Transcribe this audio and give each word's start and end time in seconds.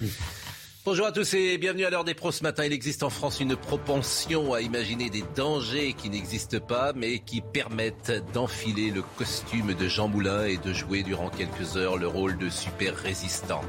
Mm-hmm. 0.00 0.37
Bonjour 0.90 1.04
à 1.04 1.12
tous 1.12 1.34
et 1.34 1.58
bienvenue 1.58 1.84
à 1.84 1.90
l'heure 1.90 2.04
des 2.04 2.14
pros 2.14 2.32
ce 2.32 2.42
matin. 2.42 2.64
Il 2.64 2.72
existe 2.72 3.02
en 3.02 3.10
France 3.10 3.40
une 3.40 3.56
propension 3.56 4.54
à 4.54 4.62
imaginer 4.62 5.10
des 5.10 5.22
dangers 5.36 5.92
qui 5.92 6.08
n'existent 6.08 6.60
pas 6.60 6.94
mais 6.96 7.18
qui 7.18 7.42
permettent 7.42 8.24
d'enfiler 8.32 8.90
le 8.90 9.02
costume 9.18 9.74
de 9.74 9.86
Jean 9.86 10.08
Moulin 10.08 10.46
et 10.46 10.56
de 10.56 10.72
jouer 10.72 11.02
durant 11.02 11.28
quelques 11.28 11.76
heures 11.76 11.98
le 11.98 12.08
rôle 12.08 12.38
de 12.38 12.48
super 12.48 12.96
résistant. 12.96 13.60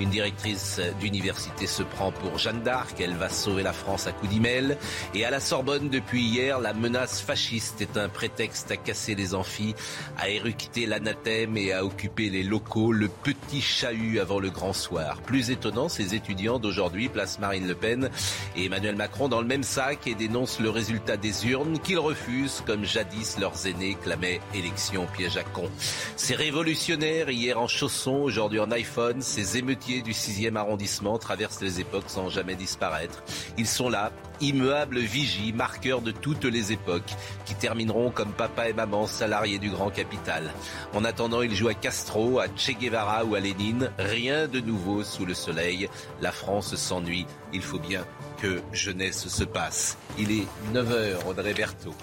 Une 0.00 0.10
directrice 0.10 0.80
d'université 0.98 1.68
se 1.68 1.84
prend 1.84 2.10
pour 2.10 2.38
Jeanne 2.38 2.64
d'Arc. 2.64 3.00
Elle 3.00 3.14
va 3.14 3.28
sauver 3.28 3.62
la 3.62 3.72
France 3.72 4.08
à 4.08 4.12
coups 4.12 4.34
d'email. 4.34 4.76
Et 5.14 5.24
à 5.24 5.30
la 5.30 5.38
Sorbonne 5.38 5.90
depuis 5.90 6.24
hier, 6.24 6.58
la 6.58 6.74
menace 6.74 7.20
fasciste 7.20 7.82
est 7.82 7.96
un 7.96 8.08
prétexte 8.08 8.72
à 8.72 8.76
casser 8.76 9.14
les 9.14 9.36
amphis, 9.36 9.76
à 10.18 10.28
éructer 10.28 10.86
l'anathème 10.86 11.56
et 11.56 11.72
à 11.72 11.84
occuper 11.84 12.30
les 12.30 12.42
locaux. 12.42 12.90
Le 12.90 13.06
petit 13.06 13.60
chahut 13.60 14.18
avant 14.18 14.40
le 14.40 14.50
grand 14.50 14.72
soir. 14.72 15.20
Plus 15.20 15.52
étonnant, 15.52 15.88
ces 15.88 16.16
étudiants 16.16 16.58
d'aujourd'hui 16.64 17.10
placent 17.10 17.38
Marine 17.38 17.68
Le 17.68 17.74
Pen 17.74 18.10
et 18.56 18.64
Emmanuel 18.64 18.96
Macron 18.96 19.28
dans 19.28 19.42
le 19.42 19.46
même 19.46 19.62
sac 19.62 20.06
et 20.06 20.14
dénoncent 20.14 20.60
le 20.60 20.70
résultat 20.70 21.18
des 21.18 21.46
urnes 21.46 21.78
qu'ils 21.78 21.98
refusent 21.98 22.62
comme 22.66 22.84
jadis 22.84 23.38
leurs 23.38 23.66
aînés 23.66 23.96
clamaient 24.02 24.40
élection 24.54 25.06
piège 25.14 25.36
à 25.36 25.44
con. 25.44 25.70
Ces 26.16 26.34
révolutionnaires 26.34 27.28
hier 27.28 27.60
en 27.60 27.68
chaussons, 27.68 28.22
aujourd'hui 28.22 28.60
en 28.60 28.70
iPhone, 28.70 29.20
ces 29.20 29.58
émeutiers 29.58 30.00
du 30.00 30.12
6e 30.12 30.56
arrondissement 30.56 31.18
traversent 31.18 31.60
les 31.60 31.80
époques 31.80 32.08
sans 32.08 32.30
jamais 32.30 32.54
disparaître. 32.54 33.22
Ils 33.58 33.68
sont 33.68 33.90
là, 33.90 34.10
immuables 34.40 34.98
vigies, 34.98 35.52
marqueurs 35.52 36.00
de 36.00 36.10
toutes 36.10 36.44
les 36.44 36.72
époques, 36.72 37.14
qui 37.44 37.54
termineront 37.54 38.10
comme 38.10 38.32
papa 38.32 38.68
et 38.68 38.72
maman 38.72 39.06
salariés 39.06 39.58
du 39.58 39.70
grand 39.70 39.90
capital. 39.90 40.52
En 40.92 41.04
attendant, 41.04 41.42
ils 41.42 41.54
jouent 41.54 41.68
à 41.68 41.74
Castro, 41.74 42.40
à 42.40 42.46
Che 42.56 42.72
Guevara 42.78 43.24
ou 43.24 43.34
à 43.34 43.40
Lénine. 43.40 43.90
Rien 43.98 44.48
de 44.48 44.60
nouveau 44.60 45.02
sous 45.02 45.26
le 45.26 45.34
soleil. 45.34 45.88
La 46.20 46.32
France 46.32 46.74
s'ennuie. 46.76 47.26
Il 47.52 47.62
faut 47.62 47.78
bien 47.78 48.04
que 48.40 48.60
jeunesse 48.72 49.28
se 49.28 49.44
passe. 49.44 49.98
Il 50.18 50.30
est 50.30 50.46
9h, 50.72 51.26
Audrey 51.26 51.54
Berthaud. 51.54 51.94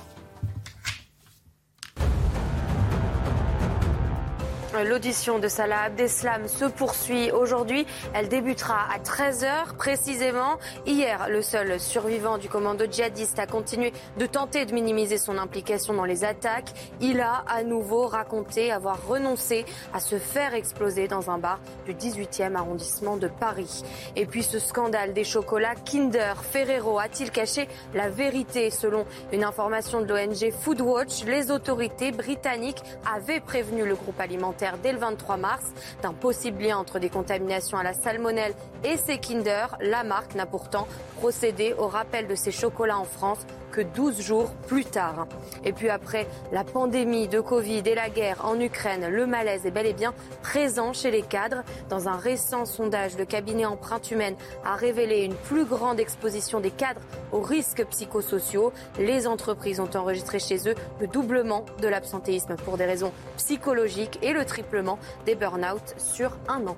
L'audition 4.74 5.38
de 5.38 5.50
Salah 5.50 5.82
Abdeslam 5.82 6.48
se 6.48 6.64
poursuit 6.64 7.30
aujourd'hui. 7.32 7.86
Elle 8.14 8.30
débutera 8.30 8.88
à 8.90 9.00
13h 9.00 9.76
précisément. 9.78 10.60
Hier, 10.86 11.28
le 11.28 11.42
seul 11.42 11.78
survivant 11.78 12.38
du 12.38 12.48
commando 12.48 12.86
djihadiste 12.90 13.38
a 13.40 13.48
continué 13.48 13.92
de 14.18 14.26
tenter 14.26 14.66
de 14.66 14.74
minimiser 14.74 15.18
son 15.18 15.38
implication 15.38 15.94
dans 15.94 16.06
les 16.06 16.24
attaques. 16.24 16.70
Il 17.02 17.20
a 17.20 17.44
à 17.50 17.64
nouveau 17.64 18.08
raconté 18.08 18.72
avoir 18.72 19.06
renoncé 19.06 19.66
à 19.94 20.00
se 20.00 20.18
faire 20.18 20.54
exploser 20.54 21.10
dans 21.10 21.30
un 21.30 21.38
bar 21.38 21.60
du 21.86 21.94
18e 21.94 22.56
arrondissement 22.56 23.18
de 23.18 23.28
Paris. 23.28 23.84
Et 24.16 24.26
puis 24.26 24.42
ce 24.42 24.58
scandale 24.58 25.12
des 25.12 25.26
chocolats 25.26 25.76
Kinder 25.76 26.42
Ferrero 26.50 26.98
a-t-il 26.98 27.30
caché 27.32 27.68
la 27.94 28.08
vérité? 28.08 28.70
Selon 28.70 29.06
une 29.34 29.44
information 29.44 30.00
de 30.00 30.08
l'ONG 30.08 30.54
Foodwatch, 30.62 31.26
les 31.26 31.52
autorités 31.52 32.14
britanniques 32.14 32.82
avaient 33.14 33.42
prévenu 33.42 33.86
le 33.86 33.96
groupe 33.96 34.20
alimentaire 34.22 34.61
dès 34.84 34.92
le 34.92 35.00
23 35.00 35.38
mars 35.38 35.64
d'un 36.02 36.14
possible 36.14 36.64
lien 36.64 36.78
entre 36.78 37.00
des 37.00 37.10
contaminations 37.10 37.78
à 37.78 37.84
la 37.84 37.94
salmonelle 37.94 38.54
et 38.84 38.98
ses 38.98 39.18
Kinder. 39.18 39.76
La 39.82 40.04
marque 40.04 40.36
n'a 40.36 40.46
pourtant 40.46 40.88
procédé 41.18 41.74
au 41.78 41.88
rappel 41.88 42.28
de 42.28 42.36
ses 42.36 42.52
chocolats 42.52 42.98
en 43.00 43.06
France 43.06 43.40
que 43.72 43.82
12 43.82 44.22
jours 44.22 44.52
plus 44.68 44.86
tard. 44.86 45.28
Et 45.66 45.74
puis 45.74 45.90
après 45.90 46.28
la 46.52 46.64
pandémie 46.64 47.28
de 47.28 47.40
Covid 47.40 47.84
et 47.86 47.96
la 47.96 48.10
guerre 48.10 48.46
en 48.46 48.60
Ukraine, 48.60 49.08
le 49.08 49.26
malaise 49.26 49.66
est 49.66 49.72
bel 49.72 49.86
et 49.86 49.94
bien 49.94 50.14
présent 50.42 50.94
chez 50.94 51.12
les 51.12 51.22
cadres. 51.22 51.64
Dans 51.90 52.08
un 52.08 52.18
récent 52.18 52.66
sondage, 52.66 53.18
le 53.18 53.26
cabinet 53.26 53.66
Empreinte 53.66 54.12
Humaine 54.12 54.36
a 54.66 54.76
révélé 54.76 55.24
une 55.24 55.36
plus 55.36 55.66
grande 55.66 56.00
exposition 56.00 56.60
des 56.60 56.72
cadres 56.72 57.02
aux 57.32 57.42
risques 57.42 57.86
psychosociaux. 57.86 58.74
Les 59.00 59.28
entreprises 59.28 59.80
ont 59.80 59.90
enregistré 59.96 60.40
chez 60.40 60.70
eux 60.70 60.76
le 61.00 61.08
doublement 61.08 61.66
de 61.82 61.88
l'absentéisme 61.88 62.56
pour 62.58 62.78
des 62.78 62.86
raisons 62.86 63.14
psychologiques 63.38 64.20
et 64.22 64.34
le 64.34 64.46
triplement 64.46 65.00
des 65.26 65.36
burn-out 65.36 65.96
sur 65.98 66.38
un 66.48 66.68
an. 66.68 66.78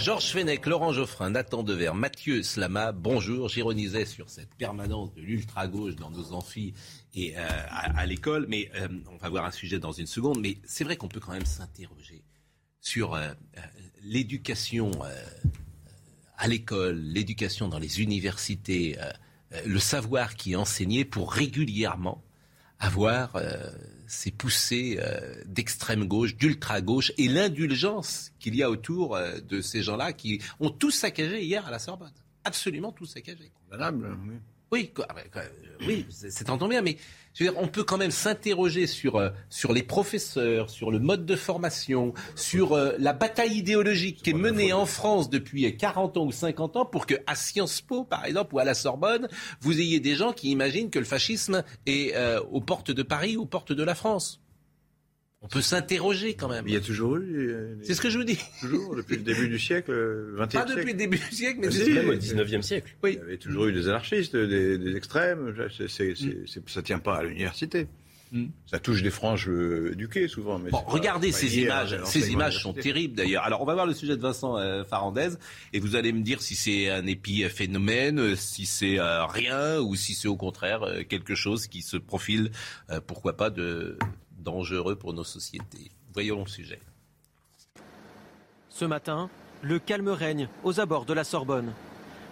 Georges 0.00 0.32
Fenech, 0.32 0.64
Laurent 0.64 0.94
Geoffrin, 0.94 1.28
Nathan 1.28 1.62
Dever, 1.62 1.92
Mathieu 1.94 2.42
Slama, 2.42 2.90
bonjour. 2.92 3.50
J'ironisais 3.50 4.06
sur 4.06 4.30
cette 4.30 4.54
permanence 4.54 5.12
de 5.12 5.20
l'ultra-gauche 5.20 5.94
dans 5.96 6.10
nos 6.10 6.32
amphis 6.32 6.72
et 7.14 7.36
euh, 7.36 7.46
à, 7.68 8.06
l'école, 8.06 8.46
mais 8.48 8.70
euh, 8.76 8.88
on 9.12 9.18
va 9.18 9.28
voir 9.28 9.44
un 9.44 9.50
sujet 9.50 9.78
dans 9.78 9.92
une 9.92 10.06
seconde. 10.06 10.40
Mais 10.40 10.56
c'est 10.64 10.84
vrai 10.84 10.96
qu'on 10.96 11.08
peut 11.08 11.20
quand 11.20 11.32
même 11.32 11.44
s'interroger 11.44 12.24
sur 12.80 13.14
euh, 13.14 13.28
l'éducation 14.02 14.90
à 16.38 16.48
l'école, 16.48 16.96
l'éducation 16.96 17.68
dans 17.68 17.78
les 17.78 18.00
universités, 18.00 18.96
le 19.66 19.78
savoir 19.78 20.34
qui 20.34 20.52
est 20.52 20.56
enseigné 20.56 21.04
pour 21.04 21.30
régulièrement 21.30 22.24
avoir 22.78 23.36
ces 24.10 24.32
poussées 24.32 24.98
euh, 25.00 25.34
d'extrême 25.46 26.04
gauche, 26.06 26.36
d'ultra 26.36 26.80
gauche 26.80 27.12
et 27.16 27.28
l'indulgence 27.28 28.32
qu'il 28.40 28.56
y 28.56 28.62
a 28.62 28.68
autour 28.68 29.14
euh, 29.14 29.38
de 29.40 29.60
ces 29.60 29.82
gens-là 29.82 30.12
qui 30.12 30.42
ont 30.58 30.70
tout 30.70 30.90
saccagé 30.90 31.44
hier 31.44 31.64
à 31.64 31.70
la 31.70 31.78
Sorbonne. 31.78 32.12
Absolument 32.42 32.90
tout 32.90 33.06
saccagé. 33.06 33.52
Condamnable, 33.70 34.18
oui. 34.28 34.34
Oui, 34.72 34.92
quoi, 34.94 35.06
quoi, 35.32 35.42
euh, 35.42 35.86
oui, 35.86 36.06
c'est 36.10 36.30
c'est 36.30 36.48
entend 36.50 36.68
bien, 36.68 36.80
mais 36.80 36.96
je 37.34 37.44
veux 37.44 37.50
dire, 37.50 37.60
on 37.60 37.68
peut 37.68 37.84
quand 37.84 37.96
même 37.96 38.10
s'interroger 38.10 38.86
sur 38.86 39.16
euh, 39.16 39.30
sur 39.48 39.72
les 39.72 39.82
professeurs, 39.82 40.68
sur 40.68 40.90
le 40.90 40.98
mode 40.98 41.26
de 41.26 41.36
formation, 41.36 42.12
sur 42.34 42.72
euh, 42.72 42.92
la 42.98 43.12
bataille 43.12 43.56
idéologique 43.56 44.22
qui 44.22 44.30
est 44.30 44.34
menée 44.34 44.72
en 44.72 44.86
France 44.86 45.30
depuis 45.30 45.76
40 45.76 46.16
ans 46.16 46.24
ou 46.24 46.32
50 46.32 46.76
ans 46.76 46.84
pour 46.84 47.06
que 47.06 47.14
à 47.26 47.34
Sciences 47.34 47.80
Po, 47.80 48.04
par 48.04 48.24
exemple, 48.24 48.54
ou 48.54 48.58
à 48.58 48.64
la 48.64 48.74
Sorbonne, 48.74 49.28
vous 49.60 49.80
ayez 49.80 50.00
des 50.00 50.16
gens 50.16 50.32
qui 50.32 50.50
imaginent 50.50 50.90
que 50.90 50.98
le 50.98 51.04
fascisme 51.04 51.62
est 51.86 52.14
euh, 52.16 52.40
aux 52.50 52.60
portes 52.60 52.90
de 52.90 53.02
Paris, 53.02 53.36
aux 53.36 53.46
portes 53.46 53.72
de 53.72 53.82
la 53.82 53.94
France. 53.94 54.39
On 55.42 55.48
peut 55.48 55.62
s'interroger 55.62 56.34
quand 56.34 56.48
même. 56.48 56.66
Il 56.68 56.74
y 56.74 56.76
a 56.76 56.80
toujours 56.80 57.16
eu. 57.16 57.48
euh, 57.50 57.74
C'est 57.82 57.94
ce 57.94 58.00
que 58.02 58.10
je 58.10 58.18
vous 58.18 58.24
dis. 58.24 58.38
Toujours, 58.60 58.94
depuis 58.94 59.16
le 59.16 59.22
début 59.22 59.48
du 59.48 59.58
siècle, 59.58 59.90
le 59.90 60.34
20e 60.36 60.38
Pas 60.38 60.50
siècle. 60.66 60.68
depuis 60.76 60.92
le 60.92 60.98
début 60.98 61.18
du 61.18 61.34
siècle, 61.34 61.58
mais 61.62 61.68
Ah, 61.68 61.72
c'est 61.72 61.84
si. 61.84 61.92
Même 61.92 62.10
au 62.10 62.14
19e 62.14 62.62
siècle. 62.62 62.94
Il 63.04 63.14
y 63.14 63.18
avait 63.18 63.36
toujours 63.38 63.66
eu 63.66 63.72
des 63.72 63.88
anarchistes, 63.88 64.36
des, 64.36 64.76
des 64.76 64.96
extrêmes. 64.96 65.54
C'est- 65.76 65.88
c'est- 65.88 66.14
c'est- 66.14 66.46
c'est- 66.46 66.68
ça 66.68 66.82
tient 66.82 66.98
pas 66.98 67.16
à 67.16 67.22
l'université. 67.22 67.86
Mm. 68.32 68.46
Ça 68.66 68.78
touche 68.78 69.02
des 69.02 69.10
franges 69.10 69.48
euh, 69.48 69.92
éduquées 69.94 70.28
souvent. 70.28 70.58
Mais 70.58 70.70
Bon, 70.70 70.78
c'est 70.86 70.92
regardez 70.92 71.30
pas 71.30 71.36
ces 71.38 71.58
images. 71.58 71.98
Ces 72.04 72.30
images 72.30 72.62
sont 72.62 72.74
terribles 72.74 73.14
d'ailleurs. 73.16 73.42
Alors, 73.44 73.60
on 73.62 73.64
va 73.64 73.72
voir 73.74 73.86
le 73.86 73.94
sujet 73.94 74.16
de 74.16 74.22
Vincent 74.22 74.56
euh, 74.58 74.84
Farandez 74.84 75.30
et 75.72 75.80
vous 75.80 75.96
allez 75.96 76.12
me 76.12 76.20
dire 76.20 76.40
si 76.42 76.54
c'est 76.54 76.90
un 76.90 77.06
épiphénomène, 77.06 78.20
euh, 78.20 78.36
si 78.36 78.66
c'est 78.66 79.00
euh, 79.00 79.24
rien 79.26 79.80
ou 79.80 79.96
si 79.96 80.14
c'est 80.14 80.28
au 80.28 80.36
contraire 80.36 80.82
euh, 80.84 81.02
quelque 81.02 81.34
chose 81.34 81.66
qui 81.66 81.80
se 81.82 81.96
profile, 81.96 82.52
euh, 82.90 83.00
pourquoi 83.04 83.36
pas, 83.36 83.50
de 83.50 83.96
dangereux 84.40 84.96
pour 84.96 85.12
nos 85.12 85.24
sociétés. 85.24 85.90
Voyons 86.12 86.40
le 86.40 86.48
sujet. 86.48 86.80
Ce 88.68 88.84
matin, 88.84 89.30
le 89.62 89.78
calme 89.78 90.08
règne 90.08 90.48
aux 90.64 90.80
abords 90.80 91.04
de 91.04 91.12
la 91.12 91.24
Sorbonne. 91.24 91.72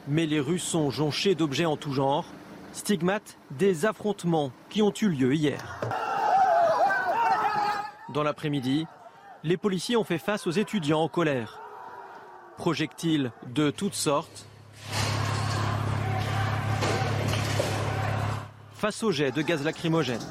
Mais 0.07 0.27
les 0.27 0.41
rues 0.41 0.59
sont 0.59 0.91
jonchées 0.91 1.35
d'objets 1.35 1.67
en 1.67 1.77
tout 1.77 1.93
genre, 1.93 2.25
stigmates 2.73 3.37
des 3.51 3.85
affrontements 3.85 4.53
qui 4.71 4.83
ont 4.83 4.93
eu 5.01 5.09
lieu 5.09 5.35
hier. 5.35 5.81
Dans 8.15 8.23
l'après-midi, 8.23 8.87
les 9.45 9.57
policiers 9.57 9.97
ont 9.97 10.05
fait 10.05 10.19
face 10.19 10.47
aux 10.47 10.53
étudiants 10.53 11.03
en 11.03 11.09
colère. 11.09 11.61
Projectiles 12.57 13.31
de 13.47 13.71
toutes 13.71 13.95
sortes, 13.95 14.47
face 18.73 19.03
aux 19.03 19.13
jets 19.13 19.33
de 19.33 19.43
gaz 19.43 19.65
lacrymogène. 19.65 20.23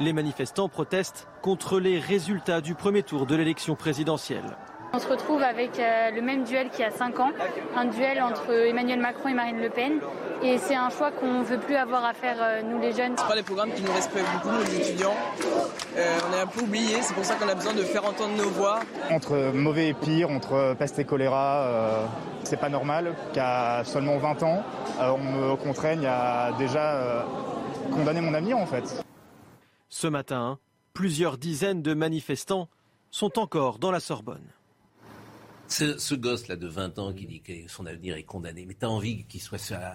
Les 0.00 0.12
manifestants 0.12 0.68
protestent 0.68 1.28
contre 1.40 1.78
les 1.78 2.00
résultats 2.00 2.60
du 2.60 2.74
premier 2.74 3.04
tour 3.04 3.26
de 3.26 3.36
l'élection 3.36 3.76
présidentielle. 3.76 4.56
On 4.92 4.98
se 4.98 5.06
retrouve 5.06 5.40
avec 5.40 5.78
euh, 5.78 6.10
le 6.10 6.20
même 6.20 6.42
duel 6.42 6.68
qu'il 6.70 6.80
y 6.80 6.88
a 6.88 6.90
5 6.90 7.20
ans, 7.20 7.30
un 7.76 7.84
duel 7.84 8.20
entre 8.20 8.50
Emmanuel 8.52 8.98
Macron 8.98 9.28
et 9.28 9.34
Marine 9.34 9.60
Le 9.60 9.70
Pen. 9.70 10.00
Et 10.42 10.58
c'est 10.58 10.74
un 10.74 10.90
choix 10.90 11.12
qu'on 11.12 11.40
ne 11.40 11.44
veut 11.44 11.58
plus 11.58 11.76
avoir 11.76 12.04
à 12.04 12.12
faire, 12.12 12.38
euh, 12.40 12.62
nous 12.62 12.80
les 12.80 12.92
jeunes. 12.92 13.14
C'est 13.16 13.28
pas 13.28 13.36
les 13.36 13.44
programmes 13.44 13.70
qui 13.72 13.82
nous 13.82 13.92
respectent 13.92 14.26
beaucoup, 14.34 14.56
nos 14.56 14.64
étudiants. 14.64 15.14
Euh, 15.96 16.18
on 16.28 16.36
est 16.36 16.40
un 16.40 16.46
peu 16.48 16.62
oubliés, 16.62 17.00
c'est 17.00 17.14
pour 17.14 17.24
ça 17.24 17.36
qu'on 17.36 17.48
a 17.48 17.54
besoin 17.54 17.74
de 17.74 17.82
faire 17.82 18.04
entendre 18.04 18.36
nos 18.36 18.50
voix. 18.50 18.80
Entre 19.12 19.52
mauvais 19.54 19.90
et 19.90 19.94
pire, 19.94 20.28
entre 20.28 20.74
peste 20.76 20.98
et 20.98 21.04
choléra, 21.04 22.08
c'est 22.42 22.58
pas 22.58 22.68
normal 22.68 23.14
qu'à 23.32 23.84
seulement 23.84 24.18
20 24.18 24.42
ans, 24.42 24.64
on 25.00 25.18
me 25.18 25.56
contraigne 25.56 26.06
à 26.06 26.50
déjà 26.58 27.24
condamner 27.92 28.20
mon 28.20 28.34
avenir 28.34 28.58
en 28.58 28.66
fait. 28.66 29.04
Ce 29.96 30.08
matin, 30.08 30.58
plusieurs 30.92 31.38
dizaines 31.38 31.80
de 31.80 31.94
manifestants 31.94 32.68
sont 33.12 33.38
encore 33.38 33.78
dans 33.78 33.92
la 33.92 34.00
Sorbonne. 34.00 34.52
Ce, 35.68 36.14
gosse-là 36.16 36.56
de 36.56 36.66
20 36.66 36.98
ans 36.98 37.12
qui 37.12 37.26
dit 37.26 37.40
que 37.40 37.52
son 37.68 37.86
avenir 37.86 38.16
est 38.16 38.24
condamné, 38.24 38.66
mais 38.66 38.74
t'as 38.74 38.88
envie 38.88 39.24
qu'il 39.26 39.40
soit 39.40 39.56
ça. 39.56 39.94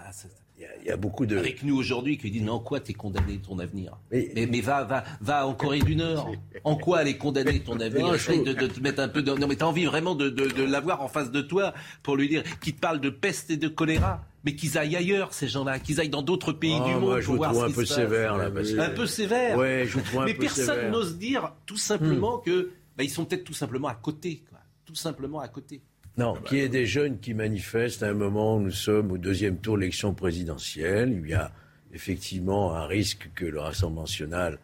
Il 0.59 0.87
y, 0.87 0.91
a, 0.91 0.97
beaucoup 0.97 1.25
de. 1.25 1.37
Avec 1.37 1.63
nous 1.63 1.77
aujourd'hui 1.77 2.17
qui 2.17 2.29
dit 2.31 2.41
non, 2.41 2.59
quoi 2.59 2.81
t'es 2.81 2.93
condamné 2.93 3.37
ton 3.37 3.59
avenir 3.59 3.97
mais, 4.11 4.29
mais, 4.35 4.59
va, 4.59 4.83
va, 4.83 5.05
va 5.21 5.47
en 5.47 5.53
Corée 5.53 5.79
du 5.79 5.95
Nord. 5.95 6.31
En 6.65 6.75
quoi 6.75 7.01
elle 7.01 7.07
est 7.07 7.17
condamnée 7.17 7.61
ton 7.61 7.79
avenir 7.79 8.13
Essaye 8.13 8.43
de, 8.43 8.53
te 8.53 8.79
mettre 8.81 8.99
un 8.99 9.07
peu. 9.07 9.21
De... 9.21 9.31
Non, 9.31 9.47
mais 9.47 9.55
t'as 9.55 9.67
envie 9.67 9.85
vraiment 9.85 10.15
de, 10.15 10.29
de, 10.29 10.63
l'avoir 10.63 11.01
en 11.01 11.07
face 11.07 11.31
de 11.31 11.41
toi 11.41 11.73
pour 12.03 12.17
lui 12.17 12.27
dire 12.27 12.43
qu'il 12.59 12.75
te 12.75 12.79
parle 12.81 12.99
de 12.99 13.09
peste 13.09 13.51
et 13.51 13.57
de 13.57 13.69
choléra 13.69 14.25
mais 14.45 14.55
qu'ils 14.55 14.77
aillent 14.77 14.95
ailleurs, 14.95 15.33
ces 15.33 15.49
gens-là, 15.49 15.79
qu'ils 15.79 15.99
aillent 15.99 16.07
dans 16.07 16.21
d'autres 16.21 16.53
pays 16.53 16.77
ah, 16.79 16.87
du 16.87 16.93
monde. 16.93 17.03
Moi, 17.03 17.19
je 17.19 17.27
vous 17.27 17.37
trouve 17.37 17.63
un 17.63 17.71
peu 17.71 17.83
sévère, 17.83 18.37
là. 18.37 18.45
Un 18.45 18.89
peu 18.89 19.05
sévère. 19.05 19.57
Ouais, 19.57 19.85
je 19.85 19.99
vous 19.99 20.21
mais 20.21 20.33
personne 20.33 20.91
n'ose 20.91 21.17
dire 21.17 21.53
tout 21.65 21.77
simplement 21.77 22.37
hmm. 22.37 22.43
que 22.43 22.71
bah, 22.97 23.03
ils 23.03 23.09
sont 23.09 23.25
peut-être 23.25 23.43
tout 23.43 23.53
simplement 23.53 23.89
à 23.89 23.95
côté. 23.95 24.43
Quoi. 24.49 24.59
Tout 24.85 24.95
simplement 24.95 25.39
à 25.39 25.49
côté. 25.49 25.81
Non, 26.19 26.33
qu'il 26.33 26.57
y 26.57 26.61
ait 26.61 26.67
des 26.67 26.85
jeunes 26.85 27.17
qui 27.17 27.33
manifestent 27.33 28.03
à 28.03 28.09
un 28.09 28.13
moment 28.13 28.57
où 28.57 28.59
nous 28.59 28.71
sommes 28.71 29.09
au 29.13 29.17
deuxième 29.17 29.55
tour 29.55 29.75
de 29.75 29.79
l'élection 29.79 30.13
présidentielle. 30.13 31.17
Il 31.23 31.29
y 31.29 31.33
a 31.33 31.49
effectivement 31.93 32.75
un 32.75 32.85
risque 32.87 33.29
que 33.35 33.45
le 33.45 33.57
Rassemblement 33.57 34.01
national, 34.01 34.59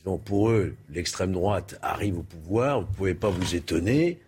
disons 0.00 0.18
pour 0.18 0.50
eux, 0.50 0.74
l'extrême 0.90 1.32
droite 1.32 1.78
arrive 1.80 2.18
au 2.18 2.22
pouvoir. 2.22 2.82
Vous 2.82 2.86
ne 2.86 2.92
pouvez 2.92 3.14
pas 3.14 3.30
vous 3.30 3.54
étonner 3.54 4.20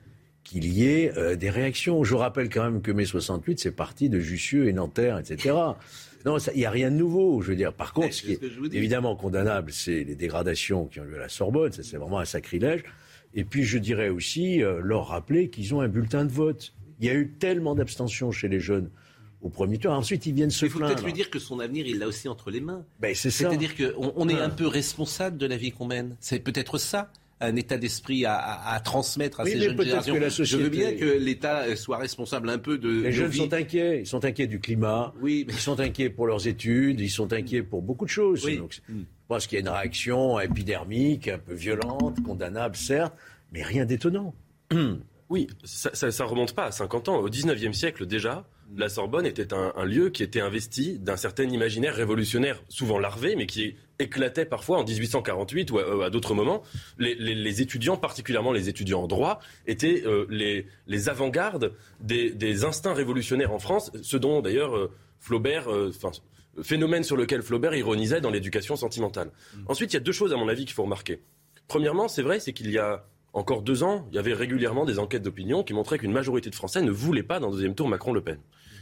qu'il 0.44 0.64
y 0.64 0.88
ait 0.88 1.12
euh, 1.18 1.36
des 1.36 1.50
réactions. 1.50 2.02
Je 2.04 2.14
rappelle 2.14 2.48
quand 2.48 2.64
même 2.64 2.80
que 2.80 2.90
mai 2.90 3.04
68, 3.04 3.60
c'est 3.60 3.70
parti 3.70 4.08
de 4.08 4.18
Jussieu 4.18 4.66
et 4.66 4.72
Nanterre, 4.72 5.18
etc. 5.18 5.54
Non, 6.24 6.38
il 6.38 6.58
n'y 6.58 6.64
a 6.64 6.70
rien 6.70 6.90
de 6.90 6.96
nouveau. 6.96 7.42
Je 7.42 7.48
veux 7.48 7.56
dire, 7.56 7.74
par 7.74 7.92
contre, 7.92 8.14
ce 8.14 8.22
qui 8.22 8.32
est 8.32 8.42
évidemment 8.72 9.14
condamnable, 9.14 9.72
c'est 9.74 10.04
les 10.04 10.14
dégradations 10.14 10.86
qui 10.86 11.00
ont 11.00 11.04
lieu 11.04 11.16
à 11.16 11.20
la 11.20 11.28
Sorbonne. 11.28 11.72
Ça, 11.72 11.82
c'est 11.82 11.98
vraiment 11.98 12.18
un 12.18 12.24
sacrilège. 12.24 12.82
Et 13.38 13.44
puis 13.44 13.62
je 13.62 13.78
dirais 13.78 14.08
aussi 14.08 14.64
euh, 14.64 14.80
leur 14.82 15.06
rappeler 15.06 15.48
qu'ils 15.48 15.72
ont 15.72 15.80
un 15.80 15.86
bulletin 15.86 16.24
de 16.24 16.32
vote. 16.32 16.74
Il 16.98 17.06
y 17.06 17.08
a 17.08 17.14
eu 17.14 17.30
tellement 17.38 17.76
d'abstention 17.76 18.32
chez 18.32 18.48
les 18.48 18.58
jeunes 18.58 18.90
au 19.42 19.48
premier 19.48 19.78
tour. 19.78 19.92
Ensuite, 19.92 20.26
ils 20.26 20.34
viennent 20.34 20.50
se 20.50 20.66
Il 20.66 20.72
faut 20.72 20.80
peut-être 20.80 21.04
lui 21.04 21.12
dire 21.12 21.30
que 21.30 21.38
son 21.38 21.60
avenir, 21.60 21.86
il 21.86 22.00
l'a 22.00 22.08
aussi 22.08 22.28
entre 22.28 22.50
les 22.50 22.60
mains. 22.60 22.84
Ben, 22.98 23.14
c'est 23.14 23.30
C'est-à-dire 23.30 23.76
qu'on 23.76 24.12
on 24.16 24.28
est 24.28 24.40
un 24.40 24.50
peu 24.50 24.66
responsable 24.66 25.38
de 25.38 25.46
la 25.46 25.56
vie 25.56 25.70
qu'on 25.70 25.86
mène. 25.86 26.16
C'est 26.18 26.40
peut-être 26.40 26.78
ça 26.78 27.12
un 27.40 27.54
état 27.54 27.78
d'esprit 27.78 28.24
à, 28.26 28.82
transmettre 28.84 29.38
à 29.38 29.44
ces 29.44 29.60
jeunes 29.60 29.80
générations. 29.80 30.44
Je 30.44 30.56
veux 30.56 30.68
bien 30.68 30.94
que 30.94 31.04
l'État 31.04 31.76
soit 31.76 31.98
responsable 31.98 32.50
un 32.50 32.58
peu 32.58 32.76
de. 32.76 32.88
Les 32.88 33.12
jeunes 33.12 33.32
sont 33.32 33.52
inquiets. 33.52 34.00
Ils 34.00 34.06
sont 34.06 34.24
inquiets 34.24 34.48
du 34.48 34.58
climat. 34.58 35.14
Oui, 35.20 35.46
Ils 35.48 35.54
sont 35.54 35.78
inquiets 35.78 36.10
pour 36.10 36.26
leurs 36.26 36.48
études. 36.48 36.98
Ils 36.98 37.08
sont 37.08 37.32
inquiets 37.32 37.62
pour 37.62 37.82
beaucoup 37.82 38.04
de 38.04 38.10
choses. 38.10 38.44
Donc, 38.44 38.80
pense 39.28 39.46
qu'il 39.46 39.56
y 39.56 39.58
a 39.58 39.60
une 39.60 39.68
réaction 39.68 40.40
épidermique, 40.40 41.28
un 41.28 41.38
peu 41.38 41.54
violente, 41.54 42.22
condamnable, 42.24 42.76
certes, 42.76 43.14
mais 43.52 43.62
rien 43.62 43.84
d'étonnant. 43.84 44.34
Oui, 45.30 45.46
ça, 45.62 45.90
ne 46.06 46.22
remonte 46.22 46.54
pas 46.54 46.64
à 46.64 46.72
50 46.72 47.10
ans. 47.10 47.16
Au 47.16 47.28
19e 47.28 47.74
siècle 47.74 48.06
déjà, 48.06 48.46
la 48.76 48.88
Sorbonne 48.88 49.26
était 49.26 49.52
un, 49.52 49.84
lieu 49.84 50.08
qui 50.08 50.22
était 50.22 50.40
investi 50.40 50.98
d'un 50.98 51.18
certain 51.18 51.44
imaginaire 51.44 51.94
révolutionnaire, 51.94 52.62
souvent 52.70 52.98
larvé, 52.98 53.36
mais 53.36 53.46
qui 53.46 53.76
éclatait 53.98 54.46
parfois 54.46 54.78
en 54.78 54.84
1848 54.84 55.70
ou 55.70 55.78
à, 55.78 56.08
d'autres 56.08 56.32
moments. 56.32 56.62
Les, 56.98 57.60
étudiants, 57.60 57.98
particulièrement 57.98 58.52
les 58.52 58.70
étudiants 58.70 59.02
en 59.02 59.06
droit, 59.06 59.40
étaient 59.66 60.02
euh, 60.06 60.26
les, 60.30 61.08
avant-gardes 61.10 61.74
des, 62.00 62.64
instincts 62.64 62.94
révolutionnaires 62.94 63.52
en 63.52 63.58
France, 63.58 63.92
ce 64.00 64.16
dont 64.16 64.40
d'ailleurs 64.40 64.76
euh, 64.76 64.90
Flaubert, 65.18 65.70
euh, 65.70 65.92
phénomène 66.62 67.04
sur 67.04 67.16
lequel 67.16 67.42
Flaubert 67.42 67.74
ironisait 67.74 68.20
dans 68.20 68.30
l'éducation 68.30 68.76
sentimentale. 68.76 69.30
Mm. 69.54 69.58
Ensuite, 69.68 69.92
il 69.92 69.96
y 69.96 69.98
a 69.98 70.00
deux 70.00 70.12
choses 70.12 70.32
à 70.32 70.36
mon 70.36 70.48
avis 70.48 70.64
qu'il 70.64 70.74
faut 70.74 70.84
remarquer. 70.84 71.20
Premièrement, 71.66 72.08
c'est 72.08 72.22
vrai, 72.22 72.40
c'est 72.40 72.52
qu'il 72.52 72.70
y 72.70 72.78
a 72.78 73.04
encore 73.32 73.62
deux 73.62 73.82
ans, 73.82 74.06
il 74.10 74.16
y 74.16 74.18
avait 74.18 74.32
régulièrement 74.32 74.84
des 74.84 74.98
enquêtes 74.98 75.22
d'opinion 75.22 75.62
qui 75.62 75.74
montraient 75.74 75.98
qu'une 75.98 76.12
majorité 76.12 76.50
de 76.50 76.54
Français 76.54 76.82
ne 76.82 76.90
voulaient 76.90 77.22
pas 77.22 77.40
dans 77.40 77.48
le 77.48 77.54
deuxième 77.54 77.74
tour 77.74 77.88
Macron-Le 77.88 78.22
Pen. 78.22 78.38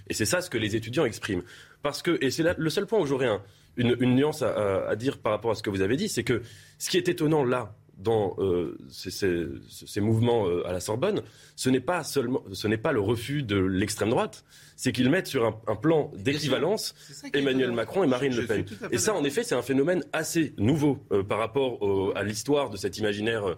Et 0.09 0.15
c'est 0.15 0.25
ça 0.25 0.41
ce 0.41 0.51
que 0.51 0.59
les 0.59 0.77
étudiants 0.77 1.05
expriment. 1.05 1.43
Parce 1.83 2.01
que, 2.01 2.17
et 2.21 2.31
c'est 2.31 2.45
le 2.57 2.71
seul 2.71 2.87
point 2.87 3.01
où 3.01 3.07
j'aurais 3.07 3.29
une, 3.77 3.97
nuance 4.15 4.43
à, 4.43 4.95
dire 4.97 5.19
par 5.19 5.33
rapport 5.33 5.51
à 5.51 5.55
ce 5.55 5.63
que 5.63 5.71
vous 5.71 5.83
avez 5.83 5.97
dit, 5.97 6.09
c'est 6.09 6.25
que 6.25 6.43
ce 6.79 6.91
qui 6.91 6.97
est 6.97 7.09
étonnant 7.09 7.45
là, 7.45 7.75
dans 7.97 8.37
euh, 8.39 8.77
ces, 8.89 10.01
mouvements 10.01 10.47
euh, 10.47 10.67
à 10.67 10.73
la 10.73 10.81
Sorbonne, 10.81 11.23
ce 11.55 11.71
n'est 11.71 11.81
pas 11.81 12.05
seulement, 12.05 12.43
ce 12.53 12.69
n'est 12.69 12.77
pas 12.77 12.93
le 12.93 13.01
refus 13.01 13.43
de 13.43 13.57
l'extrême 13.57 14.11
droite, 14.11 14.45
c'est 14.77 14.93
qu'ils 14.93 15.09
mettent 15.09 15.27
sur 15.27 15.61
un, 15.67 15.77
plan 15.77 16.13
d'équivalence 16.17 16.95
Emmanuel 17.33 17.73
Macron 17.73 18.05
et 18.05 18.07
Marine 18.07 18.35
Le 18.35 18.47
Pen. 18.47 18.65
Et 18.91 18.99
ça, 18.99 19.15
en 19.15 19.25
effet, 19.25 19.43
c'est 19.45 19.55
un 19.55 19.63
phénomène 19.63 20.05
assez 20.13 20.55
nouveau 20.59 20.99
euh, 21.11 21.23
par 21.23 21.39
rapport 21.39 22.15
à 22.17 22.23
l'histoire 22.23 22.71
de 22.71 22.77
cet 22.77 22.99
imaginaire 22.99 23.57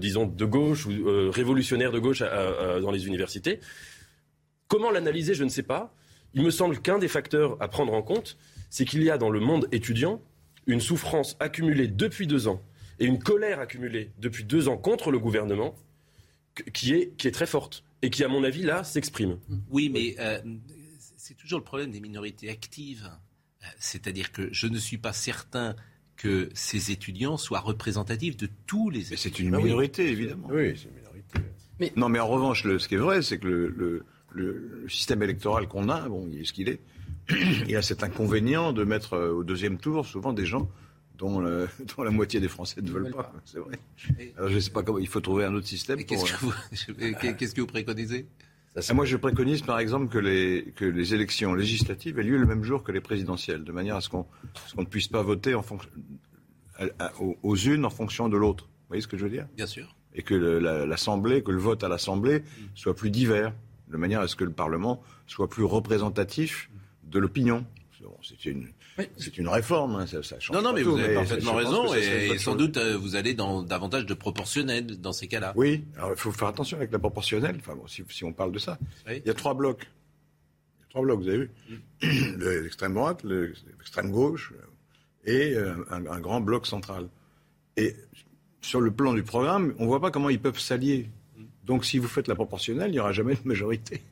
disons, 0.00 0.26
de 0.26 0.44
gauche 0.44 0.86
ou 0.86 1.30
révolutionnaire 1.30 1.92
de 1.92 2.00
gauche 2.00 2.18
dans 2.18 2.90
les 2.90 3.06
universités. 3.06 3.60
Comment 4.66 4.90
l'analyser, 4.90 5.34
je 5.34 5.44
ne 5.44 5.48
sais 5.48 5.62
pas. 5.62 5.94
Il 6.34 6.42
me 6.42 6.50
semble 6.50 6.80
qu'un 6.80 6.98
des 6.98 7.06
facteurs 7.06 7.56
à 7.60 7.68
prendre 7.68 7.92
en 7.94 8.02
compte, 8.02 8.36
c'est 8.70 8.84
qu'il 8.84 9.04
y 9.04 9.10
a 9.10 9.18
dans 9.18 9.30
le 9.30 9.38
monde 9.38 9.68
étudiant 9.70 10.20
une 10.66 10.80
souffrance 10.80 11.36
accumulée 11.38 11.86
depuis 11.86 12.26
deux 12.26 12.48
ans 12.48 12.60
et 13.00 13.06
une 13.06 13.18
colère 13.18 13.60
accumulée 13.60 14.10
depuis 14.18 14.44
deux 14.44 14.68
ans 14.68 14.76
contre 14.76 15.10
le 15.10 15.18
gouvernement 15.18 15.74
qui 16.72 16.94
est, 16.94 17.16
qui 17.16 17.28
est 17.28 17.32
très 17.32 17.46
forte 17.46 17.84
et 18.02 18.10
qui, 18.10 18.24
à 18.24 18.28
mon 18.28 18.44
avis, 18.44 18.62
là, 18.62 18.84
s'exprime. 18.84 19.38
Oui, 19.70 19.88
mais 19.88 20.16
euh, 20.18 20.40
c'est 21.16 21.36
toujours 21.36 21.58
le 21.58 21.64
problème 21.64 21.90
des 21.90 22.00
minorités 22.00 22.48
actives. 22.48 23.10
C'est-à-dire 23.78 24.32
que 24.32 24.48
je 24.52 24.66
ne 24.66 24.78
suis 24.78 24.98
pas 24.98 25.12
certain 25.12 25.74
que 26.16 26.48
ces 26.54 26.90
étudiants 26.90 27.36
soient 27.36 27.60
représentatifs 27.60 28.36
de 28.36 28.48
tous 28.66 28.90
les 28.90 29.12
étudiants. 29.12 29.18
C'est 29.18 29.38
une 29.38 29.54
ah 29.54 29.58
minorité, 29.58 30.10
évidemment. 30.10 30.48
Oui, 30.50 30.74
c'est 30.76 30.88
une 30.88 30.96
minorité. 30.96 31.38
Mais... 31.80 31.92
Non, 31.96 32.08
mais 32.08 32.18
en 32.18 32.28
revanche, 32.28 32.62
ce 32.62 32.88
qui 32.88 32.94
est 32.94 32.98
vrai, 32.98 33.22
c'est 33.22 33.38
que 33.38 33.46
le, 33.46 34.04
système 34.88 35.22
électoral 35.22 35.66
qu'on 35.68 35.88
a, 35.88 36.08
bon, 36.08 36.28
il 36.30 36.40
est 36.40 36.44
ce 36.44 36.52
qu'il 36.52 36.68
est, 36.68 36.80
il 37.68 37.76
a 37.76 37.82
cet 37.82 38.02
inconvénient 38.02 38.72
de 38.72 38.84
mettre 38.84 39.14
euh, 39.14 39.32
au 39.32 39.44
deuxième 39.44 39.78
tour 39.78 40.06
souvent 40.06 40.32
des 40.32 40.46
gens 40.46 40.70
dont, 41.18 41.40
la 41.40 42.10
moitié 42.10 42.40
des 42.40 42.48
Français 42.48 42.80
ne 42.80 42.90
veulent 42.90 43.10
pas. 43.10 43.32
C'est 43.44 43.58
vrai. 43.58 43.78
Alors, 44.36 44.48
je 44.50 44.54
ne 44.54 44.60
sais 44.60 44.70
pas 44.70 44.82
comment. 44.82 44.98
Il 44.98 45.08
faut 45.08 45.20
trouver 45.20 45.44
un 45.44 45.54
autre 45.54 45.66
système. 45.66 46.02
Qu'est-ce 46.04 46.24
que, 46.24 47.54
que 47.54 47.60
vous 47.60 47.66
préconisez? 47.66 48.26
Ah, 48.76 48.94
moi, 48.94 49.04
je 49.04 49.16
préconise 49.16 49.62
par 49.62 49.80
exemple 49.80 50.08
que 50.08 50.18
les, 50.18 50.72
que 50.76 50.84
les 50.84 51.14
élections 51.14 51.54
législatives 51.54 52.18
aient 52.18 52.22
lieu 52.22 52.36
le 52.36 52.46
même 52.46 52.62
jour 52.62 52.84
que 52.84 52.92
les 52.92 53.00
présidentielles, 53.00 53.64
de 53.64 53.72
manière 53.72 53.96
à 53.96 54.00
ce 54.00 54.08
qu'on 54.08 54.26
ne 54.76 54.84
puisse 54.84 55.08
pas 55.08 55.22
voter 55.22 55.54
en 55.54 55.62
fonction, 55.62 55.90
aux, 57.42 57.56
unes 57.56 57.84
en 57.84 57.90
fonction 57.90 58.28
de 58.28 58.36
l'autre. 58.36 58.64
Vous 58.64 58.88
voyez 58.88 59.02
ce 59.02 59.08
que 59.08 59.16
je 59.16 59.24
veux 59.24 59.30
dire? 59.30 59.46
Bien 59.56 59.66
sûr. 59.66 59.96
Et 60.14 60.22
que 60.22 60.34
l'Assemblée, 60.34 61.42
que 61.42 61.50
le 61.50 61.58
vote 61.58 61.82
à 61.82 61.88
l'Assemblée 61.88 62.42
soit 62.74 62.94
plus 62.94 63.10
divers, 63.10 63.52
de 63.88 63.96
manière 63.96 64.20
à 64.20 64.28
ce 64.28 64.36
que 64.36 64.44
le 64.44 64.52
Parlement 64.52 65.02
soit 65.26 65.48
plus 65.48 65.64
représentatif 65.64 66.70
de 67.04 67.18
l'opinion. 67.18 67.64
c'est 68.22 68.44
une, 68.44 68.68
c'est 69.16 69.38
une 69.38 69.48
réforme, 69.48 69.96
hein, 69.96 70.06
ça, 70.06 70.22
change. 70.22 70.50
Non, 70.56 70.62
non, 70.62 70.72
mais 70.72 70.82
vous 70.82 70.98
avez 70.98 71.14
parfaitement 71.14 71.54
raison, 71.54 71.94
et, 71.94 72.38
sans 72.38 72.54
doute 72.54 72.76
euh, 72.76 72.96
vous 72.96 73.16
allez 73.16 73.34
dans 73.34 73.62
davantage 73.62 74.06
de 74.06 74.14
proportionnel 74.14 75.00
dans 75.00 75.12
ces 75.12 75.28
cas-là. 75.28 75.52
Oui, 75.56 75.84
alors 75.96 76.10
il 76.10 76.16
faut 76.16 76.32
faire 76.32 76.48
attention 76.48 76.76
avec 76.76 76.90
la 76.92 76.98
proportionnelle, 76.98 77.56
enfin, 77.60 77.76
si, 77.86 78.24
on 78.24 78.32
parle 78.32 78.52
de 78.52 78.58
ça. 78.58 78.78
Il 79.08 79.22
y 79.24 79.30
a 79.30 79.34
trois 79.34 79.54
blocs. 79.54 79.86
Il 80.76 80.80
y 80.80 80.84
a 80.84 80.88
trois 80.90 81.02
blocs, 81.02 81.20
vous 81.20 81.28
avez 81.28 81.38
vu 81.38 81.50
mm. 82.02 82.44
L'extrême 82.62 82.94
droite, 82.94 83.24
l'extrême 83.24 84.10
gauche 84.10 84.52
et 85.24 85.54
euh, 85.54 85.74
un, 85.90 86.20
grand 86.20 86.40
bloc 86.40 86.66
central. 86.66 87.08
Et 87.76 87.94
sur 88.60 88.80
le 88.80 88.90
plan 88.90 89.12
du 89.12 89.22
programme, 89.22 89.74
on 89.78 89.82
ne 89.82 89.88
voit 89.88 90.00
pas 90.00 90.10
comment 90.10 90.30
ils 90.30 90.40
peuvent 90.40 90.58
s'allier. 90.58 91.10
Mm. 91.36 91.42
Donc 91.64 91.84
si 91.84 91.98
vous 91.98 92.08
faites 92.08 92.28
la 92.28 92.34
proportionnelle, 92.34 92.90
il 92.90 92.94
n'y 92.94 93.00
aura 93.00 93.12
jamais 93.12 93.34
de 93.34 93.46
majorité. 93.46 94.02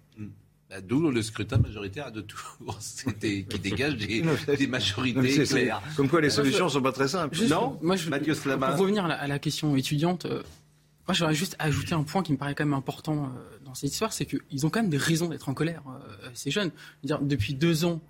Bah, 0.68 0.80
d'où 0.80 1.11
le 1.11 1.23
scrutin 1.23 1.58
majoritaire 1.58 2.11
de 2.11 2.20
tout, 2.20 2.40
qui 3.20 3.44
dégage 3.44 3.96
des, 3.96 4.66
majorités 4.66 5.44
claires. 5.44 5.80
Comme 5.96 6.08
quoi 6.08 6.20
les 6.20 6.30
solutions 6.30 6.64
ne 6.64 6.70
sont 6.70 6.82
pas 6.82 6.92
très 6.92 7.06
simples. 7.06 7.38
non 7.49 7.78
moi, 7.82 7.94
je, 7.94 8.08
Pour 8.11 8.76
revenir 8.76 9.04
à 9.04 9.26
la, 9.28 9.38
question 9.38 9.76
étudiante, 9.76 10.26
euh, 10.26 10.42
moi 11.06 11.14
j'aurais 11.14 11.37
juste 11.37 11.54
ajouté 11.61 11.94
un 11.94 12.02
point 12.02 12.25
qui 12.25 12.32
me 12.32 12.37
paraît 12.37 12.56
quand 12.56 12.64
même 12.64 12.75
important 12.75 13.26
euh, 13.26 13.64
dans 13.64 13.75
cette 13.75 13.92
histoire, 13.92 14.12
c'est 14.12 14.26
qu'ils 14.26 14.66
ont 14.66 14.70
quand 14.70 14.80
même 14.80 14.90
des 14.90 14.96
raisons 14.96 15.28
d'être 15.28 15.49
en 15.49 15.54
colère, 15.54 15.82
euh, 15.87 16.28
ces 16.35 16.50
jeunes. 16.50 16.73
Dire, 17.04 17.20
depuis 17.20 17.54
deux 17.54 17.85
ans, 17.85 18.00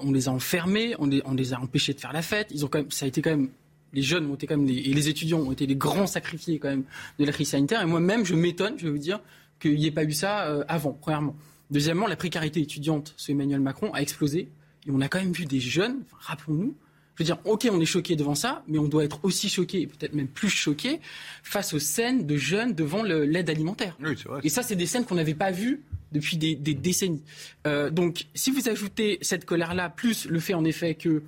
on 0.00 0.10
les 0.10 0.28
a 0.28 0.32
enfermés, 0.32 0.94
on 0.98 1.06
les, 1.06 1.20
on 1.26 1.34
les, 1.34 1.52
a 1.52 1.60
empêchés 1.60 1.92
de 1.92 2.00
faire 2.00 2.12
la 2.12 2.22
fête. 2.22 2.48
Ils 2.52 2.64
ont 2.64 2.68
quand 2.68 2.78
même, 2.78 2.90
ça 2.90 3.04
a 3.04 3.08
été 3.08 3.20
quand 3.20 3.30
même 3.30 3.50
les 3.92 4.02
jeunes 4.02 4.30
ont 4.30 4.34
été 4.34 4.46
quand 4.46 4.56
même 4.56 4.68
et 4.68 4.92
les 4.92 5.08
étudiants 5.08 5.38
ont 5.38 5.52
été 5.52 5.66
les 5.66 5.76
grands 5.76 6.06
sacrifiés 6.06 6.58
quand 6.58 6.68
même 6.68 6.84
de 7.18 7.24
la 7.24 7.32
crise 7.32 7.50
sanitaire. 7.50 7.82
Et 7.82 7.86
moi-même, 7.86 8.24
je 8.24 8.34
m'étonne, 8.34 8.78
je 8.78 8.84
vais 8.84 8.90
vous 8.90 8.98
dire, 8.98 9.20
qu'il 9.60 9.76
n'y 9.76 9.86
ait 9.86 9.92
pas 9.92 10.04
eu 10.04 10.12
ça 10.12 10.46
euh, 10.46 10.64
avant, 10.68 10.92
premièrement. 10.92 11.36
Deuxièmement, 11.70 12.06
la 12.06 12.16
précarité 12.16 12.60
étudiante 12.60 13.14
sous 13.16 13.32
Emmanuel 13.32 13.60
Macron 13.60 13.92
a 13.94 14.00
explosé. 14.00 14.48
Et 14.86 14.90
on 14.90 15.00
a 15.00 15.08
quand 15.08 15.18
même 15.18 15.32
vu 15.32 15.44
des 15.44 15.60
jeunes, 15.60 16.02
rappelons-nous, 16.20 16.74
je 17.18 17.24
veux 17.24 17.26
dire, 17.26 17.38
ok, 17.44 17.68
on 17.72 17.80
est 17.80 17.86
choqué 17.86 18.14
devant 18.14 18.36
ça, 18.36 18.62
mais 18.68 18.78
on 18.78 18.86
doit 18.86 19.04
être 19.04 19.18
aussi 19.24 19.48
choqué, 19.48 19.80
et 19.82 19.86
peut-être 19.88 20.14
même 20.14 20.28
plus 20.28 20.50
choqué, 20.50 21.00
face 21.42 21.74
aux 21.74 21.80
scènes 21.80 22.26
de 22.26 22.36
jeunes 22.36 22.74
devant 22.74 23.02
l'aide 23.02 23.50
alimentaire. 23.50 23.96
Oui, 24.00 24.14
vrai. 24.24 24.40
Et 24.44 24.48
ça, 24.48 24.62
c'est 24.62 24.76
des 24.76 24.86
scènes 24.86 25.04
qu'on 25.04 25.16
n'avait 25.16 25.34
pas 25.34 25.50
vues 25.50 25.82
depuis 26.12 26.36
des, 26.36 26.54
décennies. 26.54 27.24
Euh, 27.66 27.90
donc, 27.90 28.26
si 28.34 28.52
vous 28.52 28.68
ajoutez 28.68 29.18
cette 29.20 29.44
colère-là, 29.44 29.90
plus 29.90 30.26
le 30.26 30.38
fait 30.38 30.54
en 30.54 30.64
effet 30.64 30.94
que 30.94 31.24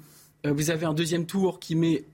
euh, 0.47 0.53
vous 0.53 0.71
avez 0.71 0.87
un 0.87 0.95
deuxième 0.95 1.27
tour 1.27 1.59
qui 1.59 1.75
met 1.75 2.05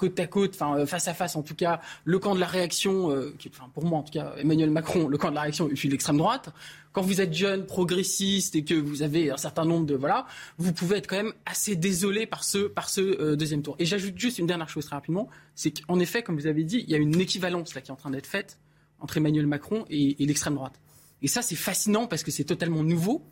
côte 0.00 0.18
à 0.18 0.26
côte, 0.26 0.52
enfin 0.54 0.78
euh, 0.78 0.86
face 0.86 1.08
à 1.08 1.14
face 1.14 1.36
en 1.36 1.42
tout 1.42 1.54
cas, 1.54 1.80
le 2.04 2.18
camp 2.18 2.34
de 2.34 2.40
la 2.40 2.46
réaction, 2.46 3.10
euh, 3.10 3.36
enfin, 3.50 3.70
pour 3.74 3.84
moi 3.84 3.98
en 3.98 4.02
tout 4.02 4.12
cas, 4.12 4.32
Emmanuel 4.38 4.70
Macron, 4.70 5.08
le 5.08 5.18
camp 5.18 5.28
de 5.28 5.34
la 5.34 5.42
réaction 5.42 5.68
et 5.68 5.74
puis 5.74 5.88
l'extrême 5.88 6.16
droite. 6.16 6.48
Quand 6.92 7.02
vous 7.02 7.20
êtes 7.20 7.34
jeune, 7.34 7.66
progressiste 7.66 8.56
et 8.56 8.64
que 8.64 8.74
vous 8.74 9.02
avez 9.02 9.30
un 9.30 9.36
certain 9.36 9.64
nombre 9.64 9.86
de 9.86 9.94
voilà, 9.94 10.26
vous 10.56 10.72
pouvez 10.72 10.96
être 10.96 11.06
quand 11.06 11.16
même 11.16 11.34
assez 11.44 11.76
désolé 11.76 12.26
par 12.26 12.42
ce 12.44 12.58
par 12.58 12.88
ce 12.88 13.00
euh, 13.00 13.36
deuxième 13.36 13.62
tour. 13.62 13.76
Et 13.78 13.84
j'ajoute 13.84 14.18
juste 14.18 14.38
une 14.38 14.46
dernière 14.46 14.70
chose 14.70 14.86
très 14.86 14.96
rapidement, 14.96 15.28
c'est 15.54 15.82
qu'en 15.82 16.00
effet, 16.00 16.22
comme 16.22 16.36
vous 16.36 16.46
avez 16.46 16.64
dit, 16.64 16.82
il 16.86 16.90
y 16.90 16.94
a 16.94 16.98
une 16.98 17.20
équivalence 17.20 17.74
là 17.74 17.82
qui 17.82 17.90
est 17.90 17.92
en 17.92 17.96
train 17.96 18.10
d'être 18.10 18.26
faite 18.26 18.58
entre 19.00 19.18
Emmanuel 19.18 19.46
Macron 19.46 19.84
et, 19.90 20.22
et 20.22 20.26
l'extrême 20.26 20.54
droite. 20.54 20.80
Et 21.22 21.28
ça, 21.28 21.42
c'est 21.42 21.56
fascinant 21.56 22.06
parce 22.06 22.22
que 22.22 22.30
c'est 22.30 22.44
totalement 22.44 22.82
nouveau. 22.82 23.22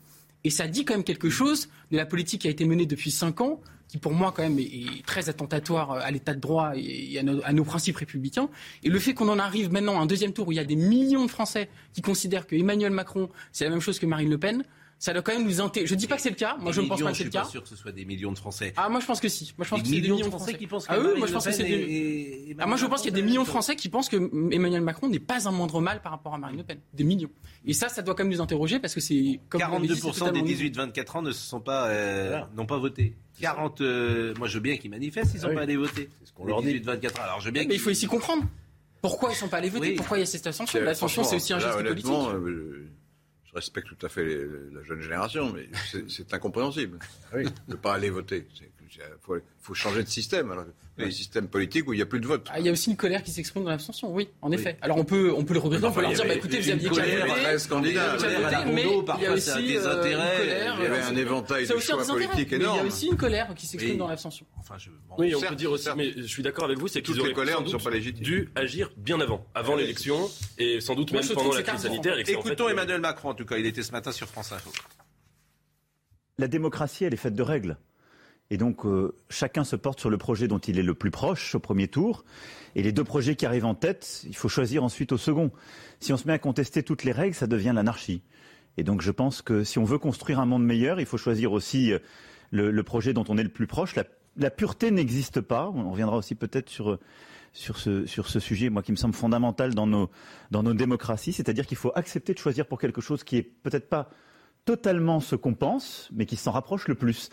Et 0.43 0.51
ça 0.51 0.67
dit 0.67 0.85
quand 0.85 0.93
même 0.93 1.03
quelque 1.03 1.29
chose 1.29 1.67
de 1.91 1.97
la 1.97 2.05
politique 2.05 2.41
qui 2.41 2.47
a 2.47 2.51
été 2.51 2.63
menée 2.65 2.85
depuis 2.85 3.11
cinq 3.11 3.41
ans, 3.41 3.59
qui 3.89 3.97
pour 3.97 4.13
moi 4.13 4.31
quand 4.33 4.43
même 4.43 4.59
est, 4.59 5.05
très 5.05 5.27
attentatoire 5.27 5.91
à 5.91 6.09
l'état 6.11 6.33
de 6.33 6.39
droit 6.39 6.71
et 6.75 7.19
à 7.19 7.23
nos, 7.23 7.41
à 7.43 7.51
nos, 7.51 7.65
principes 7.65 7.97
républicains. 7.97 8.49
Et 8.83 8.89
le 8.89 8.99
fait 8.99 9.13
qu'on 9.13 9.27
en 9.27 9.39
arrive 9.39 9.71
maintenant 9.71 9.99
à 9.99 10.03
un 10.03 10.05
deuxième 10.05 10.31
tour 10.31 10.47
où 10.47 10.51
il 10.53 10.55
y 10.55 10.59
a 10.59 10.63
des 10.63 10.75
millions 10.77 11.25
de 11.25 11.29
Français 11.29 11.69
qui 11.93 12.01
considèrent 12.01 12.47
que 12.47 12.55
Emmanuel 12.55 12.91
Macron 12.91 13.29
c'est 13.51 13.65
la 13.65 13.71
même 13.71 13.81
chose 13.81 13.99
que 13.99 14.05
Marine 14.05 14.29
Le 14.29 14.37
Pen, 14.37 14.63
ça 14.99 15.13
doit 15.13 15.21
quand 15.21 15.31
même 15.31 15.45
nous 15.45 15.61
intéresser. 15.61 15.89
Je 15.89 15.95
dis 15.95 16.07
pas 16.07 16.17
que 16.17 16.21
c'est 16.21 16.29
le 16.29 16.35
cas. 16.35 16.57
Moi, 16.59 16.73
je 16.73 16.81
ne 16.81 16.87
pense 16.87 17.01
pas 17.01 17.11
que 17.11 17.17
c'est 17.17 17.23
le 17.23 17.29
cas. 17.29 17.43
Je 17.45 17.49
suis 17.49 17.59
pas 17.59 17.63
sûr 17.63 17.63
que 17.63 17.69
ce 17.69 17.75
soit 17.77 17.93
des 17.93 18.03
millions 18.03 18.33
de 18.33 18.37
Français. 18.37 18.73
Ah, 18.75 18.89
moi, 18.89 18.99
je 18.99 19.05
pense 19.05 19.21
que 19.21 19.29
si. 19.29 19.53
Moi, 19.57 19.63
je 19.65 19.69
pense 19.69 19.79
des 19.81 19.89
que 19.89 19.95
c'est 19.95 20.01
millions 20.01 20.17
de 20.17 20.23
Français 20.29 20.53
qui 20.55 20.67
pensent. 20.67 20.85
Ah 20.89 20.99
oui, 20.99 21.17
moi, 21.17 21.25
je 21.27 21.33
pense 21.33 21.45
que 21.45 21.51
c'est 21.53 21.63
des. 21.63 22.55
Ah, 22.59 22.67
moi, 22.67 22.75
je 22.75 22.85
pense 22.85 23.01
qu'il 23.01 23.11
y 23.11 23.13
a 23.13 23.15
des 23.15 23.21
millions 23.25 23.43
de 23.43 23.47
Français 23.47 23.75
qui 23.77 23.87
pensent 23.87 24.09
que 24.09 24.17
Emmanuel 24.53 24.81
Macron 24.81 25.07
n'est 25.07 25.19
pas 25.19 25.47
un 25.47 25.51
moindre 25.51 25.79
mal 25.79 26.01
par 26.01 26.11
rapport 26.11 26.33
à 26.33 26.37
Marine 26.37 26.57
Le 26.57 26.63
Pen. 26.63 26.79
Des 26.93 27.05
millions. 27.05 27.31
Et 27.65 27.73
ça, 27.73 27.87
ça 27.87 28.01
doit 28.01 28.13
quand 28.13 28.23
même 28.23 28.33
nous 28.33 28.41
interroger 28.41 28.79
parce 28.79 28.93
que 28.93 28.99
c'est. 28.99 29.39
42% 29.51 30.33
des 30.33 30.41
18-24 30.69 31.17
ans 31.17 31.21
ne 31.21 31.31
se 31.31 31.47
sont 31.47 31.61
pas, 31.61 31.87
euh, 31.87 32.41
n'ont 32.57 32.65
pas 32.65 32.77
voté. 32.77 33.15
40. 33.39 33.79
Euh, 33.79 34.33
moi, 34.37 34.49
je 34.49 34.55
veux 34.55 34.59
bien 34.59 34.75
qu'ils 34.75 34.91
manifestent. 34.91 35.31
Ils 35.33 35.37
ne 35.37 35.41
sont 35.41 35.47
Ah 35.47 35.51
oui. 35.51 35.55
pas 35.55 35.61
allés 35.61 35.77
voter. 35.77 36.09
C'est 36.19 36.27
ce 36.27 36.33
qu'on 36.33 36.43
leur 36.45 36.61
dit. 36.61 36.73
18-24 36.77 37.07
ans. 37.19 37.23
Alors, 37.23 37.39
je 37.39 37.45
veux 37.45 37.51
bien. 37.51 37.63
Mais 37.67 37.75
il 37.75 37.79
faut 37.79 37.89
ici 37.89 38.05
comprendre. 38.05 38.43
Pourquoi 39.01 39.31
ils 39.31 39.35
sont 39.35 39.47
pas 39.47 39.57
allés 39.57 39.69
voter. 39.69 39.93
Pourquoi 39.93 40.17
il 40.17 40.21
y 40.21 40.23
a 40.23 40.25
cette 40.25 40.45
ascension 40.45 40.81
L'ascension, 40.81 41.23
c'est 41.23 41.37
aussi 41.37 41.53
un 41.53 41.59
geste 41.59 41.81
politique. 41.81 42.11
Je 43.49 43.53
respecte 43.55 43.87
tout 43.87 44.05
à 44.05 44.09
fait 44.09 44.23
les- 44.25 44.45
la 44.73 44.83
jeune 44.83 45.01
génération, 45.01 45.51
mais 45.51 45.67
c'est- 45.91 46.09
c'est 46.09 46.33
incompréhensible 46.33 46.99
Oui. 47.33 47.45
de 47.45 47.49
ne 47.67 47.75
pas 47.75 47.93
aller 47.95 48.09
voter. 48.09 48.47
Il 48.91 49.01
faut, 49.21 49.37
faut 49.59 49.73
changer 49.73 50.03
de 50.03 50.09
système. 50.09 50.51
Alors, 50.51 50.65
un 51.05 51.11
système 51.11 51.47
politique 51.47 51.87
où 51.87 51.93
il 51.93 51.97
n'y 51.97 52.01
a 52.01 52.05
plus 52.05 52.19
de 52.19 52.27
vote. 52.27 52.47
Ah, 52.51 52.59
il 52.59 52.65
y 52.65 52.69
a 52.69 52.71
aussi 52.71 52.89
une 52.91 52.97
colère 52.97 53.23
qui 53.23 53.31
s'exprime 53.31 53.63
dans 53.63 53.69
l'abstention, 53.69 54.13
oui, 54.13 54.29
en 54.41 54.51
effet. 54.51 54.77
Alors 54.81 54.97
on 54.97 55.03
peut, 55.05 55.33
on 55.35 55.43
peut 55.45 55.53
le 55.53 55.59
regretter, 55.59 55.85
on 55.85 55.91
peut 55.91 56.01
leur 56.01 56.13
dire, 56.13 56.25
bah, 56.25 56.33
écoutez, 56.35 56.59
vous 56.59 56.69
aviez 56.69 56.89
qu'à 56.89 56.95
colère, 56.95 57.27
voter. 57.27 57.41
13 57.41 57.67
candidats. 57.67 58.15
Vous 58.17 58.23
aviez 58.25 58.37
qu'à 58.39 58.47
À 58.47 58.51
la 58.51 58.57
voter, 58.59 58.71
mais 58.73 58.81
il 58.83 58.87
y 58.95 58.99
a 58.99 59.03
parfois, 59.03 59.39
c'est 59.39 59.51
un 59.51 59.55
aussi 59.55 59.63
euh, 59.63 59.79
désintérêt. 59.79 60.31
une 60.33 60.37
colère. 60.39 60.75
Il 60.79 60.83
y 60.83 60.87
avait 60.87 61.01
un 61.01 61.15
éventail 61.15 61.67
de 61.67 61.77
choix 61.79 62.05
politiques 62.05 62.51
mais 62.51 62.57
il 62.57 62.61
y 62.61 62.65
a 62.65 62.69
énorme. 62.73 62.87
aussi 62.87 63.07
une 63.07 63.17
colère 63.17 63.53
qui 63.55 63.67
s'exprime 63.67 63.97
dans 63.97 64.07
l'abstention. 64.07 64.45
Enfin, 64.59 64.75
je. 64.77 64.89
bon. 64.89 65.15
Oui, 65.17 65.33
on 65.35 65.39
certes, 65.39 65.51
peut 65.51 65.55
dire 65.57 65.71
aussi, 65.71 65.83
certes. 65.85 65.97
mais 65.97 66.11
je 66.15 66.21
suis 66.23 66.43
d'accord 66.43 66.65
avec 66.65 66.77
vous, 66.77 66.87
c'est 66.87 67.01
Toutes 67.01 67.15
qu'ils 67.15 67.25
les 67.25 67.31
auraient 67.33 67.51
sans 67.51 67.61
doute 67.61 67.83
pas 67.83 67.91
dû 67.91 68.49
agir 68.55 68.91
bien 68.97 69.19
avant, 69.19 69.45
avant 69.55 69.75
l'élection, 69.75 70.29
et 70.57 70.79
sans 70.81 70.95
doute 70.95 71.11
Moi, 71.11 71.21
même 71.21 71.29
pendant 71.33 71.53
la 71.53 71.63
crise 71.63 71.81
sanitaire. 71.81 72.15
en 72.15 72.17
Écoutons 72.19 72.65
fait- 72.65 72.71
Emmanuel 72.71 73.01
Macron, 73.01 73.29
en 73.29 73.33
tout 73.33 73.45
cas. 73.45 73.57
Il 73.57 73.65
était 73.65 73.83
ce 73.83 73.91
matin 73.91 74.11
sur 74.11 74.27
France 74.27 74.51
Info. 74.51 74.71
La 76.37 76.47
démocratie, 76.47 77.03
elle 77.03 77.13
est 77.13 77.17
faite 77.17 77.35
de 77.35 77.43
règles. 77.43 77.77
Et 78.51 78.57
donc, 78.57 78.85
euh, 78.85 79.15
chacun 79.29 79.63
se 79.63 79.75
porte 79.75 79.99
sur 79.99 80.09
le 80.09 80.17
projet 80.17 80.47
dont 80.47 80.57
il 80.57 80.79
est 80.79 80.83
le 80.83 80.95
plus 80.95 81.11
proche 81.11 81.53
au 81.53 81.59
premier 81.59 81.87
tour. 81.87 82.25
Et 82.75 82.81
les 82.81 82.91
deux 82.91 83.03
projets 83.03 83.35
qui 83.35 83.45
arrivent 83.45 83.65
en 83.65 83.75
tête, 83.75 84.23
il 84.27 84.35
faut 84.35 84.49
choisir 84.49 84.83
ensuite 84.83 85.11
au 85.11 85.17
second. 85.17 85.51
Si 85.99 86.13
on 86.13 86.17
se 86.17 86.27
met 86.27 86.33
à 86.33 86.39
contester 86.39 86.81
toutes 86.81 87.03
les 87.03 87.11
règles, 87.11 87.35
ça 87.35 87.45
devient 87.45 87.73
l'anarchie. 87.75 88.23
Et 88.77 88.83
donc, 88.83 89.01
je 89.01 89.11
pense 89.11 89.41
que 89.43 89.63
si 89.63 89.77
on 89.77 89.83
veut 89.83 89.99
construire 89.99 90.39
un 90.39 90.45
monde 90.47 90.63
meilleur, 90.63 90.99
il 90.99 91.05
faut 91.05 91.17
choisir 91.17 91.51
aussi 91.51 91.93
euh, 91.93 91.99
le, 92.49 92.83
projet 92.83 93.13
dont 93.13 93.25
on 93.29 93.37
est 93.37 93.43
le 93.43 93.49
plus 93.49 93.67
proche. 93.67 93.93
La, 94.35 94.49
pureté 94.49 94.89
n'existe 94.89 95.41
pas. 95.41 95.69
On 95.69 95.91
reviendra 95.91 96.17
aussi 96.17 96.33
peut-être 96.33 96.69
sur, 96.69 96.97
sur, 97.53 97.77
ce, 97.77 98.07
sur 98.07 98.27
ce 98.29 98.39
sujet, 98.39 98.71
moi, 98.71 98.81
qui 98.81 98.91
me 98.91 98.97
semble 98.97 99.13
fondamental 99.13 99.75
dans 99.75 99.85
nos, 99.85 100.09
dans 100.49 100.63
nos 100.63 100.73
démocraties. 100.73 101.33
C'est-à-dire 101.33 101.67
qu'il 101.67 101.77
faut 101.77 101.91
accepter 101.93 102.33
de 102.33 102.39
choisir 102.39 102.65
pour 102.65 102.79
quelque 102.79 103.01
chose 103.01 103.23
qui 103.23 103.37
est 103.37 103.43
peut-être 103.43 103.89
pas 103.89 104.09
totalement 104.65 105.19
ce 105.19 105.35
qu'on 105.35 105.53
pense, 105.53 106.09
mais 106.13 106.25
qui 106.25 106.35
s'en 106.35 106.51
rapproche 106.51 106.87
le 106.87 106.95
plus. 106.95 107.29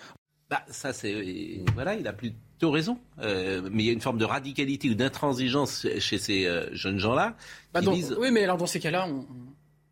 Bah, 0.51 0.63
ça, 0.71 0.93
c'est. 0.93 1.11
et 1.11 1.65
Voilà, 1.75 1.95
il 1.95 2.07
a 2.07 2.13
plutôt 2.13 2.71
raison. 2.71 2.99
Euh, 3.21 3.69
mais 3.73 3.83
il 3.83 3.87
y 3.87 3.91
a 3.91 3.93
une 3.93 4.01
forme 4.01 4.19
de 4.19 4.25
radicalité 4.25 4.89
ou 4.91 4.95
d'intransigeance 4.95 5.87
chez 5.99 6.19
ces 6.19 6.47
euh, 6.47 6.69
jeunes 6.75 6.99
gens-là. 6.99 7.37
Bah, 7.75 7.81
disent- 7.81 8.17
Oui, 8.19 8.31
mais 8.31 8.45
alors 8.45 8.57
dans 8.57 8.67
ces 8.67 8.79
cas-là, 8.81 9.07
on, 9.09 9.21
on- 9.21 9.27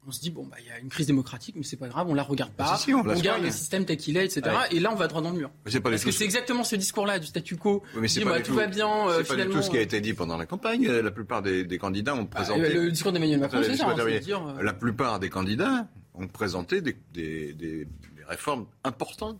on 0.06 0.12
se 0.12 0.20
dit, 0.20 0.28
bon, 0.30 0.44
bah, 0.46 0.56
il 0.60 0.66
y 0.66 0.70
a 0.70 0.78
une 0.80 0.90
crise 0.90 1.06
démocratique, 1.06 1.54
mais 1.56 1.62
c'est 1.62 1.78
pas 1.78 1.88
grave, 1.88 2.06
on 2.10 2.14
la 2.14 2.22
regarde 2.22 2.52
pas. 2.52 2.76
Si, 2.76 2.84
si, 2.84 2.94
on 2.94 3.02
la 3.04 3.18
garde 3.18 3.42
le 3.42 3.50
système 3.50 3.86
tel 3.86 3.96
qu'il 3.96 4.18
est, 4.18 4.26
etc. 4.26 4.42
Ouais. 4.44 4.76
Et 4.76 4.78
là, 4.78 4.92
on 4.92 4.96
va 4.96 5.08
droit 5.08 5.22
dans 5.22 5.30
le 5.30 5.38
mur. 5.38 5.50
Mais 5.64 5.70
c'est 5.70 5.80
pas 5.80 5.88
du 5.88 5.94
Parce 5.94 6.04
que 6.04 6.10
c'est 6.10 6.18
ce- 6.18 6.24
exactement 6.24 6.62
ce 6.62 6.76
discours-là 6.76 7.18
du 7.18 7.26
statu 7.26 7.56
quo. 7.56 7.82
Oui, 7.94 8.02
mais 8.02 8.08
c'est 8.08 8.20
Dit, 8.20 8.26
pas 8.26 8.32
bah, 8.32 8.36
du 8.40 8.42
tout 8.44 8.52
va 8.54 8.66
bien, 8.66 8.86
euh, 8.86 9.08
c'est 9.08 9.14
pas 9.14 9.22
du 9.22 9.24
finalement. 9.40 9.54
tout 9.54 9.62
ce 9.62 9.70
qui 9.70 9.78
a 9.78 9.80
été 9.80 10.02
dit 10.02 10.12
pendant 10.12 10.36
la 10.36 10.44
campagne. 10.44 10.86
Euh, 10.86 11.00
La 11.02 11.10
plupart 11.10 11.40
des, 11.40 11.64
des 11.64 11.78
candidats 11.78 12.14
ont 12.14 12.24
Bah, 12.24 12.28
présenté. 12.34 12.68
le 12.74 12.90
discours 12.90 13.12
d'Emmanuel 13.12 13.40
Macron, 13.40 13.60
c'est 13.64 13.76
ça. 13.76 13.88
hein, 13.88 13.96
euh, 13.98 14.62
La 14.62 14.72
plupart 14.74 15.18
des 15.20 15.30
candidats 15.30 15.88
ont 16.12 16.28
présenté 16.28 16.82
des, 16.82 16.94
des- 17.14 17.54
des- 17.54 17.84
des 17.86 18.24
réformes 18.28 18.66
importantes. 18.84 19.38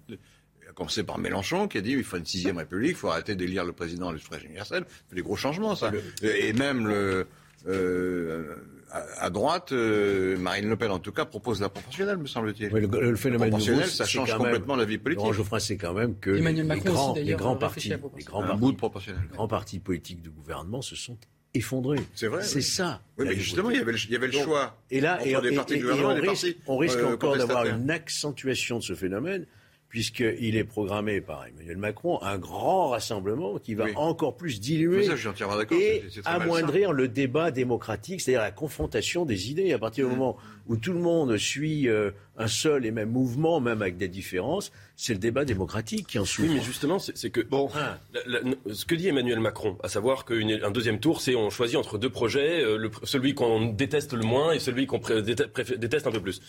À 0.68 0.73
commencer 0.73 1.02
par 1.04 1.18
Mélenchon 1.18 1.68
qui 1.68 1.78
a 1.78 1.80
dit 1.80 1.92
il 1.92 2.04
faut 2.04 2.16
une 2.16 2.26
sixième 2.26 2.59
république, 2.59 2.90
il 2.92 2.97
faut 2.97 3.09
arrêter 3.09 3.35
d'élire 3.37 3.64
le 3.64 3.73
président 3.73 4.09
à 4.09 4.12
le 4.12 4.18
suffrage 4.18 4.44
universel. 4.44 4.85
C'est 5.09 5.14
des 5.14 5.23
gros 5.23 5.37
changements, 5.37 5.75
ça. 5.76 5.92
Et 6.23 6.52
même 6.52 6.87
le, 6.88 7.26
euh, 7.68 8.54
à, 8.90 9.25
à 9.25 9.30
droite, 9.30 9.73
euh, 9.73 10.37
Marine 10.38 10.68
Le 10.68 10.76
Pen 10.76 10.90
en 10.90 10.99
tout 10.99 11.12
cas 11.12 11.25
propose 11.25 11.61
la 11.61 11.68
proportionnelle, 11.68 12.16
me 12.18 12.26
semble-t-il. 12.26 12.73
Oui, 12.73 12.80
le, 12.80 13.11
le 13.11 13.16
phénomène 13.16 13.49
proportionnel, 13.50 13.83
nouveau, 13.85 13.90
ça 13.92 14.04
change 14.06 14.30
quand 14.30 14.38
même- 14.38 14.47
complètement 14.47 14.76
la 14.76 14.85
vie 14.85 14.99
politique. 14.99 15.23
Laurent 15.23 15.33
Geoffrin, 15.33 15.59
c'est 15.59 15.76
quand 15.76 15.94
même 15.94 16.16
que 16.18 16.30
Emmanuel 16.30 16.62
les, 16.64 16.68
Macron 16.68 16.90
grands, 16.92 17.14
les 17.14 17.35
partis, 17.56 17.88
la 17.88 17.97
les 17.97 18.25
grands 18.25 18.42
partis- 18.42 18.59
bout 18.61 18.73
de 18.73 18.76
proportionnel. 18.76 19.21
les 19.30 19.37
grands 19.37 19.49
partis 19.49 19.78
politiques 19.80 20.23
du 20.23 20.30
gouvernement 20.30 20.83
se 20.83 20.97
sont 20.97 21.16
effondrés. 21.54 22.00
C'est 22.14 22.26
vrai, 22.26 22.42
C'est 22.42 22.56
oui. 22.56 22.62
ça. 22.62 23.00
Oui, 23.18 23.25
la 23.26 23.30
mais 23.33 23.37
justement, 23.38 23.71
il 23.71 23.76
y 23.76 23.80
avait 23.80 23.92
le, 23.92 23.99
il 23.99 24.11
y 24.11 24.16
avait 24.16 24.26
le 24.26 24.33
Donc, 24.33 24.44
choix. 24.44 24.76
Et 24.90 25.00
là, 25.00 25.14
entre 25.16 25.23
et, 25.26 25.30
des 25.30 25.49
et- 25.49 25.52
et- 25.78 26.04
on 26.04 26.16
et 26.16 26.21
des 26.21 26.28
risque, 26.28 26.56
on 26.66 26.76
risque 26.78 26.99
euh, 26.99 27.12
encore 27.14 27.37
d'avoir 27.37 27.66
une 27.66 27.90
accentuation 27.90 28.78
de 28.78 28.83
ce 28.83 28.94
phénomène, 28.94 29.47
puisqu'il 29.94 30.56
est 30.56 30.64
programmé 30.64 31.20
par 31.20 31.46
Emmanuel 31.46 31.76
Macron 31.76 32.20
un 32.20 32.36
grand 32.36 32.88
rassemblement 32.88 33.58
qui 33.60 33.74
va 33.76 33.84
Oui. 33.84 33.92
encore 33.94 34.36
plus 34.36 34.58
diluer 34.58 35.04
ça, 35.04 35.12
et 35.14 36.02
malsain. 36.04 36.20
amoindrir 36.24 36.90
le 36.92 37.06
débat 37.06 37.52
démocratique, 37.52 38.20
c'est-à-dire 38.20 38.40
la 38.40 38.50
confrontation 38.50 39.24
des 39.24 39.52
idées. 39.52 39.72
À 39.72 39.78
partir 39.78 40.08
du 40.08 40.16
moment 40.16 40.36
où 40.66 40.76
tout 40.76 40.92
le 40.92 40.98
monde 40.98 41.36
suit 41.36 41.88
euh, 41.88 42.10
un 42.36 42.48
seul 42.48 42.86
et 42.86 42.90
même 42.90 43.08
mouvement, 43.10 43.60
même 43.60 43.82
avec 43.82 43.96
des 43.96 44.08
différences, 44.08 44.72
c'est 44.96 45.12
le 45.12 45.20
débat 45.20 45.44
démocratique 45.44 46.08
qui 46.08 46.18
en 46.18 46.24
souffre. 46.24 46.48
Oui, 46.48 46.56
mais 46.56 46.60
justement, 46.64 46.98
c'est 46.98 47.30
que 47.30 47.42
bon, 47.42 47.68
Ah. 47.76 48.00
la- 48.26 48.40
la- 48.40 48.74
ce 48.74 48.84
que 48.86 48.96
dit 48.96 49.06
Emmanuel 49.06 49.38
Macron, 49.38 49.78
à 49.84 49.88
savoir 49.88 50.24
qu'un 50.24 50.72
deuxième 50.72 50.98
tour, 50.98 51.20
c'est 51.20 51.36
on 51.36 51.50
choisit 51.50 51.76
entre 51.76 51.98
deux 51.98 52.10
projets, 52.10 52.64
euh, 52.64 52.76
le- 52.78 52.90
celui 53.04 53.34
qu'on 53.34 53.66
déteste 53.66 54.12
le 54.12 54.24
moins 54.24 54.50
et 54.50 54.58
celui 54.58 54.86
qu'on 54.88 54.98
déteste 54.98 56.08
un 56.08 56.10
peu 56.10 56.20
plus. 56.20 56.42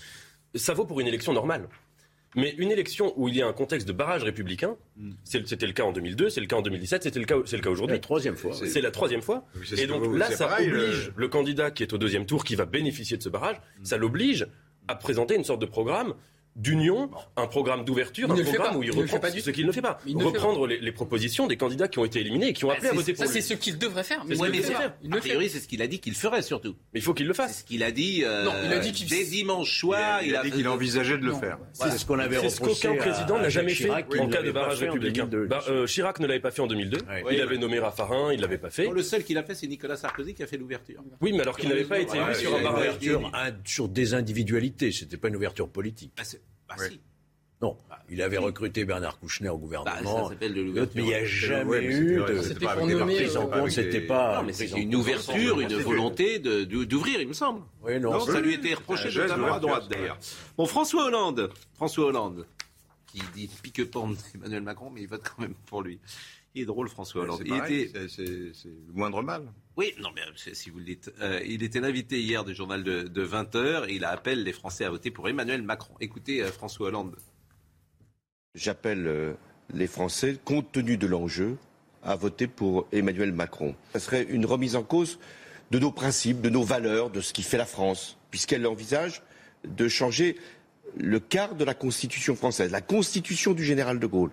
Ça 0.55 0.73
vaut 0.73 0.85
pour 0.85 0.99
une 0.99 1.07
élection 1.07 1.31
normale. 1.33 1.67
Mais 2.35 2.53
une 2.57 2.71
élection 2.71 3.13
où 3.15 3.27
il 3.29 3.35
y 3.35 3.41
a 3.41 3.47
un 3.47 3.53
contexte 3.53 3.87
de 3.87 3.93
barrage 3.93 4.23
républicain, 4.23 4.75
c'est- 5.23 5.47
c'était 5.47 5.67
le 5.67 5.73
cas 5.73 5.83
en 5.83 5.91
2002, 5.93 6.29
c'est 6.29 6.41
le 6.41 6.47
cas 6.47 6.57
en 6.57 6.61
2017, 6.61 7.03
c'était 7.03 7.19
le 7.19 7.25
cas, 7.25 7.35
c'est 7.45 7.55
le 7.57 7.61
cas 7.63 7.69
aujourd'hui. 7.69 7.95
la 7.95 8.01
troisième 8.01 8.35
fois. 8.35 8.53
C'est 8.53 8.81
la 8.81 8.91
troisième 8.91 9.21
fois. 9.21 9.45
Oui, 9.55 9.61
c'est- 9.65 9.81
Et 9.81 9.87
donc 9.87 10.03
c'est 10.11 10.17
là, 10.17 10.31
ça 10.31 10.47
pareil, 10.47 10.67
le- 10.67 10.83
oblige 10.83 11.11
le... 11.15 11.27
candidat 11.27 11.71
qui 11.71 11.83
est 11.83 11.93
au 11.93 11.97
deuxième 11.97 12.25
tour, 12.25 12.43
qui 12.43 12.55
va 12.55 12.65
bénéficier 12.65 13.17
de 13.17 13.23
ce 13.23 13.29
barrage, 13.29 13.57
ça 13.83 13.97
l'oblige 13.97 14.47
à 14.87 14.95
présenter 14.95 15.35
une 15.35 15.43
sorte 15.43 15.61
de 15.61 15.65
programme 15.65 16.13
d'union, 16.55 17.09
un 17.35 17.47
programme 17.47 17.83
d'ouverture, 17.85 18.27
Il 18.29 18.31
un 18.31 18.35
ne 18.35 18.39
le 18.39 18.45
fait 18.45 18.53
programme 18.53 18.73
pas. 18.73 18.79
où 18.79 18.83
il, 18.83 18.89
ne 18.89 18.95
reprend 18.95 19.15
fait 19.15 19.19
pas 19.19 19.31
du 19.31 19.41
ce 19.41 19.49
qu'il 19.51 19.65
ne 19.65 19.71
fait 19.71 19.81
pas. 19.81 19.99
Il 20.05 20.15
ne 20.17 20.23
le 20.23 20.29
fait 20.31 20.37
Reprendre 20.37 20.67
les, 20.67 20.79
les 20.79 20.91
propositions 20.91 21.47
des 21.47 21.57
candidats 21.57 21.87
qui 21.87 21.99
ont 21.99 22.05
été 22.05 22.19
éliminés 22.21 22.49
et 22.49 22.53
qui 22.53 22.65
ont 22.65 22.69
appelé 22.71 22.87
à 22.87 22.89
c'est- 22.91 22.95
voter 22.95 23.13
pour 23.13 23.25
Ça, 23.25 23.31
c'est 23.31 23.39
lui. 23.39 23.43
ce 23.45 23.53
qu'il 23.55 23.77
devrait 23.77 24.03
faire. 24.03 24.23
Mais 24.25 24.35
C'est 24.35 24.41
ne 24.41 24.47
devrait 24.51 24.73
pas. 24.73 24.97
Il 25.03 25.09
ne 25.09 25.17
A 25.17 25.19
priori, 25.19 25.49
c'est 25.49 25.59
ce 25.59 25.67
qu'il 25.67 25.81
a 25.81 25.87
dit 25.87 25.99
qu'il 25.99 26.13
ferait 26.15 26.41
surtout. 26.41 26.75
Mais 26.93 26.99
il 26.99 27.03
faut 27.03 27.13
qu'il 27.13 27.27
le 27.27 27.33
C'est 27.33 27.41
fasse. 27.43 27.59
ce 27.59 27.63
qu'il 27.63 27.83
a 27.83 27.91
dit. 27.91 28.23
euh, 28.23 28.45
Non, 28.45 28.53
il 28.65 28.71
a 28.73 28.79
dit 28.79 28.91
qu'il- 28.93 29.07
dès 29.09 29.25
dimanche 29.25 29.79
soir. 29.79 30.21
Il 30.23 30.35
a 30.35 30.43
dit 30.43 30.51
qu'il 30.51 30.67
envisageait 30.67 31.17
de 31.17 31.25
le 31.25 31.31
Non. 31.31 31.39
faire. 31.39 31.57
C'est 31.73 31.91
ce 31.97 32.05
qu'on 32.05 32.19
avait 32.19 32.39
C'est 32.39 32.49
ce 32.49 32.61
reproché 32.61 32.87
qu'aucun 32.87 32.99
président 33.01 33.39
n'a 33.39 33.49
jamais 33.49 33.73
fait 33.75 33.89
en 33.89 33.97
ne 33.97 34.01
cas 34.01 34.13
de 34.27 34.31
l'avait 34.33 34.53
pas 34.53 34.59
barrage 34.61 34.79
fait 34.79 34.89
en 34.89 34.93
républicain. 34.93 35.25
2002. 35.25 35.47
Bah, 35.47 35.63
euh, 35.69 35.85
Chirac 35.85 36.19
ne 36.19 36.27
l'avait 36.27 36.39
pas 36.39 36.51
fait 36.51 36.61
en 36.61 36.67
2002. 36.67 36.97
Ouais. 37.09 37.23
Il 37.35 37.41
avait 37.41 37.57
nommé 37.57 37.79
Raffarin, 37.79 38.31
il 38.33 38.39
l'avait 38.41 38.57
pas 38.57 38.69
fait. 38.69 38.85
Bon, 38.85 38.91
le 38.93 39.03
seul 39.03 39.23
qu'il 39.23 39.37
a 39.37 39.43
fait, 39.43 39.55
c'est 39.55 39.67
Nicolas 39.67 39.97
Sarkozy 39.97 40.33
qui 40.33 40.43
a 40.43 40.47
fait 40.47 40.57
l'ouverture. 40.57 41.01
Oui, 41.21 41.33
mais 41.33 41.41
alors 41.41 41.57
qu'il 41.57 41.69
n'avait 41.69 41.83
pas 41.83 41.99
été 41.99 42.15
élu 42.17 42.25
Ouais, 42.25 42.33
sur 42.33 42.55
un 42.55 42.61
barrage. 42.61 42.93
sur 43.65 43.89
des 43.89 44.13
individualités, 44.13 44.91
c'était 44.91 45.17
pas 45.17 45.27
une 45.27 45.35
ouverture 45.35 45.69
politique. 45.69 46.11
Bah, 46.67 46.75
c'est- 46.77 46.83
bah, 46.83 46.85
Oui. 46.89 46.93
si. 46.95 46.99
Non, 47.61 47.77
il 48.09 48.21
avait 48.21 48.37
recruté 48.37 48.83
Bernard 48.83 49.17
Kouchner 49.17 49.47
au 49.49 49.55
Bah, 49.57 49.61
gouvernement. 49.61 50.23
ça 50.25 50.29
s'appelle 50.31 50.53
de 50.53 50.61
mais 50.93 51.01
il 51.01 51.03
n'y 51.05 51.13
a 51.13 51.23
jamais 51.25 51.83
eu 51.85 52.17
de 52.17 52.41
c'était 52.41 52.65
pas 52.65 52.75
prise 52.75 53.37
en 53.37 53.47
compte. 53.47 53.71
C'était 53.71 54.01
pas. 54.01 54.43
Non, 54.43 54.49
c'était 54.51 54.81
une 54.81 54.93
ouverture, 54.95 55.61
une 55.61 55.73
volonté 55.77 56.39
de- 56.39 56.65
de- 56.65 56.83
d'ouvrir, 56.83 57.21
il 57.21 57.29
me 57.29 57.33
semble. 57.33 57.61
Oui, 57.81 57.97
non. 57.99 58.11
Non, 58.11 58.19
ça 58.19 58.41
lui 58.41 58.55
était 58.55 58.73
reproché 58.73 59.05
notamment 59.07 59.53
à 59.55 59.59
d'ouverture, 59.59 59.67
droite 59.67 59.87
d'ailleurs. 59.89 60.17
Bon, 60.57 60.65
François 60.65 61.05
Hollande, 61.05 61.49
François 61.75 62.05
Hollande, 62.07 62.45
qui 63.07 63.21
dit 63.33 63.49
pique-pente 63.63 64.17
Emmanuel 64.35 64.61
Macron, 64.61 64.89
mais 64.93 65.01
il 65.03 65.07
vote 65.07 65.23
quand 65.23 65.41
même 65.41 65.55
pour 65.65 65.81
lui. 65.81 65.99
Il 66.55 66.63
est 66.63 66.65
drôle, 66.65 66.89
François 66.89 67.23
Hollande. 67.23 67.41
C'est 67.45 67.91
le 68.25 68.93
moindre 68.93 69.21
mal. 69.21 69.43
Oui, 69.77 69.93
non, 69.99 70.09
mais 70.15 70.21
euh, 70.21 70.53
si 70.53 70.69
vous 70.69 70.79
le 70.79 70.85
dites, 70.85 71.11
euh, 71.21 71.41
il 71.45 71.61
était 71.61 71.81
l'invité 71.81 72.21
hier 72.21 72.45
du 72.45 72.55
journal 72.55 72.83
de, 72.83 73.03
de 73.03 73.21
20 73.21 73.55
h 73.55 73.89
et 73.89 73.95
il 73.95 74.05
appelle 74.05 74.43
les 74.43 74.53
Français 74.53 74.85
à 74.85 74.89
voter 74.89 75.11
pour 75.11 75.27
Emmanuel 75.27 75.61
Macron. 75.63 75.93
Écoutez, 75.99 76.41
euh, 76.41 76.51
François 76.51 76.87
Hollande. 76.87 77.15
J'appelle 78.53 79.35
les 79.73 79.87
Français, 79.87 80.37
compte 80.45 80.71
tenu 80.71 80.95
de 80.95 81.07
l'enjeu, 81.07 81.57
à 82.03 82.15
voter 82.15 82.47
pour 82.47 82.87
Emmanuel 82.93 83.33
Macron. 83.33 83.75
Ce 83.91 83.99
serait 83.99 84.23
une 84.23 84.45
remise 84.45 84.77
en 84.77 84.83
cause 84.83 85.19
de 85.71 85.79
nos 85.79 85.91
principes, 85.91 86.39
de 86.39 86.49
nos 86.49 86.63
valeurs, 86.63 87.09
de 87.09 87.19
ce 87.19 87.33
qui 87.33 87.43
fait 87.43 87.57
la 87.57 87.65
France, 87.65 88.17
puisqu'elle 88.31 88.65
envisage 88.65 89.23
de 89.67 89.89
changer 89.89 90.37
le 90.95 91.19
quart 91.19 91.55
de 91.55 91.65
la 91.65 91.73
Constitution 91.73 92.37
française, 92.37 92.71
la 92.71 92.79
Constitution 92.79 93.51
du 93.51 93.65
général 93.65 93.99
de 93.99 94.07
Gaulle. 94.07 94.31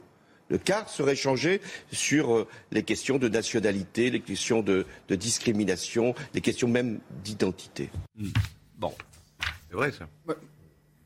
Le 0.52 0.58
quart 0.58 0.88
serait 0.90 1.16
changé 1.16 1.62
sur 1.92 2.34
euh, 2.34 2.46
les 2.72 2.82
questions 2.82 3.16
de 3.18 3.26
nationalité, 3.28 4.10
les 4.10 4.20
questions 4.20 4.60
de, 4.62 4.84
de 5.08 5.14
discrimination, 5.16 6.14
les 6.34 6.42
questions 6.42 6.68
même 6.68 7.00
d'identité. 7.24 7.88
Bon. 8.78 8.92
C'est 9.70 9.76
vrai 9.76 9.90
ça. 9.92 10.06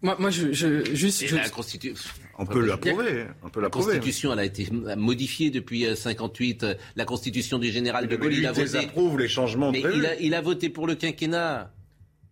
Moi, 0.03 0.17
moi 0.19 0.31
je, 0.31 0.53
je- 0.53 0.95
juste. 0.95 1.23
Et 1.23 1.29
je- 1.29 1.37
la 1.37 1.49
Constitu- 1.49 1.95
On 2.39 2.45
peut 2.45 2.61
l'approuver. 2.67 3.27
On 3.45 3.49
peut 3.49 3.61
La. 3.63 3.71
Constitution, 3.71 4.33
elle 4.33 4.41
a 4.41 4.45
été 4.45 4.69
modifiée 4.97 5.51
depuis 5.51 5.87
euh, 5.87 5.95
58. 5.95 6.65
euh, 6.65 6.75
La 6.97 7.05
Constitution 7.05 7.59
du 7.61 7.71
général 7.71 8.09
de 8.09 8.17
Gaulle, 8.17 8.31
lui, 8.31 8.39
il 8.39 8.47
a 8.47 8.51
voté. 8.53 8.63
désapprouve 8.65 9.19
les 9.19 9.29
changements 9.29 9.71
Mais 9.71 9.81
il 9.81 10.05
a, 10.07 10.17
il 10.21 10.35
a 10.35 10.41
voté 10.41 10.69
pour 10.71 10.87
le 10.89 10.97
quinquennat. 10.97 11.73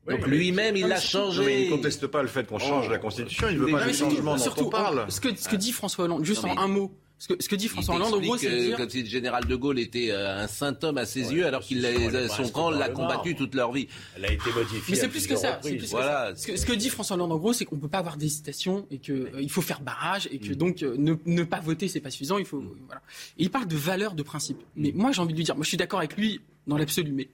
Oui, 0.06 0.16
Donc 0.16 0.26
lui-même, 0.26 0.76
il 0.76 0.86
l'a 0.88 1.00
changé. 1.00 1.44
mais 1.46 1.62
il 1.64 1.70
ne 1.70 1.76
conteste 1.76 2.06
pas 2.08 2.20
le 2.22 2.28
fait 2.28 2.46
qu'on 2.46 2.58
change 2.58 2.86
Oh. 2.88 2.92
la 2.92 2.98
Constitution. 2.98 3.46
Il 3.48 3.54
ne 3.56 3.60
veut 3.64 3.70
pas 3.72 3.80
les 3.80 3.86
mais 3.86 3.92
surtout, 3.94 4.16
changements 4.16 4.36
dont 4.36 4.42
surtout, 4.42 4.64
on 4.66 4.70
parle. 4.70 5.06
ce 5.08 5.20
que, 5.20 5.34
ce 5.34 5.48
que 5.48 5.56
dit 5.56 5.72
François 5.72 6.04
Hollande, 6.04 6.24
juste 6.24 6.42
Non, 6.42 6.50
mais- 6.54 6.58
en 6.60 6.64
un 6.64 6.68
mot, 6.68 6.92
ce 7.18 7.28
que, 7.28 7.42
ce 7.42 7.48
que 7.48 7.54
dit 7.56 7.66
Il 7.66 7.68
François 7.70 7.94
Hollande, 7.94 8.14
en 8.14 8.20
gros, 8.20 8.36
c'est 8.36 8.48
euh, 8.50 8.66
dire. 8.66 8.76
comme 8.76 8.90
si 8.90 9.02
le 9.02 9.08
général 9.08 9.46
de 9.46 9.54
Gaulle 9.56 9.78
était 9.78 10.10
euh, 10.10 10.36
un 10.42 10.46
saint 10.48 10.76
homme 10.82 10.98
à 10.98 11.06
ses 11.06 11.28
Ouais, 11.28 11.34
yeux, 11.36 11.46
alors 11.46 11.62
qu'il 11.62 11.80
son 12.28 12.48
camp 12.50 12.70
l'a 12.70 12.88
combattu 12.88 13.34
toute 13.34 13.54
leur 13.54 13.72
vie. 13.72 13.88
Elle 14.16 14.24
a 14.26 14.32
été 14.32 14.50
modifiée. 14.52 14.80
Mais 14.90 14.96
c'est 14.96 15.08
plus 15.08 15.26
que 15.26 15.36
ça. 15.36 15.40
c'est 15.62 15.68
reprises. 15.68 15.76
plus 15.76 15.86
que 15.86 15.90
Voilà. 15.92 16.34
ça. 16.34 16.42
Ce, 16.42 16.46
que, 16.48 16.56
ce 16.56 16.66
que 16.66 16.72
dit 16.72 16.88
François 16.90 17.16
Hollande, 17.16 17.32
en 17.32 17.38
gros, 17.38 17.52
c'est 17.52 17.64
qu'on 17.64 17.78
peut 17.78 17.88
pas 17.88 17.98
avoir 17.98 18.16
d'hésitation 18.16 18.86
et 18.90 18.98
que 18.98 19.12
euh, 19.12 19.40
il 19.40 19.50
faut 19.50 19.62
faire 19.62 19.80
barrage 19.80 20.28
et 20.32 20.38
que 20.38 20.52
donc 20.52 20.82
euh, 20.82 20.96
ne, 20.98 21.14
ne 21.24 21.42
pas 21.44 21.60
voter, 21.60 21.88
c'est 21.88 22.00
pas 22.00 22.10
suffisant. 22.10 22.36
Il 22.38 22.44
faut 22.44 22.62
voilà. 22.86 23.00
Et 23.38 23.44
il 23.44 23.50
parle 23.50 23.68
de 23.68 23.76
valeurs, 23.76 24.14
de 24.14 24.22
principes. 24.22 24.60
Mais 24.76 24.92
moi, 24.94 25.12
j'ai 25.12 25.20
envie 25.22 25.32
de 25.32 25.38
lui 25.38 25.44
dire, 25.44 25.54
moi, 25.54 25.62
je 25.64 25.68
suis 25.68 25.76
d'accord 25.78 26.00
avec 26.00 26.16
lui 26.16 26.40
dans 26.66 26.76
l'absolu. 26.76 27.12
Mais 27.12 27.28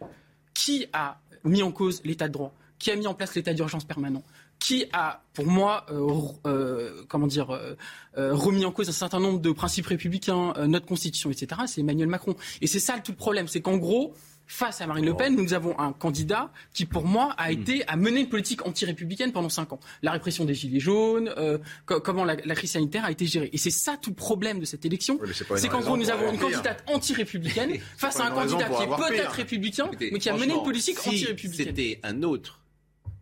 qui 0.54 0.86
a 0.92 1.18
mis 1.44 1.62
en 1.62 1.72
cause 1.72 2.00
l'état 2.04 2.28
de 2.28 2.32
droit? 2.34 2.54
Qui 2.78 2.90
a 2.90 2.96
mis 2.96 3.06
en 3.06 3.14
place 3.14 3.34
l'état 3.34 3.52
d'urgence 3.54 3.84
permanent? 3.84 4.22
Qui 4.60 4.84
a, 4.92 5.22
pour 5.34 5.46
moi, 5.46 5.84
euh, 5.90 6.06
euh, 6.46 7.02
comment 7.08 7.26
dire, 7.26 7.50
euh, 7.50 7.74
euh, 8.18 8.32
remis 8.34 8.64
en 8.64 8.70
cause 8.72 8.88
un 8.88 8.92
certain 8.92 9.18
nombre 9.18 9.40
de 9.40 9.50
principes 9.52 9.86
républicains, 9.86 10.52
euh, 10.56 10.66
notre 10.66 10.86
constitution, 10.86 11.30
etc. 11.30 11.62
C'est 11.66 11.80
Emmanuel 11.80 12.08
Macron. 12.08 12.36
Et 12.60 12.66
c'est 12.68 12.78
ça 12.78 12.94
le 12.94 13.02
tout 13.02 13.12
le 13.12 13.16
problème, 13.16 13.48
c'est 13.48 13.60
qu'en 13.62 13.78
gros, 13.78 14.14
face 14.46 14.80
à 14.80 14.86
Marine 14.88 15.06
Le 15.06 15.14
Pen, 15.14 15.36
nous 15.36 15.54
avons 15.54 15.78
un 15.78 15.92
candidat 15.92 16.50
qui, 16.74 16.84
pour 16.84 17.04
moi, 17.06 17.32
a 17.38 17.52
été 17.52 17.86
a 17.88 17.94
mené 17.96 18.20
une 18.20 18.28
politique 18.28 18.66
anti-républicaine 18.66 19.30
pendant 19.32 19.48
cinq 19.48 19.72
ans. 19.72 19.78
La 20.02 20.10
répression 20.10 20.44
des 20.44 20.54
gilets 20.54 20.80
jaunes, 20.80 21.32
euh, 21.38 21.58
co- 21.86 22.00
comment 22.00 22.24
la, 22.24 22.34
la 22.34 22.54
crise 22.56 22.72
sanitaire 22.72 23.04
a 23.04 23.12
été 23.12 23.26
gérée. 23.26 23.48
Et 23.52 23.58
c'est 23.58 23.70
ça 23.70 23.96
tout 23.96 24.10
le 24.10 24.16
problème 24.16 24.58
de 24.58 24.64
cette 24.64 24.84
élection, 24.84 25.18
Oui, 25.22 25.28
c'est 25.56 25.68
qu'en 25.68 25.80
gros, 25.80 25.96
nous 25.96 26.10
avons 26.10 26.32
une 26.32 26.38
candidate 26.38 26.82
anti-républicaine 26.88 27.78
face 27.96 28.18
à 28.20 28.26
un 28.26 28.30
candidat 28.32 28.68
qui 28.68 28.82
est 28.82 28.86
peut-être 28.96 29.30
républicain, 29.32 29.88
mais 30.00 30.18
qui 30.18 30.28
a 30.28 30.36
mené 30.36 30.52
une 30.54 30.62
politique 30.64 30.98
si 30.98 31.08
anti-républicaine. 31.08 31.66
C'était 31.68 32.00
un 32.02 32.22
autre 32.24 32.59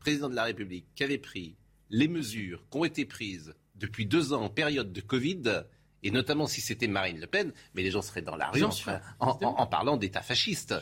président 0.09 0.31
de 0.31 0.35
la 0.35 0.45
République 0.45 0.87
qui 0.95 1.05
avait 1.05 1.19
pris 1.19 1.55
les 1.91 2.09
mesures 2.09 2.65
qui 2.71 2.79
ont 2.79 2.85
été 2.87 3.05
prises 3.05 3.55
depuis 3.75 4.07
deux 4.07 4.33
ans 4.33 4.41
en 4.41 4.49
période 4.49 4.91
de 4.91 5.03
Covid, 5.03 5.65
et 6.03 6.11
notamment 6.11 6.47
si 6.47 6.63
c'était 6.63 6.87
Marine 6.87 7.21
Le 7.21 7.27
Pen, 7.27 7.53
mais 7.75 7.83
les 7.83 7.91
gens 7.91 8.01
seraient 8.01 8.23
dans 8.23 8.35
la 8.37 8.49
rue 8.49 8.63
en, 9.21 9.67
parlant 9.67 9.99
d'État 9.99 10.23
fasciste. 10.23 10.75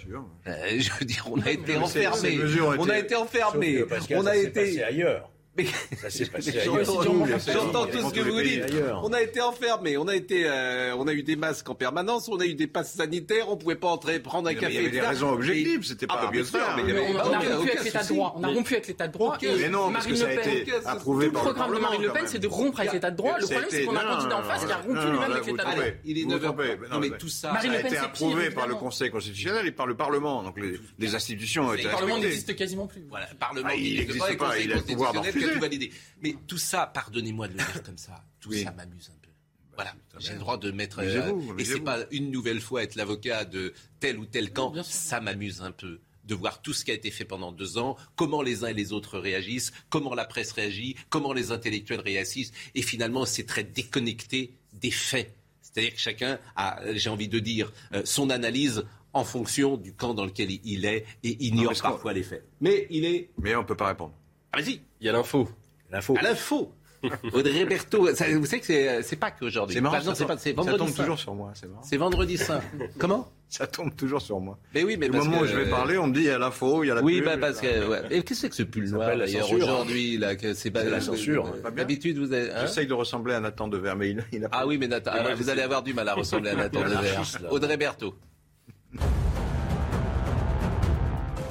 Euh, 0.47 0.79
je 0.79 0.93
veux 0.93 1.05
dire, 1.05 1.27
on 1.29 1.41
a 1.41 1.51
été 1.51 1.77
enfermés. 1.77 2.39
On 2.79 2.89
a 2.89 2.99
été- 2.99 3.17
enfermés. 3.17 3.85
On 4.13 4.27
a 4.27 4.37
été. 4.37 4.85
ailleurs. 4.85 5.29
Mais- 5.57 5.67
Ça 6.01 6.11
s'est 6.11 6.27
passé 6.31 6.53
Mais 6.55 6.61
ailleurs. 6.61 6.85
j'entends- 6.85 7.87
tout 7.87 8.09
ce 8.09 8.13
que 8.15 8.21
vous 8.21 8.41
dites. 8.43 8.65
On 9.03 9.13
a 9.13 9.23
été 9.23 9.41
enfermés, 9.41 9.97
on 9.97 10.09
a 10.09 10.15
été, 10.15 10.43
euh, 10.47 10.95
on 10.97 11.07
a 11.09 11.13
eu 11.13 11.23
des 11.23 11.37
masques 11.37 11.69
en 11.69 11.75
permanence, 11.75 12.29
on 12.29 12.39
a 12.41 12.47
eu 12.47 12.55
des 12.55 12.67
passes 12.67 12.93
sanitaires, 12.95 13.47
on 13.51 13.57
pouvait 13.57 13.75
pas 13.77 13.89
entrer 13.89 14.19
prendre 14.21 14.49
un 14.49 14.53
Mais 14.53 14.59
café. 14.59 14.75
il 14.75 14.77
y 14.77 14.79
avait 14.87 14.91
des 14.91 15.01
raisons 15.01 15.31
objectives, 15.31 15.85
c'était 15.85 16.07
Ah, 16.09 16.17
pas 16.17 16.25
bah, 16.27 16.31
bien 16.33 16.45
sûr, 16.45 16.59
mais 16.77 16.83
on, 16.93 17.17
a- 17.19 17.25
on 17.27 17.33
a 17.33 17.39
aucun- 17.39 17.57
rompu 17.57 17.71
avec 17.73 17.85
l'état 17.85 18.03
de 18.03 18.09
droit. 18.09 18.35
On 18.37 18.43
a 18.45 18.49
rompu 18.49 18.73
avec 18.75 18.87
l'état 18.89 19.07
de 19.09 19.13
droit. 19.13 19.39
Mais 19.43 19.69
non, 19.69 19.93
parce 19.93 20.07
que 20.07 20.15
ça 20.15 20.27
a 20.29 20.33
été 20.33 20.73
approuvé 20.85 21.29
par 21.31 21.45
le 21.45 21.53
programme 21.53 21.75
de 21.75 21.81
Marine 21.81 22.03
Le 22.03 22.13
Pen, 22.13 22.23
c'est 22.27 22.39
de 22.39 22.47
rompre 22.49 22.81
avec 22.81 22.93
l'état 22.93 23.11
de 23.11 23.17
droit. 23.17 23.37
Le 23.39 23.47
problème, 23.47 23.65
c'est 23.71 23.85
qu'on 23.85 23.97
a 23.97 24.01
un 24.05 24.15
candidat 24.17 24.39
en 24.39 24.43
face 24.43 24.65
qui 24.65 24.73
a 24.73 24.77
rompu 24.77 25.07
lui-même 25.11 25.33
avec 25.33 25.47
l'état 25.47 25.65
de 25.65 25.71
droit. 25.71 25.85
Il 26.05 26.19
est 26.19 26.23
Vous 26.23 26.31
9 26.31 26.39
vous 26.41 26.45
h 26.45 26.49
trompez. 26.49 26.69
Non, 26.69 26.89
Non, 26.97 27.01
mais 27.01 27.09
mais 27.11 27.19
tout 27.19 27.29
ça. 27.29 27.53
A 27.53 27.65
été 27.81 27.97
approuvé 27.97 28.51
par 28.51 28.67
le. 28.67 28.77
Conseil 28.77 29.11
constitutionnel 29.11 29.67
et 29.67 29.73
par 29.73 29.87
le 29.87 29.97
Parlement. 29.97 30.43
Donc 30.43 30.57
les, 30.99 31.15
institutions 31.15 31.69
ont 31.69 31.73
été 31.75 31.85
Le 31.85 31.91
Parlement 31.91 32.19
n'existe 32.19 32.55
quasiment 32.55 32.87
plus. 32.87 33.05
Voilà, 33.09 33.27
Parlement, 33.41 33.69
Ah, 33.71 33.75
il 33.75 33.99
n'existe 33.99 34.37
pas, 34.37 34.59
il 34.59 34.71
a 34.71 34.77
le 34.77 34.83
pouvoir 34.83 35.13
d'en 35.15 35.23
qui 35.47 35.57
a 35.57 35.59
tout 35.59 35.61
refuser. 35.65 35.79
validé. 35.79 35.93
Mais 36.23 36.37
tout 36.47 36.59
ça, 36.59 36.87
pardonnez-moi 36.87 37.49
de 37.49 37.53
le 37.55 37.59
dire 37.59 37.83
comme 37.83 37.99
ça, 37.99 38.25
tout 38.41 38.51
Oui. 38.51 38.63
ça 38.63 38.73
m'amuse 38.73 39.11
un 39.15 39.19
peu. 39.21 39.31
Voilà, 39.75 39.95
j'ai 40.19 40.33
le 40.33 40.39
droit 40.39 40.57
de 40.57 40.71
mettre. 40.71 41.01
Amusez-vous, 41.01 41.55
et 41.59 41.65
c'est 41.65 41.81
pas 41.81 41.99
une 42.11 42.31
nouvelle 42.31 42.61
fois 42.63 42.83
être 42.83 42.95
l'avocat 42.95 43.45
de 43.45 43.75
tel 44.01 44.19
ou 44.19 44.25
tel 44.25 44.53
camp. 44.53 44.73
ça 44.83 45.21
m'amuse 45.21 45.61
un 45.61 45.71
peu 45.73 46.01
de 46.25 46.35
voir 46.35 46.61
tout 46.61 46.73
ce 46.73 46.85
qui 46.85 46.91
a 46.91 46.95
été 46.95 47.11
fait 47.13 47.25
pendant 47.25 47.53
deux 47.53 47.79
ans, 47.79 47.97
comment 48.17 48.43
les 48.43 48.65
uns 48.65 48.69
et 48.69 48.75
les 48.75 48.93
autres 48.93 49.19
réagissent, 49.19 49.73
comment 49.91 50.15
la 50.15 50.25
presse 50.25 50.51
réagit, 50.53 50.97
comment 51.09 51.33
les 51.33 51.53
intellectuels 51.53 52.01
réagissent, 52.01 52.53
et 52.75 52.83
finalement 52.83 53.25
c'est 53.27 53.45
très 53.45 53.63
déconnecté 53.63 54.55
des 54.73 54.91
faits. 54.91 55.33
C'est-à-dire 55.63 55.95
que 55.95 56.01
chacun 56.01 56.39
a, 56.57 56.81
j'ai 56.95 57.11
envie 57.11 57.29
de 57.29 57.39
dire, 57.39 57.71
euh, 57.93 58.03
son 58.05 58.31
analyse 58.31 58.83
en 59.13 59.23
fonction 59.25 59.77
du 59.77 59.93
camp 59.93 60.15
dans 60.15 60.25
lequel 60.25 60.51
il- 60.65 60.85
est 60.85 61.07
et 61.23 61.45
ignore 61.47 61.75
parfois 61.81 62.13
les 62.13 62.23
faits. 62.25 62.45
Mais 62.61 62.87
il 62.91 63.05
est. 63.05 63.31
Mais 63.39 63.55
on 63.55 63.61
ne 63.63 63.67
peut 63.67 63.77
pas 63.77 63.89
répondre. 63.89 64.15
Ah, 64.57 64.61
vas-y, 64.63 64.81
Il 65.01 65.07
y 65.07 65.09
a 65.09 65.13
l'info. 65.13 65.49
L'info. 65.91 66.17
à 66.19 66.23
l'info. 66.23 66.73
Audrey 67.35 67.65
Berthaud, 67.67 68.13
ça, 68.15 68.25
vous 68.31 68.47
savez 68.47 68.61
que 68.61 68.67
c'est, 68.67 69.03
c'est 69.03 69.17
pas 69.17 69.31
qu'aujourd'hui. 69.31 69.75
C'est 69.75 69.81
marrant, 69.83 69.97
Enfin, 69.97 70.07
non, 70.07 70.15
ça, 70.15 70.19
c'est, 70.19 70.27
pas, 70.27 70.37
ça 70.39 70.53
vendredi 70.55 70.79
tombe 70.79 70.89
saint. 70.89 71.03
toujours 71.03 71.19
sur 71.19 71.35
moi. 71.35 71.53
C'est 71.55 71.67
marrant. 71.69 71.83
C'est 71.85 71.97
vendredi 71.99 72.37
saint. 72.39 72.61
Comment? 72.99 73.31
Ça 73.49 73.67
tombe 73.67 73.95
toujours 73.95 74.21
sur 74.23 74.41
moi. 74.41 74.59
Mais 74.75 74.83
oui, 74.83 74.97
mais 74.99 75.09
Au 75.11 75.13
moment 75.23 75.39
que, 75.39 75.45
où 75.45 75.47
je 75.47 75.57
vais 75.57 75.69
parler, 75.71 75.99
on 75.99 76.07
me 76.09 76.15
dit 76.15 76.21
il 76.21 76.27
y 76.27 76.31
a 76.31 76.39
l'info, 76.39 76.83
il 76.83 76.89
y 76.89 76.91
a 76.91 76.95
la 76.97 77.03
Oui, 77.03 77.19
pub, 77.19 77.27
bah 77.27 77.37
parce 77.39 77.61
que. 77.61 77.87
Ouais. 77.89 78.01
Et 78.11 78.23
qu'est-ce 78.23 78.29
que 78.29 78.35
c'est 78.35 78.49
que 78.49 78.57
ce 78.57 78.63
pull 78.65 78.89
noir 78.91 79.17
d'ailleurs 79.17 79.53
aujourd'hui 79.53 80.17
là 80.17 80.35
que 80.35 80.55
c'est 80.55 80.71
pas 80.71 80.83
C'est 80.83 80.91
la 80.91 80.97
euh, 80.97 81.01
censure. 81.01 81.47
euh, 81.47 81.63
Pas 81.63 81.71
bien 81.71 81.85
D'habitude 81.85 82.19
vous 82.19 82.33
avez. 82.33 82.51
hein? 82.51 82.63
J'essaye 82.63 82.87
de 82.89 82.95
ressembler 82.95 83.35
à 83.35 83.41
Nathan 83.41 83.69
Devers, 83.69 83.95
mais 83.95 84.11
il, 84.11 84.25
il 84.33 84.45
a 84.45 84.49
pas- 84.49 84.59
ah 84.63 84.67
oui, 84.67 84.79
mais 84.79 84.89
Nathan, 84.89 85.13
vous 85.37 85.49
allez 85.51 85.63
avoir 85.63 85.83
du 85.85 85.93
mal 85.95 86.09
à 86.09 86.15
ressembler 86.15 86.51
à 86.51 86.55
Nathan 86.57 86.83
là. 86.83 87.03
Audrey 87.51 87.77
Berthaud. 87.77 88.15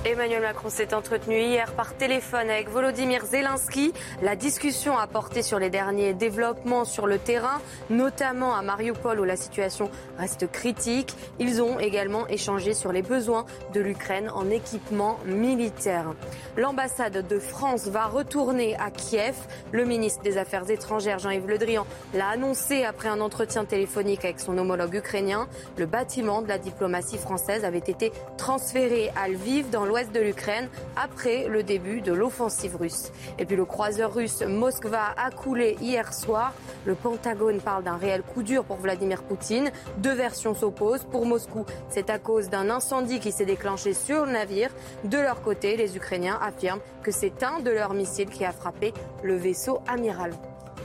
Emmanuel 0.07 0.43
Macron 0.43 0.69
s'est 0.69 0.93
entretenu 0.93 1.39
hier 1.39 1.73
par 1.73 1.97
téléphone 1.97 2.51
avec 2.51 2.69
Volodymyr 2.69 3.25
Zelensky. 3.25 3.91
La 4.21 4.35
discussion 4.35 4.95
a 4.95 5.07
porté 5.07 5.41
sur 5.41 5.57
les 5.57 5.71
derniers 5.71 6.13
développements 6.13 6.85
sur 6.85 7.07
le 7.07 7.17
terrain, 7.17 7.59
notamment 7.89 8.55
à 8.55 8.61
Mariupol 8.61 9.19
où 9.19 9.23
la 9.23 9.35
situation 9.35 9.89
reste 10.19 10.51
critique. 10.51 11.15
Ils 11.39 11.59
ont 11.59 11.79
également 11.79 12.27
échangé 12.27 12.75
sur 12.75 12.91
les 12.91 13.01
besoins 13.01 13.47
de 13.73 13.81
l'Ukraine 13.81 14.29
en 14.29 14.51
équipement 14.51 15.17
militaire. 15.25 16.13
L'ambassade 16.55 17.27
de 17.27 17.39
France 17.39 17.87
va 17.87 18.05
retourner 18.05 18.75
à 18.75 18.91
Kiev. 18.91 19.35
Le 19.71 19.85
ministre 19.85 20.21
des 20.21 20.37
Affaires 20.37 20.69
étrangères 20.69 21.17
Jean-Yves 21.17 21.47
Le 21.47 21.57
Drian 21.57 21.87
l'a 22.13 22.27
annoncé 22.27 22.83
après 22.83 23.09
un 23.09 23.21
entretien 23.21 23.65
téléphonique 23.65 24.23
avec 24.23 24.39
son 24.39 24.55
homologue 24.59 24.93
ukrainien. 24.93 25.47
Le 25.77 25.87
bâtiment 25.87 26.43
de 26.43 26.47
la 26.47 26.59
diplomatie 26.59 27.17
française 27.17 27.65
avait 27.65 27.79
été 27.79 28.11
transféré 28.37 29.11
à 29.15 29.29
Lviv 29.29 29.71
dans 29.71 29.83
l'ouest 29.83 29.94
de 30.03 30.19
l'Ukraine 30.19 30.69
après 30.97 31.47
le 31.47 31.63
début 31.63 32.01
de 32.01 32.11
l'offensive 32.11 32.75
russe. 32.75 33.11
Et 33.39 33.45
puis 33.45 33.55
le 33.55 33.63
croiseur 33.65 34.13
russe 34.13 34.41
Moskva 34.41 35.13
a 35.17 35.31
coulé 35.31 35.77
hier 35.79 36.13
soir. 36.13 36.53
Le 36.85 36.95
Pentagone 36.95 37.59
parle 37.61 37.83
d'un 37.83 37.95
réel 37.95 38.21
coup 38.21 38.43
dur 38.43 38.65
pour 38.65 38.77
Vladimir 38.77 39.23
Poutine. 39.23 39.71
Deux 39.99 40.13
versions 40.13 40.53
s'opposent. 40.53 41.05
Pour 41.05 41.25
Moscou, 41.25 41.65
c'est 41.89 42.09
à 42.09 42.19
cause 42.19 42.49
d'un 42.49 42.69
incendie 42.69 43.19
qui 43.19 43.31
s'est 43.31 43.45
déclenché 43.45 43.93
sur 43.93 44.25
le 44.25 44.33
navire. 44.33 44.69
De 45.05 45.17
leur 45.17 45.41
côté, 45.41 45.77
les 45.77 45.95
Ukrainiens 45.95 46.37
affirment 46.41 46.81
que 47.01 47.11
c'est 47.11 47.41
un 47.43 47.59
de 47.61 47.69
leurs 47.71 47.93
missiles 47.93 48.29
qui 48.29 48.43
a 48.43 48.51
frappé 48.51 48.93
le 49.23 49.35
vaisseau 49.37 49.79
amiral. 49.87 50.33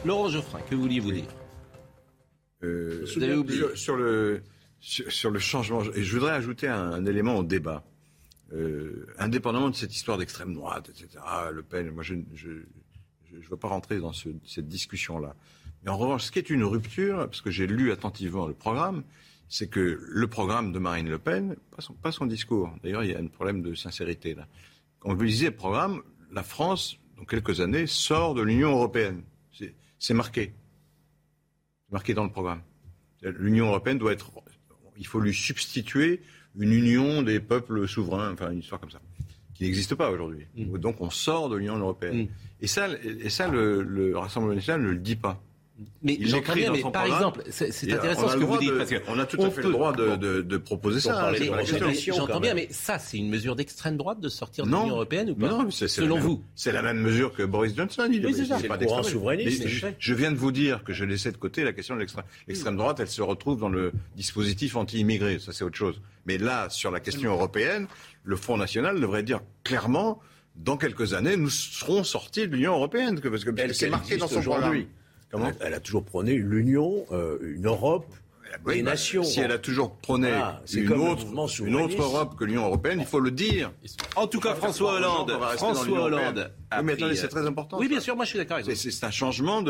Laurent 0.04 0.28
Geoffrin, 0.28 0.60
que 0.70 0.74
vouliez-vous 0.76 1.12
dire? 1.12 1.24
Euh, 2.62 3.04
Vous 3.16 3.22
avez 3.22 3.34
oublié. 3.34 3.58
sur, 3.58 3.76
sur 3.76 3.96
le, 3.96 4.42
sur, 4.80 5.10
sur 5.10 5.30
le 5.30 5.38
changement, 5.38 5.80
et 5.94 6.02
je 6.02 6.12
voudrais 6.14 6.32
ajouter 6.32 6.68
un, 6.68 6.92
un 6.92 7.06
élément 7.06 7.36
au 7.36 7.42
débat. 7.42 7.82
Euh, 8.52 9.06
indépendamment 9.18 9.70
de 9.70 9.76
cette 9.76 9.94
histoire 9.94 10.18
d'extrême 10.18 10.54
droite, 10.54 10.88
etc., 10.88 11.22
Le 11.52 11.62
Pen, 11.62 11.90
moi 11.90 12.02
je, 12.02 12.14
ne 12.14 13.40
veux 13.48 13.56
pas 13.56 13.68
rentrer 13.68 13.98
dans 13.98 14.12
cette 14.12 14.68
discussion-là. 14.68 15.36
Mais 15.84 15.90
en 15.90 15.96
revanche, 15.96 16.24
ce 16.24 16.32
qui 16.32 16.40
est 16.40 16.50
une 16.50 16.64
rupture, 16.64 17.18
parce 17.18 17.40
que 17.40 17.50
j'ai 17.50 17.66
lu 17.66 17.92
attentivement 17.92 18.48
le 18.48 18.54
programme, 18.54 19.04
c'est 19.48 19.68
que 19.68 20.00
le 20.02 20.26
programme 20.26 20.72
de 20.72 20.78
Marine 20.78 21.08
Le 21.08 21.18
Pen, 21.18 21.56
pas 21.74 21.80
son, 21.80 21.94
pas 21.94 22.12
son 22.12 22.26
discours, 22.26 22.72
d'ailleurs 22.82 23.04
il 23.04 23.12
y 23.12 23.14
a 23.14 23.18
un 23.18 23.26
problème 23.28 23.62
de 23.62 23.74
sincérité 23.74 24.34
là. 24.34 24.46
Quand 24.98 25.14
vous 25.14 25.22
lisez 25.22 25.46
le 25.46 25.56
programme, 25.56 26.02
la 26.32 26.42
France, 26.42 26.98
dans 27.16 27.24
quelques 27.24 27.60
années, 27.60 27.86
sort 27.86 28.34
de 28.34 28.42
l'Union 28.42 28.70
européenne. 28.70 29.22
C'est 29.98 30.14
marqué. 30.14 30.52
C'est 31.86 31.92
marqué 31.92 32.14
dans 32.14 32.24
le 32.24 32.30
programme. 32.30 32.62
L'Union 33.22 33.66
européenne 33.66 33.98
doit 33.98 34.12
être. 34.12 34.30
Il 34.96 35.06
faut 35.06 35.20
lui 35.20 35.34
substituer 35.34 36.22
une 36.58 36.72
union 36.72 37.22
des 37.22 37.40
peuples 37.40 37.86
souverains, 37.86 38.32
enfin 38.32 38.50
une 38.50 38.58
histoire 38.60 38.80
comme 38.80 38.90
ça, 38.90 39.00
qui 39.54 39.64
n'existe 39.64 39.94
pas 39.94 40.10
aujourd'hui. 40.10 40.46
Mm. 40.56 40.78
Donc 40.78 41.00
on 41.00 41.10
sort 41.10 41.48
de 41.48 41.56
l'Union 41.56 41.76
européenne. 41.78 42.24
Mm. 42.24 42.28
Et 42.62 42.66
ça, 42.66 42.88
et 43.04 43.30
ça 43.30 43.48
le, 43.48 43.82
le 43.82 44.16
Rassemblement 44.16 44.54
national 44.54 44.82
ne 44.82 44.90
le 44.90 44.98
dit 44.98 45.16
pas. 45.16 45.40
Mais 46.02 46.18
j'entends 46.20 46.54
bien, 46.54 46.72
mais 46.72 46.82
par 46.92 47.06
exemple, 47.06 47.42
c'est 47.50 47.92
intéressant 47.92 48.28
ce 48.28 48.36
que 48.36 48.44
vous 48.44 48.58
dites. 48.58 48.76
Parce 48.76 48.92
on 49.08 49.18
a 49.18 49.26
tout 49.26 49.42
à 49.42 49.50
fait 49.50 49.62
le 49.62 49.72
droit 49.72 49.92
de, 49.92 50.16
de, 50.16 50.42
de 50.42 50.56
proposer 50.58 51.00
ça. 51.00 51.32
J'entends 52.14 52.40
bien, 52.40 52.54
mais 52.54 52.68
ça, 52.70 52.98
c'est 52.98 53.16
une 53.16 53.30
mesure 53.30 53.56
d'extrême 53.56 53.96
droite 53.96 54.20
de 54.20 54.28
sortir 54.28 54.64
de 54.64 54.70
l'Union 54.70 54.88
européenne 54.88 55.30
ou 55.30 55.34
pas 55.34 55.48
Non, 55.48 55.70
selon 55.70 56.18
vous. 56.18 56.42
C'est 56.54 56.72
la 56.72 56.82
même 56.82 56.98
mesure 56.98 57.32
que 57.32 57.42
Boris 57.42 57.74
Johnson. 57.74 58.08
Il 58.12 58.24
oui, 58.24 58.34
c'est 58.34 58.68
pas 58.68 58.76
d'extrême 58.76 59.04
souverainiste. 59.04 59.66
Je 59.98 60.14
viens 60.14 60.32
de 60.32 60.36
vous 60.36 60.52
dire 60.52 60.84
que 60.84 60.92
je 60.92 61.04
laissais 61.04 61.32
de 61.32 61.36
côté 61.36 61.64
la 61.64 61.72
question 61.72 61.94
de 61.96 62.00
l'extrême 62.00 62.76
droite. 62.76 63.00
Elle 63.00 63.08
se 63.08 63.22
retrouve 63.22 63.58
dans 63.60 63.68
le 63.68 63.92
dispositif 64.16 64.76
anti-immigré. 64.76 65.38
Ça, 65.38 65.52
c'est 65.52 65.64
autre 65.64 65.76
chose. 65.76 66.00
Mais 66.26 66.38
là, 66.38 66.68
sur 66.70 66.90
la 66.90 67.00
question 67.00 67.32
européenne, 67.32 67.86
le 68.24 68.36
Front 68.36 68.56
National 68.56 69.00
devrait 69.00 69.22
dire 69.22 69.40
clairement 69.64 70.20
dans 70.56 70.76
quelques 70.76 71.14
années, 71.14 71.36
nous 71.36 71.48
serons 71.50 72.04
sortis 72.04 72.46
de 72.48 72.54
l'Union 72.54 72.74
européenne, 72.74 73.20
parce 73.20 73.44
que 73.44 73.72
c'est 73.72 73.88
marqué 73.88 74.16
dans 74.16 74.28
son 74.28 74.42
programme 74.42 74.84
elle, 75.60 75.74
a 75.74 75.80
toujours 75.80 76.04
prôné 76.04 76.34
l'union, 76.34 77.06
euh, 77.12 77.38
une 77.42 77.66
Europe 77.66 78.06
oui, 78.66 78.82
bah, 78.82 78.90
nations. 78.90 79.22
Si 79.22 79.38
elle 79.38 79.52
a 79.52 79.58
toujours 79.58 79.94
prôné 79.96 80.32
une, 80.74 80.92
autre, 80.92 81.24
une 81.64 81.76
autre 81.76 82.02
Europe 82.02 82.36
que 82.36 82.44
l'Union 82.44 82.66
européenne, 82.66 82.98
il 83.00 83.06
faut 83.06 83.20
le 83.20 83.30
dire. 83.30 83.70
En 84.16 84.26
tout 84.26 84.40
cas, 84.40 84.54
François 84.54 84.94
Hollande, 84.94 85.30
François 85.56 86.02
Hollande. 86.02 86.52
Oui, 86.72 86.84
mais 86.84 86.92
attendez, 86.92 87.16
c'est 87.16 87.28
très 87.28 87.46
important. 87.46 87.78
Oui, 87.78 87.88
bien 87.88 88.00
sûr, 88.00 88.16
moi 88.16 88.24
je 88.24 88.30
suis 88.30 88.38
d'accord 88.38 88.56
avec 88.58 88.68
vous. 88.68 88.74
C'est 88.74 89.04
un 89.04 89.10
changement 89.10 89.62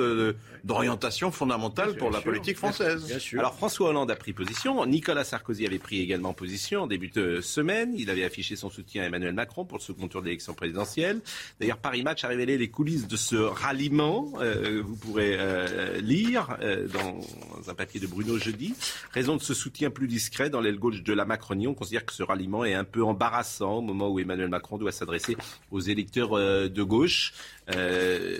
d'orientation 0.65 1.29
de, 1.29 1.35
fondamentale 1.35 1.97
pour 1.97 2.11
la 2.11 2.21
politique 2.21 2.57
française. 2.57 3.07
Bien 3.07 3.19
sûr. 3.19 3.41
Alors 3.41 3.55
François 3.55 3.91
Hollande 3.91 4.11
a 4.11 4.17
pris 4.17 4.33
position. 4.33 4.85
Nicolas 4.87 5.25
Sarkozy 5.25 5.67
avait 5.67 5.79
pris 5.79 6.01
également 6.01 6.33
position 6.33 6.83
en 6.83 6.87
début 6.87 7.09
de 7.09 7.41
semaine. 7.41 7.95
Il 7.97 8.11
avait 8.11 8.25
affiché 8.25 8.57
son 8.57 8.71
soutien 8.71 9.03
à 9.03 9.07
Emmanuel 9.07 9.35
Macron 9.35 9.65
pour 9.65 9.79
le 9.79 9.83
second 9.83 10.09
tour 10.09 10.21
de 10.21 10.27
l'élection 10.27 10.55
présidentielle. 10.55 11.21
D'ailleurs, 11.61 11.79
Paris 11.79 12.03
Match 12.03 12.25
a 12.25 12.29
révélé 12.29 12.59
les 12.59 12.69
coulisses 12.69 13.09
de 13.09 13.17
ce 13.17 13.37
ralliement. 13.37 14.33
Euh, 14.41 14.83
vous 14.85 14.97
pourrez 14.97 15.37
euh, 15.39 16.01
lire 16.01 16.57
euh, 16.61 16.87
dans 16.89 17.71
un 17.71 17.75
papier 17.75 18.01
de 18.01 18.07
Bruno 18.07 18.39
jeudi. 18.39 18.75
Raison 19.13 19.37
de 19.37 19.43
ce 19.43 19.55
soutien 19.55 19.91
plus 19.91 20.09
discret 20.09 20.51
dans 20.51 20.61
l'aile 20.61 20.79
gauche 20.79 21.03
de 21.03 21.13
la 21.13 21.25
Macronie, 21.25 21.67
on 21.67 21.75
considère 21.75 22.05
que 22.05 22.13
ce 22.13 22.23
ralliement 22.23 22.65
est 22.65 22.75
un 22.75 22.85
peu 22.85 23.03
embarrassant 23.03 23.77
au 23.77 23.81
moment 23.81 24.09
où 24.09 24.19
Emmanuel 24.19 24.49
Macron 24.49 24.79
doit 24.79 24.93
s'adresser 24.93 25.37
aux 25.71 25.81
électeurs 25.81 26.37
euh, 26.37 26.69
de 26.69 26.83
gauche. 26.91 27.33
Euh, 27.75 28.39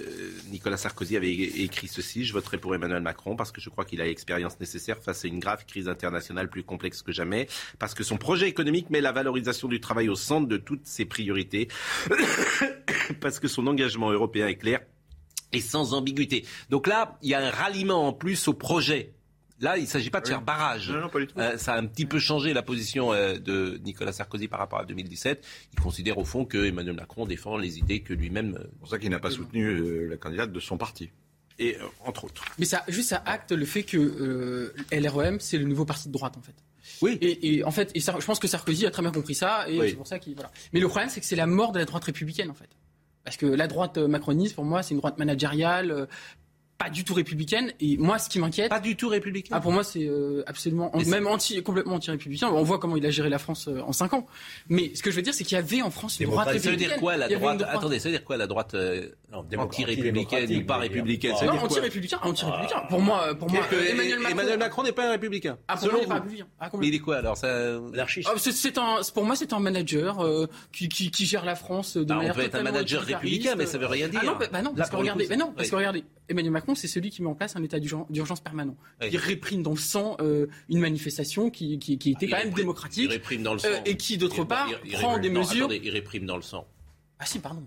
Nicolas 0.51 0.77
Sarkozy 0.77 1.17
avait 1.17 1.33
écrit 1.33 1.87
ceci 1.87 2.25
Je 2.25 2.33
voterai 2.33 2.59
pour 2.59 2.75
Emmanuel 2.75 3.01
Macron 3.01 3.37
parce 3.37 3.53
que 3.53 3.61
je 3.61 3.71
crois 3.71 3.85
qu'il 3.85 4.01
a 4.01 4.05
l'expérience 4.05 4.59
nécessaire 4.59 4.99
face 4.99 5.25
à 5.25 5.29
une 5.29 5.39
grave 5.39 5.65
crise 5.67 5.89
internationale 5.89 6.51
plus 6.51 6.65
complexe 6.65 7.01
que 7.03 7.13
jamais, 7.13 7.47
parce 7.79 7.95
que 7.95 8.03
son 8.03 8.17
projet 8.17 8.49
économique 8.49 8.91
met 8.91 9.01
la 9.01 9.13
valorisation 9.13 9.69
du 9.69 9.81
travail 9.81 10.09
au 10.09 10.17
centre 10.17 10.49
de 10.49 10.57
toutes 10.57 10.87
ses 10.87 11.05
priorités, 11.05 11.69
parce 13.21 13.39
que 13.39 13.49
son 13.49 13.67
engagement 13.69 14.11
européen 14.11 14.49
est 14.49 14.57
clair 14.57 14.81
et 15.53 15.61
sans 15.61 15.95
ambiguïté. 15.95 16.45
Donc 16.69 16.87
là, 16.87 17.19
il 17.23 17.31
y 17.31 17.35
a 17.35 17.41
un 17.41 17.51
ralliement 17.51 18.07
en 18.07 18.13
plus 18.13 18.49
au 18.49 18.55
projet 18.55 19.15
Là, 19.61 19.77
il 19.77 19.83
ne 19.83 19.87
s'agit 19.87 20.11
pas 20.11 20.21
de 20.21 20.29
faire 20.29 20.41
barrage. 20.41 20.91
Euh, 21.37 21.59
ça 21.59 21.75
a 21.75 21.79
un 21.79 21.87
petit 21.87 22.07
peu 22.07 22.19
changé 22.19 22.55
la 22.55 22.63
position 22.63 23.13
euh, 23.13 23.39
de 23.39 23.79
Nicolas 23.85 24.13
Sarkozy 24.13 24.49
par 24.49 24.59
rapport 24.59 24.81
à 24.81 24.85
2017. 24.87 25.45
Il 25.75 25.81
considère 25.81 26.17
au 26.19 26.25
fond 26.25 26.47
que 26.47 26.65
Emmanuel 26.65 26.97
Macron 26.97 27.27
défend 27.27 27.59
les 27.59 27.79
idées 27.79 28.01
que 28.01 28.15
lui-même. 28.15 28.55
Euh, 28.55 28.65
c'est 28.65 28.79
pour 28.79 28.89
ça 28.89 28.99
qu'il 28.99 29.11
n'a 29.11 29.19
pas 29.19 29.31
soutenu 29.31 30.09
la 30.09 30.17
candidate 30.17 30.51
de 30.51 30.61
son 30.61 30.79
parti. 30.79 31.11
Et 31.59 31.77
entre 32.07 32.25
autres. 32.25 32.43
Mais 32.59 32.65
ça, 32.65 32.83
juste 32.89 33.11
ça 33.11 33.23
acte 33.27 33.53
le 33.53 33.67
fait 33.67 33.83
que 33.83 34.73
LREM, 34.91 35.41
c'est 35.41 35.59
le 35.59 35.67
nouveau 35.67 35.85
parti 35.85 36.09
de 36.09 36.13
droite 36.13 36.39
en 36.39 36.41
fait. 36.41 36.55
Oui. 37.03 37.19
Et, 37.21 37.63
en 37.65 37.71
fait, 37.71 37.91
et 37.95 38.01
je 38.01 38.25
pense 38.25 38.39
que 38.39 38.49
Sarkozy 38.49 38.87
a 38.87 38.91
très 38.91 39.03
bien 39.03 39.13
compris 39.13 39.35
ça, 39.35 39.69
et 39.69 39.91
c'est 39.91 39.95
pour 39.95 40.07
ça 40.07 40.19
qu'il 40.19 40.35
voilà. 40.35 40.51
Mais 40.73 40.81
le 40.81 40.89
problème, 40.89 41.11
c'est 41.11 41.21
que 41.21 41.27
c'est 41.27 41.37
la 41.37 41.47
mort 41.47 41.73
de 41.73 41.79
la 41.79 41.85
droite 41.85 42.05
républicaine 42.05 42.51
en 42.51 42.55
fait. 42.55 42.71
Parce 43.25 43.37
que 43.37 43.45
la 43.45 43.67
droite 43.67 43.99
macroniste, 43.99 44.55
pour 44.55 44.65
moi, 44.65 44.83
c'est 44.83 44.95
une 44.95 45.01
droite 45.01 45.19
managériale, 45.19 46.09
pas 46.81 46.89
du 46.89 47.05
tout 47.05 47.13
républicaine. 47.13 47.73
Et 47.79 47.99
moi, 47.99 48.19
ce 48.19 48.31
qui 48.31 48.39
m'inquiète. 48.39 48.71
Pas 48.71 48.81
du 48.81 48.97
tout 48.97 49.09
républicaine. 49.09 49.55
Ah, 49.55 49.61
pour 49.61 49.71
moi, 49.71 49.85
c'est 49.85 50.07
euh, 50.07 50.43
absolument, 50.47 50.91
même 51.07 51.27
anti, 51.27 51.63
complètement 51.63 51.97
anti-républicain. 51.97 52.49
On 52.49 52.63
voit 52.63 52.79
comment 52.79 52.97
il 52.97 53.05
a 53.05 53.11
géré 53.11 53.29
la 53.29 53.39
France 53.39 53.69
euh, 53.69 53.83
en 53.83 53.93
5 53.93 54.15
ans. 54.15 54.27
Mais 54.71 54.93
ce 54.95 55.03
que 55.03 55.11
je 55.11 55.17
veux 55.17 55.23
dire, 55.23 55.35
c'est 55.35 55.45
qu'il 55.45 55.57
y 55.57 55.59
avait 55.59 55.83
en 55.83 55.91
France 55.91 56.19
une 56.21 56.31
droite 56.31 56.49
républicaine. 56.49 56.79
Ça 56.79 56.85
veut 56.85 56.91
dire 56.93 56.97
quoi 56.99 57.19
la 57.19 57.29
droite 57.29 57.63
Attendez, 57.69 57.99
ça 57.99 58.09
veut 58.09 58.15
dire 58.15 58.25
quoi 58.25 58.39
la 58.39 58.47
droite 58.47 58.73
euh, 58.73 59.11
anti-républicaine 59.31 60.57
ou 60.57 60.65
pas 60.65 60.79
républicaine? 60.79 61.35
Non, 61.45 61.53
anti-républicain, 61.53 62.19
anti-républicain. 62.23 62.83
Pour 62.89 63.01
moi, 63.01 63.35
pour 63.35 63.51
moi, 63.51 63.61
Emmanuel 63.91 64.59
Macron, 64.59 64.83
n'est 64.83 64.93
pas 64.93 65.09
un 65.09 65.11
républicain. 65.11 65.59
Ah, 65.69 65.77
pour 65.77 65.89
moi, 65.89 65.97
il 65.99 66.01
n'est 66.01 66.07
pas 66.07 66.15
républicain. 66.15 66.47
Ah, 66.61 66.71
mais 66.79 66.89
il 66.89 66.95
est 66.95 67.01
quoi 67.01 67.19
alors 67.19 67.37
ça... 67.37 67.79
Ah, 67.99 68.07
c'est 68.39 68.79
un, 68.79 69.01
pour 69.13 69.27
moi, 69.27 69.37
c'est 69.37 69.53
un 69.53 69.61
manager 69.61 70.27
qui, 70.73 70.89
qui, 70.89 71.11
qui, 71.11 71.27
gère 71.27 71.45
la 71.45 71.57
France 71.57 71.99
de 71.99 72.15
manière. 72.15 72.33
On 72.33 72.35
peut 72.35 72.45
être 72.45 72.55
un 72.55 72.63
manager 72.63 73.03
républicain, 73.03 73.55
mais 73.55 73.67
ça 73.67 73.77
veut 73.77 73.87
rien 73.87 74.09
dire. 74.09 74.21
Ah 74.23 74.27
non, 74.27 74.37
bah 74.51 74.63
non, 74.63 74.73
parce 74.75 74.89
que 74.89 74.97
regardez, 74.97 75.37
non, 75.37 75.53
parce 75.55 75.69
que 75.69 75.77
regardez, 75.77 76.05
Emmanuel 76.31 76.53
Macron, 76.53 76.75
c'est 76.77 76.89
celui 76.89 77.11
qui 77.11 77.23
met 77.23 77.29
en 77.29 77.35
place 77.35 77.57
un 77.57 77.63
état 77.63 77.81
d'urgence 77.81 78.41
permanent. 78.41 78.77
Il 79.03 79.17
réprime 79.17 79.63
dans 79.63 79.73
le 79.73 79.77
sang 79.77 80.17
euh, 80.21 80.47
une 80.69 80.79
manifestation 80.79 81.51
qui, 81.51 81.79
qui, 81.79 81.99
qui 81.99 82.13
était 82.13 82.29
ah, 82.33 82.37
quand 82.39 82.45
même 82.45 82.55
démocratique. 82.55 83.05
Il 83.05 83.11
réprime 83.11 83.43
dans 83.43 83.53
le 83.55 83.59
sang. 83.59 83.69
Euh, 83.69 83.81
et 83.85 83.97
qui, 83.97 84.17
d'autre 84.17 84.45
part, 84.45 84.69
prend 84.93 85.19
des 85.19 85.29
mesures. 85.29 85.67
Attendez, 85.67 85.81
il 85.83 85.91
réprime 85.91 86.27
dans 86.27 86.37
le 86.37 86.43
sang. 86.43 86.67
Ah 87.19 87.27
si, 87.27 87.41
pardon. 87.41 87.67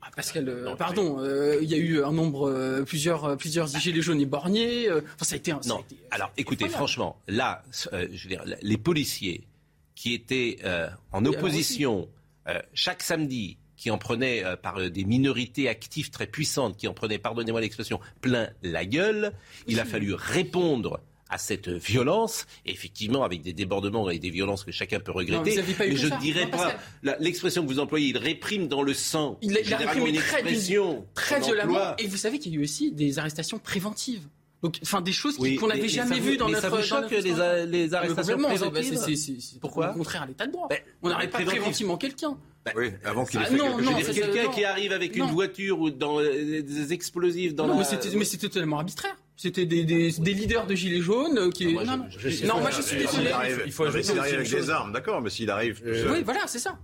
Ah, 0.00 0.10
Pascal, 0.14 0.48
euh, 0.48 0.76
pardon, 0.76 1.18
il 1.60 1.68
y 1.68 1.74
a 1.74 1.78
eu 1.78 2.02
un 2.04 2.12
nombre, 2.12 2.82
plusieurs, 2.86 3.36
plusieurs 3.36 3.66
gilets 3.66 4.00
jaunes 4.00 4.20
éborgnés. 4.20 4.90
Enfin, 4.90 5.24
ça 5.24 5.34
a 5.34 5.38
été. 5.38 5.50
Un, 5.50 5.60
non. 5.66 5.84
Alors, 6.12 6.30
écoutez, 6.36 6.68
franchement, 6.68 7.20
là, 7.26 7.64
je 7.92 7.98
veux 7.98 8.28
dire, 8.28 8.44
les 8.62 8.78
policiers 8.78 9.44
qui 9.96 10.14
étaient 10.14 10.58
en 11.10 11.24
opposition 11.24 12.08
chaque 12.74 13.02
samedi 13.02 13.58
qui 13.78 13.90
en 13.90 13.96
prenait 13.96 14.44
euh, 14.44 14.56
par 14.56 14.78
euh, 14.78 14.90
des 14.90 15.04
minorités 15.04 15.68
actives 15.68 16.10
très 16.10 16.26
puissantes, 16.26 16.76
qui 16.76 16.88
en 16.88 16.92
prenaient, 16.92 17.18
pardonnez-moi 17.18 17.62
l'expression, 17.62 18.00
plein 18.20 18.50
la 18.62 18.84
gueule. 18.84 19.32
Il 19.66 19.80
a 19.80 19.86
fallu 19.86 20.12
répondre 20.12 21.00
à 21.30 21.38
cette 21.38 21.68
violence, 21.68 22.46
effectivement 22.64 23.22
avec 23.22 23.42
des 23.42 23.52
débordements 23.52 24.08
et 24.10 24.18
des 24.18 24.30
violences 24.30 24.64
que 24.64 24.72
chacun 24.72 24.98
peut 24.98 25.12
regretter. 25.12 25.62
mais 25.78 25.94
je 25.94 26.08
ne 26.08 26.18
dirais 26.20 26.50
pas 26.50 26.74
l'expression 27.20 27.62
que 27.62 27.68
vous 27.68 27.78
employez, 27.78 28.08
il 28.08 28.18
réprime 28.18 28.66
dans 28.66 28.82
le 28.82 28.94
sang. 28.94 29.38
Il, 29.42 29.56
a 29.56 29.76
réprimé 29.76 30.12
très, 30.14 30.42
très 31.14 31.40
violemment. 31.40 31.96
Et 31.98 32.06
vous 32.06 32.16
savez 32.16 32.38
qu'il 32.38 32.52
y 32.52 32.56
a 32.56 32.58
eu 32.60 32.62
aussi 32.64 32.92
des 32.92 33.18
arrestations 33.18 33.58
préventives. 33.58 34.26
Donc, 34.62 34.78
enfin, 34.82 35.00
des 35.00 35.12
choses 35.12 35.36
qu'on 35.36 35.68
n'avait 35.68 35.88
jamais 35.88 36.18
vues 36.18 36.36
dans 36.36 36.48
notre. 36.48 36.62
Ça 36.62 36.68
vous 36.68 36.82
choque 36.82 37.10
les, 37.10 37.66
les 37.66 37.94
arrestations 37.94 38.38
préventives 38.38 39.16
C'est 39.16 39.60
Pourquoi 39.60 39.90
Au 39.90 39.98
contraire 39.98 40.22
à 40.22 40.26
l'état 40.26 40.46
de 40.46 40.52
droit. 40.52 40.66
Ben, 40.68 40.78
on 41.02 41.10
n'arrête 41.10 41.30
pas 41.30 41.44
préventivement 41.44 41.96
quelqu'un. 41.96 42.36
Oui, 42.76 42.92
avant 43.04 43.24
qu'il 43.24 43.40
ait 43.40 43.44
ah, 43.46 43.50
non, 43.50 43.80
non, 43.80 43.94
quelqu'un 43.94 44.50
qui 44.50 44.64
arrive 44.64 44.92
avec 44.92 45.16
une 45.16 45.26
voiture 45.26 45.80
ou 45.80 45.90
dans 45.90 46.20
euh, 46.20 46.62
des 46.62 46.92
explosifs 46.92 47.54
dans 47.54 47.66
non, 47.66 47.78
mais 47.78 48.24
c'était 48.24 48.48
totalement 48.48 48.78
arbitraire. 48.78 49.16
C'était 49.36 49.66
des, 49.66 49.84
des, 49.84 50.10
des, 50.10 50.34
leaders 50.34 50.66
de 50.66 50.74
gilets 50.74 51.00
jaunes 51.00 51.38
euh, 51.38 51.50
qui. 51.50 51.72
Non, 51.74 51.84
non, 51.84 51.96
non, 52.44 52.60
moi 52.60 52.70
je 52.70 52.82
suis 52.82 52.96
désolé. 52.96 53.30
Il 53.66 53.72
faut 53.72 53.84
ajouter 53.84 54.18
avec 54.18 54.50
des 54.50 54.70
armes, 54.70 54.92
d'accord, 54.92 55.20
mais 55.20 55.30
s'il 55.30 55.50
arrive. 55.50 55.80
Oui, 55.84 56.22
voilà, 56.24 56.46
c'est 56.46 56.58
ça. 56.58 56.78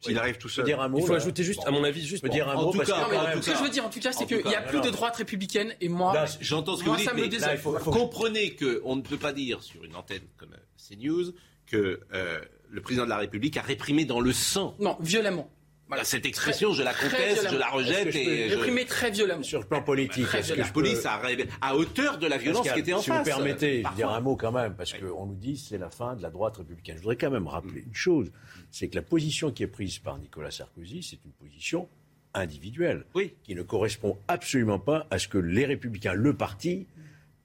S'il 0.00 0.18
arrive 0.18 0.36
tout 0.36 0.48
seul. 0.48 0.64
Dire 0.64 0.80
un 0.80 0.88
mot, 0.88 0.98
il 0.98 1.06
faut 1.06 1.14
ajouter 1.14 1.42
juste, 1.42 1.62
à 1.66 1.70
mon 1.70 1.82
avis, 1.84 2.04
juste 2.06 2.26
dire 2.26 2.48
un 2.48 2.54
mot. 2.54 2.72
Tout 2.72 2.78
cas, 2.78 3.06
ce 3.40 3.50
que 3.50 3.56
je 3.56 3.62
veux 3.62 3.70
dire, 3.70 3.86
en 3.86 3.90
tout 3.90 4.00
cas, 4.00 4.12
c'est 4.12 4.26
qu'il 4.26 4.44
n'y 4.44 4.54
a 4.54 4.62
plus 4.62 4.80
de 4.80 4.90
droite 4.90 5.16
républicaine 5.16 5.74
et 5.80 5.88
moi. 5.88 6.24
J'entends 6.40 6.76
ce 6.76 6.84
que 6.84 6.90
vous 6.90 6.96
dites, 6.96 7.46
mais 7.46 7.58
comprenez 7.84 8.56
qu'on 8.56 8.96
ne 8.96 9.02
peut 9.02 9.18
pas 9.18 9.32
dire 9.32 9.62
sur 9.62 9.84
une 9.84 9.96
antenne 9.96 10.22
comme 10.36 10.50
CNews 10.76 11.32
que 11.66 12.00
euh, 12.12 12.40
le 12.70 12.80
président 12.80 13.04
de 13.04 13.10
la 13.10 13.18
République 13.18 13.56
a 13.56 13.62
réprimé 13.62 14.04
dans 14.04 14.20
le 14.20 14.32
sang. 14.32 14.74
Non, 14.78 14.96
violemment. 15.00 15.50
Voilà, 15.88 16.02
cette 16.02 16.26
expression, 16.26 16.72
je 16.72 16.82
la 16.82 16.92
conteste, 16.92 17.48
je 17.48 17.56
la 17.56 17.68
rejette. 17.68 18.14
et 18.16 18.48
réprimé 18.48 18.84
très 18.86 19.12
violemment. 19.12 19.44
Sur 19.44 19.60
le 19.60 19.66
plan 19.66 19.82
politique, 19.82 20.26
est-ce 20.34 20.52
que 20.52 20.58
la 20.58 20.66
police 20.66 21.06
a 21.06 21.20
à 21.60 21.76
hauteur 21.76 22.18
de 22.18 22.26
la 22.26 22.38
violence 22.38 22.68
qui 22.68 22.80
était 22.80 22.92
en 22.92 23.00
face 23.00 23.04
Si 23.04 23.10
vous 23.10 23.36
permettez, 23.36 23.84
je 23.88 23.94
dire 23.94 24.10
un 24.10 24.20
mot 24.20 24.36
quand 24.36 24.50
même, 24.50 24.74
parce 24.74 24.92
qu'on 24.94 25.26
nous 25.26 25.36
dit 25.36 25.56
c'est 25.56 25.78
la 25.78 25.90
fin 25.90 26.16
de 26.16 26.22
la 26.22 26.30
droite 26.30 26.56
républicaine. 26.56 26.96
Je 26.96 27.02
voudrais 27.02 27.16
quand 27.16 27.30
même 27.30 27.46
rappeler 27.46 27.84
une 27.86 27.94
chose, 27.94 28.32
c'est 28.70 28.88
que 28.88 28.96
la 28.96 29.02
position 29.02 29.52
qui 29.52 29.62
est 29.62 29.68
prise 29.68 29.98
par 29.98 30.18
Nicolas 30.18 30.50
Sarkozy, 30.50 31.04
c'est 31.04 31.24
une 31.24 31.32
position 31.32 31.88
individuelle, 32.34 33.04
oui. 33.14 33.34
qui 33.44 33.54
ne 33.54 33.62
correspond 33.62 34.18
absolument 34.28 34.78
pas 34.78 35.06
à 35.10 35.18
ce 35.18 35.28
que 35.28 35.38
les 35.38 35.66
républicains, 35.66 36.14
le 36.14 36.34
parti, 36.34 36.86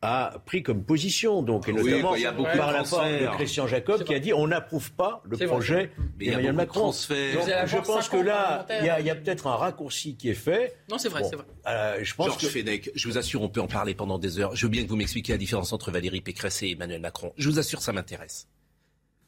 a 0.01 0.41
pris 0.45 0.63
comme 0.63 0.83
position, 0.83 1.43
donc, 1.43 1.67
et 1.69 1.71
Oui, 1.71 1.91
notamment 1.91 2.11
bah, 2.11 2.17
il 2.17 2.23
y 2.23 2.25
a 2.25 2.31
beaucoup 2.31 2.57
par 2.57 2.71
la 2.71 2.83
part 2.83 3.05
de. 3.05 3.35
Christian 3.35 3.67
Jacob 3.67 4.03
qui 4.03 4.13
a 4.13 4.19
dit 4.19 4.33
on 4.33 4.47
n'approuve 4.47 4.91
pas 4.93 5.21
le 5.29 5.37
projet 5.45 5.91
d'Emmanuel 6.17 6.53
Macron. 6.53 6.85
Donc, 6.85 6.93
je 6.93 7.77
pense 7.85 8.09
que 8.09 8.17
là, 8.17 8.65
il 8.79 9.05
y 9.05 9.09
a, 9.09 9.15
peut-être 9.15 9.47
un 9.47 9.55
raccourci 9.55 10.15
qui 10.15 10.29
est 10.29 10.35
fait. 10.35 10.75
Non, 10.89 10.97
c'est 10.97 11.09
vrai, 11.09 11.21
Bon, 11.21 11.29
c'est 11.29 11.35
vrai. 11.35 11.45
euh, 11.67 11.99
je 12.01 12.15
pense 12.15 12.27
Georges 12.27 12.41
que 12.41 12.47
Fenech, 12.47 12.89
je 12.95 13.07
vous 13.07 13.17
assure, 13.17 13.41
on 13.43 13.49
peut 13.49 13.61
en 13.61 13.67
parler 13.67 13.93
pendant 13.93 14.17
des 14.17 14.39
heures. 14.39 14.55
Je 14.55 14.65
veux 14.65 14.71
bien 14.71 14.83
que 14.83 14.89
vous 14.89 14.95
m'expliquiez 14.95 15.35
la 15.35 15.37
différence 15.37 15.71
entre 15.73 15.91
Valérie 15.91 16.21
Pécresse 16.21 16.63
et 16.63 16.71
Emmanuel 16.71 17.01
Macron. 17.01 17.33
Je 17.37 17.49
vous 17.49 17.59
assure, 17.59 17.81
ça 17.81 17.93
m'intéresse. 17.93 18.47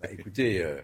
Bah, 0.01 0.09
écoutez, 0.11 0.61
euh, 0.61 0.81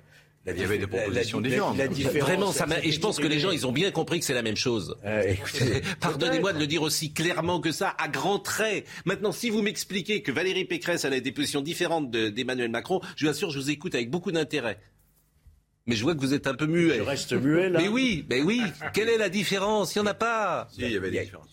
Il 0.56 0.62
y 0.62 0.64
avait 0.66 0.78
des 0.78 0.86
la- 0.86 0.92
la- 0.92 1.04
propositions 1.04 1.40
la- 1.40 1.88
Vraiment, 2.20 2.52
ça 2.52 2.66
m'a- 2.66 2.80
et 2.84 2.92
je 2.92 3.00
pense 3.00 3.18
que 3.20 3.28
les 3.28 3.40
gens, 3.40 3.52
ils 3.52 3.66
ont 3.68 3.72
bien 3.72 3.92
compris 3.92 4.20
que 4.20 4.26
c'est 4.26 4.34
la 4.34 4.42
même 4.42 4.56
chose. 4.56 4.96
Euh, 5.06 5.22
écoutez, 5.28 5.82
Pardonnez-moi 6.00 6.54
de 6.54 6.60
le 6.60 6.68
dire 6.68 6.82
aussi 6.82 7.14
clairement 7.14 7.60
que 7.60 7.72
ça, 7.72 7.96
à 7.98 8.08
grands 8.08 8.40
traits. 8.40 8.86
Maintenant, 9.06 9.32
si 9.32 9.50
vous 9.50 9.62
m'expliquez 9.62 10.22
que 10.22 10.32
Valérie 10.32 10.66
Pécresse 10.66 11.06
elle 11.06 11.14
a 11.14 11.20
des 11.20 11.32
positions 11.32 11.62
différentes 11.62 12.10
de- 12.12 12.30
d'Emmanuel 12.30 12.70
Macron, 12.70 13.02
je 13.16 13.26
vous 13.26 13.32
assure, 13.32 13.52
je 13.52 13.60
vous 13.60 13.70
écoute 13.70 13.96
avec 13.96 14.10
beaucoup 14.10 14.32
d'intérêt. 14.32 14.80
Mais 15.90 15.96
je 15.96 16.04
vois 16.04 16.14
que 16.16 16.20
vous 16.22 16.34
êtes 16.34 16.46
un 16.48 16.54
peu 16.54 16.68
muet. 16.68 16.98
je 16.98 17.02
reste 17.02 17.34
muet 17.34 17.70
là. 17.70 17.80
Mais 17.82 17.88
oui, 17.88 18.26
mais 18.30 18.42
oui. 18.42 18.62
Quelle 18.94 19.10
est 19.10 19.18
la 19.18 19.30
différence? 19.30 19.96
Il 19.96 20.02
n'y 20.02 20.08
en 20.08 20.12
a 20.12 20.14
pas. 20.14 20.68
Si, 20.72 20.82
il 20.82 20.92
y 20.92 20.96
avait 20.98 21.10
des 21.12 21.22
différences. 21.22 21.48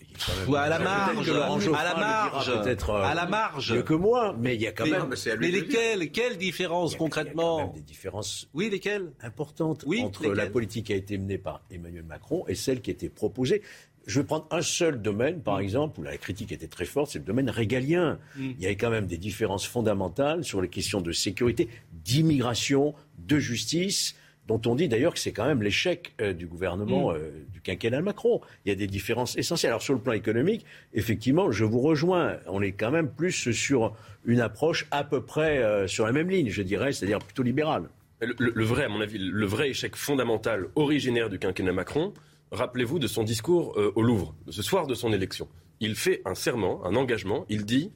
Ou 0.48 0.54
à 0.56 0.68
la 0.68 0.78
marge, 0.78 1.28
à 1.30 1.84
la 1.84 1.94
marge, 1.96 2.62
peut-être, 2.62 2.90
euh, 2.90 3.02
à 3.02 3.14
la 3.14 3.26
marge. 3.26 3.72
mieux 3.72 3.82
que 3.82 3.92
moi, 3.94 4.34
mais 4.38 4.54
il 4.54 4.62
y 4.62 4.66
a 4.66 4.72
quand 4.72 4.84
Mais, 4.84 4.90
même, 4.92 5.06
mais 5.10 5.16
c'est 5.16 5.30
à 5.32 5.36
lui 5.36 5.46
mais 5.46 5.52
de 5.52 5.56
le 5.60 5.66
dire. 5.66 5.78
lesquelles 5.98 6.10
Quelles 6.10 6.38
différences 6.38 6.90
il 6.90 6.94
y 6.94 6.96
a 6.96 6.98
quand 6.98 7.04
concrètement? 7.04 7.58
même 7.58 7.72
des 7.74 7.80
différences 7.82 8.48
Oui, 8.54 8.70
lesquelles? 8.70 9.12
importantes 9.22 9.84
Oui, 9.86 10.00
entre 10.02 10.22
lesquelles? 10.22 10.36
la 10.38 10.46
politique 10.46 10.86
qui 10.86 10.92
a 10.92 10.96
été 10.96 11.18
menée 11.18 11.36
par 11.38 11.60
Emmanuel 11.70 12.04
Macron 12.04 12.44
et 12.48 12.54
celle 12.54 12.80
qui 12.80 12.90
a 12.90 12.94
été 12.94 13.08
proposée. 13.10 13.62
Je 14.06 14.20
vais 14.20 14.26
prendre 14.26 14.46
un 14.52 14.62
seul 14.62 15.02
domaine, 15.02 15.38
Mm. 15.38 15.42
par 15.42 15.58
exemple, 15.58 15.98
où 16.00 16.02
la 16.04 16.16
critique 16.16 16.52
était 16.52 16.68
très 16.68 16.84
forte, 16.86 17.10
c'est 17.10 17.18
le 17.18 17.24
domaine 17.24 17.50
régalien. 17.50 18.18
Il 18.38 18.58
y 18.60 18.66
avait 18.66 18.76
quand 18.76 18.90
même 18.90 19.06
des 19.08 19.18
différences 19.18 19.66
fondamentales 19.66 20.44
sur 20.44 20.62
les 20.62 20.68
questions 20.68 21.00
de 21.00 21.10
sécurité, 21.12 21.68
d'immigration, 22.04 22.94
de 23.18 23.38
justice, 23.38 24.14
dont 24.46 24.60
on 24.66 24.74
dit 24.74 24.88
d'ailleurs 24.88 25.12
que 25.14 25.18
c'est 25.18 25.32
quand 25.32 25.46
même 25.46 25.62
l'échec 25.62 26.14
euh, 26.20 26.32
du 26.32 26.46
gouvernement 26.46 27.10
Mm. 27.10 27.16
euh, 27.16 27.30
du 27.52 27.60
quinquennat 27.60 28.00
Macron. 28.02 28.40
Il 28.64 28.68
y 28.68 28.72
a 28.72 28.74
des 28.74 28.86
différences 28.86 29.36
essentielles. 29.36 29.70
Alors 29.70 29.82
sur 29.82 29.94
le 29.94 30.00
plan 30.00 30.12
économique, 30.12 30.64
effectivement, 30.94 31.50
je 31.50 31.64
vous 31.64 31.80
rejoins. 31.80 32.36
On 32.46 32.62
est 32.62 32.72
quand 32.72 32.90
même 32.90 33.08
plus 33.10 33.52
sur 33.52 33.94
une 34.24 34.40
approche 34.40 34.86
à 34.90 35.04
peu 35.04 35.20
près 35.24 35.58
euh, 35.58 35.86
sur 35.86 36.06
la 36.06 36.12
même 36.12 36.30
ligne, 36.30 36.48
je 36.50 36.62
dirais, 36.62 36.92
c'est-à-dire 36.92 37.18
plutôt 37.18 37.42
libérale. 37.42 37.88
Le, 38.20 38.34
le- 38.38 38.52
le 38.54 38.64
vrai, 38.64 38.84
à 38.84 38.88
mon 38.88 39.00
avis, 39.00 39.18
le 39.18 39.46
vrai 39.46 39.70
échec 39.70 39.94
fondamental, 39.96 40.68
originaire 40.74 41.28
du 41.28 41.38
quinquennat 41.38 41.72
Macron, 41.72 42.14
rappelez-vous 42.52 42.98
de 42.98 43.06
son 43.08 43.24
discours 43.24 43.74
euh, 43.78 43.92
au 43.96 44.02
Louvre, 44.02 44.34
ce 44.48 44.62
soir 44.62 44.86
de 44.86 44.94
son 44.94 45.12
élection. 45.12 45.48
Il 45.80 45.94
fait 45.96 46.22
un 46.24 46.34
serment, 46.34 46.84
un 46.86 46.94
engagement, 46.96 47.44
il 47.50 47.66
dit 47.66 47.92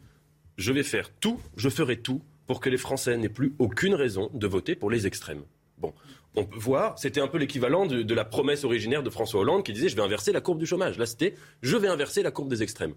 Je 0.59 0.73
vais 0.73 0.83
faire 0.83 1.11
tout, 1.21 1.41
je 1.57 1.69
ferai 1.71 1.97
tout 1.97 2.21
pour 2.47 2.61
que 2.61 2.69
les 2.69 2.77
Français 2.77 3.17
n'aient 3.17 3.29
plus 3.31 3.55
aucune 3.59 3.95
raison 3.95 4.29
de 4.35 4.47
voter 4.47 4.75
pour 4.75 4.91
les 4.91 5.07
extrêmes. 5.07 5.43
Bon, 5.79 5.95
on 6.37 6.45
peut 6.45 6.59
voir, 6.59 6.99
c'était 6.99 7.21
un 7.21 7.27
peu 7.27 7.39
l'équivalent 7.39 7.87
de, 7.87 8.15
la 8.15 8.25
promesse 8.25 8.65
originaire 8.65 9.03
de 9.03 9.11
François 9.11 9.41
Hollande 9.41 9.65
qui 9.65 9.73
disait 9.73 9.89
Je 9.89 9.97
vais 9.97 10.03
inverser 10.03 10.33
la 10.33 10.41
courbe 10.41 10.59
du 10.59 10.67
chômage. 10.67 10.99
Là, 10.99 11.07
c'était 11.07 11.35
Je 11.63 11.77
vais 11.77 11.89
inverser 11.89 12.23
la 12.23 12.31
courbe 12.31 12.49
des 12.49 12.63
extrêmes. 12.63 12.95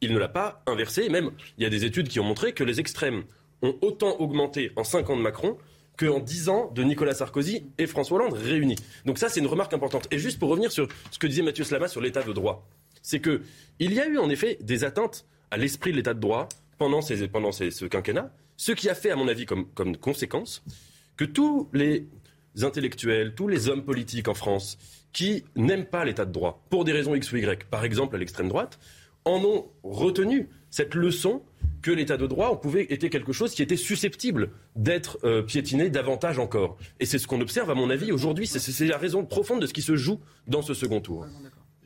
Il 0.00 0.12
ne 0.12 0.18
l'a 0.18 0.28
pas 0.28 0.62
inversé, 0.66 1.04
et 1.04 1.08
même 1.08 1.30
il 1.58 1.64
y 1.64 1.66
a 1.66 1.70
des 1.70 1.84
études 1.84 2.08
qui 2.08 2.20
ont 2.20 2.24
montré 2.24 2.52
que 2.52 2.62
les 2.64 2.80
extrêmes 2.80 3.24
ont 3.62 3.76
autant 3.80 4.16
augmenté 4.20 4.70
en 4.76 4.84
5 4.84 5.10
ans 5.10 5.16
de 5.16 5.22
Macron 5.22 5.56
qu'en 5.98 6.20
10 6.20 6.48
ans 6.50 6.70
de 6.74 6.82
Nicolas 6.82 7.14
Sarkozy 7.14 7.64
et 7.78 7.86
François 7.86 8.18
Hollande 8.18 8.34
réunis. 8.34 8.76
Donc 9.06 9.18
ça, 9.18 9.28
c'est 9.30 9.40
une 9.40 9.46
remarque 9.46 9.72
importante. 9.72 10.06
Et 10.10 10.18
juste 10.18 10.38
pour 10.38 10.50
revenir 10.50 10.70
sur 10.70 10.88
ce 11.10 11.18
que 11.18 11.26
disait 11.26 11.42
Mathieu 11.42 11.64
Slama 11.64 11.88
sur 11.88 12.00
l'état 12.02 12.22
de 12.22 12.32
droit, 12.32 12.68
c'est 13.02 13.20
que 13.20 13.42
il 13.78 13.94
y 13.94 14.00
a 14.00 14.06
eu 14.06 14.18
en 14.18 14.28
effet 14.28 14.58
des 14.60 14.84
atteintes 14.84 15.26
à 15.50 15.56
l'esprit 15.56 15.92
de 15.92 15.96
l'état 15.96 16.12
de 16.14 16.20
droit 16.20 16.48
pendant, 16.78 17.00
ces, 17.00 17.26
pendant 17.28 17.50
ces- 17.52 17.70
ce 17.70 17.86
quinquennat, 17.86 18.30
ce 18.58 18.72
qui 18.72 18.88
a 18.90 18.94
fait, 18.94 19.10
à 19.10 19.16
mon 19.16 19.28
avis, 19.28 19.46
comme, 19.46 19.66
comme 19.72 19.96
conséquence, 19.96 20.62
que 21.16 21.24
tous 21.24 21.68
les 21.72 22.06
intellectuels, 22.62 23.34
tous 23.34 23.48
les 23.48 23.68
hommes 23.68 23.84
politiques 23.84 24.28
en 24.28 24.34
France 24.34 24.78
qui 25.12 25.44
n'aiment 25.56 25.86
pas 25.86 26.04
l'état 26.04 26.24
de 26.24 26.32
droit, 26.32 26.64
pour 26.70 26.84
des 26.84 26.92
raisons 26.92 27.14
X 27.14 27.32
ou 27.32 27.36
Y, 27.36 27.64
par 27.70 27.84
exemple 27.84 28.16
à 28.16 28.18
l'extrême 28.18 28.48
droite, 28.48 28.78
en 29.24 29.42
ont 29.44 29.66
retenu 29.82 30.48
cette 30.70 30.94
leçon 30.94 31.42
que 31.82 31.90
l'état 31.90 32.16
de 32.16 32.26
droit 32.26 32.60
pouvait, 32.60 32.86
était 32.90 33.10
quelque 33.10 33.32
chose 33.32 33.54
qui 33.54 33.62
était 33.62 33.76
susceptible 33.76 34.50
d'être 34.74 35.18
euh, 35.24 35.42
piétiné 35.42 35.88
davantage 35.88 36.38
encore. 36.38 36.76
Et 37.00 37.06
c'est 37.06 37.18
ce 37.18 37.26
qu'on 37.26 37.40
observe, 37.40 37.70
à 37.70 37.74
mon 37.74 37.90
avis, 37.90 38.12
aujourd'hui. 38.12 38.46
C'est 38.46 38.86
la 38.86 38.98
raison 38.98 39.24
profonde 39.24 39.62
de 39.62 39.66
ce 39.66 39.72
qui 39.72 39.82
se 39.82 39.96
joue 39.96 40.20
dans 40.46 40.62
ce 40.62 40.74
second 40.74 41.00
tour. 41.00 41.26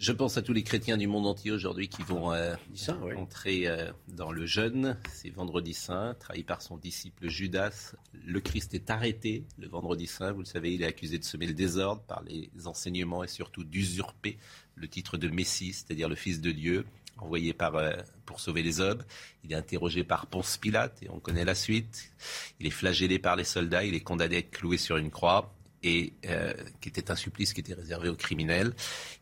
Je 0.00 0.12
pense 0.12 0.38
à 0.38 0.42
tous 0.42 0.54
les 0.54 0.62
chrétiens 0.62 0.96
du 0.96 1.06
monde 1.06 1.26
entier 1.26 1.50
aujourd'hui 1.50 1.90
qui 1.90 2.00
vont 2.02 2.32
euh, 2.32 2.54
oui. 3.02 3.14
entrer 3.16 3.66
euh, 3.66 3.92
dans 4.08 4.32
le 4.32 4.46
jeûne. 4.46 4.96
C'est 5.12 5.28
vendredi 5.28 5.74
saint, 5.74 6.14
trahi 6.18 6.42
par 6.42 6.62
son 6.62 6.78
disciple 6.78 7.28
Judas. 7.28 7.92
Le 8.24 8.40
Christ 8.40 8.72
est 8.72 8.88
arrêté 8.88 9.44
le 9.58 9.68
vendredi 9.68 10.06
saint. 10.06 10.32
Vous 10.32 10.38
le 10.38 10.46
savez, 10.46 10.72
il 10.72 10.82
est 10.82 10.86
accusé 10.86 11.18
de 11.18 11.24
semer 11.24 11.46
le 11.46 11.52
désordre 11.52 12.00
par 12.00 12.22
les 12.22 12.50
enseignements 12.64 13.22
et 13.24 13.28
surtout 13.28 13.62
d'usurper 13.62 14.38
le 14.74 14.88
titre 14.88 15.18
de 15.18 15.28
Messie, 15.28 15.74
c'est-à-dire 15.74 16.08
le 16.08 16.14
Fils 16.14 16.40
de 16.40 16.50
Dieu, 16.50 16.86
envoyé 17.18 17.52
par, 17.52 17.76
euh, 17.76 17.92
pour 18.24 18.40
sauver 18.40 18.62
les 18.62 18.80
hommes. 18.80 19.02
Il 19.44 19.52
est 19.52 19.56
interrogé 19.56 20.02
par 20.02 20.28
Ponce 20.28 20.56
Pilate 20.56 21.02
et 21.02 21.10
on 21.10 21.20
connaît 21.20 21.44
la 21.44 21.54
suite. 21.54 22.10
Il 22.58 22.66
est 22.66 22.70
flagellé 22.70 23.18
par 23.18 23.36
les 23.36 23.44
soldats. 23.44 23.84
Il 23.84 23.94
est 23.94 24.00
condamné 24.00 24.36
à 24.36 24.38
être 24.38 24.50
cloué 24.50 24.78
sur 24.78 24.96
une 24.96 25.10
croix 25.10 25.52
et 25.82 26.12
euh, 26.26 26.52
qui 26.80 26.88
était 26.88 27.10
un 27.10 27.16
supplice 27.16 27.52
qui 27.52 27.60
était 27.60 27.74
réservé 27.74 28.08
aux 28.08 28.16
criminels. 28.16 28.72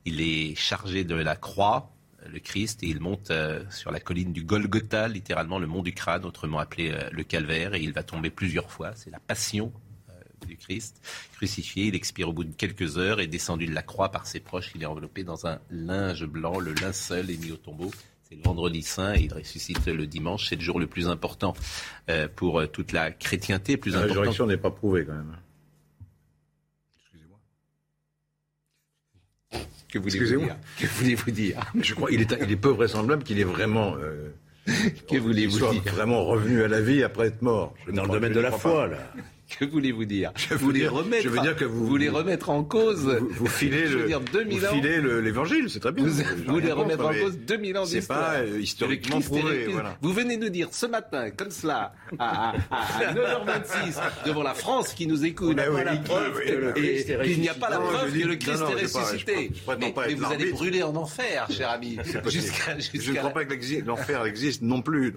Il 0.04 0.20
est 0.20 0.54
chargé 0.54 1.04
de 1.04 1.14
la 1.14 1.36
croix, 1.36 1.92
le 2.26 2.40
Christ, 2.40 2.82
et 2.82 2.86
il 2.86 3.00
monte 3.00 3.30
euh, 3.30 3.62
sur 3.70 3.90
la 3.90 4.00
colline 4.00 4.32
du 4.32 4.42
Golgotha, 4.42 5.08
littéralement 5.08 5.58
le 5.58 5.66
mont 5.66 5.82
du 5.82 5.92
crâne, 5.92 6.24
autrement 6.24 6.58
appelé 6.58 6.90
euh, 6.90 7.08
le 7.12 7.22
calvaire, 7.24 7.74
et 7.74 7.80
il 7.80 7.92
va 7.92 8.02
tomber 8.02 8.30
plusieurs 8.30 8.70
fois. 8.70 8.92
C'est 8.94 9.10
la 9.10 9.20
passion 9.20 9.72
du 10.46 10.56
Christ. 10.56 11.00
Crucifié, 11.32 11.86
il 11.86 11.96
expire 11.96 12.28
au 12.28 12.32
bout 12.32 12.44
de 12.44 12.54
quelques 12.54 12.96
heures 12.96 13.20
et 13.20 13.26
descendu 13.26 13.66
de 13.66 13.74
la 13.74 13.82
croix 13.82 14.10
par 14.10 14.26
ses 14.26 14.38
proches. 14.38 14.70
Il 14.74 14.82
est 14.82 14.86
enveloppé 14.86 15.24
dans 15.24 15.46
un 15.46 15.58
linge 15.68 16.26
blanc, 16.26 16.60
le 16.60 16.74
linceul 16.74 17.30
est 17.30 17.36
mis 17.36 17.50
au 17.50 17.56
tombeau. 17.56 17.90
C'est 18.22 18.36
le 18.36 18.42
vendredi 18.42 18.82
saint 18.82 19.14
et 19.14 19.22
il 19.22 19.32
ressuscite 19.32 19.86
le 19.86 20.06
dimanche. 20.06 20.48
C'est 20.48 20.54
le 20.54 20.60
jour 20.60 20.78
le 20.78 20.86
plus 20.86 21.08
important 21.08 21.54
pour 22.36 22.62
toute 22.70 22.92
la 22.92 23.10
chrétienté, 23.10 23.76
plus 23.78 23.94
La 23.94 24.02
résurrection 24.02 24.46
n'est 24.46 24.58
pas 24.58 24.70
prouvée 24.70 25.04
quand 25.04 25.14
même. 25.14 25.36
Que 29.90 29.98
voulez-vous 29.98 30.40
dire 30.44 30.56
Que 30.78 30.86
voulez-vous 30.86 31.30
dire 31.30 31.60
Je 31.80 31.94
crois 31.94 32.10
il 32.10 32.20
est, 32.20 32.36
il 32.42 32.52
est 32.52 32.56
peu 32.56 32.70
vraisemblable 32.70 33.22
qu'il 33.22 33.38
est 33.40 33.44
vraiment. 33.44 33.94
euh, 33.96 34.28
Que 35.10 35.16
voulez-vous 35.16 35.58
qu'il 35.70 35.80
dire 35.82 35.94
vraiment 35.94 36.24
revenu 36.24 36.62
à 36.62 36.68
la 36.68 36.80
vie 36.80 37.02
après 37.02 37.28
être 37.28 37.40
mort. 37.42 37.74
Je 37.86 37.92
Dans 37.92 38.02
le 38.04 38.10
domaine 38.10 38.32
de 38.32 38.40
la 38.40 38.52
foi, 38.52 38.72
pas. 38.82 38.86
là. 38.88 39.12
Que 39.58 39.64
voulez-vous 39.64 40.04
dire 40.04 40.30
Je 40.36 40.48
veux 40.50 40.56
vous 40.56 40.70
les 40.70 40.80
dire- 40.80 40.92
remettre, 40.92 41.22
je 41.24 41.28
veux 41.30 41.40
dire 41.40 41.56
que 41.56 41.64
vous- 41.64 41.86
vous 41.86 41.96
les 41.96 42.08
remettre 42.10 42.50
en 42.50 42.62
cause. 42.62 43.06
Vous, 43.20 43.28
vous 43.30 43.46
filez 43.46 43.86
Je 43.86 43.96
veux 43.96 44.02
le, 44.02 44.06
dire, 44.08 44.20
2000 44.20 44.58
vous 44.58 44.64
ans. 44.66 44.68
filez 44.74 44.98
le- 45.00 45.20
l'évangile, 45.20 45.70
c'est 45.70 45.80
très 45.80 45.90
bien. 45.92 46.04
Vous, 46.04 46.10
vous 46.12 46.60
contre, 46.60 46.72
remettre 46.74 47.04
en 47.06 47.12
cause 47.14 47.38
2000 47.38 47.78
ans 47.78 47.84
C'est 47.86 47.96
d'histoire. 47.96 48.18
pas 48.20 48.34
euh, 48.40 48.60
historiquement 48.60 49.20
prouvé. 49.20 49.66
Voilà. 49.68 49.96
Vous 50.02 50.12
venez 50.12 50.36
nous 50.36 50.50
dire 50.50 50.68
ce 50.70 50.84
matin, 50.86 51.30
comme 51.30 51.50
cela, 51.50 51.92
à, 52.18 52.50
à- 52.50 52.54
à 52.70 53.14
9h26, 53.14 53.98
devant 54.26 54.42
la 54.42 54.54
France 54.54 54.92
qui 54.92 55.06
nous 55.06 55.24
écoute, 55.24 55.58
a 55.58 55.64
pas 55.70 55.84
la 55.84 55.94
et 55.94 55.96
qui- 55.96 56.02
preuve 56.04 56.42
qu'il 57.24 57.40
n'y 57.40 57.48
a 57.48 57.54
pas 57.54 57.70
la 57.70 57.78
preuve 57.78 58.12
que 58.12 58.26
le 58.26 58.36
Christ 58.36 58.62
est 58.62 58.96
ressuscité. 58.98 59.50
Mais, 59.80 60.14
vous 60.14 60.24
allez 60.32 60.50
brûler 60.52 60.82
en 60.82 60.94
enfer, 60.94 61.46
cher 61.50 61.70
ami. 61.70 61.98
Je 62.04 62.18
ne 63.12 63.16
crois 63.16 63.30
pas 63.30 63.44
que 63.44 63.84
l'enfer 63.86 64.24
existe 64.26 64.62
non 64.62 64.82
plus. 64.82 65.14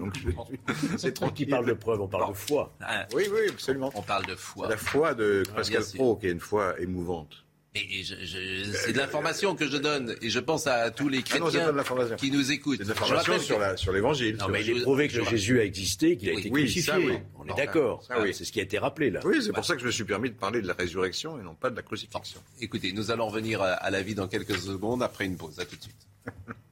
C'est 0.96 1.12
tranquille. 1.12 1.46
il 1.48 1.50
parle 1.50 1.66
de 1.66 1.72
preuve, 1.74 2.00
on 2.00 2.08
parle 2.08 2.32
de 2.32 2.36
foi. 2.36 2.72
Oui, 3.14 3.24
oui, 3.30 3.40
absolument. 3.50 3.90
On 3.94 4.02
parle 4.02 4.21
de 4.22 4.34
foi. 4.36 4.68
La 4.68 4.76
foi 4.76 5.14
de 5.14 5.42
Pascal 5.54 5.78
bien 5.80 5.88
sûr. 5.88 5.98
Pro, 5.98 6.16
qui 6.16 6.26
est 6.26 6.32
une 6.32 6.40
foi 6.40 6.74
émouvante. 6.80 7.44
Et 7.74 8.02
je- 8.04 8.16
je- 8.22 8.70
c'est 8.70 8.92
de 8.92 8.98
l'information 8.98 9.54
que 9.56 9.66
je 9.66 9.78
donne, 9.78 10.14
et 10.20 10.28
je 10.28 10.38
pense 10.40 10.66
à 10.66 10.90
tous 10.90 11.08
les 11.08 11.24
Ah 11.32 11.38
non, 11.38 11.46
chrétiens 11.46 12.16
qui 12.18 12.30
nous 12.30 12.52
écoutent. 12.52 12.76
C'est 12.76 12.84
de 12.84 12.88
l'information 12.90 13.38
sur 13.38 13.56
que- 13.56 13.60
la- 13.62 13.76
sur 13.78 13.92
l'évangile. 13.94 14.34
Non, 14.34 14.40
sur- 14.40 14.48
Mais 14.50 14.62
il 14.62 14.76
est 14.76 14.82
prouvé 14.82 15.08
que 15.08 15.14
je- 15.14 15.30
Jésus 15.30 15.58
a 15.58 15.64
existé, 15.64 16.18
qu'il 16.18 16.28
a 16.28 16.32
Oui, 16.34 16.40
été 16.40 16.50
oui, 16.50 16.60
crucifié. 16.64 16.82
ça, 16.92 16.98
oui. 16.98 17.16
On 17.38 17.46
est 17.46 17.56
d'accord. 17.56 18.02
ça, 18.04 18.20
oui. 18.20 18.34
C'est 18.34 18.44
ce 18.44 18.52
qui 18.52 18.60
a 18.60 18.62
été 18.62 18.78
rappelé 18.78 19.10
là. 19.10 19.20
Oui, 19.24 19.42
c'est 19.42 19.52
pour 19.54 19.64
ça 19.64 19.74
que 19.74 19.80
je 19.80 19.86
me 19.86 19.90
suis 19.90 20.04
permis 20.04 20.28
de 20.28 20.34
parler 20.34 20.60
de 20.60 20.66
la 20.66 20.74
résurrection 20.74 21.40
et 21.40 21.42
non 21.42 21.54
pas 21.54 21.70
de 21.70 21.76
la 21.76 21.82
crucifixion. 21.82 22.42
Écoutez, 22.60 22.92
nous 22.92 23.10
allons 23.10 23.28
revenir 23.28 23.62
à, 23.62 23.68
à 23.72 23.88
la 23.88 24.02
vie 24.02 24.14
dans 24.14 24.28
quelques 24.28 24.56
secondes 24.58 25.02
après 25.02 25.24
une 25.24 25.38
pause. 25.38 25.58
À 25.58 25.64
tout 25.64 25.76
de 25.76 25.82
suite. 25.82 26.06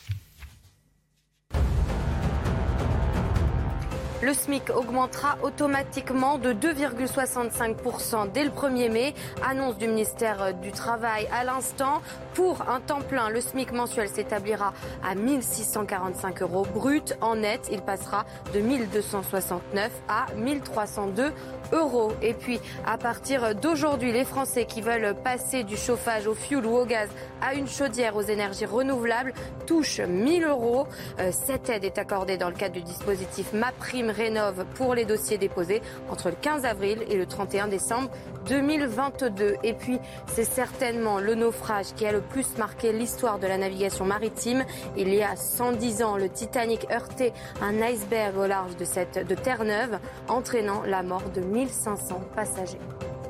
Le 4.21 4.35
SMIC 4.35 4.69
augmentera 4.69 5.35
automatiquement 5.41 6.37
de 6.37 6.53
2,65% 6.53 8.31
dès 8.31 8.43
le 8.43 8.51
1er 8.51 8.91
mai. 8.91 9.15
Annonce 9.43 9.79
du 9.79 9.87
ministère 9.87 10.53
du 10.53 10.71
Travail 10.71 11.27
à 11.33 11.43
l'instant. 11.43 12.03
Pour 12.35 12.61
un 12.69 12.79
temps 12.81 13.01
plein, 13.01 13.29
le 13.29 13.41
SMIC 13.41 13.71
mensuel 13.71 14.07
s'établira 14.07 14.73
à 15.03 15.15
1645 15.15 16.43
euros 16.43 16.67
brut. 16.71 17.17
En 17.19 17.37
net, 17.37 17.67
il 17.71 17.81
passera 17.81 18.25
de 18.53 18.59
1269 18.59 19.91
à 20.07 20.27
1302 20.35 21.33
euros. 21.71 22.11
Et 22.21 22.35
puis, 22.35 22.59
à 22.85 22.99
partir 22.99 23.55
d'aujourd'hui, 23.55 24.11
les 24.11 24.25
Français 24.25 24.65
qui 24.65 24.81
veulent 24.81 25.15
passer 25.15 25.63
du 25.63 25.77
chauffage 25.77 26.27
au 26.27 26.35
fioul 26.35 26.67
ou 26.67 26.77
au 26.77 26.85
gaz 26.85 27.09
à 27.41 27.55
une 27.55 27.67
chaudière 27.67 28.15
aux 28.15 28.21
énergies 28.21 28.65
renouvelables 28.65 29.33
touchent 29.65 30.01
1000 30.01 30.45
euros. 30.45 30.85
Euh, 31.19 31.31
cette 31.31 31.69
aide 31.69 31.85
est 31.85 31.97
accordée 31.97 32.37
dans 32.37 32.49
le 32.49 32.55
cadre 32.55 32.75
du 32.75 32.81
dispositif 32.81 33.51
MaPrime 33.53 34.10
Rénov 34.11 34.65
pour 34.75 34.95
les 34.95 35.05
dossiers 35.05 35.37
déposés 35.37 35.81
entre 36.09 36.29
le 36.29 36.35
15 36.35 36.65
avril 36.65 36.99
et 37.09 37.17
le 37.17 37.25
31 37.25 37.67
décembre 37.67 38.09
2022. 38.47 39.55
Et 39.63 39.73
puis, 39.73 39.97
c'est 40.27 40.43
certainement 40.43 41.19
le 41.19 41.35
naufrage 41.35 41.93
qui 41.95 42.05
a 42.05 42.11
le 42.11 42.21
plus 42.21 42.57
marqué 42.57 42.93
l'histoire 42.93 43.39
de 43.39 43.47
la 43.47 43.57
navigation 43.57 44.05
maritime. 44.05 44.63
Il 44.97 45.13
y 45.13 45.21
a 45.21 45.35
110 45.35 46.03
ans, 46.03 46.17
le 46.17 46.29
Titanic 46.29 46.85
heurtait 46.91 47.33
un 47.61 47.81
iceberg 47.81 48.37
au 48.37 48.47
large 48.47 48.75
de, 48.77 48.85
cette, 48.85 49.27
de 49.27 49.35
Terre-Neuve, 49.35 49.99
entraînant 50.27 50.83
la 50.83 51.03
mort 51.03 51.29
de 51.33 51.41
1500 51.41 52.21
passagers. 52.35 52.79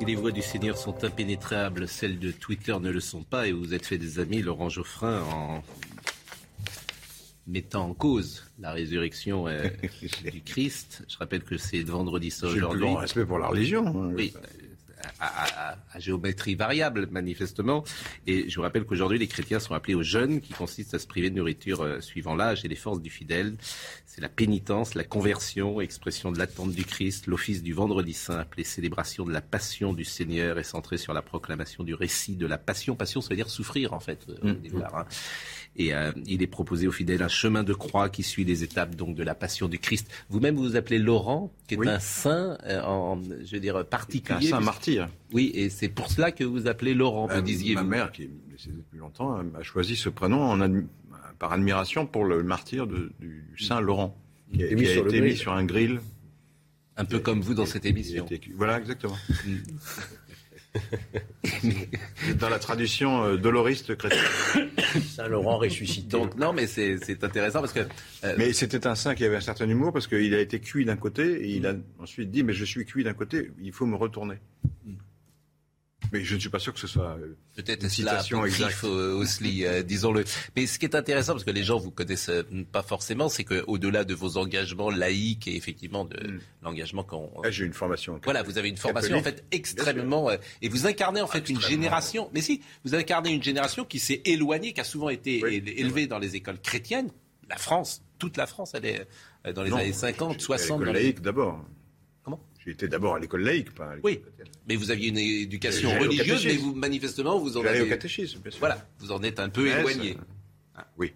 les 0.05 0.15
voix 0.15 0.31
du 0.31 0.41
Seigneur 0.41 0.77
sont 0.77 1.03
impénétrables, 1.03 1.87
celles 1.87 2.19
de 2.19 2.31
Twitter 2.31 2.75
ne 2.79 2.89
le 2.89 2.99
sont 2.99 3.23
pas, 3.23 3.47
et 3.47 3.51
vous 3.51 3.73
êtes 3.73 3.85
fait 3.85 3.97
des 3.97 4.19
amis, 4.19 4.41
Laurent 4.41 4.69
Geoffrin, 4.69 5.21
en 5.31 5.61
mettant 7.47 7.89
en 7.89 7.93
cause 7.93 8.43
la 8.59 8.71
résurrection 8.71 9.47
euh, 9.47 9.67
du 10.31 10.41
Christ. 10.41 11.03
Je 11.07 11.17
rappelle 11.17 11.43
que 11.43 11.57
c'est 11.57 11.81
vendredi 11.81 12.31
ça 12.31 12.47
aujourd'hui. 12.47 12.81
J'ai 12.81 12.87
le 12.87 12.91
plus 12.93 13.01
respect 13.01 13.25
pour 13.25 13.39
la 13.39 13.47
religion. 13.47 13.87
Hein. 13.87 14.13
Oui, 14.15 14.33
à, 15.19 15.77
géométrie 15.99 16.55
variable, 16.55 17.07
manifestement. 17.11 17.83
Et 18.27 18.49
je 18.49 18.55
vous 18.55 18.61
rappelle 18.61 18.85
qu'aujourd'hui, 18.85 19.19
les 19.19 19.27
chrétiens 19.27 19.59
sont 19.59 19.73
appelés 19.73 19.93
au 19.93 20.03
jeûne, 20.03 20.41
qui 20.41 20.53
consiste 20.53 20.93
à 20.93 20.99
se 20.99 21.07
priver 21.07 21.29
de 21.29 21.35
nourriture 21.35 21.81
euh, 21.81 22.01
suivant 22.01 22.35
l'âge 22.35 22.65
et 22.65 22.67
les 22.67 22.75
forces 22.75 23.01
du 23.01 23.09
fidèle. 23.09 23.55
C'est 24.05 24.21
la 24.21 24.29
pénitence, 24.29 24.95
la 24.95 25.03
conversion, 25.03 25.81
expression 25.81 26.31
de 26.31 26.39
l'attente 26.39 26.71
du 26.71 26.83
Christ. 26.83 27.27
L'office 27.27 27.63
du 27.63 27.73
vendredi 27.73 28.13
saint, 28.13 28.39
appelé 28.39 28.63
célébration 28.63 29.25
de 29.25 29.31
la 29.31 29.41
passion 29.41 29.93
du 29.93 30.03
Seigneur, 30.03 30.59
est 30.59 30.63
centré 30.63 30.97
sur 30.97 31.13
la 31.13 31.21
proclamation 31.21 31.83
du 31.83 31.93
récit 31.93 32.35
de 32.35 32.45
la 32.45 32.57
passion. 32.57 32.95
Passion, 32.95 33.21
ça 33.21 33.29
veut 33.29 33.35
dire 33.35 33.49
souffrir, 33.49 33.93
en 33.93 33.99
fait, 33.99 34.25
euh, 34.29 34.37
au 34.43 34.47
mm. 34.47 34.61
départ. 34.61 34.97
Hein. 34.97 35.05
Et 35.77 35.93
euh, 35.93 36.11
il 36.25 36.43
est 36.43 36.47
proposé 36.47 36.87
aux 36.87 36.91
fidèles 36.91 37.21
un 37.21 37.29
chemin 37.29 37.63
de 37.63 37.73
croix 37.73 38.09
qui 38.09 38.23
suit 38.23 38.43
les 38.43 38.63
étapes 38.63 38.95
donc 38.95 39.15
de 39.15 39.23
la 39.23 39.35
passion 39.35 39.69
du 39.69 39.79
Christ. 39.79 40.11
Vous-même, 40.29 40.55
vous 40.55 40.63
vous 40.63 40.75
appelez 40.75 40.97
Laurent, 40.97 41.53
qui 41.67 41.75
est 41.75 41.87
un 41.87 41.99
saint, 41.99 42.57
en, 42.83 43.21
je 43.43 43.51
veux 43.53 43.61
dire, 43.61 43.85
particulier. 43.85 44.47
Un 44.47 44.57
saint 44.57 44.59
martyr. 44.59 45.07
Oui, 45.31 45.51
et 45.53 45.69
c'est 45.69 45.87
pour 45.87 46.11
cela 46.11 46.31
que 46.31 46.43
vous 46.43 46.67
appelez 46.67 46.93
Laurent, 46.93 47.27
me 47.27 47.35
euh, 47.35 47.41
disiez 47.41 47.75
Ma 47.75 47.83
mère, 47.83 48.11
qui 48.11 48.23
est 48.23 48.31
décédée 48.49 48.77
depuis 48.77 48.99
longtemps, 48.99 49.37
a 49.37 49.63
choisi 49.63 49.95
ce 49.95 50.09
prénom 50.09 50.41
en 50.41 50.59
par 51.39 51.53
admiration 51.53 52.05
pour 52.05 52.25
le 52.25 52.43
martyr 52.43 52.85
du 52.85 53.55
Saint 53.57 53.81
Laurent, 53.81 54.15
qui 54.53 54.63
a, 54.63 54.67
été 54.67 55.21
mis 55.21 55.35
sur 55.35 55.53
un 55.53 55.63
grill. 55.63 55.99
Un 56.97 57.05
peu 57.05 57.19
comme 57.19 57.41
vous 57.41 57.53
dans 57.53 57.65
cette 57.65 57.85
émission. 57.85 58.27
Voilà, 58.55 58.77
exactement. 58.77 59.15
dans 62.39 62.49
la 62.49 62.59
tradition 62.59 63.23
euh, 63.23 63.37
doloriste 63.37 63.95
chrétienne. 63.95 64.69
Saint 65.01 65.27
Laurent 65.27 65.57
ressuscitant. 65.57 66.29
non, 66.37 66.53
mais 66.53 66.67
c'est 66.67 67.23
intéressant 67.23 67.59
parce 67.59 67.73
que. 67.73 67.81
Euh, 68.23 68.35
mais 68.37 68.53
c'était 68.53 68.87
un 68.87 68.95
saint 68.95 69.15
qui 69.15 69.25
avait 69.25 69.35
un 69.35 69.41
certain 69.41 69.67
humour 69.67 69.91
parce 69.91 70.07
qu'il 70.07 70.33
a 70.33 70.39
été 70.39 70.59
cuit 70.59 70.85
d'un 70.85 70.97
côté 70.97 71.43
et 71.43 71.55
il 71.55 71.67
a 71.67 71.73
ensuite 71.99 72.31
dit 72.31 72.43
Mais 72.43 72.53
je 72.53 72.65
suis 72.65 72.85
cuit 72.85 73.03
d'un 73.03 73.13
côté, 73.13 73.51
il 73.61 73.71
faut 73.71 73.85
me 73.85 73.95
retourner. 73.95 74.35
Mais 76.11 76.23
je 76.23 76.35
ne 76.35 76.39
suis 76.39 76.49
pas 76.49 76.59
sûr 76.59 76.73
que 76.73 76.79
ce 76.79 76.87
soit 76.87 77.17
euh, 77.19 77.35
peut-être 77.55 77.83
une 77.83 77.89
citation 77.89 78.45
exacte. 78.45 78.83
aussi, 78.83 79.65
euh, 79.65 79.83
disons-le. 79.83 80.23
Mais 80.55 80.67
ce 80.67 80.77
qui 80.77 80.85
est 80.85 80.95
intéressant, 80.95 81.33
parce 81.33 81.43
que 81.43 81.51
les 81.51 81.63
gens 81.63 81.77
vous 81.77 81.91
connaissent 81.91 82.29
euh, 82.29 82.43
pas 82.71 82.81
forcément, 82.81 83.29
c'est 83.29 83.43
qu'au-delà 83.43 84.03
de 84.03 84.13
vos 84.13 84.37
engagements 84.37 84.89
laïques 84.89 85.47
et 85.47 85.55
effectivement 85.55 86.05
de 86.05 86.17
hmm. 86.17 86.39
l'engagement 86.63 87.03
qu'on. 87.03 87.31
Ah, 87.43 87.51
j'ai 87.51 87.65
une 87.65 87.73
formation. 87.73 88.19
Voilà, 88.23 88.43
vous 88.43 88.57
avez 88.57 88.69
une 88.69 88.77
formation 88.77 89.17
en 89.17 89.23
fait 89.23 89.43
extrêmement 89.51 90.29
et 90.61 90.69
vous 90.69 90.85
incarnez 90.85 91.21
en 91.21 91.27
fait 91.27 91.49
une 91.49 91.61
génération. 91.61 92.29
Mais 92.33 92.41
si, 92.41 92.61
vous 92.83 92.95
incarnez 92.95 93.31
une 93.31 93.43
génération 93.43 93.85
qui 93.85 93.99
s'est 93.99 94.21
éloignée, 94.25 94.73
qui 94.73 94.81
a 94.81 94.85
souvent 94.85 95.09
été 95.09 95.39
élevée 95.79 96.07
dans 96.07 96.19
les 96.19 96.35
écoles 96.35 96.59
chrétiennes. 96.59 97.09
La 97.49 97.57
France, 97.57 98.01
toute 98.17 98.37
la 98.37 98.47
France, 98.47 98.73
elle 98.75 98.85
est 98.85 99.53
dans 99.53 99.63
les 99.63 99.73
années 99.73 99.93
50, 99.93 100.39
60. 100.39 100.83
Laïque 100.83 101.21
d'abord. 101.21 101.65
J'ai 102.63 102.71
été 102.71 102.87
d'abord 102.87 103.15
à 103.15 103.19
l'école 103.19 103.41
laïque, 103.41 103.73
pas 103.73 103.85
à 103.85 103.95
Oui, 104.03 104.21
mais 104.67 104.75
vous 104.75 104.91
aviez 104.91 105.09
une 105.09 105.17
éducation 105.17 105.97
religieuse, 105.97 106.45
mais 106.45 106.57
vous, 106.57 106.75
manifestement, 106.75 107.39
vous 107.39 107.57
en 107.57 107.65
avez... 107.65 107.81
au 107.81 107.87
catéchisme, 107.87 108.39
bien 108.39 108.51
sûr. 108.51 108.59
Voilà, 108.59 108.87
vous 108.99 109.11
en 109.11 109.23
êtes 109.23 109.39
un 109.39 109.49
peu 109.49 109.67
éloigné. 109.67 110.15
Ah, 110.75 110.85
oui. 110.97 111.13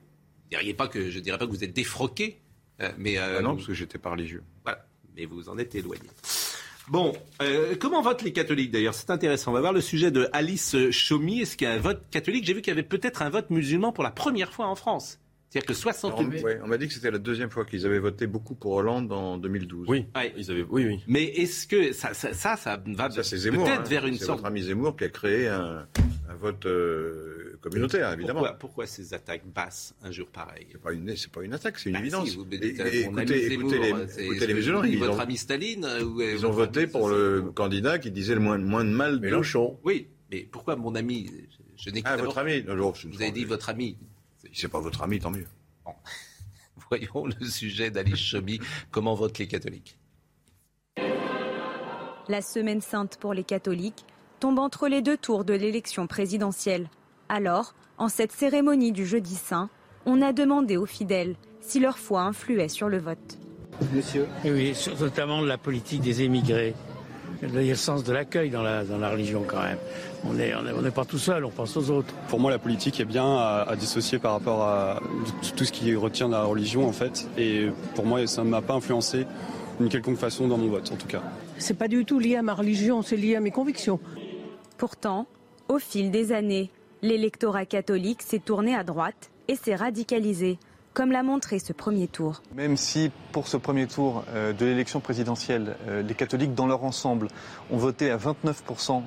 Je 0.52 0.58
ne 0.58 0.74
pas 0.74 0.88
que, 0.88 1.12
je 1.12 1.20
dirais 1.20 1.38
pas 1.38 1.46
que 1.46 1.52
vous 1.52 1.64
êtes 1.64 1.74
défroqué, 1.74 2.40
euh, 2.82 2.92
mais... 2.98 3.20
Euh, 3.20 3.38
ah 3.38 3.42
non, 3.44 3.56
parce 3.56 3.68
que 3.68 3.76
j'étais 3.76 4.00
pas 4.00 4.10
religieux. 4.10 4.42
Voilà, 4.64 4.88
mais 5.16 5.26
vous 5.26 5.48
en 5.48 5.60
êtes 5.60 5.76
éloigné. 5.76 6.10
Bon, 6.88 7.14
euh, 7.42 7.76
comment 7.80 8.02
votent 8.02 8.24
les 8.24 8.34
catholiques 8.34 8.72
d'ailleurs? 8.72 8.94
C'est 8.96 9.12
intéressant. 9.12 9.52
On 9.52 9.54
va 9.54 9.62
voir 9.62 9.74
le 9.74 9.82
sujet 9.82 10.12
de 10.12 10.28
Alice 10.34 10.76
Chaumy. 10.92 11.42
Est-ce 11.42 11.58
qu'il 11.58 11.68
y 11.68 11.70
a 11.70 11.74
un 11.74 11.80
vote 11.80 12.04
catholique? 12.10 12.46
J'ai 12.46 12.54
vu 12.54 12.62
qu'il 12.62 12.72
y 12.72 12.78
avait 12.78 12.84
peut-être 12.84 13.22
un 13.22 13.30
vote 13.30 13.50
musulman 13.50 13.92
pour 13.92 14.04
la 14.04 14.12
première 14.12 14.54
fois 14.54 14.68
en 14.68 14.76
France. 14.76 15.20
C'est-à-dire 15.56 15.68
que 15.68 15.74
68... 15.74 16.46
on 16.64 16.68
m'a 16.68 16.78
dit 16.78 16.90
que 16.90 16.94
c'était 16.94 17.12
la 17.12 17.18
deuxième 17.18 17.50
fois 17.50 17.64
qu'ils 17.64 17.86
avaient 17.86 18.00
voté 18.00 18.28
beaucoup 18.28 18.56
pour 18.56 18.74
Hollande 18.74 19.14
en 19.14 19.38
2012. 19.38 19.88
Oui, 19.88 20.06
ils 20.36 20.52
avaient, 20.52 20.66
oui, 20.70 20.86
oui. 20.86 21.04
Mais 21.08 21.24
est-ce 21.24 21.66
que 21.66 21.94
ça, 21.94 22.14
ça, 22.14 22.34
ça, 22.34 22.58
ça 22.58 22.72
va 22.72 22.78
peut-être 22.80 23.70
hein. 23.70 23.84
vers 23.88 24.06
une 24.06 24.16
sorte... 24.18 24.22
C'est 24.22 24.32
votre 24.34 24.46
ami 24.48 24.64
Zemmour 24.64 24.98
qui 24.98 25.06
a 25.06 25.10
créé 25.10 25.48
un, 25.48 25.88
vote 26.38 26.66
euh, 26.66 27.58
communautaire, 27.62 28.12
évidemment. 28.12 28.46
Pourquoi, 28.60 28.86
ces 28.86 29.14
attaques 29.14 29.46
basses 29.46 29.96
un 30.04 30.12
jour 30.12 30.28
pareil? 30.28 30.68
C'est 30.74 30.82
pas 30.82 30.92
une, 30.92 31.16
pas 31.32 31.42
une 31.44 31.54
attaque, 31.54 31.80
c'est 31.80 31.90
une 31.90 31.96
bah, 31.96 32.02
évidence. 32.02 32.28
Si, 32.28 32.36
vous 32.36 32.46
écoutez, 32.52 33.04
écoutez, 33.04 33.38
les, 33.38 33.54
écoutez 34.26 34.48
les 34.48 34.54
musulmans. 34.56 34.84
Ils 34.84 35.00
votre 35.00 35.14
ont, 35.14 35.20
ami 35.20 35.38
Staline 35.38 35.86
euh, 35.86 36.34
Ils 36.34 36.46
ont 36.46 36.52
voté 36.52 36.86
pour 36.86 37.08
le 37.08 37.44
candidat 37.56 37.98
qui 37.98 38.12
disait 38.12 38.34
le 38.34 38.42
moins, 38.42 38.58
moins 38.58 38.84
de 38.84 38.90
mal. 38.90 39.22
Mélenchon. 39.22 39.80
Oui, 39.86 40.10
mais 40.30 40.46
pourquoi 40.52 40.76
mon 40.76 40.96
ami 40.96 41.32
je, 41.78 41.92
n'ai 41.92 42.02
Ah, 42.04 42.18
votre 42.18 42.40
ami 42.40 42.62
Vous 42.62 43.22
avez 43.22 43.32
dit 43.32 43.46
votre 43.46 43.70
ami. 43.70 43.96
Si 44.52 44.62
c'est 44.62 44.68
pas 44.68 44.80
votre 44.80 45.02
ami, 45.02 45.20
tant 45.20 45.32
mieux. 45.32 45.48
Voyons 46.90 47.26
le 47.26 47.46
sujet 47.46 47.90
d'Alice 47.90 48.20
Chomy. 48.20 48.60
Comment 48.92 49.16
votent 49.16 49.40
les 49.40 49.48
catholiques? 49.48 49.98
La 52.28 52.42
semaine 52.42 52.82
sainte 52.82 53.18
pour 53.18 53.34
les 53.34 53.44
catholiques 53.44 54.06
tombe 54.40 54.60
entre 54.60 54.88
les 54.88 55.02
deux 55.02 55.18
tours 55.18 55.46
de 55.46 55.54
l'élection 55.54 56.08
présidentielle. 56.08 56.90
Alors, 57.30 57.76
en 57.98 58.10
cette 58.10 58.32
cérémonie 58.32 58.92
du 58.92 59.06
jeudi 59.06 59.36
saint, 59.36 59.70
on 60.06 60.22
a 60.22 60.34
demandé 60.34 60.78
aux 60.78 60.86
fidèles 60.86 61.36
si 61.62 61.80
leur 61.80 61.98
foi 61.98 62.22
influait 62.22 62.70
sur 62.70 62.90
le 62.90 63.00
vote. 63.00 63.40
Monsieur 63.94 64.28
Oui, 64.44 64.76
notamment 65.00 65.42
la 65.42 65.58
politique 65.58 66.02
des 66.02 66.22
émigrés. 66.22 66.74
Il 67.42 67.54
y 67.54 67.58
a 67.58 67.62
le 67.62 67.76
sens 67.76 68.04
de 68.04 68.14
l'accueil 68.14 68.50
dans 68.50 68.64
la, 68.64 68.84
dans 68.84 68.98
la 68.98 69.10
religion 69.10 69.44
quand 69.46 69.62
même. 69.62 69.78
On 70.28 70.34
n'est 70.34 70.54
on 70.56 70.92
pas 70.92 71.06
tout 71.06 71.18
seul, 71.18 71.46
on 71.46 71.50
pense 71.50 71.78
aux 71.78 71.90
autres. 71.92 72.14
Pour 72.30 72.40
moi, 72.40 72.50
la 72.52 72.58
politique 72.58 73.00
est 73.00 73.06
bien 73.06 73.38
à, 73.38 73.76
dissocier 73.78 74.20
par 74.20 74.34
rapport 74.34 74.64
à 74.64 75.00
tout 75.56 75.66
ce 75.66 75.72
qui 75.72 75.94
retient 75.96 76.28
la 76.28 76.44
religion 76.44 76.88
en 76.88 76.92
fait. 76.92 77.28
Et 77.38 77.68
pour 77.94 78.06
moi, 78.06 78.26
ça 78.28 78.44
ne 78.44 78.50
m'a 78.50 78.62
pas 78.62 78.74
influencé 78.74 79.28
d'une 79.80 79.90
quelconque 79.90 80.18
façon 80.18 80.48
dans 80.48 80.58
mon 80.58 80.68
vote 80.68 80.92
en 80.92 80.96
tout 80.96 81.08
cas. 81.08 81.22
C'est 81.58 81.78
pas 81.78 81.88
du 81.88 82.06
tout 82.06 82.20
lié 82.20 82.38
à 82.38 82.42
ma 82.42 82.54
religion, 82.54 83.02
c'est 83.02 83.18
lié 83.18 83.36
à 83.36 83.40
mes 83.40 83.52
convictions. 83.52 84.00
Pourtant, 84.78 85.28
au 85.70 85.80
fil 85.80 86.12
des 86.12 86.32
années, 86.32 86.72
l'électorat 87.02 87.66
catholique 87.66 88.22
s'est 88.22 88.40
tourné 88.40 88.76
à 88.76 88.84
droite 88.84 89.32
et 89.48 89.56
s'est 89.56 89.76
radicalisé 89.76 90.58
comme 90.94 91.12
l'a 91.12 91.24
montré 91.24 91.60
ce 91.60 91.74
premier 91.74 92.08
tour. 92.08 92.42
Même 92.56 92.78
si 92.78 93.12
pour 93.34 93.50
ce 93.50 93.58
premier 93.58 93.86
tour 93.86 94.24
euh, 94.34 94.54
de 94.54 94.66
l'élection 94.66 95.02
présidentielle, 95.02 95.76
euh, 95.90 96.02
les 96.02 96.14
catholiques 96.16 96.56
dans 96.56 96.68
leur 96.68 96.86
ensemble 96.86 97.28
ont 97.70 97.78
voté 97.78 98.10
à 98.10 98.18
29% 98.18 99.04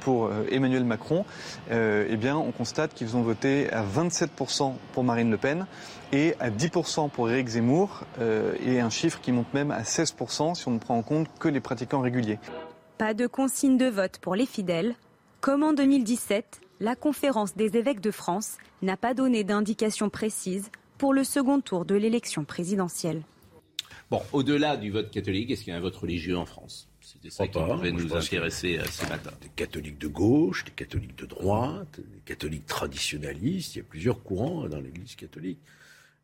pour 0.00 0.26
euh, 0.26 0.44
Emmanuel 0.50 0.84
Macron, 0.84 1.24
eh 1.70 2.16
bien, 2.16 2.36
on 2.36 2.52
constate 2.52 2.94
qu'ils 2.94 3.16
ont 3.16 3.22
voté 3.22 3.70
à 3.72 3.84
27% 3.84 4.74
pour 4.92 5.04
Marine 5.04 5.30
Le 5.30 5.36
Pen 5.36 5.66
et 6.12 6.34
à 6.40 6.50
10% 6.50 7.10
pour 7.10 7.30
Éric 7.30 7.48
Zemmour, 7.48 8.04
et 8.64 8.80
un 8.80 8.90
chiffre 8.90 9.20
qui 9.20 9.32
monte 9.32 9.52
même 9.54 9.70
à 9.70 9.82
16% 9.82 10.54
si 10.54 10.68
on 10.68 10.72
ne 10.72 10.78
prend 10.78 10.96
en 10.96 11.02
compte 11.02 11.28
que 11.38 11.48
les 11.48 11.60
pratiquants 11.60 12.00
réguliers. 12.00 12.38
Pas 12.98 13.14
de 13.14 13.26
consigne 13.26 13.78
de 13.78 13.86
vote 13.86 14.18
pour 14.18 14.34
les 14.34 14.46
fidèles. 14.46 14.94
Comme 15.40 15.62
en 15.62 15.72
2017, 15.72 16.60
la 16.80 16.96
conférence 16.96 17.56
des 17.56 17.76
évêques 17.76 18.00
de 18.00 18.10
France 18.10 18.58
n'a 18.82 18.96
pas 18.96 19.14
donné 19.14 19.44
d'indication 19.44 20.10
précise 20.10 20.70
pour 20.98 21.14
le 21.14 21.24
second 21.24 21.60
tour 21.60 21.84
de 21.84 21.94
l'élection 21.94 22.44
présidentielle. 22.44 23.22
Bon, 24.10 24.20
au-delà 24.32 24.76
du 24.76 24.90
vote 24.90 25.10
catholique, 25.10 25.50
est-ce 25.50 25.64
qu'il 25.64 25.72
y 25.72 25.74
a 25.74 25.78
un 25.78 25.80
vote 25.80 25.96
religieux 25.96 26.36
en 26.36 26.46
France? 26.46 26.91
C'était 27.22 27.34
ça 27.34 27.46
qui 27.46 27.58
devait 27.58 27.92
nous 27.92 28.16
intéresser 28.16 28.78
euh, 28.78 28.84
ce 28.86 29.06
matin. 29.08 29.30
Des 29.40 29.48
catholiques 29.54 29.98
de 29.98 30.08
gauche, 30.08 30.64
des 30.64 30.72
catholiques 30.72 31.16
de 31.16 31.26
droite, 31.26 32.00
des 32.00 32.20
catholiques 32.24 32.66
traditionnalistes. 32.66 33.76
Il 33.76 33.78
y 33.78 33.80
a 33.80 33.84
plusieurs 33.84 34.22
courants 34.24 34.68
dans 34.68 34.80
l'Église 34.80 35.14
catholique. 35.14 35.60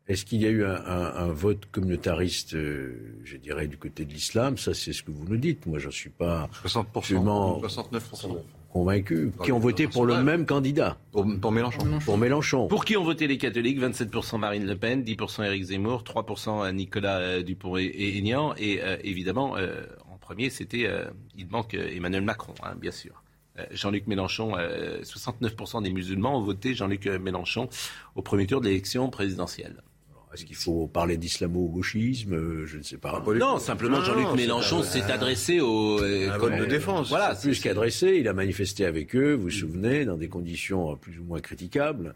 Est-ce 0.09 0.25
qu'il 0.25 0.41
y 0.41 0.45
a 0.47 0.49
eu 0.49 0.65
un, 0.65 1.27
vote 1.27 1.67
communautariste, 1.71 2.55
euh, 2.55 3.21
je 3.23 3.37
dirais, 3.37 3.67
du 3.67 3.77
côté 3.77 4.05
de 4.05 4.11
l'islam? 4.11 4.57
Ça, 4.57 4.73
c'est 4.73 4.91
ce 4.91 5.03
que 5.03 5.11
vous 5.11 5.23
nous 5.23 5.37
dites. 5.37 5.67
Moi, 5.67 5.77
j'en 5.77 5.91
suis 5.91 6.09
pas 6.09 6.49
60%, 6.65 7.61
69%. 7.61 8.37
convaincu. 8.73 9.31
Qui 9.43 9.51
ont 9.51 9.59
voté 9.59 9.87
pour 9.87 10.07
le 10.07 10.23
même 10.23 10.47
candidat? 10.47 10.97
Pour, 11.11 11.51
Mélenchon. 11.51 11.99
Pour 12.03 12.17
Mélenchon. 12.17 12.67
Pour 12.67 12.85
qui 12.85 12.97
ont 12.97 13.03
voté 13.03 13.27
les 13.27 13.37
catholiques? 13.37 13.79
27% 13.79 14.39
Marine 14.39 14.65
Le 14.65 14.75
Pen, 14.75 15.03
10% 15.03 15.45
Éric 15.45 15.63
Zemmour, 15.65 16.03
3% 16.03 16.73
Nicolas 16.73 17.19
euh, 17.19 17.43
Dupont-Aignan 17.43 18.55
et 18.57 18.81
euh, 18.81 18.97
évidemment, 19.03 19.57
en 20.08 20.08
premier, 20.29 20.51
c'était, 20.51 20.87
il 21.35 21.47
manque 21.47 21.73
Emmanuel 21.73 22.21
Macron, 22.21 22.53
hein, 22.61 22.75
bien 22.79 22.91
sûr. 22.91 23.23
Jean-Luc 23.71 24.05
Mélenchon, 24.05 24.55
69% 24.55 25.81
des 25.81 25.89
musulmans 25.89 26.37
ont 26.37 26.43
voté 26.43 26.75
Jean-Luc 26.75 27.07
Mélenchon 27.07 27.67
au 28.15 28.21
premier 28.21 28.45
tour 28.45 28.61
de 28.61 28.67
l'élection 28.67 29.09
présidentielle. 29.09 29.81
Est-ce 30.33 30.45
qu'il 30.45 30.55
faut 30.55 30.85
parler 30.85 31.17
d'islamo-gauchisme 31.17 32.33
euh, 32.33 32.65
Je 32.67 32.77
ne 32.77 32.83
sais 32.83 32.97
pas. 32.97 33.23
Non, 33.35 33.57
simplement 33.57 34.01
Jean-Luc 34.03 34.31
Mélenchon 34.35 34.83
s'est 34.83 35.01
adressé 35.03 35.59
aux 35.59 35.99
euh, 36.01 36.35
écoles 36.35 36.59
de 36.59 36.65
défense. 36.65 37.09
Voilà, 37.09 37.33
plus 37.33 37.59
qu'adressé, 37.59 38.17
il 38.19 38.27
a 38.27 38.33
manifesté 38.33 38.85
avec 38.85 39.15
eux, 39.15 39.33
vous 39.33 39.43
vous 39.43 39.49
souvenez, 39.49 40.05
dans 40.05 40.17
des 40.17 40.29
conditions 40.29 40.95
plus 40.97 41.17
ou 41.17 41.23
moins 41.23 41.39
critiquables. 41.39 42.13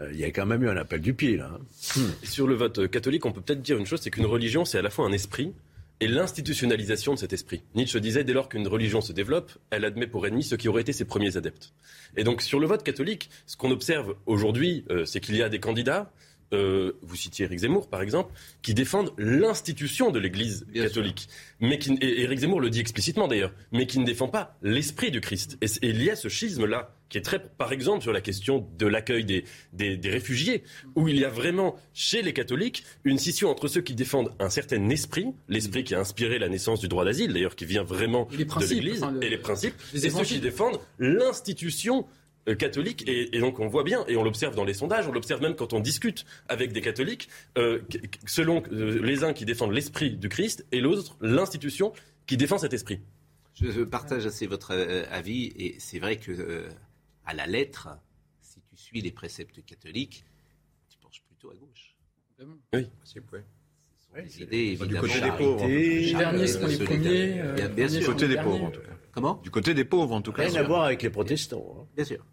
Euh, 0.00 0.10
il 0.12 0.18
y 0.18 0.24
a 0.24 0.30
quand 0.30 0.46
même 0.46 0.62
eu 0.62 0.70
un 0.70 0.76
appel 0.78 1.02
du 1.02 1.12
pied, 1.12 1.36
là. 1.36 1.50
Hein. 1.54 2.00
Sur 2.22 2.46
le 2.46 2.54
vote 2.54 2.88
catholique, 2.88 3.26
on 3.26 3.32
peut 3.32 3.42
peut-être 3.42 3.60
dire 3.60 3.76
une 3.76 3.86
chose, 3.86 4.00
c'est 4.00 4.10
qu'une 4.10 4.26
religion, 4.26 4.64
c'est 4.64 4.78
à 4.78 4.82
la 4.82 4.90
fois 4.90 5.06
un 5.06 5.12
esprit 5.12 5.52
et 6.00 6.08
l'institutionnalisation 6.08 7.14
de 7.14 7.18
cet 7.18 7.32
esprit. 7.32 7.62
Nietzsche 7.74 8.00
disait, 8.00 8.24
dès 8.24 8.32
lors 8.32 8.48
qu'une 8.48 8.66
religion 8.66 9.00
se 9.00 9.12
développe, 9.12 9.52
elle 9.70 9.84
admet 9.84 10.06
pour 10.06 10.26
ennemi 10.26 10.42
ceux 10.42 10.56
qui 10.56 10.68
auraient 10.68 10.82
été 10.82 10.92
ses 10.92 11.04
premiers 11.04 11.36
adeptes. 11.36 11.72
Et 12.16 12.24
donc, 12.24 12.42
sur 12.42 12.58
le 12.58 12.66
vote 12.66 12.82
catholique, 12.82 13.30
ce 13.46 13.56
qu'on 13.56 13.70
observe 13.70 14.16
aujourd'hui, 14.26 14.84
c'est 15.04 15.20
qu'il 15.20 15.36
y 15.36 15.42
a 15.42 15.48
des 15.48 15.60
candidats 15.60 16.12
euh, 16.52 16.98
vous 17.02 17.14
citiez 17.14 17.44
Éric 17.44 17.60
Zemmour 17.60 17.88
par 17.88 18.02
exemple, 18.02 18.32
qui 18.62 18.74
défendent 18.74 19.12
l'institution 19.18 20.10
de 20.10 20.18
l'Église 20.18 20.66
catholique. 20.74 21.28
Mais 21.60 21.78
qui, 21.78 21.92
et 22.00 22.22
Éric 22.22 22.40
Zemmour 22.40 22.60
le 22.60 22.70
dit 22.70 22.80
explicitement 22.80 23.28
d'ailleurs, 23.28 23.52
mais 23.72 23.86
qui 23.86 23.98
ne 23.98 24.04
défend 24.04 24.28
pas 24.28 24.56
l'esprit 24.62 25.10
du 25.10 25.20
Christ. 25.20 25.58
Et, 25.60 25.66
il 25.82 26.02
y 26.02 26.10
a 26.10 26.16
ce 26.16 26.28
schisme-là, 26.28 26.94
qui 27.10 27.18
est 27.18 27.22
très, 27.22 27.40
par 27.40 27.72
exemple, 27.72 28.02
sur 28.02 28.12
la 28.12 28.22
question 28.22 28.66
de 28.78 28.86
l'accueil 28.86 29.24
des, 29.24 29.44
des, 29.72 30.10
réfugiés, 30.10 30.62
où 30.94 31.08
il 31.08 31.18
y 31.18 31.24
a 31.24 31.28
vraiment, 31.28 31.76
chez 31.92 32.22
les 32.22 32.32
catholiques, 32.32 32.84
une 33.04 33.18
scission 33.18 33.50
entre 33.50 33.68
ceux 33.68 33.82
qui 33.82 33.94
défendent 33.94 34.32
un 34.38 34.48
certain 34.48 34.88
esprit, 34.88 35.26
l'esprit 35.48 35.84
qui 35.84 35.94
a 35.94 36.00
inspiré 36.00 36.38
la 36.38 36.48
naissance 36.48 36.80
du 36.80 36.88
droit 36.88 37.04
d'asile, 37.04 37.32
d'ailleurs, 37.32 37.56
qui 37.56 37.66
vient 37.66 37.82
vraiment 37.82 38.28
de 38.30 38.36
l'Église, 38.70 39.04
et 39.20 39.28
les 39.28 39.38
principes, 39.38 39.74
et 39.92 39.98
ceux 39.98 40.22
qui 40.22 40.38
défendent 40.38 40.78
l'institution 40.98 42.06
euh, 42.48 42.54
catholique 42.54 43.04
et, 43.06 43.38
donc 43.38 43.60
on 43.60 43.68
voit 43.68 43.84
bien 43.84 44.04
et 44.08 44.16
on 44.16 44.24
l'observe 44.24 44.54
dans 44.54 44.64
les 44.64 44.72
sondages, 44.72 45.06
on 45.06 45.12
l'observe 45.12 45.42
même 45.42 45.54
quand 45.54 45.74
on 45.74 45.80
discute 45.80 46.24
avec 46.48 46.72
des 46.72 46.80
catholiques, 46.80 47.28
euh, 47.58 47.80
selon 48.26 48.62
euh, 48.72 48.98
les 49.02 49.24
uns 49.24 49.34
qui 49.34 49.44
défendent 49.44 49.72
l'esprit 49.72 50.12
du 50.12 50.30
Christ 50.30 50.64
et 50.72 50.80
l'autre 50.80 51.16
l'institution 51.20 51.92
qui 52.26 52.38
défend 52.38 52.56
cet 52.56 52.72
esprit. 52.72 53.00
Je 53.60 53.82
partage 53.82 54.24
assez 54.24 54.46
votre 54.46 54.72
avis 55.10 55.52
et 55.58 55.76
c'est 55.78 55.98
vrai 55.98 56.16
que 56.16 56.64
à 57.30 57.34
la 57.34 57.46
lettre, 57.46 57.88
si 58.40 58.60
tu 58.60 58.76
suis 58.76 59.00
les 59.00 59.12
préceptes 59.12 59.64
catholiques, 59.64 60.24
tu 60.88 60.98
penches 60.98 61.22
plutôt 61.22 61.50
à 61.50 61.54
gauche. 61.54 61.96
Oui, 62.74 62.88
c'est 63.04 63.24
vrai. 63.24 63.44
des 64.16 64.42
idées, 64.42 64.76
du 64.76 64.96
côté 64.96 65.20
des 65.20 65.30
pauvres. 65.30 65.66
Les 65.66 66.12
derniers 66.12 66.46
sont 66.48 66.66
les 66.66 66.78
premiers. 66.78 67.68
bien 67.76 67.88
sûr. 67.88 68.00
Du 68.00 68.06
côté 68.06 68.28
des 68.28 68.36
pauvres, 68.36 68.64
en 68.64 68.70
tout 68.70 68.80
cas. 68.80 68.96
Comment? 69.12 69.34
Du 69.42 69.50
côté 69.50 69.74
des 69.74 69.84
pauvres, 69.84 70.14
en 70.14 70.22
tout 70.22 70.32
cas. 70.32 70.42
Rien 70.42 70.60
à 70.60 70.62
voir 70.64 70.84
avec 70.84 71.02
les 71.02 71.10
protestants. 71.10 71.76
Hein. 71.78 71.86
Bien 71.94 72.04
sûr. 72.04 72.26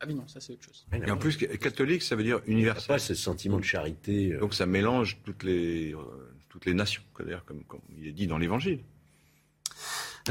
Ah 0.00 0.06
oui, 0.08 0.14
non, 0.14 0.26
ça 0.26 0.40
c'est 0.40 0.52
autre 0.52 0.64
chose. 0.64 0.86
Et 0.92 1.10
en 1.10 1.16
plus, 1.16 1.36
catholique, 1.36 2.02
ça 2.02 2.16
veut 2.16 2.24
dire 2.24 2.40
universel. 2.46 2.88
Pas 2.88 2.98
ce 2.98 3.14
sentiment 3.14 3.58
de 3.58 3.64
charité. 3.64 4.32
Euh. 4.32 4.40
Donc 4.40 4.54
ça 4.54 4.66
mélange 4.66 5.20
toutes 5.24 5.44
les, 5.44 5.94
euh, 5.94 5.98
toutes 6.48 6.66
les 6.66 6.74
nations, 6.74 7.02
comme, 7.12 7.64
comme 7.64 7.80
il 7.96 8.08
est 8.08 8.12
dit 8.12 8.26
dans 8.26 8.38
l'Évangile. 8.38 8.80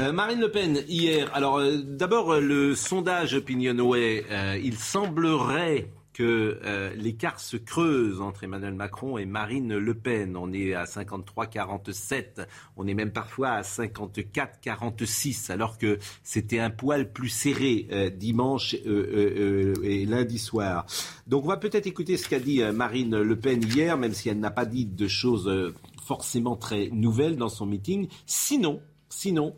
Euh, 0.00 0.12
Marine 0.12 0.40
Le 0.40 0.50
Pen, 0.50 0.84
hier. 0.88 1.30
Alors, 1.34 1.60
d'abord, 1.84 2.40
le 2.40 2.74
sondage 2.74 3.34
Opinionway, 3.34 4.24
il 4.62 4.76
semblerait 4.76 5.88
que 6.14 6.60
euh, 6.64 6.94
l'écart 6.94 7.40
se 7.40 7.56
creuse 7.56 8.20
entre 8.20 8.44
Emmanuel 8.44 8.72
Macron 8.72 9.18
et 9.18 9.26
Marine 9.26 9.76
Le 9.76 9.94
Pen. 9.94 10.36
On 10.36 10.52
est 10.52 10.72
à 10.72 10.84
53-47, 10.84 12.46
on 12.76 12.86
est 12.86 12.94
même 12.94 13.10
parfois 13.10 13.50
à 13.50 13.62
54-46, 13.62 15.50
alors 15.50 15.76
que 15.76 15.98
c'était 16.22 16.60
un 16.60 16.70
poil 16.70 17.12
plus 17.12 17.28
serré 17.28 17.88
euh, 17.90 18.10
dimanche 18.10 18.76
euh, 18.86 19.74
et 19.82 20.06
lundi 20.06 20.38
soir. 20.38 20.86
Donc 21.26 21.44
on 21.44 21.48
va 21.48 21.56
peut-être 21.56 21.86
écouter 21.86 22.16
ce 22.16 22.28
qu'a 22.28 22.40
dit 22.40 22.62
Marine 22.72 23.20
Le 23.20 23.36
Pen 23.36 23.62
hier, 23.62 23.98
même 23.98 24.14
si 24.14 24.28
elle 24.28 24.38
n'a 24.38 24.52
pas 24.52 24.66
dit 24.66 24.86
de 24.86 25.08
choses 25.08 25.74
forcément 26.04 26.54
très 26.54 26.90
nouvelles 26.90 27.36
dans 27.36 27.48
son 27.48 27.66
meeting. 27.66 28.08
Sinon, 28.24 28.80
sinon, 29.08 29.54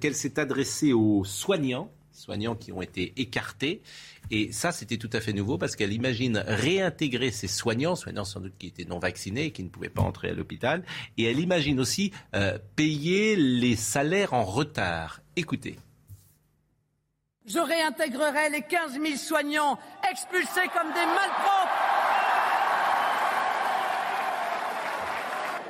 qu'elle 0.00 0.14
s'est 0.14 0.38
adressée 0.38 0.92
aux 0.92 1.24
soignants, 1.24 1.90
soignants 2.12 2.54
qui 2.54 2.72
ont 2.72 2.82
été 2.82 3.12
écartés. 3.16 3.82
Et 4.30 4.50
ça, 4.52 4.72
c'était 4.72 4.96
tout 4.96 5.10
à 5.12 5.20
fait 5.20 5.32
nouveau 5.32 5.58
parce 5.58 5.76
qu'elle 5.76 5.92
imagine 5.92 6.42
réintégrer 6.46 7.30
ses 7.30 7.46
soignants, 7.46 7.94
soignants 7.94 8.24
sans 8.24 8.40
doute 8.40 8.54
qui 8.58 8.66
étaient 8.66 8.84
non 8.84 8.98
vaccinés 8.98 9.46
et 9.46 9.50
qui 9.52 9.62
ne 9.62 9.68
pouvaient 9.68 9.88
pas 9.88 10.02
entrer 10.02 10.30
à 10.30 10.34
l'hôpital. 10.34 10.82
Et 11.16 11.24
elle 11.24 11.38
imagine 11.38 11.78
aussi 11.78 12.12
euh, 12.34 12.58
payer 12.74 13.36
les 13.36 13.76
salaires 13.76 14.34
en 14.34 14.44
retard. 14.44 15.20
Écoutez. 15.36 15.76
Je 17.46 17.60
réintégrerai 17.60 18.50
les 18.50 18.62
15 18.62 18.94
000 19.00 19.16
soignants 19.16 19.78
expulsés 20.10 20.68
comme 20.74 20.88
des 20.88 21.06
malpropres. 21.06 21.85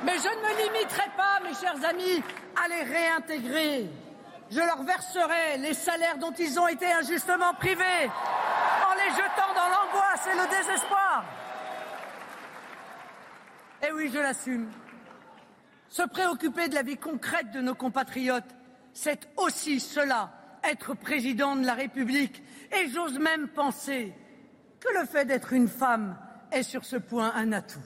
Mais 0.03 0.17
je 0.17 0.29
ne 0.29 0.41
me 0.41 0.73
limiterai 0.73 1.09
pas, 1.15 1.39
mes 1.43 1.53
chers 1.55 1.89
amis, 1.89 2.23
à 2.55 2.67
les 2.67 2.83
réintégrer 2.83 3.89
je 4.49 4.59
leur 4.59 4.83
verserai 4.83 5.57
les 5.59 5.73
salaires 5.73 6.17
dont 6.17 6.31
ils 6.31 6.59
ont 6.59 6.67
été 6.67 6.85
injustement 6.91 7.53
privés 7.55 7.83
en 8.05 8.93
les 8.95 9.11
jetant 9.11 9.53
dans 9.53 9.67
l'angoisse 9.67 10.27
et 10.27 10.37
le 10.37 10.57
désespoir. 10.57 11.25
Et 13.85 13.91
oui, 13.91 14.09
je 14.13 14.19
l'assume. 14.19 14.71
Se 15.89 16.03
préoccuper 16.03 16.69
de 16.69 16.75
la 16.75 16.81
vie 16.81 16.97
concrète 16.97 17.51
de 17.51 17.61
nos 17.61 17.75
compatriotes, 17.75 18.55
c'est 18.93 19.29
aussi 19.37 19.79
cela, 19.79 20.31
être 20.63 20.93
président 20.93 21.55
de 21.55 21.65
la 21.65 21.73
République. 21.73 22.41
Et 22.71 22.89
j'ose 22.89 23.19
même 23.19 23.49
penser 23.49 24.13
que 24.79 24.99
le 24.99 25.05
fait 25.05 25.25
d'être 25.25 25.53
une 25.53 25.67
femme 25.67 26.17
est 26.51 26.63
sur 26.63 26.85
ce 26.85 26.95
point 26.95 27.31
un 27.35 27.51
atout. 27.51 27.79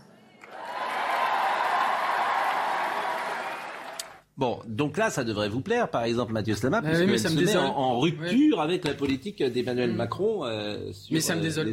Bon, 4.41 4.59
donc 4.65 4.97
là, 4.97 5.11
ça 5.11 5.23
devrait 5.23 5.49
vous 5.49 5.61
plaire, 5.61 5.87
par 5.87 6.01
exemple, 6.01 6.33
Mathieu 6.33 6.55
Slama, 6.55 6.81
parce 6.81 6.97
que 6.97 7.17
se 7.17 7.27
met 7.27 7.55
en, 7.55 7.99
rupture 7.99 8.59
avec 8.59 8.83
la 8.85 8.95
politique 8.95 9.43
d'Emmanuel 9.43 9.91
mm. 9.93 9.95
Macron. 9.95 10.45
Euh, 10.45 10.91
mais 11.11 11.21
ça 11.21 11.35
me 11.35 11.41
euh, 11.41 11.43
désole. 11.43 11.71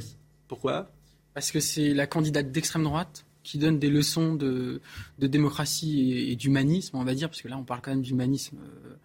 Pourquoi? 0.49 0.91
Parce 1.33 1.51
que 1.51 1.61
c'est 1.61 1.95
la 1.95 2.07
candidate 2.07 2.53
d'extrême 2.53 2.85
droite 2.85 3.25
qui 3.43 3.57
donne 3.57 3.79
des 3.79 3.89
leçons 3.89 4.35
de, 4.35 4.83
démocratie 5.17 6.13
et, 6.31 6.37
d'humanisme, 6.37 6.99
on 6.99 7.05
va 7.05 7.15
dire, 7.15 7.31
parce 7.31 7.41
que 7.41 7.49
là, 7.49 7.57
on 7.57 7.65
parle 7.65 7.81
quand 7.81 7.91
même 7.91 8.03
d'humanisme. 8.03 8.59
Euh, 8.59 8.97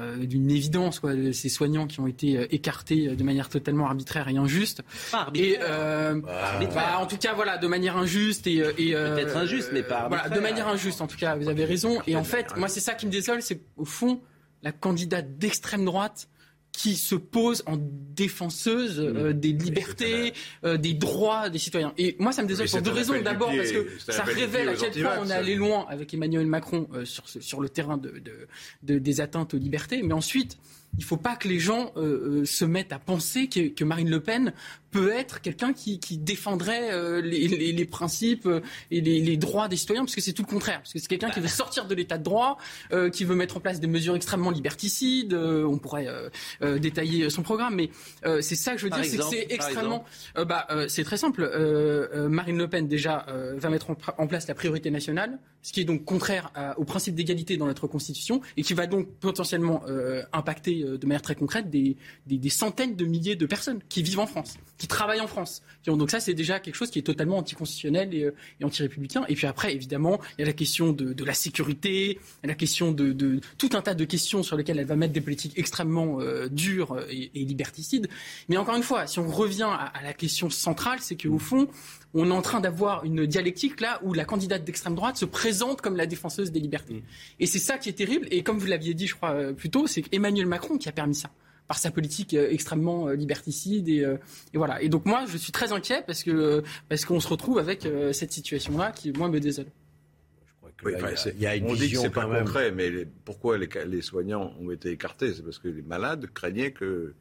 euh, 0.00 0.26
d'une 0.26 0.50
évidence, 0.50 1.00
quoi, 1.00 1.12
ces 1.32 1.48
soignants 1.48 1.86
qui 1.86 2.00
ont 2.00 2.06
été 2.06 2.36
euh, 2.36 2.46
écartés 2.50 3.08
euh, 3.08 3.16
de 3.16 3.22
manière 3.22 3.48
totalement 3.48 3.86
arbitraire 3.86 4.28
et 4.28 4.36
injuste. 4.36 4.82
et, 5.34 5.58
bah, 5.58 6.98
en 6.98 7.06
tout 7.06 7.16
cas, 7.16 7.34
voilà, 7.34 7.58
de 7.58 7.66
manière 7.66 7.96
injuste 7.96 8.46
et, 8.46 8.60
peut-être 8.60 9.36
injuste, 9.36 9.70
mais 9.72 9.82
pas 9.82 10.08
voilà, 10.08 10.28
de 10.28 10.40
manière 10.40 10.68
injuste. 10.68 11.00
En 11.00 11.06
tout 11.06 11.16
cas, 11.16 11.36
vous 11.36 11.48
avez 11.48 11.64
raison. 11.64 12.00
Et 12.06 12.16
en 12.16 12.24
fait, 12.24 12.56
moi, 12.56 12.68
c'est 12.68 12.80
ça 12.80 12.94
qui 12.94 13.06
me 13.06 13.10
désole, 13.12 13.42
c'est 13.42 13.60
au 13.76 13.84
fond 13.84 14.20
la 14.62 14.72
candidate 14.72 15.36
d'extrême 15.36 15.84
droite 15.84 16.28
qui 16.74 16.96
se 16.96 17.14
pose 17.14 17.62
en 17.66 17.76
défenseuse 17.78 18.98
euh, 18.98 19.30
mmh. 19.30 19.32
des 19.34 19.52
libertés, 19.52 20.34
euh, 20.64 20.76
des 20.76 20.92
droits 20.92 21.48
des 21.48 21.60
citoyens. 21.60 21.94
Et 21.96 22.16
moi, 22.18 22.32
ça 22.32 22.42
me 22.42 22.48
désole 22.48 22.68
pour 22.68 22.82
deux 22.82 22.90
raisons. 22.90 23.14
D'abord, 23.22 23.52
parce 23.56 23.70
que 23.70 23.86
ça 23.98 24.24
révèle 24.24 24.68
à 24.68 24.74
quel 24.74 24.90
point 24.92 25.18
on 25.20 25.30
est 25.30 25.32
allé 25.32 25.54
loin 25.54 25.86
avec 25.88 26.12
Emmanuel 26.12 26.46
Macron 26.46 26.88
euh, 26.92 27.04
sur, 27.04 27.28
sur 27.28 27.60
le 27.60 27.68
terrain 27.68 27.96
de, 27.96 28.20
de, 28.82 28.98
des 28.98 29.20
atteintes 29.20 29.54
aux 29.54 29.58
libertés. 29.58 30.02
Mais 30.02 30.14
ensuite, 30.14 30.58
il 30.96 31.00
ne 31.00 31.04
faut 31.04 31.16
pas 31.16 31.36
que 31.36 31.48
les 31.48 31.58
gens 31.58 31.92
euh, 31.96 32.42
euh, 32.42 32.44
se 32.44 32.64
mettent 32.64 32.92
à 32.92 32.98
penser 32.98 33.48
que, 33.48 33.84
Marine 33.84 34.10
Le 34.10 34.20
Pen 34.20 34.52
peut 34.90 35.10
être 35.10 35.40
quelqu'un 35.40 35.72
qui, 35.72 35.98
défendrait 36.18 36.92
euh, 36.92 37.20
les, 37.20 37.84
principes 37.84 38.48
et 38.92 39.00
les, 39.00 39.36
droits 39.36 39.66
des 39.66 39.76
citoyens, 39.76 40.04
parce 40.04 40.14
que 40.14 40.20
c'est 40.20 40.32
tout 40.32 40.42
le 40.42 40.48
contraire. 40.48 40.78
Parce 40.78 40.92
que 40.92 41.00
c'est 41.00 41.08
quelqu'un 41.08 41.30
qui 41.30 41.40
veut 41.40 41.48
sortir 41.48 41.86
de 41.86 41.94
l'état 41.96 42.16
de 42.16 42.22
droit, 42.22 42.58
qui 43.12 43.24
veut 43.24 43.34
mettre 43.34 43.56
en 43.56 43.60
place 43.60 43.80
des 43.80 43.88
mesures 43.88 44.14
extrêmement 44.14 44.52
liberticides. 44.52 45.34
on 45.34 45.78
pourrait 45.78 46.06
détailler 46.78 47.28
son 47.28 47.42
programme, 47.42 47.74
mais 47.74 47.90
c'est 48.40 48.54
ça 48.54 48.72
que 48.72 48.78
je 48.78 48.84
veux 48.84 48.90
dire, 48.90 49.04
c'est 49.04 49.46
extrêmement. 49.50 50.04
bah, 50.36 50.68
c'est 50.86 51.02
très 51.02 51.16
simple. 51.16 51.50
Marine 52.30 52.58
Le 52.58 52.68
Pen 52.68 52.86
déjà 52.86 53.26
va 53.56 53.70
mettre 53.70 53.96
en, 54.16 54.26
place 54.28 54.46
la 54.46 54.54
priorité 54.54 54.92
nationale, 54.92 55.40
ce 55.62 55.72
qui 55.72 55.80
est 55.80 55.84
donc 55.84 56.04
contraire 56.04 56.52
au 56.76 56.84
principe 56.84 57.16
d'égalité 57.16 57.56
dans 57.56 57.66
notre 57.66 57.88
constitution 57.88 58.40
et 58.56 58.62
qui 58.62 58.74
va 58.74 58.86
donc 58.86 59.08
potentiellement 59.18 59.82
impacter 60.32 60.83
de 60.84 61.06
manière 61.06 61.22
très 61.22 61.34
concrète 61.34 61.70
des, 61.70 61.96
des, 62.26 62.50
centaines 62.50 62.96
de 62.96 63.04
milliers 63.04 63.36
de 63.36 63.46
personnes 63.46 63.80
qui 63.88 64.02
vivent 64.02 64.20
en 64.20 64.26
France, 64.26 64.56
qui 64.78 64.86
travaillent 64.86 65.20
en 65.20 65.26
France. 65.26 65.62
Donc 65.86 66.10
ça, 66.10 66.20
c'est 66.20 66.34
déjà 66.34 66.60
quelque 66.60 66.74
chose 66.74 66.90
qui 66.90 66.98
est 66.98 67.02
totalement 67.02 67.38
anticonstitutionnel 67.38 68.14
et, 68.14 68.30
et 68.60 68.64
anti-républicain. 68.64 69.24
Et 69.28 69.34
puis 69.34 69.46
après, 69.46 69.74
évidemment, 69.74 70.20
il 70.38 70.42
y 70.42 70.44
a 70.44 70.46
la 70.46 70.52
question 70.52 70.92
de, 70.92 71.24
la 71.24 71.34
sécurité, 71.34 72.18
la 72.42 72.54
question 72.54 72.92
de, 72.92 73.40
tout 73.58 73.70
un 73.72 73.82
tas 73.82 73.94
de 73.94 74.04
questions 74.04 74.42
sur 74.42 74.56
lesquelles 74.56 74.78
elle 74.78 74.86
va 74.86 74.96
mettre 74.96 75.12
des 75.12 75.20
politiques 75.20 75.58
extrêmement 75.58 76.20
euh, 76.20 76.48
dures 76.48 76.98
et, 77.10 77.30
et, 77.34 77.44
liberticides. 77.44 78.08
Mais 78.48 78.56
encore 78.56 78.76
une 78.76 78.82
fois, 78.82 79.06
si 79.06 79.18
on 79.18 79.28
revient 79.28 79.62
à, 79.62 79.86
à 79.86 80.02
la 80.02 80.12
question 80.12 80.50
centrale, 80.50 80.98
c'est 81.00 81.16
qu'au 81.16 81.38
fond, 81.38 81.68
on 82.14 82.30
est 82.30 82.32
en 82.32 82.42
train 82.42 82.60
d'avoir 82.60 83.04
une 83.04 83.26
dialectique 83.26 83.80
là 83.80 84.00
où 84.02 84.14
la 84.14 84.24
candidate 84.24 84.64
d'extrême 84.64 84.94
droite 84.94 85.16
se 85.16 85.24
présente 85.24 85.80
comme 85.80 85.96
la 85.96 86.06
défenseuse 86.06 86.52
des 86.52 86.60
libertés. 86.60 87.02
Et 87.40 87.46
c'est 87.46 87.58
ça 87.58 87.76
qui 87.76 87.88
est 87.88 87.94
terrible. 87.94 88.26
Et 88.30 88.42
comme 88.42 88.58
vous 88.58 88.66
l'aviez 88.66 88.94
dit, 88.94 89.06
je 89.06 89.16
crois, 89.16 89.32
euh, 89.32 89.52
plus 89.52 89.70
tôt, 89.70 89.86
c'est 89.86 90.04
Emmanuel 90.12 90.46
Macron 90.46 90.78
qui 90.78 90.88
a 90.88 90.92
permis 90.92 91.16
ça 91.16 91.30
par 91.66 91.78
sa 91.78 91.90
politique 91.90 92.34
euh, 92.34 92.50
extrêmement 92.50 93.08
euh, 93.08 93.14
liberticide 93.14 93.88
et, 93.88 94.06
et, 94.52 94.58
voilà. 94.58 94.80
Et 94.80 94.88
donc 94.88 95.06
moi, 95.06 95.24
je 95.26 95.36
suis 95.36 95.52
très 95.52 95.72
inquiet 95.72 96.02
parce 96.06 96.22
que 96.22 96.62
parce 96.88 97.04
qu'on 97.04 97.20
se 97.20 97.28
retrouve 97.28 97.58
avec 97.58 97.86
cette 98.12 98.32
situation-là 98.32 98.92
qui 98.92 99.12
moi 99.12 99.28
me 99.28 99.40
désole. 99.40 99.66
Oui, 100.84 100.92
il 101.34 101.40
y 101.40 101.46
a 101.46 101.56
une 101.56 101.66
on 101.66 101.74
dit 101.74 101.90
que 101.90 101.98
c'est 101.98 102.10
pas 102.10 102.26
concret, 102.26 102.70
mais 102.70 103.06
pourquoi 103.24 103.56
les, 103.56 103.68
les, 103.86 104.02
soignants 104.02 104.52
ont 104.60 104.70
été 104.70 104.90
écartés? 104.90 105.32
C'est 105.32 105.42
parce 105.42 105.58
que 105.58 105.68
les 105.68 105.82
malades 105.82 106.26
craignaient 106.34 106.72
que 106.72 107.14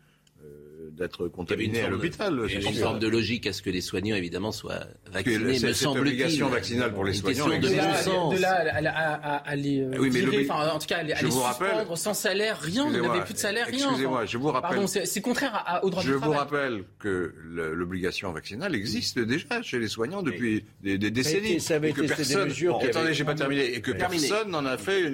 d'être 0.96 1.28
contaminé 1.28 1.82
à 1.82 1.90
l'hôpital. 1.90 2.40
Il 2.48 2.62
y 2.62 2.66
a 2.66 2.70
une 2.70 2.76
forme 2.76 3.00
de 3.00 3.08
logique 3.08 3.48
à 3.48 3.54
ce 3.54 3.62
que 3.62 3.70
les 3.70 3.82
soignants, 3.82 4.16
évidemment, 4.16 4.52
soient 4.52 4.86
vaccinés, 5.12 5.60
me 5.60 5.74
semble-t-il. 5.74 6.00
obligation 6.00 6.50
vaccinale 6.50 6.94
pour 6.94 7.06
les 7.06 7.14
soignants. 7.14 7.48
De, 7.48 7.58
de 7.58 8.42
là 8.42 9.42
à, 9.46 9.56
les 9.56 9.82
euh, 9.82 9.98
oui, 10.00 10.10
virer, 10.10 10.48
en 10.50 10.80
tout 10.80 10.88
cas, 10.88 10.98
à 10.98 11.04
les, 11.04 11.16
suspendre 11.16 11.98
sans 11.98 12.14
salaire, 12.14 12.60
rien, 12.60 12.88
ils 12.92 13.02
n'avaient 13.02 13.24
plus 13.24 13.34
de 13.34 13.40
salaire, 13.40 13.68
rien. 13.68 13.88
Excusez-moi, 13.88 14.26
je 14.26 14.38
vous 14.38 14.50
rappelle. 14.50 14.88
c'est 14.88 15.22
contraire 15.22 15.82
au 15.84 15.90
droit 15.90 16.04
du 16.04 16.10
travail. 16.10 16.22
Je 16.22 16.28
vous 16.28 16.38
rappelle 16.38 16.84
que 17.00 17.34
l'obligation 17.46 18.32
vaccinale 18.32 18.76
existe 18.76 19.20
déjà 19.20 19.62
chez 19.62 19.80
les 19.80 19.88
soignants 19.88 20.22
depuis 20.22 20.66
des, 20.82 20.98
décennies. 20.98 21.60
Ça 21.60 21.76
avait 21.76 21.90
été 21.92 22.06
personne, 22.06 22.52
attendez, 22.82 23.14
j'ai 23.14 23.24
pas 23.24 23.36
terminé. 23.36 23.74
Et 23.74 23.82
que 23.82 23.92
personne 23.92 24.50
n'en 24.50 24.66
a 24.66 24.78
fait 24.78 25.12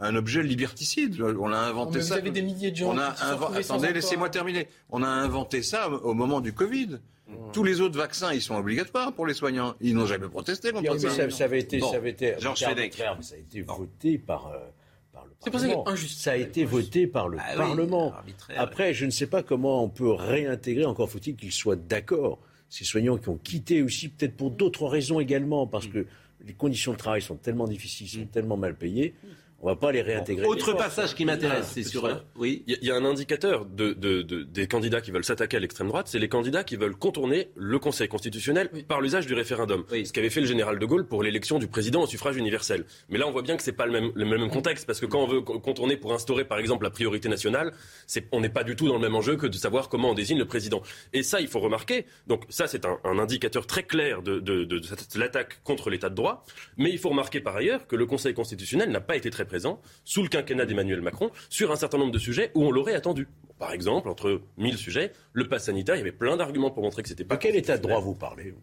un 0.00 0.16
objet 0.16 0.42
liberticide. 0.42 1.20
On 1.20 1.52
a 1.52 1.58
inventé 1.58 2.00
ça. 2.00 2.14
Vous 2.14 2.20
avez 2.20 2.30
des 2.30 2.42
milliers 2.42 2.70
de 2.70 2.76
gens. 2.76 2.96
Attendez, 2.96 3.92
laissez-moi 3.92 4.28
terminer. 4.28 4.68
On 4.90 5.02
a 5.02 5.08
inventé 5.20 5.62
ça 5.62 5.88
au 5.88 6.14
moment 6.14 6.40
du 6.40 6.52
Covid. 6.52 6.98
Mmh. 7.28 7.34
Tous 7.52 7.62
les 7.62 7.80
autres 7.80 7.96
vaccins, 7.96 8.32
ils 8.32 8.42
sont 8.42 8.56
obligatoires 8.56 9.12
pour 9.12 9.26
les 9.26 9.34
soignants. 9.34 9.74
Ils 9.80 9.94
n'ont 9.94 10.06
jamais 10.06 10.28
protesté 10.28 10.72
contre 10.72 10.98
ça. 10.98 11.10
Ça, 11.10 11.30
ça, 11.30 11.44
avait 11.44 11.60
été, 11.60 11.78
bon. 11.78 11.90
ça 11.90 11.96
avait 11.96 12.10
été, 12.10 12.34
Georges 12.38 12.62
arbitraire, 12.62 13.16
ça 13.20 13.34
a 13.34 13.38
été 13.38 13.62
voté 13.62 14.18
par, 14.18 14.48
euh, 14.48 14.58
par 15.12 15.24
le 15.26 15.32
C'est 15.38 15.50
pour 15.50 15.60
ça 15.60 15.68
que 15.68 15.88
injuste. 15.88 16.20
Ça 16.20 16.32
a 16.32 16.36
été 16.36 16.64
voté 16.64 17.06
par 17.06 17.28
le 17.28 17.38
ah 17.40 17.56
Parlement. 17.56 18.12
Oui, 18.26 18.34
Après, 18.56 18.94
je 18.94 19.06
ne 19.06 19.10
sais 19.10 19.26
pas 19.26 19.42
comment 19.42 19.84
on 19.84 19.88
peut 19.88 20.10
réintégrer, 20.10 20.84
encore 20.84 21.08
faut-il 21.08 21.36
qu'ils 21.36 21.52
soient 21.52 21.76
d'accord, 21.76 22.40
ces 22.68 22.84
soignants 22.84 23.16
qui 23.16 23.28
ont 23.28 23.38
quitté 23.38 23.82
aussi, 23.82 24.08
peut-être 24.08 24.36
pour 24.36 24.50
d'autres 24.50 24.86
raisons 24.86 25.20
également, 25.20 25.66
parce 25.66 25.86
mmh. 25.86 25.92
que 25.92 26.06
les 26.44 26.54
conditions 26.54 26.92
de 26.92 26.96
travail 26.96 27.22
sont 27.22 27.36
tellement 27.36 27.68
difficiles, 27.68 28.08
sont 28.08 28.20
mmh. 28.20 28.28
tellement 28.28 28.56
mal 28.56 28.74
payées. 28.74 29.14
On 29.62 29.66
va 29.66 29.76
pas 29.76 29.92
les 29.92 30.00
réintégrer. 30.00 30.44
Bon, 30.44 30.50
autre 30.50 30.72
passage 30.72 31.14
qui 31.14 31.26
m'intéresse, 31.26 31.72
c'est 31.74 31.82
sur. 31.82 32.08
Oui. 32.36 32.64
Il 32.66 32.78
y, 32.82 32.90
a 32.90 32.94
un 32.96 33.04
indicateur 33.04 33.66
de, 33.66 33.92
de, 33.92 34.22
de, 34.22 34.42
des 34.42 34.66
candidats 34.66 35.02
qui 35.02 35.10
veulent 35.10 35.24
s'attaquer 35.24 35.58
à 35.58 35.60
l'extrême 35.60 35.88
droite, 35.88 36.08
c'est 36.08 36.18
les 36.18 36.28
candidats 36.28 36.64
qui 36.64 36.76
veulent 36.76 36.96
contourner 36.96 37.50
le 37.56 37.78
Conseil 37.78 38.08
constitutionnel 38.08 38.70
oui. 38.72 38.84
par 38.84 39.02
l'usage 39.02 39.26
du 39.26 39.34
référendum. 39.34 39.84
Oui. 39.90 40.06
Ce 40.06 40.12
qu'avait 40.12 40.30
fait 40.30 40.40
le 40.40 40.46
général 40.46 40.78
de 40.78 40.86
Gaulle 40.86 41.06
pour 41.06 41.22
l'élection 41.22 41.58
du 41.58 41.66
président 41.66 42.02
au 42.02 42.06
suffrage 42.06 42.36
universel. 42.36 42.86
Mais 43.10 43.18
là, 43.18 43.26
on 43.28 43.32
voit 43.32 43.42
bien 43.42 43.56
que 43.56 43.62
c'est 43.62 43.72
pas 43.72 43.84
le 43.84 43.92
même, 43.92 44.12
le 44.14 44.24
même 44.24 44.48
contexte, 44.48 44.86
parce 44.86 44.98
que 44.98 45.06
quand 45.06 45.22
on 45.22 45.26
veut 45.26 45.42
contourner 45.42 45.96
pour 45.98 46.14
instaurer, 46.14 46.44
par 46.44 46.58
exemple, 46.58 46.84
la 46.84 46.90
priorité 46.90 47.28
nationale, 47.28 47.72
c'est, 48.06 48.28
on 48.32 48.40
n'est 48.40 48.48
pas 48.48 48.64
du 48.64 48.76
tout 48.76 48.88
dans 48.88 48.94
le 48.94 49.00
même 49.00 49.14
enjeu 49.14 49.36
que 49.36 49.46
de 49.46 49.56
savoir 49.56 49.90
comment 49.90 50.10
on 50.10 50.14
désigne 50.14 50.38
le 50.38 50.46
président. 50.46 50.80
Et 51.12 51.22
ça, 51.22 51.40
il 51.42 51.48
faut 51.48 51.60
remarquer. 51.60 52.06
Donc 52.26 52.44
ça, 52.48 52.66
c'est 52.66 52.86
un, 52.86 52.98
un, 53.04 53.18
indicateur 53.18 53.66
très 53.66 53.82
clair 53.82 54.22
de, 54.22 54.40
de, 54.40 54.64
de, 54.64 54.78
de 54.78 55.18
l'attaque 55.18 55.60
contre 55.64 55.90
l'État 55.90 56.08
de 56.08 56.14
droit. 56.14 56.44
Mais 56.78 56.90
il 56.90 56.98
faut 56.98 57.10
remarquer 57.10 57.40
par 57.40 57.56
ailleurs 57.56 57.86
que 57.86 57.96
le 57.96 58.06
Conseil 58.06 58.32
constitutionnel 58.32 58.90
n'a 58.90 59.02
pas 59.02 59.16
été 59.16 59.28
très 59.28 59.44
présent 59.50 59.80
sous 60.04 60.22
le 60.22 60.28
quinquennat 60.28 60.64
d'Emmanuel 60.64 61.00
Macron 61.00 61.30
sur 61.48 61.72
un 61.72 61.76
certain 61.76 61.98
nombre 61.98 62.12
de 62.12 62.18
sujets 62.18 62.52
où 62.54 62.64
on 62.64 62.70
l'aurait 62.70 62.94
attendu. 62.94 63.26
Par 63.58 63.72
exemple, 63.72 64.08
entre 64.08 64.40
1000 64.58 64.76
sujets, 64.78 65.12
le 65.32 65.48
pass 65.48 65.64
sanitaire, 65.64 65.96
il 65.96 65.98
y 65.98 66.02
avait 66.02 66.12
plein 66.12 66.36
d'arguments 66.36 66.70
pour 66.70 66.84
montrer 66.84 67.02
que 67.02 67.08
c'était 67.08 67.24
pas. 67.24 67.34
De 67.34 67.42
quel 67.42 67.56
état 67.56 67.76
de 67.76 67.82
droit 67.82 68.00
vous 68.00 68.14
parlez 68.14 68.54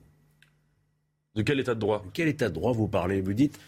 De 1.35 1.41
quel 1.41 1.59
état 1.59 1.75
de 1.75 1.79
droit? 1.79 2.03
De 2.05 2.11
quel 2.13 2.29
état 2.29 2.47
de 2.47 2.53
droit 2.53 2.71
vous 2.71 2.87
parlez? 2.87 3.19
Vous 3.19 3.33
dites 3.33 3.59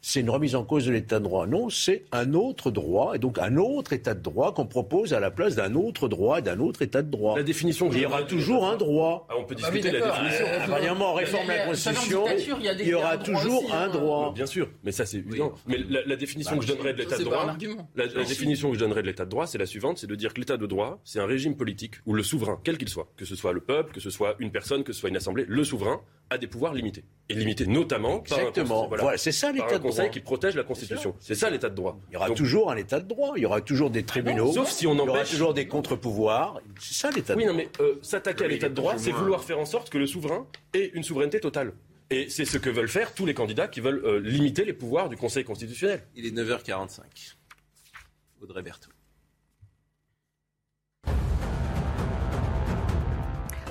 c'est 0.00 0.20
une 0.20 0.30
remise 0.30 0.54
en 0.54 0.64
cause 0.64 0.86
de 0.86 0.92
l'état 0.92 1.18
de 1.18 1.24
droit. 1.24 1.46
Non, 1.46 1.68
c'est 1.68 2.04
un 2.12 2.34
autre 2.34 2.70
droit, 2.70 3.14
et 3.14 3.18
donc 3.18 3.38
un 3.38 3.56
autre 3.56 3.92
état 3.92 4.14
de 4.14 4.20
droit 4.20 4.54
qu'on 4.54 4.66
propose 4.66 5.12
à 5.12 5.20
la 5.20 5.30
place 5.30 5.56
d'un 5.56 5.74
autre 5.74 6.08
droit 6.08 6.38
et 6.38 6.42
d'un 6.42 6.60
autre 6.60 6.82
état 6.82 7.02
de 7.02 7.10
droit. 7.10 7.36
La 7.36 7.42
définition. 7.42 7.90
Il 7.92 8.00
y 8.00 8.06
aura 8.06 8.22
toujours 8.22 8.66
un 8.66 8.76
droit. 8.76 9.26
Ah, 9.28 9.34
on 9.38 9.44
peut 9.44 9.54
discuter 9.54 9.88
ah 9.88 9.92
oui, 9.92 10.00
la 10.00 10.10
définition. 10.10 10.46
Euh, 10.46 10.66
Premièrement, 10.66 11.12
on 11.12 11.14
réforme 11.14 11.48
la 11.48 11.66
Constitution. 11.66 12.24
Il 12.60 12.88
y, 12.88 12.94
aura 12.94 13.18
toujours 13.18 13.64
aussi, 13.64 13.72
un 13.72 13.88
droit. 13.88 14.32
Bien 14.34 14.46
sûr, 14.46 14.68
mais 14.84 14.92
ça 14.92 15.06
c'est 15.06 15.18
évident. 15.18 15.52
Mais 15.66 15.78
la, 15.78 16.04
la 16.04 16.16
définition 16.16 16.52
bah, 16.52 16.58
que 16.60 16.66
je 16.66 16.72
donnerais 16.72 16.92
de 16.92 16.98
l'état 16.98 17.18
de 17.18 17.24
droit, 17.24 17.56
la, 17.96 18.06
la 18.06 18.24
définition 18.24 18.68
que 18.70 18.74
je 18.74 18.80
donnerais 18.80 19.02
de 19.02 19.06
l'état 19.06 19.24
de 19.24 19.30
droit, 19.30 19.46
c'est 19.46 19.58
la 19.58 19.66
suivante, 19.66 19.98
c'est 19.98 20.06
de 20.06 20.14
dire 20.14 20.34
que 20.34 20.40
l'état 20.40 20.56
de 20.56 20.66
droit, 20.66 21.00
c'est 21.04 21.20
un 21.20 21.26
régime 21.26 21.56
politique 21.56 21.94
où 22.06 22.14
le 22.14 22.22
souverain, 22.22 22.60
quel 22.64 22.78
qu'il 22.78 22.88
soit, 22.88 23.08
que 23.16 23.24
ce 23.24 23.34
soit 23.34 23.52
le 23.52 23.60
peuple, 23.60 23.92
que 23.92 24.00
ce 24.00 24.10
soit 24.10 24.36
une 24.38 24.50
personne, 24.50 24.84
que 24.84 24.92
ce 24.92 25.00
soit 25.00 25.08
une 25.08 25.16
assemblée, 25.16 25.44
le 25.48 25.64
souverain 25.64 26.00
a 26.30 26.38
des 26.38 26.46
pouvoirs 26.46 26.74
limités. 26.74 27.04
Et 27.28 27.34
limités 27.34 27.66
notamment 27.66 28.20
Exactement. 28.20 28.88
par 28.88 28.98
un, 28.98 29.02
voilà, 29.02 29.18
c'est 29.18 29.32
ça 29.32 29.52
l'état 29.52 29.78
de 29.78 29.88
droit. 29.88 29.95
Conseil 29.96 30.10
qui 30.10 30.20
protège 30.20 30.54
la 30.56 30.64
Constitution. 30.64 31.14
C'est 31.20 31.34
ça 31.34 31.50
l'état 31.50 31.68
de 31.68 31.74
droit. 31.74 31.98
Il 32.10 32.14
y 32.14 32.16
aura 32.16 32.28
Donc, 32.28 32.36
toujours 32.36 32.70
un 32.70 32.76
état 32.76 33.00
de 33.00 33.08
droit. 33.08 33.32
Il 33.36 33.42
y 33.42 33.46
aura 33.46 33.60
toujours 33.60 33.90
des 33.90 34.04
tribunaux. 34.04 34.52
Sauf 34.52 34.70
si 34.70 34.86
on 34.86 34.92
empêche. 34.92 35.04
Il 35.04 35.08
y 35.08 35.10
aura 35.10 35.24
toujours 35.24 35.54
des 35.54 35.66
contre-pouvoirs. 35.66 36.60
C'est 36.80 36.94
ça 36.94 37.10
l'état 37.10 37.34
de 37.34 37.38
oui, 37.38 37.44
droit. 37.44 37.56
Oui, 37.56 37.64
non, 37.64 37.70
mais 37.78 37.84
euh, 37.84 37.98
s'attaquer 38.02 38.44
à 38.44 38.48
l'état 38.48 38.68
de 38.68 38.74
droit, 38.74 38.94
c'est 38.98 39.12
vouloir 39.12 39.44
faire 39.44 39.58
en 39.58 39.66
sorte 39.66 39.90
que 39.90 39.98
le 39.98 40.06
souverain 40.06 40.46
ait 40.74 40.90
une 40.94 41.02
souveraineté 41.02 41.40
totale. 41.40 41.72
Et 42.10 42.28
c'est 42.28 42.44
ce 42.44 42.58
que 42.58 42.70
veulent 42.70 42.88
faire 42.88 43.14
tous 43.14 43.26
les 43.26 43.34
candidats 43.34 43.66
qui 43.66 43.80
veulent 43.80 44.02
euh, 44.04 44.20
limiter 44.20 44.64
les 44.64 44.72
pouvoirs 44.72 45.08
du 45.08 45.16
Conseil 45.16 45.44
constitutionnel. 45.44 46.04
Il 46.14 46.24
est 46.24 46.30
9h45. 46.30 47.00
Audrey 48.40 48.62
Berthaud. 48.62 48.95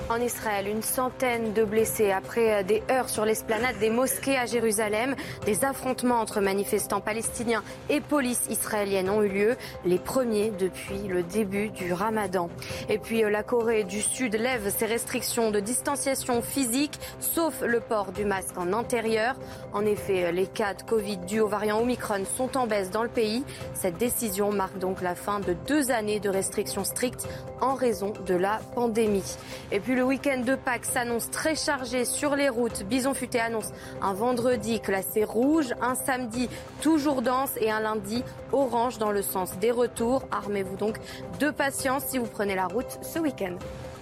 En 0.08 0.20
Israël, 0.20 0.68
une 0.68 0.82
centaine 0.82 1.52
de 1.52 1.64
blessés 1.64 2.12
après 2.12 2.62
des 2.62 2.80
heures 2.92 3.08
sur 3.08 3.24
l'esplanade 3.24 3.76
des 3.80 3.90
mosquées 3.90 4.36
à 4.36 4.46
Jérusalem. 4.46 5.16
Des 5.46 5.64
affrontements 5.64 6.20
entre 6.20 6.40
manifestants 6.40 7.00
palestiniens 7.00 7.64
et 7.90 8.00
police 8.00 8.42
israélienne 8.48 9.10
ont 9.10 9.20
eu 9.24 9.28
lieu, 9.28 9.56
les 9.84 9.98
premiers 9.98 10.50
depuis 10.50 11.08
le 11.08 11.24
début 11.24 11.70
du 11.70 11.92
ramadan. 11.92 12.50
Et 12.88 12.98
puis 12.98 13.22
la 13.22 13.42
Corée 13.42 13.82
du 13.82 14.00
Sud 14.00 14.36
lève 14.36 14.70
ses 14.70 14.86
restrictions 14.86 15.50
de 15.50 15.58
distanciation 15.58 16.40
physique, 16.40 17.00
sauf 17.18 17.62
le 17.62 17.80
port 17.80 18.12
du 18.12 18.24
masque 18.24 18.56
en 18.56 18.72
intérieur. 18.72 19.34
En 19.72 19.84
effet, 19.84 20.30
les 20.30 20.46
cas 20.46 20.74
de 20.74 20.84
Covid 20.84 21.16
dus 21.16 21.40
au 21.40 21.48
variant 21.48 21.80
Omicron 21.80 22.24
sont 22.36 22.56
en 22.56 22.68
baisse 22.68 22.90
dans 22.90 23.02
le 23.02 23.08
pays. 23.08 23.44
Cette 23.74 23.98
décision 23.98 24.52
marque 24.52 24.78
donc 24.78 25.02
la 25.02 25.16
fin 25.16 25.40
de 25.40 25.56
deux 25.66 25.90
années 25.90 26.20
de 26.20 26.28
restrictions 26.28 26.84
strictes 26.84 27.26
en 27.60 27.74
raison 27.74 28.12
de 28.24 28.34
la 28.34 28.60
pandémie. 28.76 29.36
Et 29.72 29.80
puis 29.80 29.95
le 29.96 30.04
week-end 30.04 30.42
de 30.42 30.56
Pâques 30.56 30.84
s'annonce 30.84 31.30
très 31.30 31.56
chargé 31.56 32.04
sur 32.04 32.36
les 32.36 32.50
routes. 32.50 32.84
Bison 32.84 33.14
Futé 33.14 33.40
annonce 33.40 33.70
un 34.02 34.12
vendredi 34.12 34.78
classé 34.78 35.24
rouge, 35.24 35.72
un 35.80 35.94
samedi 35.94 36.50
toujours 36.82 37.22
dense 37.22 37.52
et 37.58 37.70
un 37.70 37.80
lundi 37.80 38.22
orange 38.52 38.98
dans 38.98 39.10
le 39.10 39.22
sens 39.22 39.58
des 39.58 39.70
retours. 39.70 40.28
Armez-vous 40.30 40.76
donc 40.76 40.98
de 41.40 41.50
patience 41.50 42.04
si 42.08 42.18
vous 42.18 42.26
prenez 42.26 42.54
la 42.54 42.66
route 42.66 42.98
ce 43.00 43.18
week-end. 43.18 43.56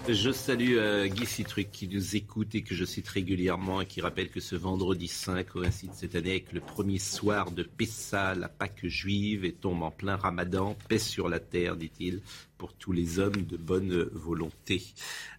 Je 0.09 0.33
salue 0.33 0.77
euh, 0.77 1.07
Guy 1.07 1.27
Citruc 1.27 1.71
qui 1.71 1.87
nous 1.87 2.17
écoute 2.17 2.57
et 2.57 2.63
que 2.63 2.75
je 2.75 2.85
cite 2.85 3.09
régulièrement 3.09 3.81
et 3.81 3.87
qui 3.87 4.01
rappelle 4.01 4.29
que 4.31 4.41
ce 4.41 4.57
vendredi 4.57 5.07
5 5.07 5.47
coïncide 5.47 5.93
cette 5.95 6.17
année 6.17 6.33
avec 6.33 6.53
le 6.53 6.61
premier 6.61 6.99
soir 6.99 7.53
de 7.53 7.63
Pessa, 7.63 8.35
la 8.35 8.49
Pâque 8.49 8.85
juive, 8.85 9.45
et 9.45 9.53
tombe 9.53 9.83
en 9.83 9.93
plein 9.93 10.17
ramadan, 10.17 10.77
paix 10.89 10.99
sur 10.99 11.29
la 11.29 11.39
terre, 11.39 11.77
dit-il, 11.77 12.21
pour 12.65 12.73
tous 12.73 12.93
les 12.93 13.19
hommes 13.19 13.45
de 13.47 13.59
bonne 13.59 14.09
volonté. 14.15 14.83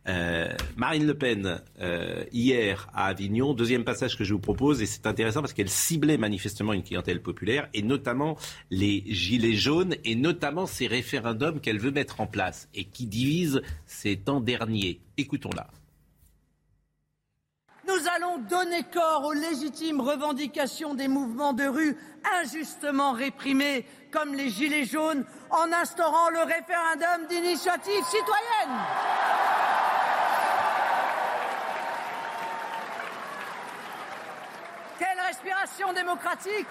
Euh, 0.08 0.54
Marine 0.78 1.08
Le 1.08 1.16
Pen, 1.16 1.60
euh, 1.82 2.24
hier 2.32 2.88
à 2.94 3.08
Avignon, 3.08 3.56
deuxième 3.56 3.84
passage 3.84 4.16
que 4.16 4.24
je 4.24 4.36
vous 4.36 4.40
propose, 4.40 4.84
et 4.84 4.86
c'est 4.86 5.08
intéressant 5.08 5.42
parce 5.42 5.54
qu'elle 5.54 5.72
ciblait 5.72 6.20
manifestement 6.20 6.74
une 6.74 6.84
clientèle 6.84 7.24
populaire, 7.24 7.68
et 7.74 7.82
notamment 7.82 8.38
les 8.70 9.04
gilets 9.08 9.56
jaunes, 9.56 9.96
et 10.04 10.14
notamment 10.14 10.68
ces 10.68 10.86
référendums 10.86 11.62
qu'elle 11.62 11.80
veut 11.80 11.90
mettre 11.90 12.22
en 12.22 12.28
place, 12.28 12.70
et 12.76 12.84
qui 12.84 13.08
divisent 13.08 13.64
ces 13.88 14.18
temps 14.18 14.40
derniers. 14.40 15.00
Écoutons-la. 15.18 15.66
Nous 17.88 18.08
allons 18.16 18.40
donner 18.40 18.84
corps 18.92 19.26
aux 19.26 19.34
légitimes 19.34 20.02
revendications 20.02 20.96
des 20.96 21.08
mouvements 21.08 21.54
de 21.54 21.66
rue 21.66 21.98
injustement 22.42 23.14
réprimés, 23.14 23.86
comme 24.16 24.34
les 24.34 24.50
Gilets 24.50 24.86
jaunes, 24.86 25.26
en 25.50 25.72
instaurant 25.74 26.30
le 26.30 26.40
référendum 26.40 27.28
d'initiative 27.28 28.04
citoyenne. 28.06 28.80
Quelle 34.98 35.20
respiration 35.28 35.94
démocratique 35.94 36.68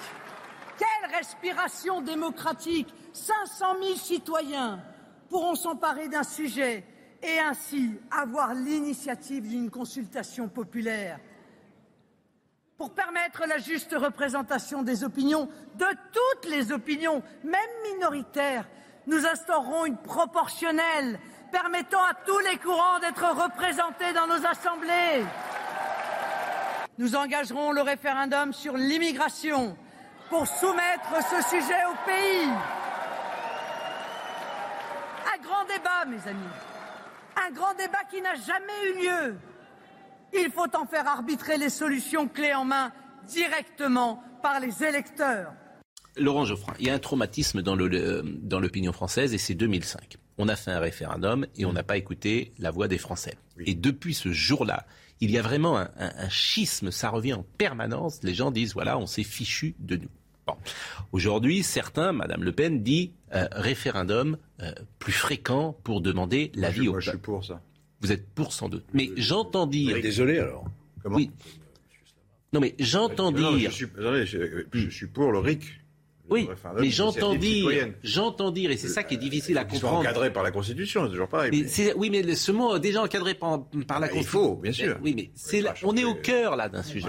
Quelle 0.78 1.10
respiration 1.14 2.00
démocratique 2.00 2.88
500 3.12 3.66
000 3.82 3.96
citoyens 3.96 4.80
pourront 5.28 5.54
s'emparer 5.54 6.08
d'un 6.08 6.22
sujet 6.22 6.84
et 7.22 7.38
ainsi 7.40 7.92
avoir 8.10 8.54
l'initiative 8.54 9.48
d'une 9.48 9.70
consultation 9.70 10.48
populaire 10.48 11.18
pour 12.76 12.92
permettre 12.92 13.46
la 13.46 13.58
juste 13.58 13.94
représentation 13.96 14.82
des 14.82 15.04
opinions, 15.04 15.48
de 15.76 15.86
toutes 16.12 16.50
les 16.50 16.72
opinions, 16.72 17.22
même 17.44 17.60
minoritaires. 17.92 18.66
Nous 19.06 19.26
instaurerons 19.26 19.86
une 19.86 19.98
proportionnelle 19.98 21.18
permettant 21.52 22.02
à 22.02 22.14
tous 22.26 22.38
les 22.40 22.56
courants 22.56 22.98
d'être 23.00 23.24
représentés 23.24 24.12
dans 24.12 24.26
nos 24.26 24.46
assemblées. 24.46 25.24
Nous 26.98 27.14
engagerons 27.14 27.72
le 27.72 27.82
référendum 27.82 28.52
sur 28.52 28.76
l'immigration 28.76 29.76
pour 30.28 30.46
soumettre 30.46 31.14
ce 31.30 31.48
sujet 31.48 31.84
au 31.84 32.06
pays. 32.06 32.48
Un 35.32 35.42
grand 35.42 35.64
débat, 35.64 36.04
mes 36.06 36.28
amis. 36.28 36.54
Un 37.46 37.50
grand 37.50 37.74
débat 37.74 38.04
qui 38.10 38.20
n'a 38.20 38.34
jamais 38.34 38.90
eu 38.90 39.02
lieu. 39.02 39.36
Il 40.34 40.50
faut 40.50 40.76
en 40.76 40.86
faire 40.86 41.06
arbitrer 41.06 41.58
les 41.58 41.70
solutions 41.70 42.28
clés 42.28 42.54
en 42.54 42.64
main 42.64 42.92
directement 43.28 44.22
par 44.42 44.60
les 44.60 44.82
électeurs. 44.82 45.52
Laurent 46.16 46.44
Geoffroy, 46.44 46.74
il 46.80 46.86
y 46.86 46.90
a 46.90 46.94
un 46.94 46.98
traumatisme 46.98 47.62
dans 47.62 47.74
l'opinion 47.76 48.92
française 48.92 49.34
et 49.34 49.38
c'est 49.38 49.54
2005. 49.54 50.18
On 50.38 50.48
a 50.48 50.56
fait 50.56 50.72
un 50.72 50.80
référendum 50.80 51.46
et 51.56 51.64
on 51.64 51.72
n'a 51.72 51.82
pas 51.82 51.96
écouté 51.96 52.52
la 52.58 52.70
voix 52.70 52.88
des 52.88 52.98
Français. 52.98 53.36
Et 53.64 53.74
depuis 53.74 54.14
ce 54.14 54.32
jour-là, 54.32 54.86
il 55.20 55.30
y 55.30 55.38
a 55.38 55.42
vraiment 55.42 55.76
un, 55.78 56.28
schisme, 56.28 56.90
ça 56.90 57.08
revient 57.08 57.34
en 57.34 57.44
permanence. 57.56 58.20
Les 58.22 58.34
gens 58.34 58.50
disent, 58.50 58.74
voilà, 58.74 58.98
on 58.98 59.06
s'est 59.06 59.22
fichu 59.22 59.74
de 59.78 59.96
nous. 59.96 60.08
Bon. 60.46 60.54
Aujourd'hui, 61.12 61.62
certains, 61.62 62.12
Madame 62.12 62.42
Le 62.42 62.52
Pen 62.52 62.82
dit 62.82 63.12
euh, 63.34 63.46
référendum 63.52 64.36
euh, 64.60 64.72
plus 64.98 65.12
fréquent 65.12 65.74
pour 65.84 66.00
demander 66.00 66.52
l'avis 66.54 66.88
au 66.88 66.92
peuple. 66.92 67.04
Je 67.04 67.10
suis 67.10 67.18
pour 67.18 67.44
ça. 67.44 67.62
Vous 68.04 68.12
êtes 68.12 68.28
pour 68.34 68.52
sans 68.52 68.68
doute. 68.68 68.84
Mais 68.92 69.08
j'entends 69.16 69.66
dire. 69.66 69.98
Désolé 70.02 70.38
alors. 70.38 70.66
Comment 71.02 71.16
Oui. 71.16 71.30
Non 72.52 72.60
mais 72.60 72.74
j'entends 72.78 73.32
dire. 73.32 73.70
je, 73.70 73.70
suis, 73.70 73.86
je, 74.74 74.90
suis, 74.90 75.06
pour 75.06 75.32
le 75.32 75.38
RIC. 75.38 75.62
Oui, 76.30 76.48
mais 76.78 76.90
j'entends 76.90 77.34
dire, 77.34 77.88
j'entends 78.02 78.50
dire, 78.50 78.70
et 78.70 78.76
c'est 78.76 78.88
ça 78.88 79.02
qui 79.02 79.14
est 79.14 79.18
difficile 79.18 79.58
à 79.58 79.64
comprendre. 79.64 79.98
encadré 79.98 80.32
par 80.32 80.42
la 80.42 80.50
Constitution, 80.50 81.04
c'est 81.04 81.10
toujours 81.10 81.28
pareil. 81.28 81.66
oui, 81.96 82.10
mais 82.10 82.34
ce 82.34 82.52
mot 82.52 82.78
déjà 82.78 83.02
encadré 83.02 83.34
par, 83.34 83.60
la 84.00 84.08
Constitution. 84.08 84.20
Il 84.20 84.24
faut, 84.24 84.56
bien 84.56 84.72
sûr. 84.72 84.98
Oui, 85.02 85.14
mais 85.14 85.30
c'est 85.34 85.64
on 85.82 85.96
est 85.96 86.04
au 86.04 86.14
cœur 86.14 86.56
là 86.56 86.68
d'un 86.68 86.82
sujet. 86.82 87.08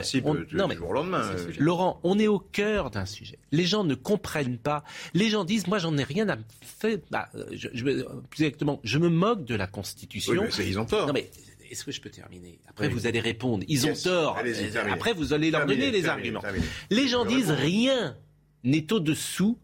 non 0.54 0.68
mais 0.68 0.76
lendemain. 0.76 1.32
Laurent, 1.60 2.00
on 2.04 2.20
est 2.20 2.28
au 2.28 2.40
cœur 2.40 2.92
d'un 2.92 3.06
sujet. 3.06 3.40
Les 3.52 3.66
gens 3.66 3.84
ne 3.84 3.96
comprennent 3.96 4.58
pas. 4.58 4.84
Les 5.14 5.30
gens 5.30 5.44
disent, 5.44 5.68
moi, 5.68 5.78
j'en 5.78 5.98
ai 5.98 6.04
rien 6.04 6.30
à 6.30 6.38
faire. 6.62 6.98
Bah, 7.10 7.30
je, 7.52 7.68
plus 8.30 8.46
exactement, 8.46 8.80
je 8.84 8.98
me 8.98 9.10
moque 9.10 9.46
de 9.46 9.56
la 9.56 9.68
Constitution. 9.68 10.34
Oui, 10.34 10.50
mais 10.58 10.68
ils 10.68 10.80
ont 10.80 10.86
tort. 10.86 11.08
Non 11.08 11.14
mais 11.14 11.30
est-ce 11.72 11.84
que 11.84 11.92
je 11.92 12.02
peux 12.02 12.10
terminer? 12.10 12.60
Après, 12.68 12.88
vous 12.88 13.08
allez 13.08 13.20
répondre. 13.20 13.64
Ils 13.68 13.88
ont 13.88 13.94
tort. 13.94 14.38
Après, 14.92 15.14
vous 15.14 15.34
allez 15.34 15.52
leur 15.52 15.66
donner 15.66 15.92
les 15.92 16.08
arguments. 16.08 16.42
Les 16.90 17.08
gens 17.08 17.26
disent 17.26 17.52
rien 17.52 18.16
n'est 18.66 18.92
au-dessous, 18.92 19.58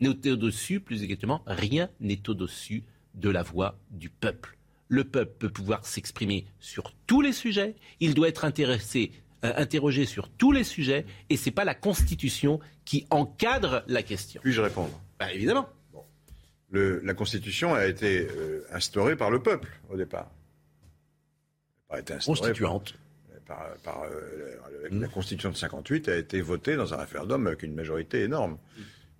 n'est 0.00 0.30
au-dessus, 0.30 0.80
plus 0.80 1.02
exactement, 1.02 1.42
rien 1.46 1.88
n'est 2.00 2.28
au-dessus 2.28 2.84
de 3.14 3.30
la 3.30 3.42
voix 3.42 3.78
du 3.90 4.10
peuple. 4.10 4.58
Le 4.88 5.04
peuple 5.04 5.32
peut 5.38 5.48
pouvoir 5.48 5.86
s'exprimer 5.86 6.46
sur 6.60 6.92
tous 7.06 7.22
les 7.22 7.32
sujets, 7.32 7.74
il 8.00 8.14
doit 8.14 8.28
être 8.28 8.44
intéressé, 8.44 9.10
euh, 9.44 9.52
interrogé 9.56 10.04
sur 10.04 10.28
tous 10.28 10.52
les 10.52 10.64
sujets, 10.64 11.06
et 11.30 11.36
ce 11.36 11.46
n'est 11.46 11.54
pas 11.54 11.64
la 11.64 11.74
Constitution 11.74 12.60
qui 12.84 13.06
encadre 13.10 13.82
la 13.86 14.02
question. 14.02 14.40
Puis-je 14.42 14.60
répondre? 14.60 15.00
Bah, 15.18 15.32
Évidemment. 15.32 15.68
la 16.70 17.14
Constitution 17.14 17.74
a 17.74 17.86
été 17.86 18.28
euh, 18.28 18.66
instaurée 18.70 19.16
par 19.16 19.30
le 19.30 19.42
peuple 19.42 19.68
au 19.88 19.96
départ. 19.96 20.30
Elle 21.88 21.96
a 21.96 22.00
été 22.00 22.14
Constituante 22.24 22.92
par, 22.92 23.05
euh, 23.50 24.56
la 24.90 25.08
Constitution 25.08 25.50
de 25.50 25.56
58 25.56 26.08
a 26.08 26.16
été 26.16 26.40
votée 26.40 26.76
dans 26.76 26.94
un 26.94 26.96
référendum 26.96 27.46
avec 27.46 27.62
une 27.62 27.74
majorité 27.74 28.22
énorme. 28.22 28.58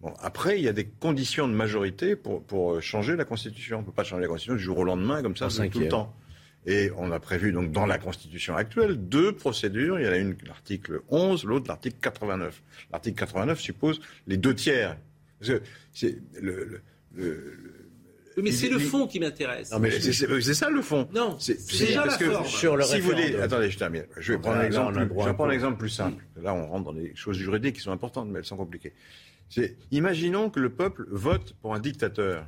Bon, 0.01 0.12
après, 0.20 0.59
il 0.59 0.64
y 0.64 0.68
a 0.68 0.72
des 0.72 0.87
conditions 0.87 1.49
de 1.49 1.55
majorité 1.55 2.16
pour, 2.16 2.43
pour 2.43 2.74
euh, 2.74 2.81
changer 2.81 3.16
la 3.16 3.24
Constitution. 3.24 3.79
On 3.79 3.81
ne 3.81 3.87
peut 3.87 3.93
pas 3.93 4.05
changer 4.05 4.22
la 4.22 4.29
Constitution 4.29 4.57
du 4.57 4.62
jour 4.62 4.79
au 4.79 4.85
lendemain 4.85 5.22
comme 5.22 5.37
ça, 5.37 5.49
tout 5.49 5.81
le 5.81 5.89
temps. 5.89 6.14
Et 6.66 6.91
on 6.97 7.12
a 7.12 7.20
prévu 7.20 7.53
donc 7.53 7.70
dans 7.70 7.87
la 7.87 7.97
Constitution 7.97 8.57
actuelle 8.57 8.97
deux 8.97 9.33
procédures. 9.33 10.01
Il 10.01 10.07
y 10.07 10.09
en 10.09 10.12
a 10.12 10.16
une, 10.16 10.37
l'article 10.47 11.01
11, 11.11 11.45
l'autre 11.45 11.68
l'article 11.68 11.97
89. 12.01 12.62
L'article 12.91 13.18
89 13.18 13.61
suppose 13.61 14.01
les 14.27 14.37
deux 14.37 14.55
tiers. 14.55 14.97
Parce 15.39 15.53
que 15.53 15.62
c'est 15.93 16.18
le, 16.41 16.81
le 17.14 17.86
mais 18.43 18.53
c'est 18.53 18.68
le 18.68 18.78
fond 18.78 19.07
qui 19.07 19.20
m'intéresse. 19.20 19.72
c'est 19.72 20.55
ça 20.55 20.70
le 20.70 20.82
fond. 20.82 21.09
Non, 21.14 21.37
c'est 21.39 21.59
déjà 21.78 22.05
la 22.07 22.18
forme. 22.18 22.47
Sur 22.47 22.76
le 22.76 22.84
si 22.84 23.01
vous 23.01 23.11
voulez, 23.11 23.37
attendez, 23.37 23.70
je 23.70 23.78
termine. 23.78 24.05
Je 24.18 24.32
vais 24.32 24.39
prendre 24.39 24.59
un 24.59 24.64
exemple. 24.64 24.93
Plus, 24.95 25.20
je 25.20 25.24
vais 25.24 25.34
prendre 25.34 25.51
un 25.51 25.55
exemple 25.55 25.78
plus 25.78 25.89
simple. 25.91 26.24
Là, 26.41 26.55
on 26.55 26.66
rentre 26.66 26.84
dans 26.84 26.93
des 26.93 27.14
choses 27.14 27.37
juridiques 27.37 27.76
qui 27.76 27.82
sont 27.82 27.93
importantes, 27.93 28.28
mais 28.28 28.41
elles 28.41 28.45
sont 28.45 28.57
compliquées. 28.57 28.93
Imaginons 29.91 30.51
que 30.51 30.61
le 30.61 30.70
peuple 30.70 31.07
vote 31.09 31.55
pour 31.62 31.74
un 31.74 31.80
dictateur. 31.80 32.47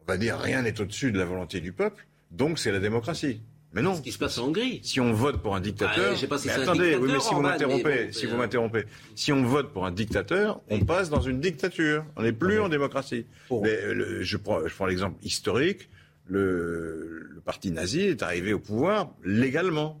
On 0.00 0.04
va 0.06 0.18
dire 0.18 0.38
rien 0.38 0.62
n'est 0.62 0.80
au-dessus 0.80 1.12
de 1.12 1.18
la 1.18 1.24
volonté 1.24 1.60
du 1.60 1.72
peuple, 1.72 2.06
donc 2.30 2.58
c'est 2.58 2.72
la 2.72 2.80
démocratie. 2.80 3.40
Mais 3.74 3.82
non. 3.82 3.96
Ce 3.96 4.02
qui 4.02 4.12
se 4.12 4.18
passe 4.18 4.38
en 4.38 4.46
Hongrie. 4.46 4.80
Si 4.84 5.00
on 5.00 5.12
vote 5.12 5.42
pour 5.42 5.56
un 5.56 5.60
dictateur. 5.60 6.16
Ah, 6.16 6.26
pas 6.26 6.38
si 6.38 6.48
attendez, 6.48 6.94
oui, 6.94 7.10
mais 7.12 7.20
si 7.20 7.34
vous 7.34 7.40
m'interrompez, 7.40 8.12
si 8.12 8.26
vous 8.26 8.36
m'interrompez, 8.36 8.84
si 9.16 9.32
on 9.32 9.42
vote 9.42 9.72
pour 9.72 9.84
un 9.84 9.90
dictateur, 9.90 10.60
on 10.70 10.80
passe 10.80 11.10
dans 11.10 11.20
une 11.20 11.40
dictature. 11.40 12.04
On 12.16 12.22
n'est 12.22 12.32
plus 12.32 12.60
en 12.60 12.68
démocratie. 12.68 13.26
je 13.50 14.36
prends, 14.36 14.66
je 14.66 14.74
prends 14.74 14.86
l'exemple 14.86 15.16
historique. 15.24 15.88
Le, 16.26 17.28
le, 17.34 17.40
parti 17.42 17.70
nazi 17.70 18.00
est 18.00 18.22
arrivé 18.22 18.54
au 18.54 18.58
pouvoir 18.58 19.10
légalement 19.24 20.00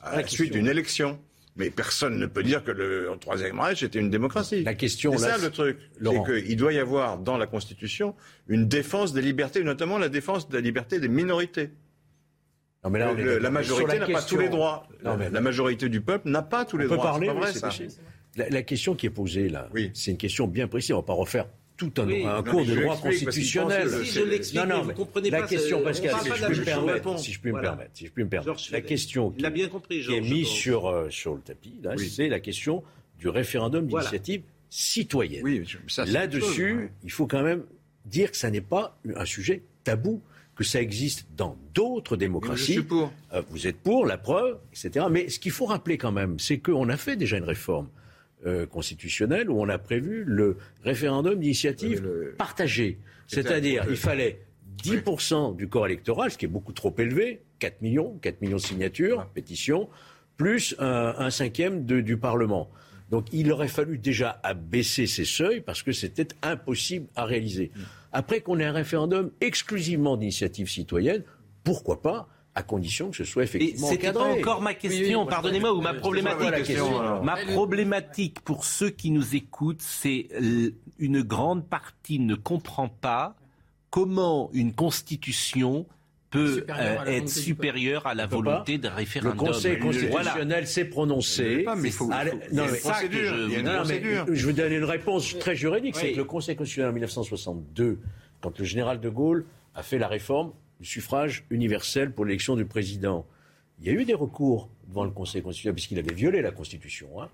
à 0.00 0.16
la 0.16 0.26
suite 0.26 0.52
d'une 0.52 0.68
élection. 0.68 1.18
Mais 1.56 1.68
personne 1.68 2.18
ne 2.18 2.24
peut 2.24 2.42
dire 2.42 2.64
que 2.64 2.70
le 2.70 3.10
Troisième 3.20 3.60
Reich 3.60 3.82
était 3.82 3.98
une 3.98 4.08
démocratie. 4.08 4.64
La 4.64 4.72
question, 4.72 5.12
c'est 5.18 5.28
ça 5.28 5.36
le 5.36 5.50
truc. 5.50 5.76
C'est 6.02 6.44
qu'il 6.46 6.56
doit 6.56 6.72
y 6.72 6.78
avoir 6.78 7.18
dans 7.18 7.36
la 7.36 7.46
Constitution 7.46 8.14
une 8.48 8.66
défense 8.66 9.12
des 9.12 9.20
libertés, 9.20 9.62
notamment 9.62 9.98
la 9.98 10.08
défense 10.08 10.48
de 10.48 10.54
la 10.54 10.62
liberté 10.62 10.98
des 10.98 11.08
minorités 11.08 11.68
la 12.84 13.50
majorité 13.50 13.98
n'a 13.98 14.06
pas 14.06 14.22
tous 14.22 14.38
les 14.38 14.48
droits. 14.48 14.86
la, 15.02 15.40
majorité 15.40 15.88
du 15.88 16.00
peuple 16.00 16.28
n'a 16.28 16.42
pas 16.42 16.64
tous 16.64 16.78
les 16.78 16.86
droits. 16.86 17.02
Parler, 17.02 17.30
La, 18.36 18.62
question 18.62 18.94
qui 18.94 19.06
est 19.06 19.10
posée 19.10 19.48
là, 19.48 19.68
c'est 19.94 20.10
une 20.10 20.16
question 20.16 20.46
bien 20.46 20.66
précise. 20.68 20.92
On 20.92 20.96
va 20.96 21.02
pas 21.02 21.12
refaire 21.12 21.46
tout 21.76 21.92
un, 21.98 22.42
cours 22.42 22.64
de 22.64 22.74
droit 22.74 22.96
constitutionnel. 22.96 23.88
Si 24.04 24.12
je 24.12 24.24
l'explique, 24.24 24.64
non, 24.64 24.82
vous 24.82 24.92
comprenez 24.92 25.30
la 25.30 25.40
pas. 25.40 25.46
question, 25.46 25.82
Pascal, 25.82 26.14
si 26.22 26.28
je, 26.28 26.34
puis 26.46 26.60
me 26.60 26.64
permettre, 26.64 27.18
si 27.18 27.32
je 27.32 27.40
puis 27.40 27.52
me 27.52 27.60
permettre, 27.60 27.90
si 27.94 28.06
je 28.06 28.12
puis 28.12 28.24
me 28.24 28.28
permettre, 28.28 28.62
la 28.70 28.80
question 28.80 29.30
qui, 29.30 29.50
bien 29.50 29.68
compris, 29.68 30.02
qui 30.02 30.14
est 30.14 30.20
mise 30.20 30.48
sur 30.48 30.86
euh, 30.86 31.08
sur 31.10 31.34
le 31.34 31.40
tapis, 31.40 31.80
c'est 31.98 32.28
la 32.28 32.40
question 32.40 32.82
du 33.18 33.28
référendum 33.28 33.86
d'initiative 33.86 34.42
citoyenne. 34.68 35.44
Là-dessus, 36.06 36.90
il 37.04 37.10
faut 37.10 37.26
quand 37.26 37.42
même 37.42 37.64
dire 38.04 38.30
que 38.30 38.36
ça 38.36 38.50
n'est 38.50 38.60
pas 38.60 38.98
un 39.14 39.24
sujet 39.24 39.62
tabou 39.84 40.22
que 40.54 40.64
ça 40.64 40.80
existe 40.80 41.26
dans 41.36 41.56
d'autres 41.74 42.16
démocraties. 42.16 42.80
pour. 42.80 43.12
Euh, 43.32 43.42
vous 43.50 43.66
êtes 43.66 43.78
pour, 43.78 44.06
la 44.06 44.18
preuve, 44.18 44.58
etc. 44.72 45.06
Mais 45.10 45.28
ce 45.28 45.38
qu'il 45.38 45.52
faut 45.52 45.66
rappeler 45.66 45.96
quand 45.96 46.12
même, 46.12 46.38
c'est 46.38 46.58
qu'on 46.58 46.88
a 46.88 46.96
fait 46.96 47.16
déjà 47.16 47.38
une 47.38 47.44
réforme 47.44 47.88
euh, 48.44 48.66
constitutionnelle 48.66 49.50
où 49.50 49.60
on 49.60 49.68
a 49.68 49.78
prévu 49.78 50.24
le 50.26 50.58
référendum 50.82 51.38
d'initiative 51.38 52.34
partagée. 52.36 52.98
C'est-à-dire, 53.26 53.86
il 53.88 53.96
fallait 53.96 54.40
10% 54.82 55.56
du 55.56 55.68
corps 55.68 55.86
électoral, 55.86 56.30
ce 56.30 56.38
qui 56.38 56.44
est 56.44 56.48
beaucoup 56.48 56.72
trop 56.72 56.94
élevé, 56.98 57.40
4 57.60 57.80
millions, 57.80 58.18
4 58.20 58.40
millions 58.42 58.56
de 58.56 58.62
signatures, 58.62 59.26
pétitions, 59.26 59.88
plus 60.36 60.74
un, 60.78 61.30
cinquième 61.30 61.84
du 61.84 62.16
Parlement. 62.16 62.68
Donc 63.10 63.26
il 63.32 63.52
aurait 63.52 63.68
fallu 63.68 63.98
déjà 63.98 64.40
abaisser 64.42 65.06
ces 65.06 65.24
seuils 65.26 65.60
parce 65.60 65.82
que 65.82 65.92
c'était 65.92 66.28
impossible 66.42 67.06
à 67.14 67.24
réaliser. 67.24 67.70
Mm. 67.74 67.80
Après 68.12 68.40
qu'on 68.40 68.58
ait 68.58 68.64
un 68.64 68.72
référendum 68.72 69.30
exclusivement 69.40 70.16
d'initiative 70.16 70.68
citoyenne, 70.68 71.22
pourquoi 71.64 72.02
pas 72.02 72.28
à 72.54 72.62
condition 72.62 73.10
que 73.10 73.16
ce 73.16 73.24
soit 73.24 73.44
effectivement 73.44 73.88
C'était 73.88 74.12
pas 74.12 74.24
encore 74.24 74.60
ma 74.60 74.74
question, 74.74 75.24
pardonnez-moi, 75.26 75.72
ou 75.72 75.80
ma 75.80 75.94
problématique. 75.94 76.76
ma 77.22 77.36
problématique 77.36 78.40
pour 78.40 78.64
ceux 78.64 78.90
qui 78.90 79.10
nous 79.10 79.34
écoutent, 79.34 79.80
c'est 79.80 80.28
une 80.98 81.22
grande 81.22 81.66
partie 81.66 82.18
ne 82.18 82.34
comprend 82.34 82.88
pas 82.88 83.36
comment 83.90 84.50
une 84.52 84.74
constitution 84.74 85.86
peut 86.32 86.64
euh, 86.70 87.04
être 87.04 87.28
supérieur 87.28 88.06
à 88.06 88.14
la 88.14 88.26
volonté 88.26 88.78
d'un 88.78 88.90
référendum. 88.90 89.38
Le 89.38 89.52
Conseil 89.52 89.78
constitutionnel 89.78 90.66
s'est 90.66 90.86
prononcé. 90.86 91.66
mais 91.76 91.90
il 91.90 91.92
faut, 91.92 92.08
non, 92.08 92.64
mais 92.70 92.78
ça 92.78 93.02
que 93.06 93.12
je, 93.12 94.34
je 94.34 94.46
veux 94.46 94.52
donner 94.54 94.76
une 94.76 94.84
réponse 94.84 95.38
très 95.38 95.54
juridique. 95.54 95.94
C'est 95.94 96.12
que 96.12 96.16
le 96.16 96.24
Conseil 96.24 96.56
constitutionnel 96.56 96.90
en 96.90 96.94
1962, 96.94 98.00
quand 98.40 98.58
le 98.58 98.64
général 98.64 98.98
de 98.98 99.08
Gaulle 99.10 99.44
a 99.74 99.82
fait 99.82 99.98
la 99.98 100.08
réforme 100.08 100.52
du 100.80 100.86
suffrage 100.86 101.44
universel 101.50 102.12
pour 102.12 102.24
l'élection 102.24 102.56
du 102.56 102.64
président, 102.64 103.26
il 103.78 103.86
y 103.86 103.90
a 103.90 103.92
eu 103.92 104.04
des 104.04 104.14
recours 104.14 104.70
devant 104.88 105.04
le 105.04 105.10
Conseil 105.10 105.42
constitutionnel 105.42 105.74
puisqu'il 105.74 105.98
avait 105.98 106.14
violé 106.14 106.40
la 106.40 106.50
Constitution. 106.50 107.20
Hein. 107.20 107.28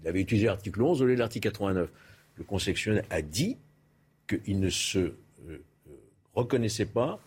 Il 0.00 0.08
avait 0.08 0.20
utilisé 0.20 0.46
l'article 0.46 0.80
11 0.80 1.02
au 1.02 1.06
lieu 1.06 1.14
de 1.14 1.18
l'article 1.18 1.48
89. 1.48 1.88
Le 2.36 2.44
Conseil 2.44 2.74
constitutionnel 2.74 3.04
a 3.10 3.20
dit 3.20 3.56
qu'il 4.28 4.60
ne 4.60 4.70
se 4.70 4.98
euh, 4.98 5.12
euh, 5.48 5.58
reconnaissait 6.34 6.86
pas 6.86 7.20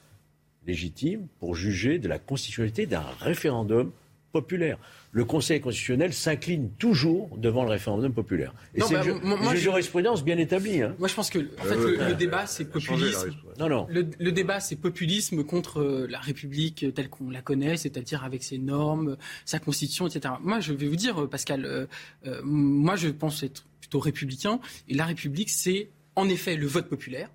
légitime 0.66 1.28
pour 1.40 1.56
juger 1.56 2.00
de 2.00 2.08
la 2.08 2.20
constitutionnalité 2.20 2.86
d'un 2.86 3.06
référendum 3.20 3.92
populaire. 4.32 4.78
Le 5.12 5.26
Conseil 5.26 5.60
constitutionnel 5.60 6.14
s'incline 6.14 6.72
toujours 6.80 7.38
devant 7.38 7.64
le 7.64 7.70
référendum 7.70 8.14
populaire. 8.14 8.54
Et 8.74 8.82
c'est 8.82 8.94
bah, 8.94 9.04
une, 9.04 9.56
jurisprudence 9.56 10.24
bien 10.24 10.38
établie. 10.38 10.82
Hein. 10.82 10.96
Moi, 11.00 11.10
je 11.10 11.14
pense 11.16 11.30
que 11.30 11.40
en 11.40 11.64
fait, 11.64 11.76
le, 11.76 12.14
débat, 12.14 12.46
c'est 12.48 12.66
populisme. 12.66 13.32
Non, 13.60 13.68
non. 13.68 13.88
Le, 13.90 14.32
débat, 14.32 14.62
c'est 14.62 14.78
populisme 14.78 15.44
contre 15.44 15.82
euh, 15.82 16.08
la 16.10 16.20
République 16.20 16.86
telle 16.96 17.10
qu'on 17.10 17.30
la 17.30 17.42
connaît, 17.42 17.76
c'est-à-dire 17.76 18.24
avec 18.24 18.44
ses 18.44 18.58
normes, 18.58 19.18
sa 19.44 19.60
constitution, 19.60 20.08
etc. 20.08 20.36
Moi, 20.42 20.62
je 20.62 20.72
vais 20.72 20.88
vous 20.88 20.96
dire, 20.96 21.28
Pascal, 21.30 21.66
euh, 21.66 21.86
euh, 22.26 22.42
moi, 22.44 22.96
je 22.96 23.10
pense 23.10 23.44
être 23.44 23.66
plutôt 23.82 24.00
républicain. 24.00 24.62
Et 24.88 24.94
la 24.94 25.06
République, 25.06 25.50
c'est 25.50 25.90
en 26.16 26.30
effet 26.30 26.56
le 26.56 26.68
vote 26.68 26.88
populaire 26.88 27.30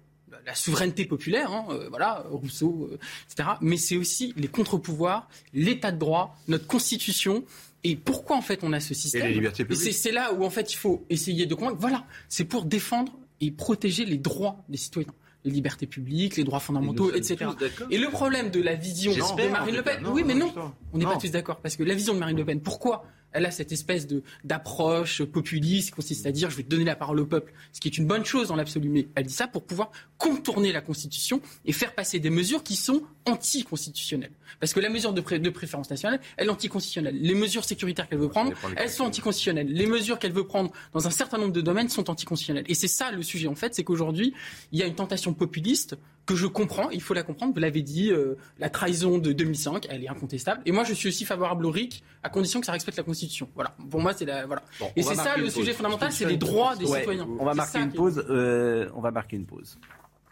la 0.47 0.55
souveraineté 0.55 1.05
populaire, 1.05 1.53
hein, 1.53 1.67
euh, 1.71 1.89
voilà, 1.91 2.25
Rousseau, 2.31 2.89
euh, 2.93 2.99
etc. 3.29 3.51
Mais 3.61 3.77
c'est 3.77 3.97
aussi 3.97 4.33
les 4.37 4.49
contre-pouvoirs, 4.49 5.29
l'état 5.53 5.91
de 5.91 5.99
droit, 5.99 6.39
notre 6.47 6.67
constitution. 6.67 7.45
Et 7.85 7.97
pourquoi 7.97 8.37
en 8.37 8.43
fait 8.43 8.61
on 8.63 8.73
a 8.73 8.81
ce 8.81 8.95
système 8.95 9.25
Et 9.25 9.29
les 9.29 9.35
libertés 9.35 9.65
publiques. 9.65 9.93
C'est 9.93 10.13
là 10.13 10.33
où 10.33 10.45
en 10.45 10.51
fait 10.51 10.73
il 10.73 10.77
faut 10.77 11.05
essayer 11.11 11.47
de 11.47 11.55
convaincre. 11.55 11.79
Voilà, 11.81 12.05
c'est 12.29 12.45
pour 12.45 12.65
défendre 12.65 13.13
et 13.41 13.51
protéger 13.51 14.05
les 14.05 14.19
droits 14.19 14.65
des 14.69 14.79
citoyens 14.79 15.13
les 15.45 15.53
libertés 15.53 15.87
publiques, 15.87 16.37
les 16.37 16.43
droits 16.43 16.59
fondamentaux, 16.59 17.15
etc. 17.15 17.51
Et 17.91 17.99
le 17.99 18.09
problème 18.09 18.51
de 18.51 18.61
la 18.61 18.75
vision 18.75 19.13
de 19.13 19.49
Marine 19.49 19.77
Le 19.77 19.83
Pen, 19.83 20.05
oui, 20.13 20.25
mais 20.27 20.35
non, 20.35 20.53
on 20.93 20.99
n'est 20.99 21.05
pas 21.05 21.17
tous 21.17 21.31
d'accord 21.31 21.61
parce 21.61 21.77
que 21.77 21.85
la 21.85 21.95
vision 21.95 22.15
de 22.15 22.19
Marine 22.19 22.37
Le 22.37 22.45
Pen, 22.45 22.61
pourquoi 22.61 23.05
elle 23.37 23.45
a 23.45 23.51
cette 23.51 23.71
espèce 23.71 24.07
de 24.07 24.23
d'approche 24.45 25.23
populiste 25.23 25.91
qui 25.91 25.95
consiste 25.95 26.27
à 26.27 26.33
dire 26.33 26.51
je 26.51 26.57
vais 26.57 26.63
donner 26.63 26.85
la 26.85 26.97
parole 26.97 27.21
au 27.21 27.27
peuple, 27.27 27.53
ce 27.73 27.81
qui 27.81 27.89
est 27.89 27.99
une 27.99 28.07
bonne 28.07 28.25
chose 28.25 28.49
dans 28.49 28.57
l'absolu, 28.57 28.89
mais 28.89 29.09
elle 29.15 29.27
dit 29.27 29.33
ça 29.33 29.47
pour 29.47 29.65
pouvoir 29.65 29.91
contourner 30.17 30.73
la 30.73 30.81
Constitution 30.81 31.43
et 31.67 31.73
faire 31.73 31.95
passer 31.95 32.19
des 32.19 32.31
mesures 32.31 32.63
qui 32.63 32.77
sont 32.77 33.03
anticonstitutionnelles. 33.27 34.33
Parce 34.59 34.73
que 34.73 34.81
la 34.81 34.89
mesure 34.89 35.13
de, 35.13 35.21
de 35.21 35.51
préférence 35.51 35.91
nationale, 35.91 36.21
elle 36.39 36.47
est 36.47 36.51
anticonstitutionnelle. 36.51 37.19
Les 37.21 37.35
mesures 37.35 37.65
sécuritaires 37.65 38.09
qu'elle 38.09 38.21
veut 38.21 38.29
prendre, 38.29 38.53
elles 38.77 38.89
sont 38.89 39.05
anticonstitutionnelles. 39.05 39.69
Les 39.69 39.87
mesures 39.87 40.19
qu'elle 40.19 40.33
veut 40.33 40.47
prendre 40.47 40.73
dans 40.95 41.07
un 41.07 41.11
certain 41.11 41.37
nombre 41.37 41.53
de 41.53 41.61
domaines 41.61 41.91
sont 41.91 42.09
anticonstitutionnelles. 42.09 42.65
Et 42.69 42.75
c'est 42.75 42.89
ça 42.89 43.11
le 43.11 43.23
sujet 43.23 43.49
en 43.49 43.55
fait, 43.55 43.75
c'est 43.75 43.85
qu'aujourd'hui, 43.85 44.33
il 44.73 44.79
y 44.79 44.83
a 44.83 44.87
une 44.87 44.95
tentation 44.95 45.35
populiste 45.35 45.97
que 46.27 46.35
je 46.35 46.47
comprends, 46.47 46.91
il 46.91 47.01
faut 47.01 47.15
la 47.15 47.23
comprendre, 47.23 47.55
vous 47.55 47.61
l'avez 47.61 47.83
dit, 47.83 48.11
euh, 48.11 48.37
la 48.59 48.69
trahison 48.69 49.19
de 49.19 49.33
2005, 49.33 49.87
elle 49.89 50.05
est 50.05 50.09
incontestable. 50.09 50.61
Et 50.67 50.73
moi, 50.73 50.85
je 50.85 50.93
suis 50.93 51.09
aussi 51.09 51.25
favorable 51.25 51.65
au 51.65 51.71
RIC, 51.71 52.03
à 52.23 52.29
condition 52.29 52.61
que 52.61 52.67
ça 52.67 52.73
respecte 52.73 52.99
la 52.99 53.05
Constitution. 53.05 53.49
Voilà. 53.55 53.75
Pour 53.91 54.01
moi, 54.01 54.13
c'est 54.13 54.25
la. 54.25 54.45
Voilà. 54.45 54.63
et 54.97 55.03
c'est 55.03 55.15
ça 55.15 55.37
le 55.37 55.49
sujet 55.49 55.73
fondamental, 55.73 56.13
c'est 56.13 56.27
les 56.27 56.37
droits 56.37 56.77
des 56.77 56.87
citoyens. 56.87 57.27
On 57.39 57.45
va 57.45 57.55
marquer 57.55 57.79
une 57.79 57.93
pause. 57.93 58.25
Euh, 58.29 58.91
on 58.95 59.01
va 59.01 59.11
marquer 59.13 59.37
une 59.37 59.47
pause. 59.47 59.79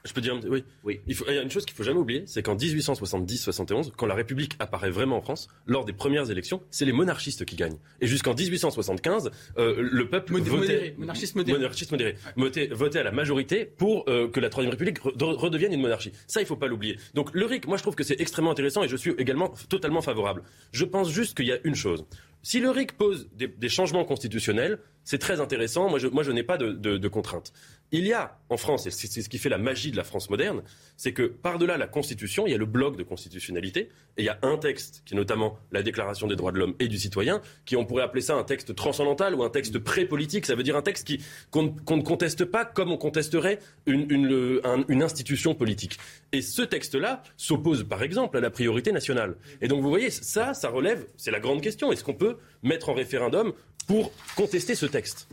Je 0.06 0.12
peux 0.12 0.20
dire, 0.20 0.38
oui. 0.48 0.64
oui. 0.84 1.00
Il, 1.06 1.14
faut, 1.14 1.24
il 1.28 1.34
y 1.34 1.38
a 1.38 1.42
une 1.42 1.50
chose 1.50 1.64
qu'il 1.64 1.74
faut 1.74 1.82
jamais 1.82 1.98
oublier, 1.98 2.24
c'est 2.26 2.42
qu'en 2.42 2.56
1870-71, 2.56 3.92
quand 3.96 4.04
la 4.04 4.14
République 4.14 4.54
apparaît 4.58 4.90
vraiment 4.90 5.16
en 5.16 5.22
France, 5.22 5.48
lors 5.66 5.86
des 5.86 5.94
premières 5.94 6.30
élections, 6.30 6.62
c'est 6.70 6.84
les 6.84 6.92
monarchistes 6.92 7.46
qui 7.46 7.56
gagnent. 7.56 7.78
Et 8.02 8.06
jusqu'en 8.06 8.34
1875, 8.34 9.30
euh, 9.56 9.74
le 9.78 10.06
peuple 10.10 10.34
votait, 10.34 10.50
modéré, 10.50 10.94
monarchiste 10.98 11.36
modéré, 11.36 11.58
monarchiste 11.58 11.90
modéré 11.90 12.16
votait, 12.36 12.98
à 12.98 13.02
la 13.02 13.12
majorité 13.12 13.64
pour 13.64 14.04
euh, 14.08 14.28
que 14.28 14.40
la 14.40 14.50
Troisième 14.50 14.72
République 14.72 14.98
redevienne 15.00 15.72
une 15.72 15.80
monarchie. 15.80 16.12
Ça, 16.26 16.42
il 16.42 16.46
faut 16.46 16.56
pas 16.56 16.68
l'oublier. 16.68 16.98
Donc 17.14 17.30
le 17.32 17.46
RIC, 17.46 17.66
moi, 17.66 17.78
je 17.78 17.82
trouve 17.82 17.94
que 17.94 18.04
c'est 18.04 18.20
extrêmement 18.20 18.50
intéressant 18.50 18.82
et 18.82 18.88
je 18.88 18.96
suis 18.96 19.12
également 19.16 19.54
totalement 19.70 20.02
favorable. 20.02 20.42
Je 20.72 20.84
pense 20.84 21.10
juste 21.10 21.34
qu'il 21.34 21.46
y 21.46 21.52
a 21.52 21.58
une 21.64 21.74
chose. 21.74 22.04
Si 22.42 22.60
le 22.60 22.68
RIC 22.68 22.98
pose 22.98 23.26
des, 23.34 23.48
des 23.48 23.70
changements 23.70 24.04
constitutionnels, 24.04 24.78
c'est 25.02 25.18
très 25.18 25.40
intéressant. 25.40 25.88
Moi, 25.88 25.98
je, 25.98 26.08
moi, 26.08 26.22
je 26.22 26.30
n'ai 26.30 26.42
pas 26.42 26.58
de, 26.58 26.72
de, 26.72 26.98
de, 26.98 27.08
contraintes. 27.08 27.52
Il 27.96 28.08
y 28.08 28.12
a 28.12 28.36
en 28.50 28.56
France, 28.56 28.88
et 28.88 28.90
c'est 28.90 29.22
ce 29.22 29.28
qui 29.28 29.38
fait 29.38 29.48
la 29.48 29.56
magie 29.56 29.92
de 29.92 29.96
la 29.96 30.02
France 30.02 30.28
moderne, 30.28 30.64
c'est 30.96 31.12
que 31.12 31.22
par-delà 31.22 31.76
la 31.76 31.86
Constitution, 31.86 32.44
il 32.44 32.50
y 32.50 32.54
a 32.54 32.58
le 32.58 32.66
bloc 32.66 32.96
de 32.96 33.04
constitutionnalité, 33.04 33.88
et 34.16 34.22
il 34.22 34.24
y 34.24 34.28
a 34.28 34.36
un 34.42 34.56
texte, 34.56 35.02
qui 35.06 35.14
est 35.14 35.16
notamment 35.16 35.60
la 35.70 35.84
Déclaration 35.84 36.26
des 36.26 36.34
droits 36.34 36.50
de 36.50 36.58
l'homme 36.58 36.74
et 36.80 36.88
du 36.88 36.98
citoyen, 36.98 37.40
qui 37.64 37.76
on 37.76 37.84
pourrait 37.84 38.02
appeler 38.02 38.20
ça 38.20 38.34
un 38.34 38.42
texte 38.42 38.74
transcendantal 38.74 39.36
ou 39.36 39.44
un 39.44 39.48
texte 39.48 39.78
pré-politique. 39.78 40.44
Ça 40.44 40.56
veut 40.56 40.64
dire 40.64 40.76
un 40.76 40.82
texte 40.82 41.08
qu'on, 41.52 41.72
ne 41.90 42.02
conteste 42.02 42.44
pas 42.46 42.64
comme 42.64 42.90
on 42.90 42.96
contesterait 42.96 43.60
une, 43.86 44.10
une, 44.10 44.60
une 44.88 45.02
institution 45.04 45.54
politique. 45.54 45.96
Et 46.32 46.42
ce 46.42 46.62
texte-là 46.62 47.22
s'oppose, 47.36 47.84
par 47.84 48.02
exemple, 48.02 48.36
à 48.36 48.40
la 48.40 48.50
priorité 48.50 48.90
nationale. 48.90 49.36
Et 49.60 49.68
donc, 49.68 49.82
vous 49.82 49.88
voyez, 49.88 50.10
ça, 50.10 50.52
ça 50.52 50.68
relève, 50.68 51.06
c'est 51.16 51.30
la 51.30 51.38
grande 51.38 51.60
question. 51.60 51.92
Est-ce 51.92 52.02
qu'on 52.02 52.14
peut 52.14 52.38
mettre 52.64 52.88
en 52.88 52.94
référendum 52.94 53.52
pour 53.86 54.10
contester 54.34 54.74
ce 54.74 54.86
texte? 54.86 55.28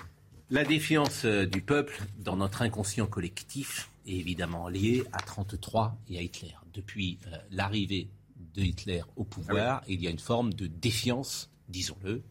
La 0.52 0.66
défiance 0.66 1.24
euh, 1.24 1.46
du 1.46 1.62
peuple 1.62 1.98
dans 2.20 2.36
notre 2.36 2.62
inconscient 2.62 3.08
collectif 3.08 3.90
est 4.06 4.16
évidemment 4.16 4.68
liée 4.68 5.06
à 5.14 5.20
33 5.20 5.96
et 6.10 6.18
à 6.18 6.22
Hitler. 6.22 6.54
Depuis 6.74 7.20
euh, 7.28 7.38
l'arrivée 7.52 8.10
de 8.54 8.62
Hitler 8.62 9.02
au 9.16 9.24
pouvoir, 9.24 9.80
ah 9.82 9.86
il 9.88 10.02
y 10.02 10.08
a 10.08 10.10
une 10.10 10.20
forme 10.20 10.54
de 10.54 10.68
défiance, 10.68 11.50
disons-le, 11.70 12.22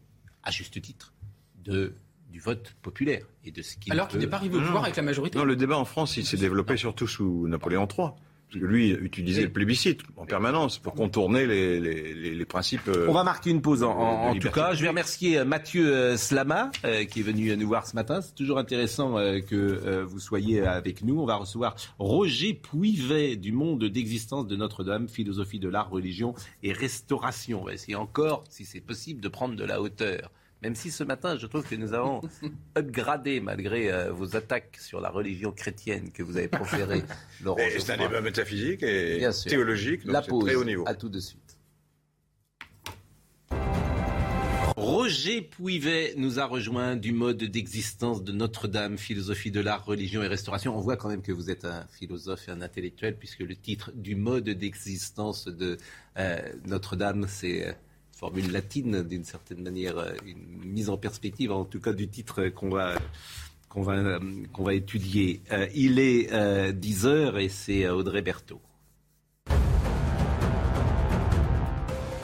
à 0.43 0.51
juste 0.51 0.79
titre, 0.79 1.15
de, 1.63 1.95
du 2.29 2.39
vote 2.39 2.75
populaire 2.83 3.25
et 3.43 3.49
de 3.49 3.63
ce 3.63 3.75
qui 3.77 3.89
Alors 3.89 4.07
qu'il 4.07 4.19
n'est 4.19 4.27
pas 4.27 4.37
arrivé 4.37 4.55
au 4.55 4.61
pouvoir 4.61 4.83
avec 4.83 4.97
la 4.97 5.01
majorité. 5.01 5.39
Non, 5.39 5.43
le 5.43 5.55
débat 5.55 5.79
en 5.79 5.85
France, 5.85 6.15
il 6.15 6.25
s'est 6.27 6.37
développé 6.37 6.77
surtout 6.77 7.07
sous 7.07 7.47
Napoléon 7.47 7.87
III. 7.87 8.09
Parce 8.51 8.61
que 8.61 8.67
lui 8.67 8.89
utilisait 8.89 9.43
le 9.43 9.49
plébiscite 9.49 10.01
en 10.17 10.25
permanence 10.25 10.77
pour 10.77 10.93
contourner 10.93 11.47
les, 11.47 11.79
les, 11.79 12.13
les, 12.13 12.45
principes. 12.45 12.87
Euh, 12.89 13.07
On 13.07 13.13
va 13.13 13.23
marquer 13.23 13.49
une 13.49 13.61
pause 13.61 13.81
en, 13.81 13.97
en, 13.97 14.35
tout 14.35 14.51
cas. 14.51 14.73
Je 14.73 14.81
vais 14.81 14.89
remercier 14.89 15.37
euh, 15.37 15.45
Mathieu 15.45 15.87
euh, 15.87 16.17
Slama 16.17 16.69
qui 17.09 17.21
est 17.21 17.23
venu 17.23 17.55
nous 17.55 17.67
voir 17.67 17.87
ce 17.87 17.95
matin. 17.95 18.19
C'est 18.21 18.35
toujours 18.35 18.57
intéressant 18.57 19.15
que 19.15 20.03
vous 20.03 20.19
soyez 20.19 20.61
avec 20.61 21.03
nous. 21.03 21.21
On 21.21 21.25
va 21.25 21.35
recevoir 21.35 21.75
Roger 21.97 22.53
Pouivet 22.53 23.37
du 23.37 23.53
monde 23.53 23.85
d'existence 23.85 24.47
de 24.47 24.55
Notre-Dame, 24.57 25.07
philosophie 25.07 25.59
de 25.59 25.69
l'art, 25.69 25.89
religion 25.89 26.33
et 26.61 26.73
restauration. 26.73 27.61
On 27.61 27.65
va 27.65 27.73
essayer 27.73 27.95
encore, 27.95 28.43
si 28.49 28.65
c'est 28.65 28.81
possible, 28.81 29.21
de 29.21 29.29
prendre 29.29 29.55
de 29.55 29.63
la 29.63 29.81
hauteur 29.81 30.29
même 30.61 30.75
si 30.75 30.91
ce 30.91 31.03
matin, 31.03 31.37
je 31.37 31.47
trouve 31.47 31.67
que 31.67 31.75
nous 31.75 31.93
avons 31.93 32.21
upgradé, 32.77 33.39
malgré 33.39 33.91
euh, 33.91 34.11
vos 34.11 34.35
attaques 34.35 34.77
sur 34.79 35.01
la 35.01 35.09
religion 35.09 35.51
chrétienne 35.51 36.11
que 36.11 36.21
vous 36.23 36.37
avez 36.37 36.47
proférées, 36.47 37.03
Laurent. 37.43 37.61
C'est 37.79 37.93
un 37.93 37.97
débat 37.97 38.21
métaphysique 38.21 38.83
et 38.83 39.27
théologique, 39.47 40.05
donc 40.05 40.23
c'est 40.23 40.39
très 40.39 40.55
haut 40.55 40.63
niveau. 40.63 40.83
À 40.87 40.93
tout 40.93 41.09
de 41.09 41.19
suite. 41.19 41.57
Roger 44.77 45.41
Pouivet 45.41 46.13
nous 46.17 46.39
a 46.39 46.45
rejoint 46.45 46.95
du 46.95 47.11
mode 47.11 47.43
d'existence 47.43 48.23
de 48.23 48.31
Notre-Dame, 48.31 48.97
philosophie 48.97 49.51
de 49.51 49.59
l'art, 49.59 49.85
religion 49.85 50.23
et 50.23 50.27
restauration. 50.27 50.75
On 50.75 50.79
voit 50.79 50.97
quand 50.97 51.09
même 51.09 51.21
que 51.21 51.31
vous 51.31 51.51
êtes 51.51 51.65
un 51.65 51.85
philosophe 51.91 52.47
et 52.47 52.51
un 52.51 52.61
intellectuel, 52.61 53.17
puisque 53.17 53.41
le 53.41 53.55
titre 53.55 53.91
du 53.93 54.15
mode 54.15 54.49
d'existence 54.49 55.47
de 55.47 55.77
euh, 56.17 56.41
Notre-Dame, 56.65 57.25
c'est 57.27 57.67
euh, 57.67 57.73
formule 58.21 58.51
latine 58.51 59.01
d'une 59.01 59.23
certaine 59.23 59.63
manière, 59.63 59.97
euh, 59.97 60.13
une 60.27 60.63
mise 60.63 60.91
en 60.91 60.97
perspective 60.97 61.51
en 61.51 61.65
tout 61.65 61.81
cas 61.81 61.91
du 61.91 62.07
titre 62.07 62.49
qu'on 62.49 62.69
va 62.69 62.93
qu'on 63.67 63.81
va, 63.81 64.73
étudier. 64.73 65.41
Euh, 65.51 65.65
il 65.73 65.97
est 65.97 66.27
10 66.73 67.05
euh, 67.05 67.09
heures 67.09 67.39
et 67.39 67.49
c'est 67.49 67.87
Audrey 67.89 68.21
Berthaud. 68.21 68.61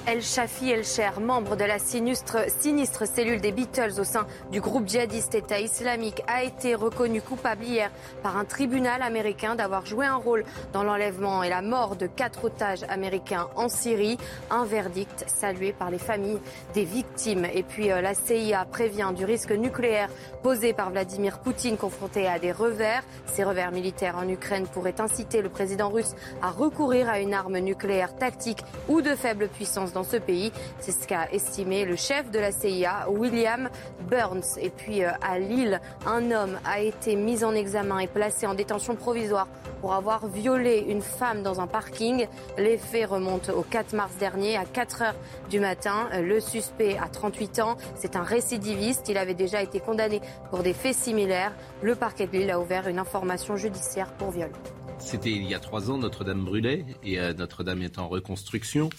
El 0.07 0.21
Shafi 0.21 0.71
El 0.71 0.85
Cher, 0.85 1.19
membre 1.19 1.57
de 1.57 1.65
la 1.65 1.79
sinistre, 1.79 2.49
sinistre, 2.61 3.05
cellule 3.05 3.41
des 3.41 3.51
Beatles 3.51 3.99
au 3.99 4.05
sein 4.05 4.25
du 4.53 4.61
groupe 4.61 4.87
djihadiste 4.87 5.35
État 5.35 5.59
islamique, 5.59 6.23
a 6.27 6.43
été 6.43 6.75
reconnu 6.75 7.21
coupable 7.21 7.65
hier 7.65 7.91
par 8.23 8.37
un 8.37 8.45
tribunal 8.45 9.01
américain 9.01 9.55
d'avoir 9.55 9.85
joué 9.85 10.05
un 10.05 10.15
rôle 10.15 10.45
dans 10.71 10.83
l'enlèvement 10.83 11.43
et 11.43 11.49
la 11.49 11.61
mort 11.61 11.97
de 11.97 12.07
quatre 12.07 12.45
otages 12.45 12.83
américains 12.87 13.49
en 13.57 13.67
Syrie. 13.67 14.17
Un 14.49 14.63
verdict 14.63 15.25
salué 15.27 15.73
par 15.73 15.91
les 15.91 15.99
familles 15.99 16.39
des 16.73 16.85
victimes. 16.85 17.43
Et 17.43 17.63
puis 17.63 17.91
euh, 17.91 17.99
la 17.99 18.13
CIA 18.13 18.63
prévient 18.63 19.11
du 19.13 19.25
risque 19.25 19.51
nucléaire 19.51 20.07
posé 20.41 20.71
par 20.71 20.89
Vladimir 20.89 21.39
Poutine 21.39 21.75
confronté 21.75 22.27
à 22.27 22.39
des 22.39 22.53
revers. 22.53 23.03
Ces 23.25 23.43
revers 23.43 23.73
militaires 23.73 24.15
en 24.15 24.29
Ukraine 24.29 24.67
pourraient 24.67 25.01
inciter 25.01 25.41
le 25.41 25.49
président 25.49 25.89
russe 25.89 26.15
à 26.41 26.49
recourir 26.49 27.09
à 27.09 27.19
une 27.19 27.33
arme 27.33 27.57
nucléaire 27.57 28.15
tactique 28.15 28.63
ou 28.87 29.01
de 29.01 29.13
faible 29.13 29.49
puissance 29.49 29.91
dans 29.97 30.03
ce 30.03 30.17
pays. 30.17 30.51
C'est 30.79 30.91
ce 30.91 31.07
qu'a 31.07 31.27
estimé 31.31 31.83
le 31.83 31.95
chef 31.95 32.29
de 32.29 32.37
la 32.37 32.51
CIA, 32.51 33.09
William 33.09 33.67
Burns. 34.07 34.59
Et 34.61 34.69
puis 34.69 35.03
euh, 35.03 35.09
à 35.21 35.39
Lille, 35.39 35.81
un 36.05 36.29
homme 36.29 36.59
a 36.65 36.81
été 36.81 37.15
mis 37.15 37.43
en 37.43 37.55
examen 37.55 37.97
et 37.97 38.05
placé 38.05 38.45
en 38.45 38.53
détention 38.53 38.95
provisoire 38.95 39.47
pour 39.81 39.93
avoir 39.95 40.27
violé 40.27 40.85
une 40.87 41.01
femme 41.01 41.41
dans 41.41 41.61
un 41.61 41.65
parking. 41.65 42.27
Les 42.59 42.77
faits 42.77 43.09
remontent 43.09 43.51
au 43.53 43.63
4 43.63 43.93
mars 43.93 44.11
dernier 44.19 44.55
à 44.55 44.65
4 44.65 45.01
heures 45.01 45.15
du 45.49 45.59
matin. 45.59 46.09
Le 46.21 46.39
suspect 46.39 46.95
a 46.97 47.07
38 47.09 47.59
ans. 47.59 47.75
C'est 47.95 48.15
un 48.15 48.23
récidiviste. 48.23 49.09
Il 49.09 49.17
avait 49.17 49.33
déjà 49.33 49.63
été 49.63 49.79
condamné 49.79 50.21
pour 50.51 50.61
des 50.61 50.73
faits 50.73 50.95
similaires. 50.95 51.53
Le 51.81 51.95
parquet 51.95 52.27
de 52.27 52.33
Lille 52.33 52.51
a 52.51 52.59
ouvert 52.59 52.87
une 52.87 52.99
information 52.99 53.55
judiciaire 53.55 54.11
pour 54.13 54.29
viol. 54.29 54.51
C'était 54.99 55.31
il 55.31 55.47
y 55.47 55.53
a 55.53 55.59
trois 55.59 55.91
ans, 55.91 55.97
Notre-Dame 55.97 56.43
brûlait 56.43 56.85
et 57.03 57.19
euh, 57.19 57.33
Notre-Dame 57.33 57.81
est 57.81 57.99
en 57.99 58.07
reconstruction. 58.07 58.89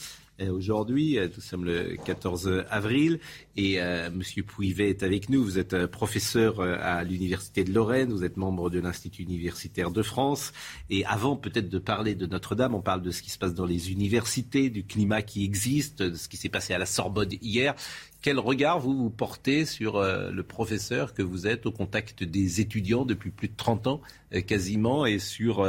Euh, 0.40 0.52
aujourd'hui, 0.52 1.18
euh, 1.18 1.28
nous 1.34 1.42
sommes 1.42 1.64
le 1.64 1.96
14 2.04 2.64
avril 2.70 3.18
et 3.56 3.80
euh, 3.80 4.08
Monsieur 4.10 4.44
Pouivet 4.44 4.90
est 4.90 5.02
avec 5.02 5.28
nous. 5.30 5.42
Vous 5.42 5.58
êtes 5.58 5.74
euh, 5.74 5.88
professeur 5.88 6.60
à 6.60 7.02
l'Université 7.02 7.64
de 7.64 7.72
Lorraine, 7.72 8.12
vous 8.12 8.22
êtes 8.22 8.36
membre 8.36 8.70
de 8.70 8.78
l'Institut 8.78 9.22
universitaire 9.22 9.90
de 9.90 10.02
France. 10.02 10.52
Et 10.90 11.04
avant 11.06 11.36
peut-être 11.36 11.68
de 11.68 11.78
parler 11.78 12.14
de 12.14 12.26
Notre-Dame, 12.26 12.74
on 12.74 12.80
parle 12.80 13.02
de 13.02 13.10
ce 13.10 13.22
qui 13.22 13.30
se 13.30 13.38
passe 13.38 13.54
dans 13.54 13.66
les 13.66 13.90
universités, 13.90 14.70
du 14.70 14.84
climat 14.84 15.22
qui 15.22 15.44
existe, 15.44 16.02
de 16.02 16.16
ce 16.16 16.28
qui 16.28 16.36
s'est 16.36 16.48
passé 16.48 16.72
à 16.72 16.78
la 16.78 16.86
Sorbonne 16.86 17.30
hier. 17.42 17.74
Quel 18.22 18.38
regard 18.38 18.78
vous, 18.78 19.10
portez 19.10 19.64
sur 19.64 20.02
le 20.02 20.42
professeur 20.42 21.14
que 21.14 21.22
vous 21.22 21.46
êtes 21.46 21.66
au 21.66 21.72
contact 21.72 22.24
des 22.24 22.60
étudiants 22.60 23.04
depuis 23.04 23.30
plus 23.30 23.48
de 23.48 23.56
30 23.56 23.86
ans 23.86 24.00
quasiment 24.46 25.06
et 25.06 25.20
sur 25.20 25.64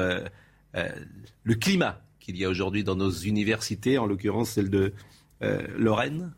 le 0.73 1.55
climat 1.55 2.01
qu'il 2.31 2.41
y 2.41 2.45
a 2.45 2.49
aujourd'hui 2.49 2.83
dans 2.83 2.95
nos 2.95 3.11
universités, 3.11 3.97
en 3.97 4.05
l'occurrence 4.05 4.51
celle 4.51 4.69
de 4.69 4.93
Lorraine? 5.77 6.33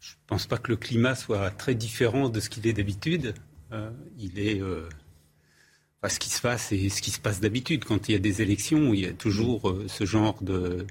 Je 0.00 0.12
ne 0.12 0.26
pense 0.26 0.46
pas 0.46 0.58
que 0.58 0.70
le 0.70 0.76
climat 0.76 1.14
soit 1.14 1.50
très 1.50 1.74
différent 1.74 2.28
de 2.28 2.40
ce 2.40 2.50
qu'il 2.50 2.66
est 2.66 2.72
d'habitude. 2.74 3.34
il 4.18 4.38
est 4.38 4.60
ce 6.08 6.18
qui 6.18 6.28
se 6.28 6.40
passe 6.40 6.72
et 6.72 6.88
ce 6.88 7.00
qui 7.00 7.10
se 7.10 7.20
passe 7.20 7.40
d'habitude. 7.40 7.84
Quand 7.84 8.08
il 8.08 8.12
y 8.12 8.14
a 8.14 8.18
des 8.18 8.42
élections, 8.42 8.92
il 8.92 9.00
y 9.00 9.06
a 9.06 9.12
toujours 9.12 9.74
ce 9.86 10.04
genre 10.04 10.42
de, 10.42 10.86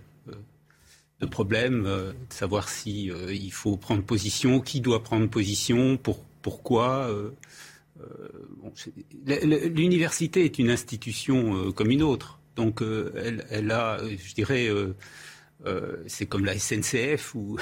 problème, 1.25 1.85
euh, 1.85 2.11
de 2.11 2.33
savoir 2.33 2.69
si 2.69 3.11
euh, 3.11 3.33
il 3.33 3.51
faut 3.51 3.77
prendre 3.77 4.03
position, 4.03 4.59
qui 4.59 4.81
doit 4.81 5.03
prendre 5.03 5.27
position, 5.29 5.97
pour, 5.97 6.19
pourquoi. 6.41 7.09
Euh, 7.09 7.31
L'université 9.25 10.43
est 10.43 10.59
une 10.59 10.69
institution 10.71 11.71
comme 11.71 11.91
une 11.91 12.01
autre, 12.01 12.39
donc 12.55 12.81
elle, 12.81 13.45
elle, 13.49 13.71
a, 13.71 13.97
je 13.99 14.33
dirais, 14.33 14.69
c'est 16.07 16.25
comme 16.25 16.45
la 16.45 16.57
SNCF 16.57 17.35
ou 17.35 17.57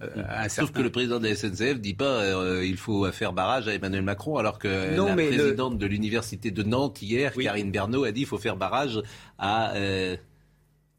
Sauf 0.48 0.72
que 0.72 0.80
le 0.80 0.90
président 0.90 1.20
de 1.20 1.28
la 1.28 1.34
SNCF 1.34 1.78
dit 1.78 1.94
pas 1.94 2.62
il 2.62 2.76
faut 2.76 3.10
faire 3.12 3.32
barrage 3.32 3.68
à 3.68 3.74
Emmanuel 3.74 4.02
Macron, 4.02 4.38
alors 4.38 4.58
que 4.58 4.68
la 4.68 5.14
présidente 5.14 5.78
de 5.78 5.86
l'université 5.86 6.50
de 6.50 6.62
Nantes 6.62 7.02
hier, 7.02 7.34
Karine 7.34 7.70
Bernot, 7.70 8.04
a 8.04 8.12
dit 8.12 8.22
il 8.22 8.26
faut 8.26 8.38
faire 8.38 8.56
barrage 8.56 9.00
à 9.38 9.74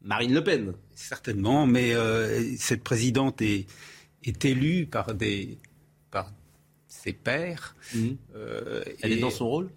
Marine 0.04 0.34
Le 0.34 0.44
Pen. 0.44 0.72
Certainement, 0.94 1.66
mais 1.66 1.94
euh, 1.94 2.56
cette 2.58 2.82
présidente 2.82 3.40
est, 3.40 3.66
est 4.24 4.44
élue 4.44 4.86
par, 4.86 5.14
des, 5.14 5.58
par 6.10 6.32
ses 6.86 7.12
pairs. 7.12 7.76
Euh, 8.34 8.82
Elle 9.00 9.12
est 9.12 9.20
dans 9.20 9.30
son 9.30 9.48
rôle? 9.48 9.70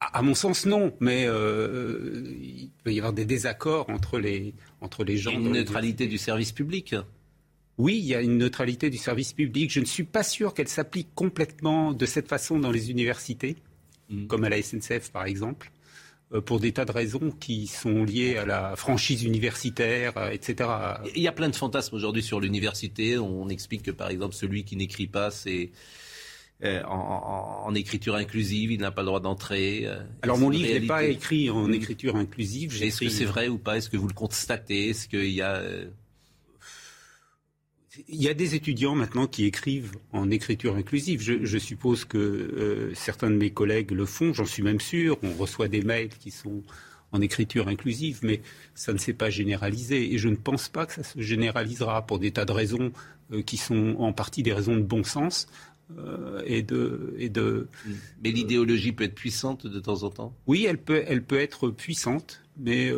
À, 0.00 0.22
mon 0.22 0.34
sens, 0.34 0.64
non, 0.66 0.92
mais 1.00 1.26
euh, 1.26 2.34
il 2.40 2.70
peut 2.84 2.92
y 2.92 2.98
avoir 2.98 3.12
des 3.12 3.24
désaccords 3.24 3.90
entre 3.90 4.18
les, 4.18 4.54
entre 4.80 5.04
les 5.04 5.16
gens. 5.16 5.32
une 5.32 5.52
neutralité 5.52 6.06
du 6.06 6.18
service 6.18 6.52
public 6.52 6.94
oui, 7.78 7.96
il 7.96 8.06
y 8.06 8.14
a 8.16 8.20
une 8.20 8.38
neutralité 8.38 8.90
du 8.90 8.98
service 8.98 9.32
public. 9.32 9.70
Je 9.72 9.78
ne 9.78 9.84
suis 9.84 10.02
pas 10.02 10.24
sûr 10.24 10.52
qu'elle 10.52 10.66
s'applique 10.66 11.14
complètement 11.14 11.92
de 11.92 12.06
cette 12.06 12.26
façon 12.26 12.58
dans 12.58 12.72
les 12.72 12.90
universités, 12.90 13.56
mhm. 14.10 14.26
comme 14.26 14.42
à 14.42 14.48
la 14.48 14.60
SNCF 14.60 15.10
par 15.12 15.26
exemple. 15.26 15.70
Euh, 16.34 16.42
pour 16.42 16.60
des 16.60 16.72
tas 16.72 16.84
de 16.84 16.92
raisons 16.92 17.30
qui 17.30 17.66
sont 17.66 18.04
liées 18.04 18.36
à 18.36 18.44
la 18.44 18.76
franchise 18.76 19.22
universitaire, 19.22 20.12
euh, 20.18 20.30
etc. 20.30 20.68
Il 21.14 21.22
y 21.22 21.28
a 21.28 21.32
plein 21.32 21.48
de 21.48 21.56
fantasmes 21.56 21.96
aujourd'hui 21.96 22.22
sur 22.22 22.38
l'université. 22.38 23.16
On 23.16 23.48
explique 23.48 23.84
que, 23.84 23.90
par 23.90 24.10
exemple, 24.10 24.34
celui 24.34 24.64
qui 24.64 24.76
n'écrit 24.76 25.06
pas, 25.06 25.30
c'est 25.30 25.70
euh, 26.64 26.82
en, 26.84 27.74
écriture 27.74 28.16
inclusive, 28.16 28.72
il 28.72 28.80
n'a 28.80 28.90
pas 28.90 29.02
le 29.02 29.06
droit 29.06 29.20
d'entrer. 29.20 29.88
Alors 30.22 30.38
mon 30.38 30.50
livre 30.50 30.72
n'est 30.72 30.86
pas 30.86 31.04
écrit 31.04 31.50
en 31.50 31.70
écriture 31.72 32.16
inclusive. 32.16 32.82
Est-ce 32.82 33.00
que 33.00 33.08
c'est 33.08 33.24
vrai 33.24 33.48
ou 33.48 33.58
pas? 33.58 33.76
Est-ce 33.76 33.88
que 33.88 33.96
vous 33.96 34.08
le 34.08 34.14
constatez? 34.14 34.88
Est-ce 34.90 35.08
qu'il 35.08 35.30
y 35.30 35.42
a 35.42 35.62
il 38.06 38.22
y 38.22 38.28
a 38.28 38.34
des 38.34 38.54
étudiants 38.54 38.94
maintenant 38.94 39.26
qui 39.26 39.44
écrivent 39.44 39.96
en 40.12 40.30
écriture 40.30 40.76
inclusive. 40.76 41.20
Je, 41.20 41.58
suppose 41.58 42.04
que 42.04 42.18
euh, 42.18 42.94
certains 42.94 43.30
de 43.30 43.36
mes 43.36 43.50
collègues 43.50 43.90
le 43.90 44.06
font, 44.06 44.32
j'en 44.32 44.44
suis 44.44 44.62
même 44.62 44.80
sûr. 44.80 45.18
On 45.22 45.32
reçoit 45.32 45.68
des 45.68 45.82
mails 45.82 46.10
qui 46.10 46.30
sont 46.30 46.62
en 47.10 47.20
écriture 47.20 47.68
inclusive, 47.68 48.20
mais 48.22 48.40
ça 48.74 48.92
ne 48.92 48.98
s'est 48.98 49.14
pas 49.14 49.30
généralisé. 49.30 50.12
Et 50.12 50.18
je 50.18 50.28
ne 50.28 50.36
pense 50.36 50.68
pas 50.68 50.86
que 50.86 50.94
ça 50.94 51.02
se 51.02 51.20
généralisera 51.20 52.06
pour 52.06 52.18
des 52.18 52.30
tas 52.30 52.44
de 52.44 52.52
raisons 52.52 52.92
euh, 53.32 53.42
qui 53.42 53.56
sont 53.56 53.96
en 53.98 54.12
partie 54.12 54.42
des 54.42 54.52
raisons 54.52 54.76
de 54.76 54.82
bon 54.82 55.02
sens. 55.02 55.48
Euh, 55.96 56.42
et 56.44 56.62
de, 56.62 57.14
et 57.18 57.30
de, 57.30 57.66
mais 58.22 58.30
l'idéologie 58.30 58.92
peut 58.92 59.04
être 59.04 59.14
puissante 59.14 59.66
de 59.66 59.80
temps 59.80 60.02
en 60.02 60.10
temps? 60.10 60.34
Oui, 60.46 60.66
elle 60.68 60.76
peut, 60.76 61.02
elle 61.06 61.22
peut 61.22 61.40
être 61.40 61.70
puissante, 61.70 62.42
mais 62.58 62.92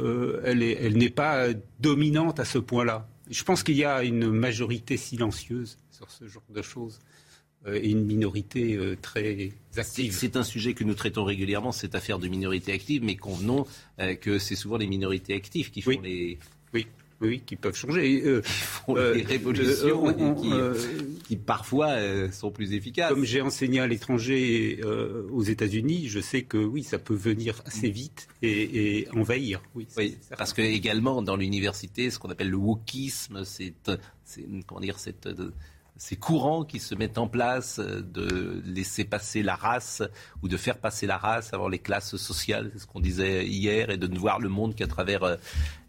elle, 0.45 0.63
elle 0.63 0.97
n'est 0.97 1.11
pas 1.11 1.49
dominante 1.79 2.41
à 2.41 2.45
ce 2.45 2.59
point-là. 2.59 3.09
Je 3.31 3.45
pense 3.45 3.63
qu'il 3.63 3.77
y 3.77 3.85
a 3.85 4.03
une 4.03 4.29
majorité 4.31 4.97
silencieuse 4.97 5.79
sur 5.93 6.11
ce 6.11 6.27
genre 6.27 6.43
de 6.53 6.63
choses 6.63 6.99
euh, 7.67 7.79
et 7.81 7.91
une 7.91 8.05
minorité 8.05 8.75
euh, 8.75 8.97
très 9.01 9.53
active. 9.77 10.13
C'est 10.13 10.37
un 10.37 10.43
sujet 10.43 10.75
que 10.75 10.83
nous 10.83 10.95
traitons 10.95 11.25
régulièrement, 11.25 11.73
cette 11.73 11.95
affaire 11.95 12.19
de 12.19 12.27
minorité 12.27 12.73
active, 12.73 13.05
mais 13.05 13.17
convenons 13.17 13.67
euh, 14.01 14.15
que 14.15 14.39
c'est 14.39 14.57
souvent 14.57 14.79
les 14.79 14.87
minorités 14.87 15.35
actives 15.35 15.71
qui 15.71 15.83
font 15.83 16.01
les, 16.03 16.39
oui, 16.73 16.87
qui 17.47 17.57
peuvent 17.57 17.77
changer. 17.77 18.23
Euh, 18.25 18.43
font 18.43 18.95
des 18.95 19.01
euh, 19.01 19.25
révolutions 19.27 20.09
euh, 20.09 20.75
qui, 21.25 21.37
parfois 21.37 21.97
sont 22.33 22.51
plus 22.51 22.73
efficaces. 22.73 23.11
Comme 23.11 23.25
j'ai 23.25 23.41
enseigné 23.41 23.81
à 23.81 23.87
l'étranger 23.87 24.81
aux 25.31 25.43
États-Unis, 25.43 26.09
je 26.09 26.21
sais 26.21 26.43
que 26.43 26.59
oui, 26.59 26.83
ça 26.83 26.99
peut 26.99 27.15
venir 27.15 27.63
assez 27.67 27.91
vite 27.91 28.29
et, 28.43 29.07
envahir. 29.15 29.63
Oui, 29.75 29.87
parce 30.37 30.53
que 30.53 30.63
également 30.63 31.23
dans 31.23 31.37
l'université, 31.37 32.11
ce 32.11 32.19
qu'on 32.19 32.31
appelle 32.31 32.51
le 32.51 32.57
wokisme, 32.57 33.45
c'est 33.45 33.75
comment 34.67 34.81
dire 34.81 34.99
cette 34.99 35.29
ces 35.97 36.17
courants 36.17 36.65
qui 36.65 36.79
se 36.79 36.95
mettent 36.95 37.19
en 37.19 37.29
place 37.29 37.79
de 37.79 38.63
laisser 38.65 39.05
passer 39.05 39.43
la 39.43 39.55
race 39.55 40.03
ou 40.43 40.49
de 40.49 40.57
faire 40.57 40.79
passer 40.79 41.07
la 41.07 41.19
race 41.19 41.53
avant 41.53 41.69
les 41.69 41.79
classes 41.79 42.17
sociales, 42.17 42.71
c'est 42.73 42.79
ce 42.79 42.87
qu'on 42.87 43.01
disait 43.01 43.47
hier, 43.47 43.91
et 43.91 43.99
de 43.99 44.07
ne 44.07 44.19
voir 44.19 44.39
le 44.41 44.49
monde 44.49 44.75
qu'à 44.75 44.87
travers 44.87 45.37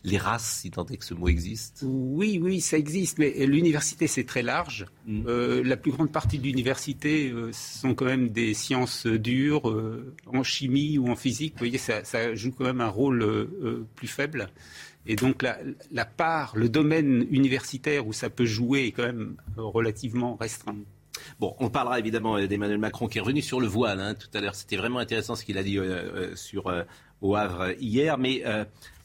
les 0.04 0.18
races, 0.18 0.62
si 0.62 0.72
tant 0.72 0.86
est 0.88 0.98
que 0.98 1.06
ce 1.06 1.14
mot 1.14 1.28
existe 1.28 1.84
Oui, 1.84 2.40
oui, 2.42 2.60
ça 2.60 2.78
existe, 2.78 3.20
mais 3.20 3.46
l'université, 3.46 4.08
c'est 4.08 4.24
très 4.24 4.42
large. 4.42 4.88
Mm. 5.06 5.24
Euh, 5.28 5.64
la 5.64 5.78
plus 5.78 5.92
grande 5.92 6.12
partie 6.12 6.40
de 6.40 6.44
l'université 6.44 7.30
euh, 7.30 7.52
sont 7.54 7.94
quand 7.94 8.06
même 8.06 8.30
des 8.30 8.54
sciences 8.54 9.06
dures, 9.06 9.70
euh, 9.70 10.16
en 10.26 10.44
chimie 10.44 10.98
ou 10.98 11.10
en 11.10 11.16
physique. 11.16 11.54
Vous 11.54 11.60
voyez, 11.60 11.78
ça, 11.78 12.36
joue 12.36 12.52
quand 12.52 12.64
même 12.64 12.82
un 12.82 12.88
rôle 12.88 13.48
plus 13.96 14.08
faible. 14.08 14.50
Et 15.06 15.16
donc 15.16 15.42
la, 15.42 15.58
la, 15.92 16.06
part, 16.06 16.56
le 16.56 16.70
domaine 16.70 17.26
universitaire 17.32 18.06
où 18.08 18.14
ça 18.14 18.30
peut 18.30 18.46
jouer 18.46 18.86
est 18.86 18.92
quand 18.92 19.06
même 19.06 19.36
relativement 19.58 20.36
restreint. 20.36 20.78
Bon, 21.40 21.56
on 21.60 21.70
parlera 21.70 22.00
évidemment 22.00 22.40
d'Emmanuel 22.46 22.78
Macron 22.78 23.08
qui 23.08 23.18
est 23.18 23.22
revenu 23.22 23.42
sur 23.42 23.60
le 23.60 23.68
voile 23.68 24.00
hein, 24.00 24.16
tout 24.16 24.30
à 24.36 24.42
l'heure. 24.42 24.56
C'était 24.56 24.78
vraiment 24.78 25.00
intéressant 25.00 25.36
ce 25.36 25.44
qu'il 25.44 25.58
a 25.58 25.64
dit 25.64 25.80
sur 26.36 26.72
au 27.22 27.36
Havre 27.36 27.74
hier, 27.80 28.18
mais 28.18 28.44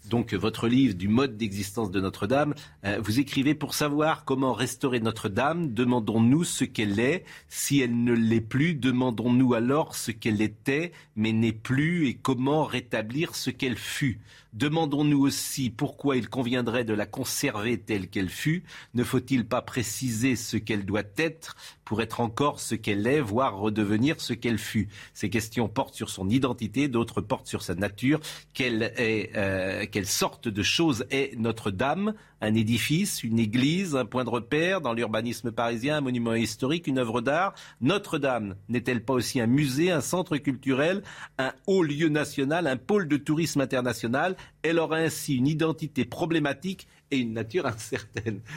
donc 0.09 0.35
votre 0.35 0.69
livre 0.69 0.95
du 0.95 1.09
mode 1.09 1.37
d'existence 1.37 1.91
de 1.91 2.01
Notre-Dame. 2.01 2.55
Euh, 2.85 2.99
vous 3.03 3.19
écrivez 3.21 3.55
pour 3.55 3.75
savoir 3.75 4.25
comment 4.25 4.53
restaurer 4.53 5.01
Notre-Dame, 5.01 5.73
demandons-nous 5.73 6.45
ce 6.45 6.65
qu'elle 6.65 6.99
est. 7.01 7.25
Si 7.49 7.81
elle 7.81 8.03
ne 8.05 8.13
l'est 8.13 8.41
plus, 8.41 8.75
demandons-nous 8.75 9.55
alors 9.55 9.95
ce 9.95 10.11
qu'elle 10.11 10.41
était, 10.41 10.93
mais 11.17 11.33
n'est 11.33 11.53
plus, 11.53 12.09
et 12.09 12.15
comment 12.15 12.65
rétablir 12.65 13.35
ce 13.35 13.51
qu'elle 13.51 13.77
fut. 13.77 14.21
Demandons-nous 14.57 15.21
aussi 15.21 15.69
pourquoi 15.69 16.17
il 16.17 16.31
conviendrait 16.31 16.85
de 16.85 16.95
la 16.95 17.05
conserver 17.05 17.79
telle 17.79 18.09
qu'elle 18.09 18.31
fut. 18.31 18.65
Ne 18.95 19.05
faut-il 19.05 19.47
pas 19.47 19.61
préciser 19.61 20.35
ce 20.35 20.57
qu'elle 20.57 20.87
doit 20.87 21.03
être 21.19 21.57
pour 21.85 22.01
être 22.01 22.21
encore 22.21 22.59
ce 22.59 22.75
qu'elle 22.75 23.07
est, 23.07 23.21
voire 23.21 23.59
redevenir 23.59 24.19
ce 24.19 24.33
qu'elle 24.33 24.59
fut? 24.59 24.89
Ces 25.13 25.29
questions 25.29 25.69
portent 25.69 25.95
sur 25.95 26.09
son 26.09 26.31
identité, 26.31 26.89
d'autres 26.89 27.21
portent 27.21 27.47
sur 27.47 27.63
sa 27.63 27.75
nature. 27.75 28.19
Quelle 28.55 28.93
euh, 28.99 29.85
sorte 30.05 30.49
de 30.49 30.63
chose 30.63 31.05
est 31.11 31.39
Notre-Dame? 31.39 32.15
Un 32.43 32.55
édifice, 32.55 33.25
une 33.25 33.39
église, 33.39 33.97
un 33.97 34.05
point 34.05 34.25
de 34.25 34.29
repère 34.31 34.83
dans 34.83 34.93
l'urbanisme 34.93 35.53
parisien, 35.53 35.97
un 35.97 36.01
monument 36.03 36.35
historique, 36.35 36.87
une 36.87 36.99
œuvre 36.99 37.21
d'art? 37.21 37.55
Notre-Dame 37.81 38.57
n'est-elle 38.69 39.05
pas 39.05 39.15
aussi 39.15 39.41
un 39.41 39.47
musée, 39.47 39.91
un 39.91 40.03
centre 40.03 40.37
culturel, 40.37 41.03
un 41.39 41.53
haut 41.67 41.83
lieu 41.83 42.09
national, 42.09 42.67
un 42.67 42.77
pôle 42.77 43.09
de 43.09 43.17
tourisme 43.17 43.61
international? 43.61 44.37
Elle 44.63 44.79
aura 44.79 44.97
ainsi 44.97 45.37
une 45.37 45.47
identité 45.47 46.05
problématique 46.05 46.89
et 47.11 47.19
une 47.19 47.33
nature 47.33 47.67
incertaine. 47.67 48.41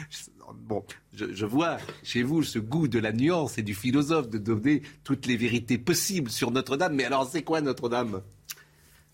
Bon, 0.52 0.84
je, 1.14 1.46
vois 1.46 1.76
chez 2.02 2.24
vous 2.24 2.42
ce 2.42 2.58
goût 2.58 2.88
de 2.88 2.98
la 2.98 3.12
nuance 3.12 3.56
et 3.58 3.62
du 3.62 3.72
philosophe 3.72 4.28
de 4.28 4.36
donner 4.36 4.82
toutes 5.04 5.26
les 5.26 5.36
vérités 5.36 5.78
possibles 5.78 6.28
sur 6.28 6.50
Notre-Dame. 6.50 6.96
Mais 6.96 7.04
alors, 7.04 7.28
c'est 7.30 7.42
quoi 7.42 7.60
Notre-Dame? 7.60 8.22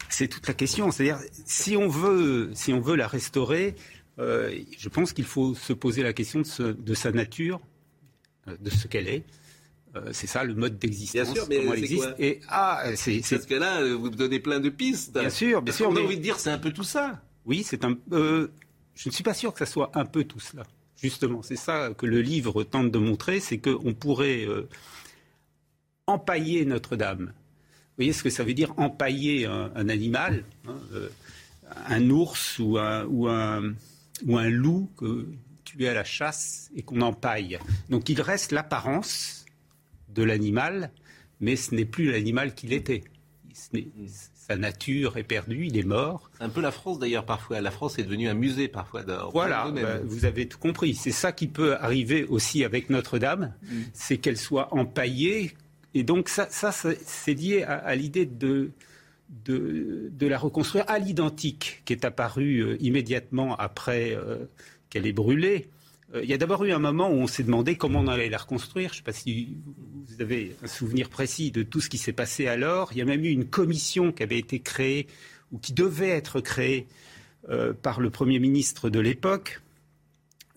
C'est 0.08 0.28
toute 0.28 0.46
la 0.48 0.54
question. 0.54 0.90
C'est-à-dire, 0.90 1.18
si 1.44 1.76
on 1.76 1.88
veut, 1.88 2.50
si 2.54 2.72
on 2.72 2.80
veut 2.80 2.96
la 2.96 3.06
restaurer, 3.06 3.74
euh, 4.18 4.58
je 4.78 4.88
pense 4.88 5.12
qu'il 5.12 5.26
faut 5.26 5.54
se 5.54 5.72
poser 5.72 6.02
la 6.02 6.12
question 6.12 6.40
de, 6.40 6.94
sa 6.94 7.12
nature, 7.12 7.60
euh, 8.48 8.56
de 8.58 8.70
ce 8.70 8.86
qu'elle 8.86 9.08
est. 9.08 9.24
Euh, 9.96 10.10
c'est 10.12 10.26
ça 10.26 10.44
le 10.44 10.54
mode 10.54 10.78
d'existence. 10.78 11.32
Bien 11.32 11.34
sûr, 11.34 11.46
mais 11.48 11.86
c'est 11.86 11.94
quoi 11.94 12.14
Et 12.18 12.40
ah, 12.48 12.84
c'est 12.94 13.20
parce 13.28 13.46
que 13.46 13.54
là, 13.54 13.82
vous 13.94 14.10
me 14.10 14.16
donnez 14.16 14.40
plein 14.40 14.60
de 14.60 14.68
pistes. 14.68 15.12
Bien 15.18 15.30
sûr, 15.30 15.62
bien 15.62 15.74
sûr. 15.74 15.88
On 15.88 15.96
a 15.96 16.00
envie 16.00 16.16
de 16.16 16.22
dire 16.22 16.38
c'est 16.38 16.50
un 16.50 16.58
peu 16.58 16.72
tout 16.72 16.84
ça? 16.84 17.20
Oui, 17.44 17.62
c'est 17.64 17.84
un. 17.84 17.96
je 18.10 18.48
ne 19.06 19.10
suis 19.10 19.24
pas 19.24 19.34
sûr 19.34 19.52
que 19.52 19.58
ça 19.58 19.66
soit 19.66 19.90
un 19.94 20.04
peu 20.04 20.24
tout 20.24 20.40
cela. 20.40 20.64
Justement, 21.02 21.42
c'est 21.42 21.56
ça 21.56 21.90
que 21.96 22.06
le 22.06 22.22
livre 22.22 22.64
tente 22.64 22.90
de 22.90 22.98
montrer, 22.98 23.40
c'est 23.40 23.58
qu'on 23.58 23.92
pourrait 23.92 24.46
euh, 24.46 24.68
empailler 26.06 26.64
Notre-Dame. 26.64 27.26
Vous 27.26 28.02
voyez 28.02 28.12
ce 28.12 28.22
que 28.22 28.30
ça 28.30 28.44
veut 28.44 28.54
dire 28.54 28.72
empailler 28.78 29.46
un, 29.46 29.88
animal, 29.88 30.44
hein, 30.66 30.78
euh, 30.92 31.08
un 31.86 32.10
ours 32.10 32.58
ou 32.58 32.78
un, 32.78 33.04
ou, 33.06 33.28
un, 33.28 33.74
ou 34.26 34.38
un 34.38 34.48
loup 34.48 34.90
que 34.96 35.26
tué 35.64 35.88
à 35.88 35.94
la 35.94 36.04
chasse 36.04 36.70
et 36.74 36.82
qu'on 36.82 37.00
empaille. 37.00 37.58
Donc 37.90 38.08
il 38.08 38.20
reste 38.20 38.52
l'apparence 38.52 39.45
de 40.16 40.24
l'animal, 40.24 40.90
mais 41.40 41.54
ce 41.54 41.74
n'est 41.74 41.84
plus 41.84 42.10
l'animal 42.10 42.54
qu'il 42.54 42.72
était 42.72 43.04
sa 44.48 44.56
nature 44.56 45.16
est 45.16 45.24
perdue, 45.24 45.66
il 45.66 45.76
est 45.76 45.82
mort. 45.82 46.30
C'est 46.36 46.44
un 46.44 46.48
peu 46.48 46.60
la 46.60 46.70
France 46.70 46.98
d'ailleurs 46.98 47.24
parfois. 47.24 47.60
La 47.60 47.70
France 47.70 47.98
est 47.98 48.04
devenue 48.04 48.28
un 48.28 48.34
musée 48.34 48.68
parfois. 48.68 49.02
Voilà, 49.32 49.70
bah, 49.70 49.98
vous 50.04 50.24
avez 50.24 50.46
tout 50.46 50.58
compris. 50.58 50.94
C'est 50.94 51.10
ça 51.10 51.32
qui 51.32 51.48
peut 51.48 51.76
arriver 51.76 52.24
aussi 52.24 52.64
avec 52.64 52.90
Notre-Dame, 52.90 53.54
mm. 53.62 53.80
c'est 53.92 54.18
qu'elle 54.18 54.36
soit 54.36 54.72
empaillée. 54.72 55.52
Et 55.94 56.02
donc 56.02 56.28
ça, 56.28 56.46
ça 56.50 56.70
c'est 56.72 57.34
lié 57.34 57.62
à, 57.62 57.94
l'idée 57.96 58.26
de, 58.26 58.70
de, 59.44 60.10
de, 60.12 60.26
la 60.26 60.38
reconstruire 60.38 60.84
à 60.88 60.98
l'identique 60.98 61.82
qui 61.84 61.94
est 61.94 62.04
apparue 62.04 62.60
euh, 62.60 62.76
immédiatement 62.80 63.56
après 63.56 64.14
euh, 64.14 64.44
qu'elle 64.90 65.06
est 65.06 65.12
brûlée. 65.12 65.68
Euh, 66.16 66.24
il 66.24 66.30
y 66.30 66.32
a 66.32 66.38
d'abord 66.38 66.64
eu 66.64 66.72
un 66.72 66.78
moment 66.78 67.08
où 67.08 67.14
on 67.14 67.26
s'est 67.26 67.42
demandé 67.42 67.76
comment 67.76 68.00
on 68.00 68.08
allait 68.08 68.28
la 68.28 68.38
reconstruire. 68.38 68.90
Je 68.90 68.94
ne 68.94 68.96
sais 68.98 69.02
pas 69.04 69.12
si 69.12 69.56
vous 70.06 70.22
avez 70.22 70.56
un 70.62 70.66
souvenir 70.66 71.08
précis 71.08 71.50
de 71.50 71.62
tout 71.62 71.80
ce 71.80 71.88
qui 71.88 71.98
s'est 71.98 72.12
passé 72.12 72.46
alors. 72.46 72.90
Il 72.92 72.98
y 72.98 73.02
a 73.02 73.04
même 73.04 73.24
eu 73.24 73.30
une 73.30 73.46
commission 73.46 74.12
qui 74.12 74.22
avait 74.22 74.38
été 74.38 74.60
créée 74.60 75.06
ou 75.52 75.58
qui 75.58 75.72
devait 75.72 76.08
être 76.08 76.40
créée 76.40 76.86
euh, 77.48 77.72
par 77.72 78.00
le 78.00 78.10
Premier 78.10 78.38
ministre 78.38 78.90
de 78.90 78.98
l'époque, 78.98 79.60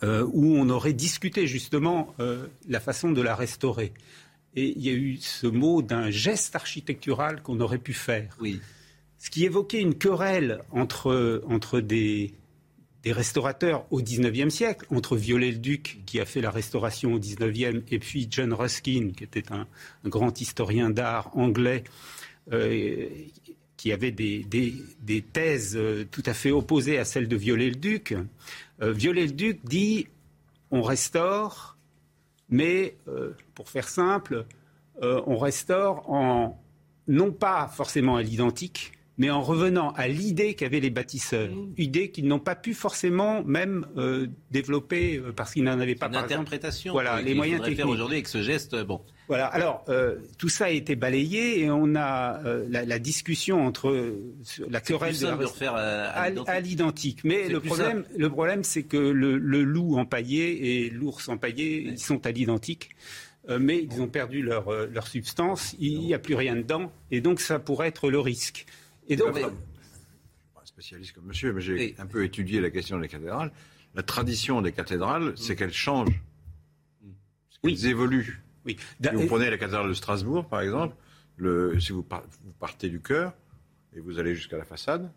euh, 0.02 0.26
où 0.32 0.56
on 0.56 0.70
aurait 0.70 0.94
discuté 0.94 1.46
justement 1.46 2.16
la 2.68 2.80
façon 2.80 3.12
de 3.12 3.22
la 3.22 3.36
restaurer. 3.36 3.94
Et 4.56 4.74
il 4.76 4.84
y 4.84 4.90
a 4.90 4.94
eu 4.94 5.18
ce 5.18 5.46
mot 5.46 5.82
d'un 5.82 6.10
geste 6.10 6.56
architectural 6.56 7.44
qu'on 7.44 7.60
aurait 7.60 7.78
pu 7.78 7.94
faire. 7.94 8.36
Oui. 8.42 8.60
Ce 9.20 9.30
qui 9.30 9.46
évoquait 9.46 9.82
une 9.82 9.96
querelle 9.96 10.62
entre, 10.72 11.44
entre 11.48 11.82
des, 11.82 12.34
des 13.04 13.12
restaurateurs 13.14 13.86
au 13.92 14.02
XIXe 14.02 14.54
siècle, 14.54 14.86
entre 14.90 15.16
Viollet-le-Duc, 15.16 16.02
qui 16.06 16.20
a 16.20 16.26
fait 16.26 16.42
la 16.42 16.52
restauration 16.52 17.14
au 17.14 17.20
XIXe, 17.20 17.84
et 17.92 18.00
puis 18.00 18.28
John 18.30 18.54
Ruskin, 18.54 19.12
qui 19.16 19.24
était 19.24 19.52
un, 19.52 19.68
grand 20.06 20.40
historien 20.42 20.90
d'art 20.90 21.36
anglais, 21.38 21.84
euh, 22.52 23.08
qui 23.78 23.94
avait 23.94 24.12
des, 24.12 25.24
thèses 25.32 25.78
euh, 25.78 26.06
tout 26.12 26.24
à 26.26 26.34
fait 26.34 26.52
opposées 26.52 26.98
à 26.98 27.06
celles 27.06 27.30
de 27.30 27.38
Viollet-le-Duc. 27.38 28.16
Euh, 28.82 28.92
Viollet-le-Duc 28.92 29.60
dit 29.64 30.08
on 30.72 30.82
restaure, 30.82 31.78
mais 32.50 32.96
pour 33.56 33.70
faire 33.70 33.88
simple, 33.88 34.46
on 35.02 35.38
restaure 35.38 36.08
en 36.12 36.62
non 37.08 37.32
pas 37.32 37.68
forcément 37.68 38.18
à 38.18 38.22
l'identique, 38.22 38.92
mais 39.20 39.30
en 39.30 39.42
revenant 39.42 39.92
à 39.92 40.08
l'idée 40.08 40.54
qu'avaient 40.54 40.80
les 40.80 40.90
bâtisseurs, 40.90 41.50
mmh. 41.50 41.74
idée 41.78 42.10
qu'ils 42.10 42.26
n'ont 42.26 42.40
pas 42.40 42.56
pu 42.56 42.74
forcément 42.74 43.44
même 43.44 43.86
euh, 43.98 44.28
développer 44.50 45.18
euh, 45.18 45.34
parce 45.34 45.54
qu'ils 45.54 45.66
n'en 45.66 45.78
avaient 45.78 45.94
pas. 45.94 46.08
Une 46.08 46.16
interprétation. 46.16 46.94
voilà, 46.94 47.22
les 47.22 47.36
moyens 47.36 47.62
techniques. 47.62 47.86
aujourd'hui 47.86 48.16
avec 48.16 48.30
ce 48.30 48.42
geste, 48.42 48.78
bon. 48.78 49.02
Voilà. 49.28 49.48
Alors 49.48 49.84
euh, 49.90 50.16
tout 50.38 50.48
ça 50.48 50.66
a 50.66 50.70
été 50.70 50.96
balayé 50.96 51.60
et 51.60 51.70
on 51.70 51.96
a 51.96 52.40
la, 52.70 53.00
discussion 53.00 53.68
entre 53.68 54.16
la 54.70 54.80
querelle 54.80 55.20
de, 55.20 55.28
refaire 55.28 55.76
à, 55.76 56.60
l'identique. 56.62 57.24
Mais 57.26 57.50
le 57.50 57.60
problème, 57.60 58.06
le 58.18 58.30
problème, 58.30 58.64
c'est 58.64 58.84
que 58.84 58.98
le, 58.98 59.38
loup 59.38 59.98
empaillé 59.98 60.86
et 60.86 60.90
l'ours 60.90 61.28
empaillé, 61.28 61.82
ils 61.82 62.00
sont 62.00 62.26
à 62.26 62.32
l'identique 62.32 62.90
mais 63.60 63.82
ils 63.82 64.00
ont 64.00 64.08
perdu 64.08 64.44
leur, 64.44 64.72
leur 64.72 65.08
substance, 65.08 65.76
il 65.80 66.02
n'y 66.02 66.14
a 66.14 66.20
plus 66.20 66.36
rien 66.36 66.56
dedans, 66.56 66.92
et 67.10 67.20
donc 67.20 67.40
ça 67.40 67.58
pourrait 67.58 67.88
être 67.88 68.12
le 68.12 68.20
risque. 68.20 68.68
Et 69.10 69.16
donc, 69.16 69.36
je 69.36 69.42
ne 69.42 69.50
suis 69.50 69.56
pas 70.54 70.62
un 70.62 70.66
spécialiste 70.66 71.14
comme 71.14 71.26
monsieur, 71.26 71.52
mais 71.52 71.62
j'ai 71.62 71.96
un 71.98 72.06
peu 72.06 72.24
étudié 72.24 72.62
la 72.62 72.70
question 72.70 73.00
des 73.00 73.08
cathédrales. 73.08 73.52
La 73.96 74.04
tradition 74.04 74.62
des 74.62 74.72
cathédrales, 74.72 75.34
c'est 75.36 75.56
qu'elles 75.56 75.74
changent, 75.74 76.22
qu'elles 77.64 77.88
évoluent. 77.88 78.44
Oui. 78.66 78.78
Si 79.04 79.10
vous 79.16 79.26
prenez 79.26 79.50
la 79.50 79.58
cathédrale 79.58 79.90
de 79.90 79.94
Strasbourg, 79.94 80.48
par 80.48 80.62
exemple, 80.62 80.96
le, 81.38 81.80
si 81.80 81.92
vous, 81.92 82.06
partez 82.60 82.90
du 82.90 83.02
chœur 83.02 83.34
et 83.96 84.00
vous 84.00 84.20
allez 84.20 84.36
jusqu'à 84.36 84.58
la 84.58 84.66
façade, 84.66 85.12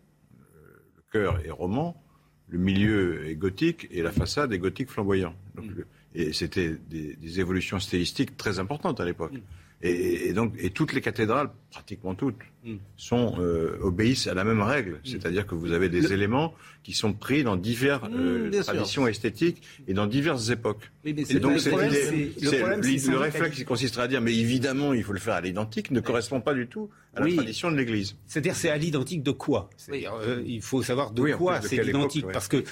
le 0.95 1.03
chœur 1.11 1.39
est 1.45 1.51
roman, 1.51 2.01
le 2.47 2.57
milieu 2.57 3.27
est 3.27 3.35
gothique 3.35 3.87
et 3.91 4.01
la 4.01 4.11
façade 4.11 4.53
est 4.53 4.59
gothique 4.59 4.89
flamboyant. 4.89 5.35
Donc, 5.55 5.65
mm. 5.65 5.83
et 6.15 6.33
c'était 6.33 6.75
des, 6.89 7.15
des, 7.15 7.39
évolutions 7.39 7.79
stylistiques 7.79 8.37
très 8.37 8.59
importantes 8.59 8.99
à 8.99 9.05
l'époque. 9.05 9.33
Mm. 9.33 9.41
Et, 9.85 10.31
donc, 10.31 10.53
et 10.59 10.69
toutes 10.69 10.93
les 10.93 11.01
cathédrales, 11.01 11.49
pratiquement 11.69 12.15
toutes, 12.15 12.37
mm. 12.63 12.75
sont, 12.95 13.35
euh, 13.39 13.77
obéissent 13.81 14.27
à 14.27 14.33
la 14.33 14.45
même 14.45 14.61
règle. 14.61 14.93
Mm. 14.93 14.99
C'est-à-dire 15.03 15.45
que 15.45 15.55
vous 15.55 15.73
avez 15.73 15.89
des 15.89 16.13
éléments 16.13 16.53
qui 16.83 16.93
sont 16.93 17.11
pris 17.11 17.43
dans 17.43 17.57
diverses 17.57 18.09
mm, 18.09 18.15
euh, 18.15 18.63
traditions 18.63 19.07
esthétiques 19.07 19.61
et 19.85 19.93
dans 19.93 20.07
diverses 20.07 20.49
époques. 20.51 20.89
et 21.03 21.11
donc, 21.11 21.57
le, 21.65 23.09
le, 23.11 23.17
réflexe 23.17 23.57
qui 23.57 23.65
consisterait 23.65 24.03
à 24.03 24.07
dire, 24.07 24.21
mais 24.21 24.33
évidemment, 24.33 24.93
il 24.93 25.03
faut 25.03 25.11
le 25.11 25.19
faire 25.19 25.33
à 25.33 25.41
l'identique, 25.41 25.91
ne 25.91 25.99
correspond 25.99 26.39
pas 26.39 26.53
du 26.53 26.67
tout 26.67 26.89
à 27.13 27.19
la 27.19 27.33
tradition 27.33 27.69
de 27.69 27.75
l'Église. 27.75 28.15
C'est-à-dire, 28.25 28.55
c'est 28.55 28.69
à 28.69 28.77
l'identique 28.77 29.21
de 29.21 29.31
quoi? 29.31 29.69
Euh, 29.89 30.41
Il 30.45 30.61
faut 30.61 30.81
savoir 30.81 31.11
de 31.11 31.33
quoi 31.33 31.59
c'est 31.59 31.83
l'identique. 31.83 32.25
Parce 32.31 32.47
que, 32.47 32.63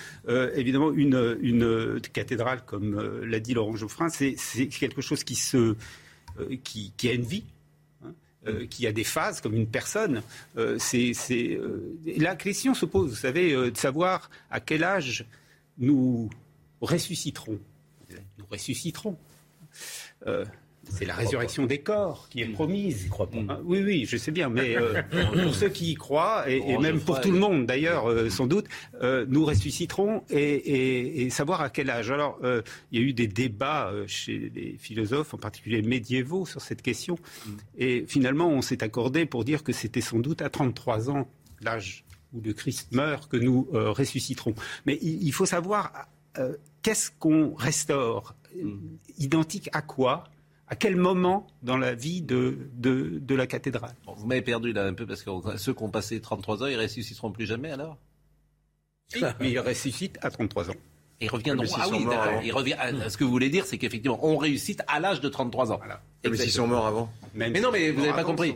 évidemment, 0.55 0.93
une, 0.93 1.38
une 1.41 1.99
cathédrale, 2.14 2.62
comme 2.66 3.22
l'a 3.26 3.39
dit 3.41 3.53
Laurent 3.53 3.76
Geoffrin, 3.76 4.07
c'est 4.07 4.38
quelque 4.68 5.01
chose 5.01 5.26
qui 5.26 5.36
se 5.36 5.76
euh, 6.39 6.55
qui, 6.63 6.91
a 7.03 7.13
une 7.13 7.23
vie. 7.23 7.43
Hein, 8.03 8.13
euh, 8.47 8.65
qui 8.65 8.88
a 8.88 8.91
des 8.91 9.03
phases 9.03 9.41
comme 9.41 9.55
une 9.55 9.67
personne. 9.67 10.21
Euh, 10.57 10.77
c'est, 10.79 11.13
La 12.17 12.36
question 12.36 12.73
se 12.73 12.86
pose, 12.86 13.11
vous 13.11 13.15
savez, 13.15 13.53
de 13.53 13.77
savoir 13.77 14.29
à 14.49 14.59
quel 14.59 14.84
âge 14.84 15.25
nous 15.77 16.29
ressusciterons. 16.82 17.59
Nous 18.38 18.45
ressusciterons. 18.49 19.17
C'est 20.89 21.05
la 21.05 21.13
résurrection 21.13 21.67
des 21.67 21.79
corps 21.79 22.27
qui 22.29 22.41
est 22.41 22.47
promise. 22.47 23.07
crois 23.09 23.29
pas. 23.29 23.38
Ah, 23.49 23.59
oui, 23.63 23.84
oui, 23.84 24.05
je 24.05 24.17
sais 24.17 24.32
bien, 24.32 24.49
mais 24.49 24.75
euh, 24.77 25.01
pour 25.43 25.53
ceux 25.53 25.69
qui 25.69 25.91
y 25.91 25.95
croient, 25.95 26.49
et, 26.49 26.77
même 26.79 26.99
pour 26.99 27.21
tout 27.21 27.32
le 27.32 27.39
monde 27.39 27.65
d'ailleurs, 27.65 28.09
euh, 28.09 28.29
sans 28.29 28.47
doute, 28.47 28.65
euh, 29.01 29.25
nous 29.29 29.45
ressusciterons 29.45 30.23
et, 30.29 31.29
savoir 31.29 31.61
à 31.61 31.69
quel 31.69 31.89
âge. 31.89 32.11
Alors, 32.11 32.39
il 32.91 32.99
y 32.99 33.03
a 33.03 33.05
eu 33.05 33.13
des 33.13 33.27
débats 33.27 33.91
chez 34.07 34.51
les 34.53 34.77
philosophes, 34.77 35.34
en 35.34 35.38
particulier 35.38 35.82
médiévaux, 35.82 36.45
sur 36.45 36.61
cette 36.61 36.82
question. 36.82 37.15
Mm. 37.15 37.51
Et 37.77 38.05
finalement, 38.07 38.49
on 38.49 38.61
s'est 38.61 38.84
accordé 38.84 39.25
pour 39.25 39.45
dire 39.45 39.63
que 39.63 39.73
c'était 39.73 40.01
sans 40.01 40.19
doute 40.19 40.41
à 40.41 40.49
33 40.49 41.09
ans, 41.09 41.29
l'âge 41.61 42.03
où 42.34 42.41
le 42.41 42.53
Christ 42.53 42.91
meurt, 42.91 43.29
que 43.29 43.38
nous 43.38 43.67
ressusciterons. 43.71 44.55
Mais 44.86 44.97
il, 45.01 45.32
faut 45.32 45.45
savoir 45.45 46.07
qu'est-ce 46.82 47.11
qu'on 47.19 47.53
restaure? 47.55 48.36
Mm. 48.55 48.77
Identique 49.19 49.69
à 49.73 49.82
quoi? 49.82 50.25
À 50.72 50.76
quel 50.76 50.95
moment 50.95 51.47
dans 51.63 51.78
la 51.78 51.93
vie 51.93 52.22
de, 52.22 52.69
de, 52.74 53.36
la 53.36 53.45
cathédrale 53.45 53.93
Vous 54.15 54.26
m'avez 54.26 54.41
perdu 54.41 54.72
là 54.72 54.86
un 54.86 54.93
peu 54.93 55.05
parce 55.05 55.22
que 55.22 55.30
ceux 55.57 55.74
qui 55.74 55.84
ont 55.84 55.91
passé 55.91 56.22
33 56.22 56.63
ans, 56.63 56.67
ils 56.67 56.80
ressusciteront 56.80 57.32
plus 57.32 57.45
jamais 57.45 57.72
alors? 57.72 57.97
Mais 59.41 59.51
ils 59.51 59.59
ressuscitent 59.59 60.17
à 60.22 60.32
33 60.32 60.69
ans. 60.69 60.76
Ils 61.19 61.30
reviendront. 61.30 61.67
Ah 61.78 61.88
oui, 61.91 62.07
ils 62.43 62.53
revient, 62.53 62.76
ce 63.07 63.17
que 63.17 63.26
vous 63.26 63.30
voulez 63.30 63.49
dire, 63.49 63.65
c'est 63.65 63.78
qu'effectivement, 63.78 64.26
on 64.26 64.38
ressuscite 64.38 64.82
à 64.88 64.99
l'âge 64.99 65.19
de 65.19 65.28
33 65.30 65.74
ans. 65.74 65.80
Mais 66.24 66.38
s'ils 66.38 66.51
sont 66.51 66.67
morts 66.67 66.88
avant 66.88 67.11
Mais 67.36 67.49
non, 67.49 67.69
mais 67.72 67.91
vous 67.91 68.01
n'avez 68.01 68.13
pas 68.13 68.24
compris. 68.24 68.55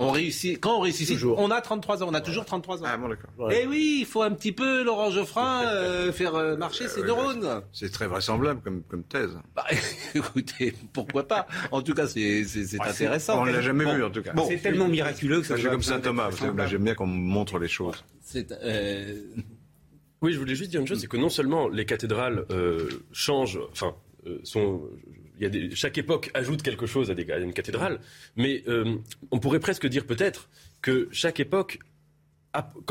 On 0.00 0.10
réussit, 0.12 0.60
quand 0.60 0.76
on 0.76 0.80
ressuscite, 0.80 1.20
on 1.24 1.50
a 1.50 1.60
33 1.60 2.02
ans, 2.04 2.06
on 2.08 2.14
a 2.14 2.20
toujours 2.20 2.44
33 2.44 2.82
ans. 2.82 2.86
Ah 2.86 2.96
bon, 2.96 3.08
d'accord. 3.08 3.50
Eh 3.50 3.66
oui, 3.66 3.98
il 4.00 4.06
faut 4.06 4.22
un 4.22 4.30
petit 4.30 4.52
peu, 4.52 4.84
Laurent 4.84 5.10
Geoffrin, 5.10 5.64
euh, 5.66 6.12
faire 6.12 6.36
euh, 6.36 6.56
marcher 6.56 6.86
ses 6.86 7.02
neurones. 7.02 7.62
C'est 7.72 7.90
très 7.90 8.06
vraisemblable 8.06 8.60
comme, 8.62 8.82
comme 8.84 9.02
thèse. 9.02 9.30
Bah, 9.56 9.64
écoutez, 10.14 10.72
pourquoi 10.92 11.26
pas 11.26 11.48
En 11.72 11.82
tout 11.82 11.94
cas, 11.94 12.06
c'est 12.06 12.42
Ouais, 12.44 12.80
intéressant. 12.88 13.42
On 13.42 13.46
ne 13.46 13.52
l'a 13.52 13.60
jamais 13.60 13.84
Bon, 13.84 13.94
vu 13.96 14.04
en 14.04 14.10
tout 14.10 14.22
cas. 14.22 14.32
bon, 14.34 14.46
C'est 14.48 14.58
tellement 14.58 14.86
miraculeux 14.88 15.40
que 15.40 15.46
ça 15.46 15.56
je 15.56 15.62
suis 15.62 15.70
comme 15.70 15.82
saint 15.82 16.00
Thomas. 16.00 16.30
J'aime 16.66 16.84
bien 16.84 16.94
qu'on 16.94 17.06
me 17.08 17.16
montre 17.18 17.58
les 17.58 17.68
choses. 17.68 18.04
c'est, 18.20 18.52
euh, 18.62 19.14
Oui, 20.22 20.32
je 20.32 20.38
voulais 20.38 20.54
juste 20.54 20.70
dire 20.70 20.80
une 20.80 20.86
chose, 20.86 21.00
c'est 21.00 21.08
que 21.08 21.16
non 21.16 21.28
seulement 21.28 21.68
les 21.68 21.84
cathédrales 21.86 22.44
euh, 22.50 22.88
changent, 23.12 23.58
enfin, 23.72 23.94
euh, 24.26 24.38
sont, 24.44 24.80
y 25.42 25.46
a 25.46 25.48
des, 25.50 25.74
chaque 25.74 25.98
époque 25.98 26.30
ajoute 26.34 26.62
quelque 26.62 26.86
chose 26.86 27.10
à, 27.10 27.14
des, 27.14 27.30
à 27.30 27.38
une 27.38 27.52
cathédrale, 27.52 28.00
mais 28.36 28.62
euh, 28.68 28.96
on 29.30 29.38
pourrait 29.38 29.60
presque 29.60 29.86
dire 29.86 30.06
peut-être 30.06 30.48
que 30.82 31.08
chaque 31.12 31.40
époque, 31.40 31.78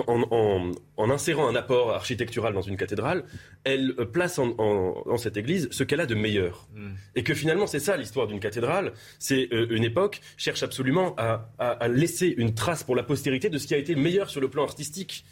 en, 0.07 0.21
en- 0.31 0.71
en 0.97 1.09
insérant 1.09 1.47
un 1.49 1.55
apport 1.55 1.91
architectural 1.91 2.53
dans 2.53 2.61
une 2.61 2.77
cathédrale, 2.77 3.25
elle 3.63 3.93
euh, 3.99 4.05
place 4.05 4.39
en, 4.39 5.17
cette 5.17 5.35
église 5.35 5.67
ce 5.71 5.83
qu'elle 5.83 5.99
a 5.99 6.05
de 6.05 6.15
meilleur. 6.15 6.67
Et 7.15 7.23
que 7.23 7.33
finalement, 7.33 7.67
c'est 7.67 7.79
ça 7.79 7.97
l'histoire 7.97 8.27
d'une 8.27 8.39
cathédrale. 8.39 8.93
C'est 9.19 9.49
euh, 9.53 9.67
une 9.71 9.83
époque 9.83 10.21
cherche 10.37 10.63
absolument 10.63 11.15
à, 11.17 11.49
à- 11.57 11.71
à 11.71 11.87
laisser 11.87 12.33
une 12.37 12.53
trace 12.53 12.83
pour 12.83 12.95
la 12.95 13.03
postérité 13.03 13.49
de 13.49 13.57
ce 13.57 13.67
qui 13.67 13.73
a 13.73 13.77
été 13.77 13.93
le 13.95 14.01
meilleur 14.01 14.29
sur 14.29 14.39
le 14.41 14.47
plan 14.49 14.63
artistique. 14.63 15.25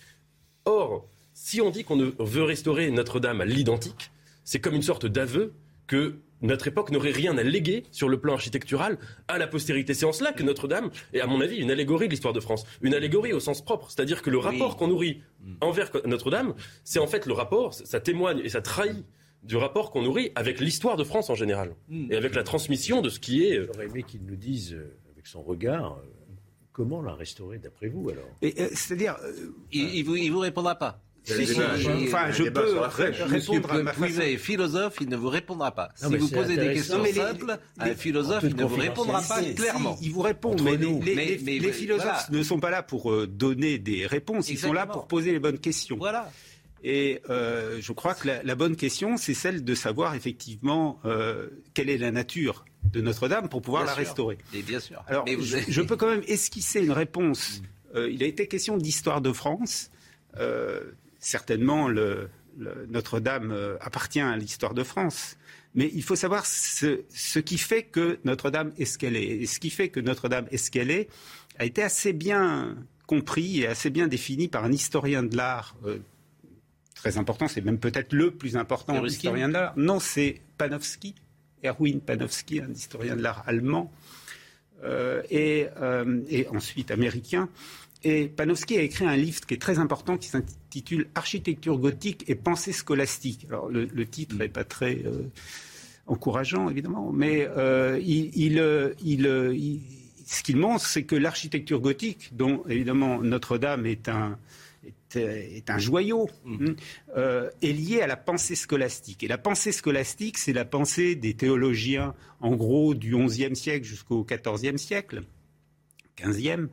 Or, 0.66 1.08
si 1.34 1.62
on 1.62 1.70
dit 1.70 1.84
qu'on 1.84 1.98
veut 2.20 2.44
restaurer 2.44 2.90
Notre-Dame 2.92 3.42
à 3.42 3.46
l'identique, 3.46 4.12
c'est 4.44 4.60
comme 4.60 4.74
une 4.76 4.82
sorte 4.82 5.06
d'aveu 5.06 5.54
que 5.88 6.16
notre 6.42 6.68
époque 6.68 6.92
n'aurait 6.92 7.12
rien 7.12 7.38
à 7.38 7.44
léguer 7.44 7.84
sur 7.92 8.10
le 8.10 8.20
plan 8.20 8.34
architectural 8.34 8.98
à 9.28 9.38
la 9.38 9.48
postérité. 9.48 9.94
C'est 9.94 10.06
en 10.06 10.12
cela 10.14 10.34
que 10.34 10.44
Notre-Dame 10.44 10.92
est, 11.14 11.22
à 11.22 11.28
mon 11.28 11.42
avis, 11.42 11.58
une 11.58 11.72
allégorie 11.72 12.08
de 12.08 12.12
l'histoire 12.12 12.34
de 12.34 12.40
France. 12.40 12.66
Une 12.82 12.94
allégorie 12.94 13.34
au 13.34 13.40
sens 13.40 13.64
propre. 13.64 13.90
C'est-à-dire 13.90 14.22
que 14.22 14.30
le 14.30 14.38
rapport 14.38 14.78
qu'on 14.78 14.88
nourrit 14.88 15.22
envers 15.62 15.92
Notre-Dame, 16.06 16.54
c'est 16.84 17.00
en 17.00 17.08
fait 17.08 17.26
le 17.26 17.34
rapport, 17.34 17.74
ça 17.74 18.00
témoigne 18.00 18.40
et 18.44 18.50
ça 18.50 18.62
trahit 18.62 19.06
du 19.44 19.56
rapport 19.58 19.92
qu'on 19.92 20.02
nourrit 20.02 20.32
avec 20.36 20.60
l'histoire 20.60 20.98
de 20.98 21.04
France 21.04 21.30
en 21.30 21.36
général. 21.36 21.76
Et 22.10 22.16
avec 22.16 22.34
la 22.36 22.44
transmission 22.44 23.02
de 23.02 23.10
ce 23.10 23.20
qui 23.20 23.44
est... 23.46 23.58
euh, 23.60 23.68
J'aurais 23.74 23.86
aimé 23.86 24.04
qu'il 24.04 24.24
nous 24.26 24.36
dise, 24.36 24.74
euh, 24.74 24.98
avec 25.14 25.28
son 25.28 25.42
regard, 25.44 25.94
euh, 25.94 26.06
comment 26.74 27.02
la 27.02 27.14
restaurer 27.14 27.60
d'après 27.60 27.88
vous 27.88 28.10
alors? 28.10 28.26
Et, 28.42 28.56
euh, 28.60 28.68
C'est-à-dire, 28.74 29.18
il, 29.72 30.04
vous, 30.04 30.16
il 30.16 30.30
vous 30.32 30.40
répondra 30.40 30.76
pas. 30.76 31.00
Si, 31.26 31.48
si, 31.48 31.56
je- 31.56 32.06
enfin, 32.08 32.32
je 32.32 32.44
peux 32.44 32.80
ré- 32.82 33.10
répondre 33.26 33.72
à 33.74 33.84
ma 33.84 33.94
façon. 33.94 34.22
Philosophe, 34.38 34.98
il 35.02 35.10
ne 35.10 35.16
vous 35.16 35.30
répondra 35.30 35.72
pas. 35.72 35.90
Non, 36.04 36.10
si 36.12 36.18
vous 36.18 36.30
posez 36.30 36.56
des 36.56 36.74
questions 36.74 37.04
simples, 37.04 37.58
à 37.80 37.86
un 37.86 37.96
philosophe, 37.96 38.44
il 38.48 38.56
ne 38.56 38.64
vous 38.64 38.76
répondra 38.76 39.22
pas 39.22 39.42
clairement. 39.44 39.98
Si, 39.98 40.06
ils 40.06 40.12
vous 40.12 40.22
répondent, 40.22 40.62
Entre 40.62 40.64
mais 40.72 40.78
nous. 40.78 41.02
les, 41.02 41.16
Mais- 41.16 41.26
les- 41.26 41.40
mais- 41.44 41.60
les 41.60 41.68
mais 41.68 41.74
philosophes 41.74 42.06
voilà. 42.06 42.28
ne 42.30 42.44
sont 42.44 42.60
pas 42.60 42.70
là 42.70 42.84
pour 42.84 43.12
euh, 43.12 43.26
donner 43.28 43.78
des 43.80 44.06
réponses, 44.06 44.50
ils 44.50 44.58
sont 44.60 44.72
là 44.74 44.86
pour 44.86 45.08
poser 45.08 45.32
les 45.32 45.40
bonnes 45.40 45.58
questions. 45.60 45.98
Voilà. 45.98 46.32
Et 46.84 47.22
euh, 47.32 47.80
je 47.82 47.92
crois 47.94 48.14
que 48.14 48.28
la, 48.28 48.44
la 48.44 48.54
bonne 48.54 48.76
question, 48.76 49.18
c'est 49.18 49.34
celle 49.34 49.64
de 49.64 49.74
savoir 49.74 50.14
effectivement 50.14 51.00
euh, 51.06 51.48
quelle 51.74 51.90
est 51.90 51.98
la 51.98 52.12
nature 52.12 52.64
de 52.94 53.02
Notre-Dame 53.02 53.50
pour 53.50 53.64
pouvoir 53.64 53.82
Bien 53.86 53.92
la 53.94 53.96
sûr. 53.96 54.06
restaurer. 54.08 54.38
Et 54.54 54.62
bien 54.62 54.80
sûr. 54.80 55.04
Alors, 55.08 55.24
Mais 55.26 55.34
vous 55.34 55.42
je, 55.44 55.56
avez- 55.56 55.66
je 55.68 55.82
peux 55.82 55.96
quand 55.96 56.10
même 56.10 56.22
esquisser 56.28 56.82
une 56.82 56.92
réponse. 56.92 57.64
Euh, 57.96 58.12
il 58.12 58.22
a 58.22 58.28
été 58.28 58.46
question 58.48 58.78
d'histoire 58.78 59.22
de 59.22 59.34
France. 59.34 59.90
Certainement, 61.26 61.88
le, 61.88 62.30
le- 62.58 62.86
Notre-Dame 62.88 63.52
euh, 63.52 63.78
appartient 63.82 64.20
à 64.22 64.38
l'histoire 64.38 64.76
de 64.76 64.84
France. 64.84 65.38
Mais 65.74 65.90
il 65.94 66.04
faut 66.04 66.16
savoir 66.16 66.46
ce, 66.46 67.02
ce 67.10 67.40
qui 67.40 67.58
fait 67.58 67.82
que 67.84 68.20
Notre-Dame 68.26 68.72
est 68.78 68.86
ce 68.86 68.98
qu'elle 69.00 69.16
est. 69.18 69.26
Et 69.42 69.46
ce 69.48 69.60
qui 69.60 69.72
fait 69.72 69.90
que 69.90 70.00
Notre-Dame 70.00 70.46
est 70.52 70.58
ce 70.58 70.70
qu'elle 70.70 70.92
est 70.92 71.10
a 71.58 71.66
été 71.66 71.82
assez 71.82 72.14
bien 72.14 72.78
compris 73.08 73.62
et 73.62 73.68
assez 73.68 73.90
bien 73.90 74.08
défini 74.08 74.48
par 74.48 74.64
un 74.66 74.72
historien 74.72 75.24
de 75.24 75.36
l'art 75.36 75.76
euh, 75.86 75.98
très 76.94 77.18
important. 77.18 77.48
C'est 77.48 77.62
même 77.62 77.80
peut-être 77.80 78.14
le 78.14 78.30
plus 78.32 78.56
important 78.56 78.94
historien 79.08 79.48
de 79.48 79.54
l'art. 79.54 79.74
Non, 79.78 80.00
c'est 80.00 80.42
Panofsky, 80.60 81.16
Erwin 81.64 82.00
Panofsky, 82.02 82.62
un 82.62 82.72
historien 82.72 83.16
de 83.16 83.24
l'art 83.24 83.44
allemand 83.48 83.92
euh, 84.84 85.22
et, 85.32 85.68
euh, 85.82 86.22
et 86.30 86.48
ensuite 86.50 86.92
américain. 86.92 87.50
Et 88.08 88.28
Panofsky 88.28 88.78
a 88.78 88.82
écrit 88.84 89.06
un 89.06 89.16
livre 89.18 89.42
qui 89.48 89.56
est 89.56 89.62
très 89.62 89.80
important 89.80 90.16
qui 90.16 90.28
s'intitule 90.28 91.08
Architecture 91.16 91.80
gothique 91.80 92.24
et 92.28 92.36
pensée 92.36 92.72
scolastique. 92.72 93.46
Alors 93.50 93.68
le, 93.68 93.86
le 93.86 94.06
titre 94.06 94.36
n'est 94.36 94.48
pas 94.48 94.64
très 94.64 95.02
euh, 95.06 95.24
encourageant 96.06 96.70
évidemment, 96.70 97.12
mais 97.12 97.48
euh, 97.58 98.00
il, 98.04 98.30
il, 98.38 98.60
euh, 98.60 98.94
il, 99.04 99.26
il- 99.58 99.82
ce 100.28 100.44
qu'il 100.44 100.58
montre, 100.58 100.86
c'est 100.86 101.04
que 101.04 101.16
l'architecture 101.16 101.80
gothique, 101.80 102.30
dont 102.36 102.64
évidemment 102.70 103.20
Notre-Dame 103.22 103.86
est 103.88 104.08
un 104.08 104.38
est, 104.84 105.16
est 105.18 105.70
un 105.72 105.78
joyau, 105.80 106.30
hein, 106.48 106.76
euh, 107.18 107.50
est 107.64 107.72
liée 107.72 108.02
à 108.02 108.08
la 108.08 108.18
pensée 108.18 108.54
scolastique. 108.56 109.24
Et 109.24 109.28
la 109.28 109.38
pensée 109.40 109.72
scolastique, 109.72 110.38
c'est 110.38 110.54
la 110.54 110.66
pensée 110.66 111.16
des 111.16 111.34
théologiens, 111.34 112.14
en 112.40 112.56
gros, 112.56 112.94
du 112.94 113.16
XIe 113.16 113.56
siècle 113.56 113.86
jusqu'au 113.86 114.24
XIVe 114.26 114.78
siècle, 114.78 115.24
XVe, 116.20 116.70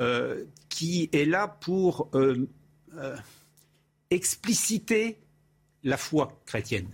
euh, 0.00 0.44
qui 0.68 1.08
est 1.12 1.24
là 1.24 1.48
pour 1.48 2.08
euh, 2.14 2.46
euh, 2.96 3.16
expliciter 4.10 5.18
la 5.84 5.96
foi 5.96 6.32
chrétienne. 6.46 6.88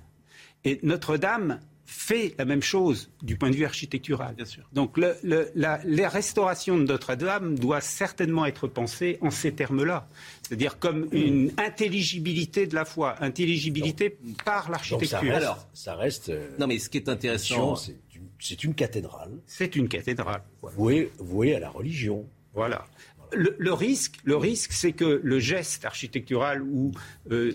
Et 0.65 0.79
Notre-Dame 0.83 1.61
fait 1.85 2.35
la 2.39 2.47
même 2.47 2.63
chose 2.63 3.11
du 3.23 3.37
point 3.37 3.51
de 3.51 3.55
vue 3.57 3.67
architectural. 3.67 4.35
Donc 4.73 4.97
le- 4.97 5.15
le- 5.23 5.51
la, 5.55 5.79
la 5.85 6.09
restauration 6.09 6.79
de 6.79 6.85
Notre-Dame 6.85 7.59
doit 7.59 7.83
certainement 7.83 8.47
être 8.47 8.67
pensée 8.67 9.19
en 9.21 9.31
ces 9.31 9.53
termes-là, 9.53 10.09
c'est-à-dire 10.43 10.79
comme 10.79 11.09
une 11.13 11.53
intelligibilité 11.59 12.67
de 12.67 12.75
la 12.75 12.87
foi, 12.87 13.17
intelligibilité 13.23 14.17
par 14.45 14.57
Donc 14.57 14.65
ça 14.65 14.71
l'architecture. 14.71 15.21
reste, 15.21 15.67
ça 15.75 15.95
reste. 15.97 16.29
euh, 16.31 16.49
Non, 16.59 16.67
mais 16.67 16.79
ce 16.79 16.89
qui 16.89 16.97
est 16.97 17.09
intéressant, 17.11 17.77
c'est 17.77 18.65
une, 18.65 18.75
cathédrale. 18.75 19.33
C'est 19.47 19.77
une 19.77 19.89
cathédrale. 19.89 20.43
Vouée, 20.63 21.13
vouée 21.19 21.55
à 21.55 21.61
la 21.61 21.69
religion. 21.69 22.27
Voilà. 22.55 22.85
Le, 23.33 23.73
risque, 23.73 24.19
le 24.25 24.37
risque, 24.37 24.73
c'est 24.73 24.93
que 24.93 25.21
le 25.23 25.39
geste 25.39 25.87
architectural 25.87 26.63
ou 26.63 26.93
euh, 27.31 27.53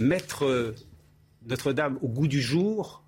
mettre 0.00 0.44
euh, 0.44 0.74
Notre-Dame 1.46 1.98
au 2.02 2.08
goût 2.08 2.26
du 2.26 2.40
jour, 2.40 3.04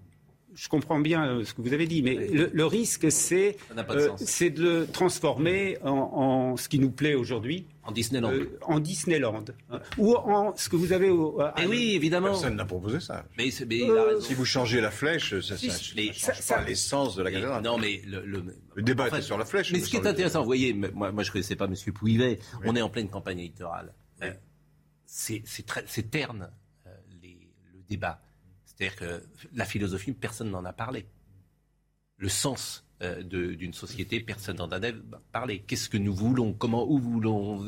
je 0.60 0.68
comprends 0.68 0.98
bien 0.98 1.24
euh, 1.24 1.44
ce 1.44 1.54
que 1.54 1.62
vous 1.62 1.72
avez 1.72 1.86
dit, 1.86 2.02
mais 2.02 2.14
le, 2.16 2.50
le 2.52 2.66
risque, 2.66 3.12
c'est 3.12 3.56
Ça 3.76 3.86
euh, 3.90 4.10
c'est 4.16 4.50
de 4.50 4.62
le 4.62 4.86
transformer 4.88 5.78
en, 5.82 5.88
en 5.90 6.56
ce 6.56 6.68
qui 6.68 6.80
nous 6.80 6.90
plaît 6.90 7.14
aujourd'hui. 7.14 7.66
En 7.84 7.92
Disneyland. 7.92 8.32
Euh, 8.32 8.58
en 8.62 8.80
Disneyland. 8.80 9.44
hein. 9.70 9.80
Ou 9.98 10.16
en 10.16 10.56
ce 10.56 10.68
que 10.68 10.74
vous 10.74 10.92
avez 10.92 11.10
au. 11.10 11.40
à- 11.40 11.54
Eh 11.62 11.66
oui, 11.66 11.92
évidemment. 11.94 12.30
Personne 12.32 12.56
n'a 12.56 12.64
proposé 12.64 12.98
ça. 12.98 13.24
Mais, 13.38 13.50
mais. 13.68 13.80
Si 14.20 14.34
vous 14.34 14.44
changez 14.44 14.80
la 14.80 14.90
flèche, 14.90 15.38
ça 15.40 15.56
Si, 15.56 15.70
mais 15.96 16.12
change 16.12 16.44
pas 16.48 16.64
l'essence 16.64 17.14
de 17.14 17.22
la 17.22 17.30
cathédrale. 17.30 17.62
Non, 17.62 17.78
mais 17.78 18.02
le, 18.04 18.22
le- 18.26 18.44
Le 18.74 18.82
débat 18.82 19.04
Enfin, 19.06 19.18
était 19.18 19.26
sur 19.26 19.38
la 19.38 19.44
flèche. 19.44 19.72
Mais 19.72 19.78
ce 19.78 19.88
qui 19.88 19.96
est 19.96 20.06
intéressant, 20.06 20.40
vous 20.40 20.46
voyez, 20.46 20.74
moi, 20.74 21.12
moi 21.12 21.22
je 21.22 21.28
ne 21.28 21.32
connaissais 21.34 21.56
pas 21.56 21.66
M. 21.66 21.74
Pouivet, 21.94 22.40
on 22.64 22.74
est 22.74 22.82
en 22.82 22.90
pleine 22.90 23.08
campagne 23.08 23.38
électorale. 23.38 23.94
Euh, 24.24 24.32
c'est 25.06 26.10
terne, 26.10 26.50
euh, 26.86 26.90
les- 27.22 27.48
le 27.72 27.80
débat. 27.88 28.20
C'est-à-dire 28.78 28.96
que 28.96 29.22
la 29.54 29.64
philosophie, 29.64 30.12
personne 30.12 30.50
n'en 30.50 30.64
a 30.64 30.72
parlé. 30.72 31.06
Le 32.16 32.28
sens 32.28 32.84
euh, 33.02 33.22
d'une 33.22 33.72
société, 33.72 34.20
personne 34.20 34.56
n'en 34.58 34.70
a 34.70 34.80
parlé. 35.32 35.60
Qu'est-ce 35.60 35.88
que 35.88 35.96
nous 35.96 36.14
voulons? 36.14 36.52
Comment 36.52 36.88
où 36.88 36.98
voulons 36.98 37.64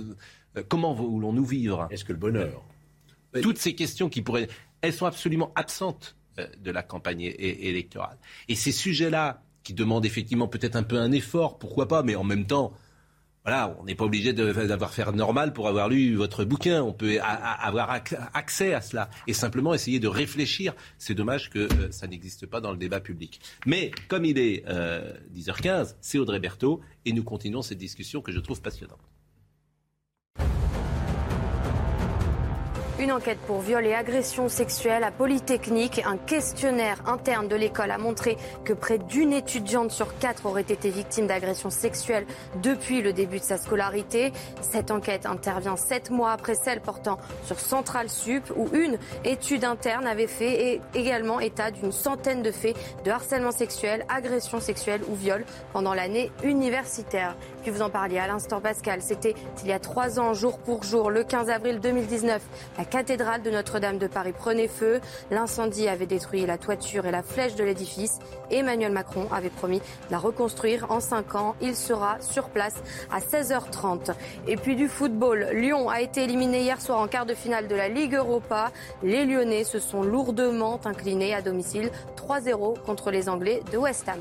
euh, 0.56 0.62
Comment 0.68 0.94
voulons-nous 0.94 1.44
vivre? 1.44 1.88
Est-ce 1.90 2.04
que 2.04 2.12
le 2.12 2.18
bonheur? 2.18 2.62
Toutes 3.42 3.58
ces 3.58 3.74
questions 3.74 4.08
qui 4.08 4.22
pourraient, 4.22 4.48
elles 4.82 4.92
sont 4.92 5.06
absolument 5.06 5.52
absentes 5.56 6.16
euh, 6.38 6.46
de 6.62 6.70
la 6.70 6.82
campagne 6.82 7.22
électorale. 7.22 8.18
Et 8.48 8.54
ces 8.54 8.72
sujets-là, 8.72 9.42
qui 9.64 9.74
demandent 9.74 10.06
effectivement 10.06 10.48
peut-être 10.48 10.76
un 10.76 10.82
peu 10.82 10.98
un 10.98 11.12
effort, 11.12 11.58
pourquoi 11.58 11.86
pas, 11.88 12.02
mais 12.02 12.14
en 12.14 12.24
même 12.24 12.46
temps, 12.46 12.72
voilà, 13.44 13.74
on 13.80 13.84
n'est 13.84 13.94
pas 13.94 14.04
obligé 14.04 14.32
d'avoir 14.32 14.92
fait 14.92 15.10
normal 15.12 15.52
pour 15.54 15.66
avoir 15.68 15.88
lu 15.88 16.14
votre 16.14 16.44
bouquin. 16.44 16.82
On 16.82 16.92
peut 16.92 17.18
avoir 17.22 17.90
ac- 17.96 18.18
accès 18.34 18.74
à 18.74 18.80
cela 18.82 19.08
et 19.26 19.32
simplement 19.32 19.72
essayer 19.72 19.98
de 19.98 20.08
réfléchir. 20.08 20.74
C'est 20.98 21.14
dommage 21.14 21.48
que 21.48 21.60
euh, 21.60 21.90
ça 21.90 22.06
n'existe 22.06 22.46
pas 22.46 22.60
dans 22.60 22.70
le 22.70 22.76
débat 22.76 23.00
public. 23.00 23.40
Mais 23.66 23.92
comme 24.08 24.24
il 24.26 24.38
est 24.38 24.64
euh, 24.68 25.12
10h15, 25.34 25.94
c'est 26.02 26.18
Audrey 26.18 26.38
Berthaud 26.38 26.80
et 27.06 27.12
nous 27.12 27.24
continuons 27.24 27.62
cette 27.62 27.78
discussion 27.78 28.20
que 28.20 28.30
je 28.30 28.40
trouve 28.40 28.60
passionnante. 28.60 29.00
Une 33.00 33.12
enquête 33.12 33.38
pour 33.46 33.60
viol 33.60 33.86
et 33.86 33.94
agression 33.94 34.50
sexuelle 34.50 35.04
à 35.04 35.10
Polytechnique. 35.10 36.02
Un 36.04 36.18
questionnaire 36.18 36.98
interne 37.06 37.48
de 37.48 37.56
l'école 37.56 37.92
a 37.92 37.96
montré 37.96 38.36
que 38.62 38.74
près 38.74 38.98
d'une 38.98 39.32
étudiante 39.32 39.90
sur 39.90 40.18
quatre 40.18 40.44
aurait 40.44 40.60
été 40.60 40.90
victime 40.90 41.26
d'agression 41.26 41.70
sexuelle 41.70 42.26
depuis 42.62 43.00
le 43.00 43.14
début 43.14 43.38
de 43.38 43.44
sa 43.44 43.56
scolarité. 43.56 44.34
Cette 44.60 44.90
enquête 44.90 45.24
intervient 45.24 45.78
sept 45.78 46.10
mois 46.10 46.32
après 46.32 46.54
celle 46.54 46.82
portant 46.82 47.18
sur 47.46 47.58
Central 47.58 48.10
Sup, 48.10 48.52
où 48.54 48.68
une 48.74 48.98
étude 49.24 49.64
interne 49.64 50.06
avait 50.06 50.26
fait 50.26 50.82
également 50.94 51.40
état 51.40 51.70
d'une 51.70 51.92
centaine 51.92 52.42
de 52.42 52.52
faits 52.52 52.76
de 53.06 53.10
harcèlement 53.10 53.52
sexuel, 53.52 54.04
agression 54.10 54.60
sexuelle 54.60 55.00
ou 55.08 55.14
viol 55.14 55.46
pendant 55.72 55.94
l'année 55.94 56.30
universitaire. 56.44 57.34
Puis 57.62 57.70
vous 57.70 57.82
en 57.82 57.90
parliez 57.90 58.18
à 58.18 58.26
l'instant, 58.26 58.60
Pascal. 58.60 59.02
C'était 59.02 59.34
il 59.62 59.68
y 59.68 59.72
a 59.72 59.78
trois 59.78 60.18
ans, 60.18 60.32
jour 60.32 60.58
pour 60.58 60.82
jour, 60.82 61.10
le 61.10 61.24
15 61.24 61.50
avril 61.50 61.80
2019. 61.80 62.42
La 62.78 62.84
cathédrale 62.84 63.42
de 63.42 63.50
Notre-Dame 63.50 63.98
de 63.98 64.06
Paris 64.06 64.32
prenait 64.32 64.68
feu. 64.68 65.00
L'incendie 65.30 65.88
avait 65.88 66.06
détruit 66.06 66.46
la 66.46 66.58
toiture 66.58 67.06
et 67.06 67.10
la 67.10 67.22
flèche 67.22 67.54
de 67.56 67.64
l'édifice. 67.64 68.18
Emmanuel 68.50 68.92
Macron 68.92 69.26
avait 69.32 69.50
promis 69.50 69.78
de 69.78 69.84
la 70.10 70.18
reconstruire 70.18 70.90
en 70.90 71.00
cinq 71.00 71.34
ans. 71.34 71.54
Il 71.60 71.76
sera 71.76 72.20
sur 72.20 72.48
place 72.48 72.82
à 73.12 73.20
16h30. 73.20 74.12
Et 74.46 74.56
puis 74.56 74.76
du 74.76 74.88
football. 74.88 75.48
Lyon 75.52 75.88
a 75.88 76.00
été 76.00 76.24
éliminé 76.24 76.62
hier 76.62 76.80
soir 76.80 77.00
en 77.00 77.08
quart 77.08 77.26
de 77.26 77.34
finale 77.34 77.68
de 77.68 77.74
la 77.74 77.88
Ligue 77.88 78.14
Europa. 78.14 78.72
Les 79.02 79.26
Lyonnais 79.26 79.64
se 79.64 79.78
sont 79.78 80.02
lourdement 80.02 80.80
inclinés 80.84 81.34
à 81.34 81.42
domicile 81.42 81.90
3-0 82.16 82.80
contre 82.80 83.10
les 83.10 83.28
Anglais 83.28 83.62
de 83.70 83.76
West 83.76 84.08
Ham. 84.08 84.20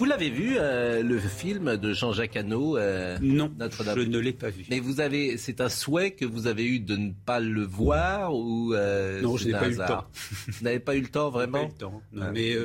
Vous 0.00 0.06
l'avez 0.06 0.30
vu, 0.30 0.54
euh, 0.56 1.02
le 1.02 1.18
film 1.18 1.76
de 1.76 1.92
Jean-Jacques 1.92 2.34
Hano 2.34 2.78
euh, 2.78 3.18
Non, 3.20 3.52
je 3.58 4.00
ne 4.00 4.18
l'ai 4.18 4.32
pas 4.32 4.48
vu. 4.48 4.64
Mais 4.70 4.80
vous 4.80 4.98
avez, 4.98 5.36
c'est 5.36 5.60
un 5.60 5.68
souhait 5.68 6.12
que 6.12 6.24
vous 6.24 6.46
avez 6.46 6.64
eu 6.64 6.80
de 6.80 6.96
ne 6.96 7.12
pas 7.12 7.38
le 7.38 7.64
voir 7.64 8.34
ou 8.34 8.72
euh, 8.72 9.20
Non, 9.20 9.36
je 9.36 9.48
n'ai 9.48 9.52
pas 9.52 9.68
eu 9.68 9.72
le 9.72 9.76
temps. 9.76 10.06
vous 10.48 10.64
n'avez 10.64 10.80
pas 10.80 10.96
eu 10.96 11.02
le 11.02 11.08
temps, 11.08 11.28
vraiment 11.28 11.58
pas 11.58 11.64
eu 11.64 11.68
le 11.68 11.74
temps. 11.74 12.02
Non, 12.14 12.32
mais 12.32 12.56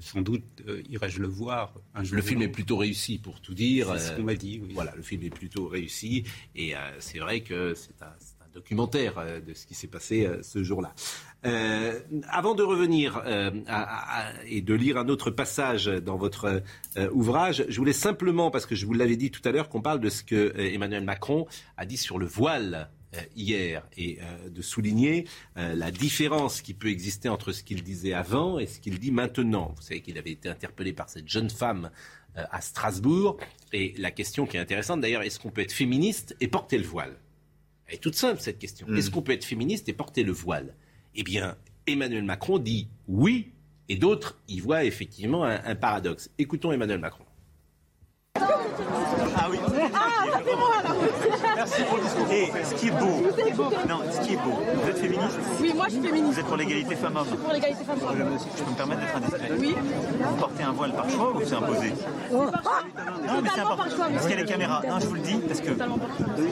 sans 0.00 0.22
doute 0.22 0.44
irai-je 0.88 1.20
le 1.20 1.28
voir 1.28 1.74
un 1.94 2.04
jour. 2.04 2.16
Le 2.16 2.22
film 2.22 2.40
est 2.40 2.48
plutôt 2.48 2.78
réussi, 2.78 3.18
pour 3.18 3.42
tout 3.42 3.52
dire. 3.52 3.92
C'est 3.98 4.08
ce 4.08 4.12
qu'on 4.12 4.22
m'a 4.22 4.34
dit. 4.34 4.58
Oui. 4.64 4.70
Voilà, 4.72 4.94
le 4.96 5.02
film 5.02 5.24
est 5.24 5.28
plutôt 5.28 5.68
réussi 5.68 6.24
et 6.56 6.72
c'est 7.00 7.18
vrai 7.18 7.42
que 7.42 7.74
c'est 7.74 8.00
un 8.00 8.14
documentaire 8.52 9.18
euh, 9.18 9.40
de 9.40 9.54
ce 9.54 9.66
qui 9.66 9.74
s'est 9.74 9.88
passé 9.88 10.26
euh, 10.26 10.42
ce 10.42 10.62
jour-là. 10.62 10.94
Euh, 11.44 12.00
avant 12.28 12.54
de 12.54 12.62
revenir 12.62 13.22
et 14.46 14.60
de 14.60 14.74
lire 14.74 14.96
un 14.96 15.08
autre 15.08 15.30
passage 15.30 15.86
dans 15.86 16.16
votre 16.16 16.62
ouvrage, 17.12 17.64
je 17.68 17.76
voulais 17.78 17.92
simplement, 17.92 18.52
parce 18.52 18.64
que 18.64 18.76
je 18.76 18.86
vous 18.86 18.92
l'avais 18.92 19.16
dit 19.16 19.32
tout 19.32 19.40
à 19.44 19.50
l'heure, 19.50 19.68
qu'on 19.68 19.80
parle 19.80 19.98
de 19.98 20.08
ce 20.08 20.22
que 20.22 20.52
Emmanuel 20.56 21.02
Macron 21.02 21.46
a 21.76 21.84
dit 21.84 21.96
sur 21.96 22.18
le 22.18 22.26
voile 22.26 22.90
hier 23.34 23.82
et 23.96 24.20
de 24.48 24.62
souligner 24.62 25.26
la 25.56 25.90
différence 25.90 26.62
qui 26.62 26.74
peut 26.74 26.88
exister 26.88 27.28
entre 27.28 27.50
ce 27.50 27.64
qu'il 27.64 27.82
disait 27.82 28.12
avant 28.12 28.60
et 28.60 28.66
ce 28.66 28.78
qu'il 28.78 29.00
dit 29.00 29.10
maintenant. 29.10 29.74
Vous 29.76 29.82
savez 29.82 30.00
qu'il 30.00 30.18
avait 30.18 30.32
été 30.32 30.48
interpellé 30.48 30.92
par 30.92 31.08
cette 31.08 31.28
jeune 31.28 31.50
femme 31.50 31.90
à 32.36 32.60
Strasbourg 32.60 33.36
et 33.72 33.94
la 33.98 34.12
question 34.12 34.46
qui 34.46 34.58
est 34.58 34.60
intéressante 34.60 35.00
d'ailleurs, 35.00 35.22
est-ce 35.22 35.40
qu'on 35.40 35.50
peut 35.50 35.62
être 35.62 35.72
féministe 35.72 36.36
et 36.40 36.46
porter 36.46 36.78
le 36.78 36.86
voile? 36.86 37.16
Elle 37.92 37.96
est 37.96 38.00
toute 38.00 38.14
simple, 38.14 38.40
cette 38.40 38.58
question. 38.58 38.86
Mm. 38.88 38.96
Est-ce 38.96 39.10
qu'on 39.10 39.20
peut 39.20 39.32
être 39.32 39.44
féministe 39.44 39.86
et 39.90 39.92
porter 39.92 40.22
le 40.22 40.32
voile? 40.32 40.74
Eh 41.14 41.22
bien, 41.22 41.56
Emmanuel 41.86 42.24
Macron 42.24 42.58
dit 42.58 42.88
oui, 43.06 43.52
et 43.90 43.96
d'autres 43.96 44.40
y 44.48 44.60
voient 44.60 44.84
effectivement 44.84 45.44
un 45.44 45.74
paradoxe. 45.74 46.30
Écoutons 46.38 46.72
Emmanuel 46.72 47.00
Macron. 47.00 47.24
Ah 48.36 49.48
oui. 49.50 49.58
Ah, 49.92 50.40
c'est 50.42 50.56
moi 50.56 50.82
là. 50.82 50.94
Merci 51.62 51.82
pour 51.84 51.96
le 51.96 52.02
discours. 52.02 52.32
Et 52.32 52.64
ce 52.64 52.74
qui 52.74 52.88
est 52.88 52.90
beau, 52.90 53.70
non, 53.88 54.00
ce 54.10 54.26
qui 54.26 54.32
est 54.32 54.36
beau, 54.36 54.58
vous 54.74 54.88
êtes 54.88 54.98
féministe 54.98 55.38
Oui, 55.60 55.72
moi 55.74 55.84
je 55.86 55.92
suis 55.92 56.02
féministe. 56.02 56.34
Vous 56.34 56.40
êtes 56.40 56.46
pour 56.46 56.56
l'égalité 56.56 56.96
femmes-hommes 56.96 57.24
Je 57.24 57.30
suis 57.30 57.38
pour 57.38 57.52
l'égalité 57.52 57.84
femmes-hommes. 57.84 58.38
Je 58.56 58.62
peux 58.64 58.70
me 58.70 58.76
permettre 58.76 59.00
d'être 59.00 59.16
indiscret 59.16 59.50
Oui. 59.60 59.74
Vous 59.76 60.36
portez 60.36 60.62
un 60.64 60.72
voile 60.72 60.92
par 60.92 61.08
choix 61.08 61.36
ou 61.36 61.40
c'est 61.44 61.54
imposé 61.54 61.92
oh. 62.32 62.34
Non, 62.34 63.42
mais 63.42 63.48
c'est 63.54 63.60
important. 63.60 63.84
Parce 63.96 64.26
qu'il 64.26 64.30
y 64.30 64.38
a 64.38 64.42
les 64.42 64.44
caméras. 64.44 64.82
Non, 64.88 64.98
je 64.98 65.06
vous 65.06 65.14
le 65.14 65.20
dis, 65.20 65.36
parce 65.46 65.60
que. 65.60 65.70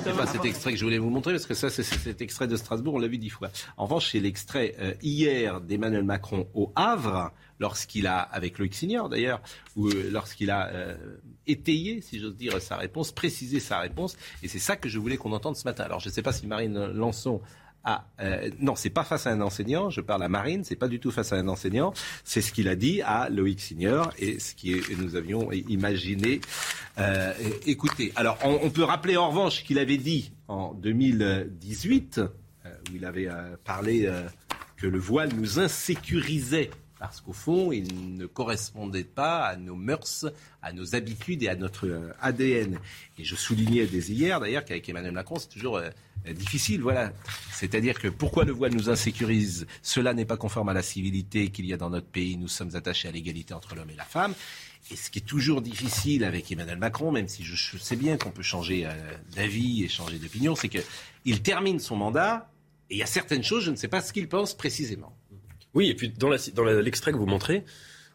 C'est 0.05 0.17
pas 0.17 0.27
cet 0.27 0.45
extrait 0.45 0.73
que 0.73 0.79
je 0.79 0.85
voulais 0.85 0.99
vous 0.99 1.11
montrer, 1.11 1.33
parce 1.33 1.47
que 1.47 1.55
ça, 1.55 1.71
c'est 1.71 1.83
cet 1.83 2.23
extrait 2.23 2.47
de 2.47 2.55
Strasbourg, 2.55 2.95
on 2.95 2.99
l'a 2.99 3.09
vu 3.09 3.19
dix 3.19 3.31
fois. 3.31 3.49
En 3.77 3.85
revanche, 3.85 4.11
c'est 4.13 4.21
l'extrait 4.21 4.77
euh, 4.79 4.95
hier 5.03 5.61
d'Emmanuel 5.61 6.05
Macron 6.05 6.47
au 6.55 6.73
Havre 6.77 7.33
lorsqu'il 7.59 8.07
a, 8.07 8.21
avec 8.21 8.59
Loïc 8.59 8.75
Signor 8.75 9.09
d'ailleurs, 9.09 9.41
ou 9.77 9.89
euh, 9.89 10.09
lorsqu'il 10.11 10.51
a 10.51 10.69
euh, 10.69 10.97
étayé, 11.47 12.01
si 12.01 12.19
j'ose 12.19 12.37
dire, 12.37 12.61
sa 12.61 12.77
réponse, 12.77 13.13
précisé 13.13 13.61
sa 13.61 13.79
réponse. 13.79 14.17
Et 14.43 14.49
c'est 14.49 14.59
ça 14.59 14.77
que 14.77 14.89
je 14.89 14.99
voulais 14.99 15.17
qu'on 15.17 15.33
entende 15.33 15.57
ce 15.57 15.65
matin. 15.65 15.85
Alors 15.85 16.01
je 16.01 16.09
ne 16.09 16.13
sais 16.13 16.23
pas 16.23 16.33
si 16.33 16.47
Marine 16.47 16.87
Lançon 16.93 17.41
a... 17.85 18.07
Euh, 18.21 18.51
non, 18.59 18.75
c'est 18.77 18.91
pas 18.91 19.05
face 19.05 19.27
à 19.27 19.31
un 19.31 19.41
enseignant, 19.41 19.91
je 19.91 20.01
parle 20.01 20.23
à 20.23 20.29
Marine, 20.29 20.65
c'est 20.65 20.77
pas 20.77 20.89
du 20.89 21.01
tout 21.01 21.11
face 21.11 21.33
à 21.33 21.37
un 21.37 21.49
enseignant, 21.49 21.93
c'est 22.25 22.43
ce 22.43 22.53
qu'il 22.53 22.69
a 22.69 22.77
dit 22.77 23.01
à 23.03 23.29
Loïc 23.31 23.61
Signor 23.61 24.13
et 24.19 24.39
ce 24.39 24.55
que 24.55 24.95
nous 25.01 25.17
avions 25.17 25.51
imaginé 25.53 26.41
euh, 26.99 27.33
écouter. 27.67 28.13
Alors 28.17 28.39
on, 28.45 28.71
peut 28.71 28.85
rappeler 28.85 29.17
en 29.17 29.31
revanche 29.31 29.65
qu'il 29.65 29.79
avait 29.79 29.97
dit 29.97 30.33
en 30.49 30.75
2018, 30.75 32.21
où 32.21 32.95
il 32.95 33.05
avait 33.05 33.29
parlé 33.65 34.11
que 34.77 34.87
le 34.87 34.99
voile 34.99 35.31
nous 35.35 35.59
insécurisait 35.59 36.71
parce 37.01 37.23
qu'au 37.23 37.33
fond, 37.33 37.73
il 37.73 38.17
ne 38.19 38.27
correspondait 38.27 39.05
pas 39.05 39.47
à 39.47 39.57
nos 39.57 39.75
mœurs, 39.75 40.27
à 40.61 40.75
nos 40.75 40.95
habitudes 40.95 41.43
et 41.43 41.49
à 41.49 41.57
notre 41.57 41.87
euh, 41.87 42.13
ADN. 42.21 42.79
Et 43.19 43.25
je 43.25 43.35
soulignais 43.35 43.87
dès 43.87 44.01
hier, 44.01 44.39
d'ailleurs, 44.39 44.67
qu'avec 44.67 44.87
Emmanuel 44.87 45.13
Macron, 45.13 45.37
c'est 45.39 45.49
toujours 45.49 45.79
euh, 45.79 45.89
difficile. 46.35 46.83
Voilà. 46.83 47.15
C'est-à-dire 47.53 47.99
que 47.99 48.09
pourquoi 48.09 48.45
le 48.45 48.53
voile 48.53 48.75
nous 48.75 48.91
insécurise 48.91 49.67
Cela 49.81 50.13
n'est 50.13 50.27
pas 50.27 50.37
conforme 50.37 50.69
à 50.69 50.75
la 50.75 50.83
civilité 50.83 51.49
qu'il 51.49 51.65
y 51.65 51.73
a 51.73 51.79
dans 51.79 51.89
notre 51.89 52.07
pays. 52.07 52.37
Nous 52.37 52.49
sommes 52.49 52.77
attachés 52.77 53.09
à 53.09 53.13
l'égalité 53.13 53.55
entre 53.55 53.75
l'homme 53.75 53.91
et 53.91 53.97
la 53.97 54.05
femme. 54.05 54.35
Et 54.91 54.97
ce 54.97 55.11
qui 55.11 55.21
est 55.21 55.23
toujours 55.23 55.63
difficile 55.63 56.23
avec 56.23 56.53
Emmanuel 56.53 56.79
Macron, 56.79 57.13
même 57.13 57.29
si 57.29 57.45
je 57.45 57.79
sais 57.79 57.97
bien 57.97 58.19
qu'on 58.19 58.31
peut 58.31 58.43
changer 58.43 58.85
euh, 58.85 58.91
d'avis 59.35 59.85
et 59.85 59.89
changer 59.89 60.19
d'opinion, 60.19 60.55
c'est 60.55 60.69
qu'il 60.69 61.43
termine 61.43 61.79
son 61.79 61.97
mandat 61.97 62.51
et 62.91 62.97
il 62.97 62.99
y 62.99 63.03
a 63.03 63.07
certaines 63.07 63.45
choses, 63.45 63.65
je 63.65 63.71
ne 63.71 63.77
sais 63.77 63.89
pas 63.89 64.03
ce 64.03 64.13
qu'il 64.13 64.29
pense 64.29 64.55
précisément. 64.55 65.17
Oui, 65.75 65.89
et 65.89 65.95
puis 65.95 66.11
dans 66.11 66.29
l'extrait 66.29 67.13
que 67.13 67.17
vous 67.17 67.27
montrez, 67.27 67.65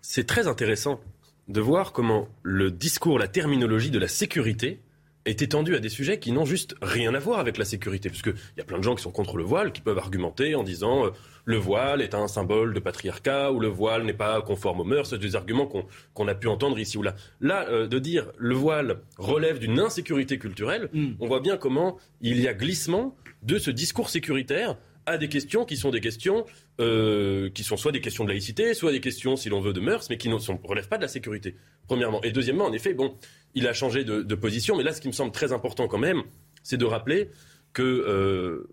c'est 0.02 0.28
très 0.28 0.48
intéressant 0.48 1.00
de 1.48 1.62
voir 1.62 1.92
comment 1.92 2.28
le 2.44 2.72
discours, 2.72 3.20
la 3.20 3.28
terminologie 3.28 3.92
de 3.92 4.00
la 4.00 4.08
sécurité 4.08 4.80
est 5.26 5.42
étendue 5.42 5.76
à 5.76 5.80
des 5.80 5.90
sujets 5.90 6.20
qui 6.20 6.32
n'ont 6.32 6.46
juste 6.46 6.76
rien 6.82 7.14
à 7.16 7.20
voir 7.20 7.40
avec 7.40 7.58
la 7.58 7.66
sécurité. 7.66 8.10
Puisqu'il 8.10 8.36
y 8.58 8.62
a 8.62 8.64
plein 8.64 8.78
de 8.78 8.84
gens 8.84 8.96
qui 8.96 9.02
sont 9.02 9.12
contre 9.12 9.38
le 9.38 9.44
voile, 9.44 9.72
qui 9.72 9.82
peuvent 9.82 9.98
argumenter 9.98 10.54
en 10.54 10.64
disant 10.64 11.08
euh, 11.08 11.10
le 11.46 11.58
voile 11.58 12.02
est 12.02 12.14
un 12.14 12.28
symbole 12.28 12.74
de 12.74 12.80
patriarcat 12.80 13.52
ou 13.52 13.60
le 13.60 13.68
voile 13.68 14.04
n'est 14.04 14.14
pas 14.14 14.42
conforme 14.42 14.82
aux 14.82 14.86
mœurs. 14.86 15.10
C'est 15.10 15.18
des 15.18 15.36
arguments 15.36 15.68
qu'on 16.14 16.28
a 16.28 16.36
pu 16.36 16.48
entendre 16.48 16.78
ici 16.78 16.98
ou 16.98 17.04
là. 17.04 17.16
Là, 17.42 17.68
euh, 17.70 17.88
de 17.88 17.98
dire 17.98 18.32
le 18.38 18.54
voile 18.54 19.02
relève 19.18 19.58
d'une 19.58 19.80
insécurité 19.80 20.38
culturelle, 20.38 20.90
mm. 20.94 21.14
on 21.20 21.28
voit 21.28 21.40
bien 21.40 21.58
comment 21.58 21.98
il 22.22 22.40
y 22.40 22.48
a 22.48 22.54
glissement 22.54 23.16
de 23.42 23.58
ce 23.58 23.72
discours 23.72 24.10
sécuritaire 24.10 24.78
à 25.06 25.18
des 25.18 25.30
questions 25.30 25.66
qui 25.66 25.78
sont 25.78 25.92
des 25.92 26.02
questions 26.02 26.46
euh, 26.82 27.50
qui 27.52 27.64
sont 27.64 27.78
soit 27.78 27.92
des 27.92 28.02
questions 28.02 28.24
de 28.24 28.30
laïcité, 28.30 28.74
soit 28.74 28.92
des 28.92 29.02
questions, 29.02 29.36
si 29.36 29.50
l'on 29.50 29.62
veut, 29.62 29.74
de 29.74 29.80
mœurs, 29.80 30.10
mais 30.10 30.18
qui 30.18 30.30
ne 30.30 30.36
relèvent 30.64 30.88
pas 30.88 30.98
de 30.98 31.04
la 31.04 31.08
sécurité, 31.08 31.56
premièrement. 31.88 32.22
Et 32.24 32.32
deuxièmement, 32.32 32.66
en 32.66 32.74
effet, 32.74 32.94
bon, 32.94 33.16
il 33.54 33.68
a 33.68 33.74
changé 33.74 34.04
de, 34.04 34.36
position, 34.36 34.76
mais 34.76 34.84
là, 34.84 34.94
ce 34.94 35.02
qui 35.02 35.08
me 35.08 35.14
semble 35.14 35.32
très 35.32 35.54
important 35.54 35.88
quand 35.88 35.98
même, 35.98 36.24
c'est 36.64 36.78
de 36.78 36.86
rappeler 36.86 37.30
que, 37.74 37.84
euh, 37.84 38.70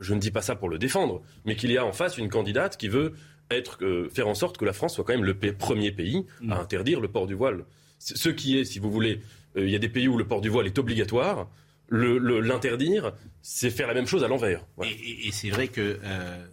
je 0.00 0.12
ne 0.14 0.18
dis 0.18 0.30
pas 0.30 0.42
ça 0.42 0.56
pour 0.56 0.68
le 0.68 0.78
défendre, 0.78 1.22
mais 1.44 1.56
qu'il 1.56 1.70
y 1.70 1.78
a 1.78 1.84
en 1.84 1.92
face 1.92 2.18
une 2.18 2.28
candidate 2.28 2.76
qui 2.76 2.88
veut 2.88 3.12
être, 3.50 3.78
euh, 3.82 4.08
faire 4.10 4.28
en 4.28 4.34
sorte 4.34 4.58
que 4.58 4.64
la 4.64 4.72
France 4.72 4.94
soit 4.94 5.04
quand 5.04 5.12
même 5.12 5.24
le 5.24 5.34
premier 5.34 5.92
pays 5.92 6.26
à 6.42 6.44
mm. 6.44 6.52
interdire 6.52 7.00
le 7.00 7.08
port 7.08 7.26
du 7.26 7.34
voile. 7.34 7.64
Ce 7.98 8.28
qui 8.28 8.58
est, 8.58 8.64
si 8.64 8.80
vous 8.80 8.90
voulez, 8.90 9.20
il 9.56 9.70
y 9.70 9.76
a 9.76 9.78
des 9.78 9.88
pays 9.88 10.08
où 10.08 10.18
le 10.18 10.26
port 10.26 10.40
du 10.40 10.48
voile 10.48 10.66
est 10.66 10.78
obligatoire 10.78 11.48
l'interdire, 11.90 13.12
c'est 13.42 13.70
faire 13.70 13.86
la 13.86 13.94
même 13.94 14.06
chose 14.06 14.24
à 14.24 14.28
l'envers. 14.28 14.64
Et, 14.82 15.30
c'est 15.32 15.50
vrai 15.50 15.68
que 15.68 15.98
euh, 16.02 16.46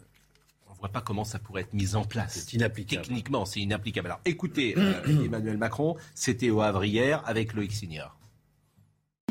on 0.70 0.74
voit 0.74 0.90
pas 0.90 1.02
comment 1.02 1.24
ça 1.24 1.40
pourrait 1.40 1.62
être 1.62 1.74
mis 1.74 1.95
en 1.95 2.03
place. 2.03 2.34
C'est 2.34 2.53
inapplicable. 2.53 3.03
Techniquement, 3.03 3.45
c'est 3.45 3.60
inapplicable. 3.60 4.08
Alors, 4.08 4.22
écoutez, 4.26 4.76
euh, 4.78 5.26
Emmanuel 5.26 5.58
Macron, 5.58 5.95
c'était 6.16 6.49
au 6.49 6.62
Havre 6.62 6.86
hier 6.86 7.24
avec 7.26 7.53
Loïc 7.53 7.72
Signor. 7.72 8.18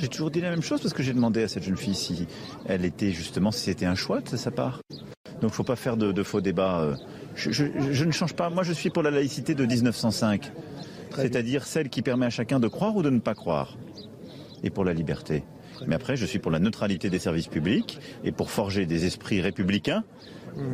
J'ai 0.01 0.09
toujours 0.09 0.31
dit 0.31 0.41
la 0.41 0.49
même 0.49 0.63
chose 0.63 0.81
parce 0.81 0.95
que 0.95 1.03
j'ai 1.03 1.13
demandé 1.13 1.43
à 1.43 1.49
cette 1.49 1.63
jeune 1.63 1.77
fille 1.77 1.95
si 1.95 2.27
elle 2.65 2.87
était 2.87 3.13
justement 3.13 3.51
si 3.51 3.65
c'était 3.65 3.85
un 3.85 3.95
choix 3.95 4.23
de 4.23 4.37
sa 4.37 4.51
part. 4.51 4.81
Donc, 5.43 5.53
faut 5.53 5.65
pas 5.65 5.77
faire 5.77 5.99
de, 5.99 6.23
faux 6.23 6.41
débats. 6.41 6.81
Euh. 6.81 6.97
Je, 7.35 7.51
je, 7.51 8.05
ne 8.05 8.11
change 8.11 8.35
pas. 8.35 8.49
Moi, 8.49 8.63
je 8.63 8.73
suis 8.73 8.89
pour 8.89 9.03
la 9.03 9.11
laïcité 9.11 9.55
de 9.55 9.65
1905, 9.65 10.53
c'est-à-dire 11.15 11.67
celle 11.67 11.91
qui 11.91 12.01
permet 12.01 12.27
à 12.27 12.31
chacun 12.31 12.61
de 12.61 12.69
croire 12.69 12.97
ou 12.97 13.03
de 13.03 13.11
ne 13.11 13.19
pas 13.19 13.35
croire, 13.35 13.77
et 14.63 14.71
pour 14.71 14.85
la 14.85 14.95
liberté. 14.95 15.45
Mais 15.87 15.95
après, 15.95 16.17
je 16.17 16.27
suis 16.27 16.39
pour 16.39 16.51
la 16.51 16.59
neutralité 16.59 17.11
des 17.11 17.19
services 17.19 17.49
publics 17.49 17.99
et 18.25 18.33
pour 18.33 18.51
forger 18.51 18.87
des 18.87 19.07
esprits 19.07 19.41
républicains. 19.41 20.05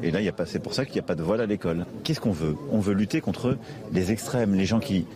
Et 0.02 0.10
là, 0.10 0.20
c'est 0.46 0.62
pour 0.62 0.74
ça 0.74 0.84
qu'il 0.84 0.94
n'y 0.94 1.00
a 1.00 1.04
pas 1.04 1.14
de 1.14 1.22
voile 1.22 1.40
à 1.40 1.46
l'école. 1.46 1.86
Qu'est-ce 2.02 2.20
qu'on 2.20 2.32
veut? 2.32 2.56
On 2.70 2.80
veut 2.80 2.94
lutter 2.94 3.20
contre 3.20 3.58
les 3.92 4.10
extrêmes, 4.10 4.54
les 4.54 4.64
gens 4.64 4.80
qui 4.80 5.06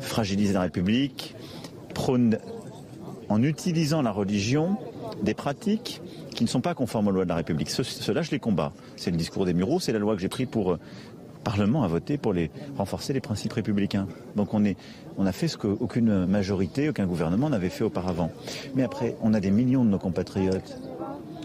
fragilisent 0.00 0.52
la 0.54 0.62
République, 0.62 1.34
prônent 1.94 2.38
en 3.28 3.42
utilisant 3.42 4.02
la 4.02 4.10
religion 4.10 4.76
des 5.22 5.34
pratiques 5.34 6.02
qui 6.34 6.44
ne 6.44 6.48
sont 6.48 6.60
pas 6.60 6.74
conformes 6.74 7.08
aux 7.08 7.10
lois 7.12 7.24
de 7.24 7.28
la 7.28 7.36
République. 7.36 7.70
Ce, 7.70 7.82
cela, 7.82 8.22
je 8.22 8.30
les 8.30 8.38
combats. 8.38 8.72
C'est 8.96 9.10
le 9.10 9.16
discours 9.16 9.44
des 9.44 9.54
Mureaux, 9.54 9.78
c'est 9.78 9.92
la 9.92 9.98
loi 9.98 10.16
que 10.16 10.20
j'ai 10.20 10.28
prise 10.28 10.48
pour 10.50 10.78
Parlement 11.44 11.82
à 11.82 11.88
voter 11.88 12.18
pour 12.18 12.34
renforcer 12.76 13.12
les 13.12 13.20
principes 13.20 13.52
républicains. 13.52 14.06
Donc 14.36 14.54
on, 14.54 14.64
est, 14.64 14.76
a 15.24 15.32
fait 15.32 15.48
ce 15.48 15.56
qu'aucune 15.56 16.26
majorité, 16.26 16.88
aucun 16.88 17.06
gouvernement 17.06 17.50
n'avait 17.50 17.68
fait 17.68 17.84
auparavant. 17.84 18.30
Mais 18.74 18.82
après, 18.82 19.16
on 19.22 19.34
a 19.34 19.40
des 19.40 19.50
millions 19.50 19.84
de 19.84 19.90
nos 19.90 19.98
compatriotes 19.98 20.78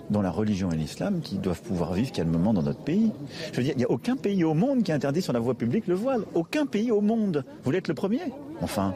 dont 0.09 0.21
la 0.21 0.31
religion 0.31 0.71
est 0.71 0.77
l'islam, 0.77 1.19
qui 1.21 1.37
doivent 1.37 1.61
pouvoir 1.61 1.93
vivre 1.93 2.11
calmement 2.11 2.53
dans 2.53 2.61
notre 2.61 2.81
pays. 2.83 3.11
Je 3.51 3.57
veux 3.57 3.63
dire, 3.63 3.73
il 3.75 3.79
n'y 3.79 3.83
a 3.83 3.91
aucun 3.91 4.15
pays 4.15 4.43
au 4.43 4.53
monde 4.53 4.83
qui 4.83 4.91
interdit 4.91 5.21
sur 5.21 5.33
la 5.33 5.39
voie 5.39 5.55
publique 5.55 5.87
le 5.87 5.95
voile. 5.95 6.21
Aucun 6.33 6.65
pays 6.65 6.91
au 6.91 7.01
monde. 7.01 7.43
Vous 7.45 7.63
voulez 7.65 7.79
être 7.79 7.87
le 7.87 7.93
premier 7.93 8.21
Enfin, 8.61 8.95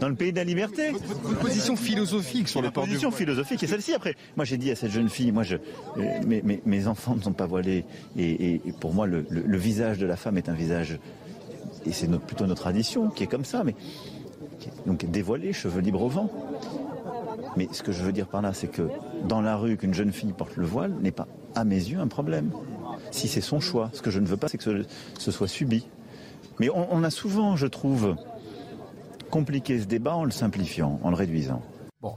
dans 0.00 0.08
le 0.08 0.14
pays 0.14 0.32
de 0.32 0.36
la 0.36 0.44
liberté. 0.44 0.90
Votre, 0.90 1.38
position 1.38 1.76
philosophique 1.76 2.48
sur 2.48 2.62
le 2.62 2.70
port 2.70 2.84
position 2.84 3.10
philosophique 3.10 3.62
est 3.62 3.66
celle-ci. 3.66 3.94
Après, 3.94 4.14
moi 4.36 4.44
j'ai 4.44 4.56
dit 4.56 4.70
à 4.70 4.76
cette 4.76 4.90
jeune 4.90 5.08
fille, 5.08 5.32
moi 5.32 5.42
je, 5.42 5.56
euh, 5.56 6.20
mes, 6.26 6.60
mes, 6.64 6.86
enfants 6.86 7.14
ne 7.14 7.22
sont 7.22 7.32
pas 7.32 7.46
voilés 7.46 7.84
et, 8.18 8.60
pour 8.80 8.94
moi 8.94 9.06
le, 9.06 9.24
visage 9.58 9.98
de 9.98 10.06
la 10.06 10.16
femme 10.16 10.38
est 10.38 10.48
un 10.48 10.54
visage 10.54 10.98
et 11.86 11.92
c'est 11.92 12.10
plutôt 12.20 12.46
notre 12.46 12.62
tradition 12.62 13.08
qui 13.10 13.24
est 13.24 13.28
comme 13.28 13.44
ça, 13.44 13.64
mais 13.64 13.74
donc 14.86 15.04
dévoilé, 15.10 15.52
cheveux 15.52 15.80
libres 15.80 16.02
au 16.02 16.08
vent. 16.08 16.30
Mais 17.56 17.68
ce 17.72 17.82
que 17.82 17.92
je 17.92 18.02
veux 18.02 18.12
dire 18.12 18.26
par 18.26 18.42
là, 18.42 18.52
c'est 18.52 18.66
que 18.66 18.88
dans 19.24 19.40
la 19.40 19.56
rue, 19.56 19.76
qu'une 19.76 19.94
jeune 19.94 20.12
fille 20.12 20.32
porte 20.32 20.56
le 20.56 20.66
voile 20.66 20.94
n'est 21.00 21.10
pas, 21.12 21.26
à 21.54 21.64
mes 21.64 21.76
yeux, 21.76 21.98
un 21.98 22.08
problème. 22.08 22.50
Si 23.10 23.28
c'est 23.28 23.40
son 23.40 23.60
choix. 23.60 23.90
Ce 23.92 24.02
que 24.02 24.10
je 24.10 24.20
ne 24.20 24.26
veux 24.26 24.36
pas, 24.36 24.48
c'est 24.48 24.58
que 24.58 24.84
ce, 25.18 25.30
soit 25.30 25.48
subi. 25.48 25.86
Mais 26.58 26.68
on, 26.70 27.02
a 27.04 27.10
souvent, 27.10 27.56
je 27.56 27.66
trouve, 27.66 28.16
compliqué 29.36 29.78
ce 29.78 29.84
débat 29.84 30.14
en 30.14 30.24
le 30.24 30.30
simplifiant, 30.30 30.98
en 31.02 31.10
le 31.10 31.16
réduisant. 31.16 31.62
Bon, 32.00 32.16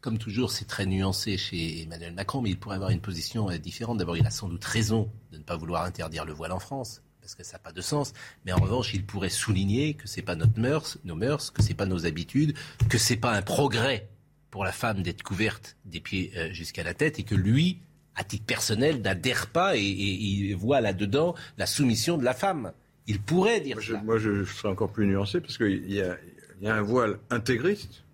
comme 0.00 0.16
toujours, 0.16 0.50
c'est 0.50 0.64
très 0.64 0.86
nuancé 0.86 1.36
chez 1.36 1.82
Emmanuel 1.82 2.14
Macron, 2.14 2.40
mais 2.40 2.48
il 2.48 2.58
pourrait 2.58 2.76
avoir 2.76 2.88
une 2.88 3.02
position 3.02 3.50
euh, 3.50 3.58
différente. 3.58 3.98
D'abord, 3.98 4.16
il 4.16 4.26
a 4.26 4.30
sans 4.30 4.48
doute 4.48 4.64
raison 4.64 5.10
de 5.32 5.36
ne 5.36 5.42
pas 5.42 5.56
vouloir 5.56 5.84
interdire 5.84 6.24
le 6.24 6.32
voile 6.32 6.52
en 6.52 6.58
France 6.58 7.02
parce 7.20 7.34
que 7.34 7.44
ça 7.44 7.54
n'a 7.54 7.58
pas 7.58 7.72
de 7.72 7.82
sens. 7.82 8.14
Mais 8.46 8.52
en 8.52 8.58
revanche, 8.58 8.94
il 8.94 9.04
pourrait 9.04 9.28
souligner 9.28 9.94
que 9.94 10.08
c'est 10.08 10.22
pas 10.22 10.34
notre 10.34 10.58
mœurs, 10.58 10.96
nos 11.04 11.16
mœurs, 11.16 11.50
que 11.50 11.60
c'est 11.60 11.74
pas 11.74 11.84
nos 11.84 12.06
habitudes, 12.06 12.54
que 12.88 12.96
c'est 12.96 13.16
pas 13.16 13.32
un 13.32 13.42
progrès 13.42 14.08
pour 14.50 14.64
la 14.64 14.72
femme 14.72 15.02
d'être 15.02 15.22
couverte 15.22 15.76
des 15.84 16.00
pieds 16.00 16.32
euh, 16.36 16.50
jusqu'à 16.52 16.84
la 16.84 16.94
tête 16.94 17.18
et 17.18 17.24
que 17.24 17.34
lui, 17.34 17.80
à 18.14 18.24
titre 18.24 18.46
personnel, 18.46 19.02
n'adhère 19.02 19.48
pas 19.48 19.76
et, 19.76 19.82
il 19.82 20.54
voit 20.54 20.80
là-dedans 20.80 21.34
la 21.58 21.66
soumission 21.66 22.16
de 22.16 22.24
la 22.24 22.32
femme. 22.32 22.72
Il 23.08 23.20
pourrait 23.20 23.60
dire 23.60 23.76
moi, 23.76 23.84
ça. 23.84 23.98
Je, 24.00 24.04
moi, 24.04 24.18
je 24.18 24.44
serais 24.44 24.68
encore 24.68 24.92
plus 24.92 25.06
nuancé 25.06 25.40
parce 25.40 25.58
qu'il 25.58 25.92
y 25.92 26.00
a, 26.00 26.16
y 26.62 26.68
a, 26.68 26.74
un 26.74 26.82
voile 26.82 27.18
intégriste, 27.30 28.04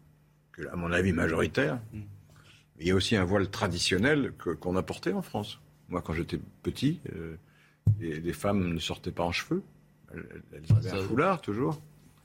que, 0.53 0.63
à 0.69 0.77
mon 0.77 0.93
avis 0.93 1.13
majoritaire, 1.13 1.77
mm. 1.93 1.99
mais 1.99 2.81
il 2.81 2.87
y 2.89 2.91
a 2.91 2.95
aussi 2.95 3.17
un 3.17 3.25
voile 3.25 3.49
traditionnel 3.49 4.33
qu'on 4.61 4.77
a 4.77 4.83
porté 4.83 5.13
en 5.13 5.23
France. 5.23 5.61
Moi, 5.89 6.03
quand 6.03 6.15
j'étais 6.15 6.41
petit, 6.63 7.01
euh, 7.15 7.37
les, 8.01 8.33
femmes 8.33 8.73
ne 8.73 8.79
sortaient 8.79 9.11
pas 9.11 9.25
en 9.25 9.33
cheveux. 9.33 9.63
Elles, 10.15 10.25
avaient 10.71 10.91
un 10.91 11.03
foulard 11.03 11.41
toujours. 11.41 11.81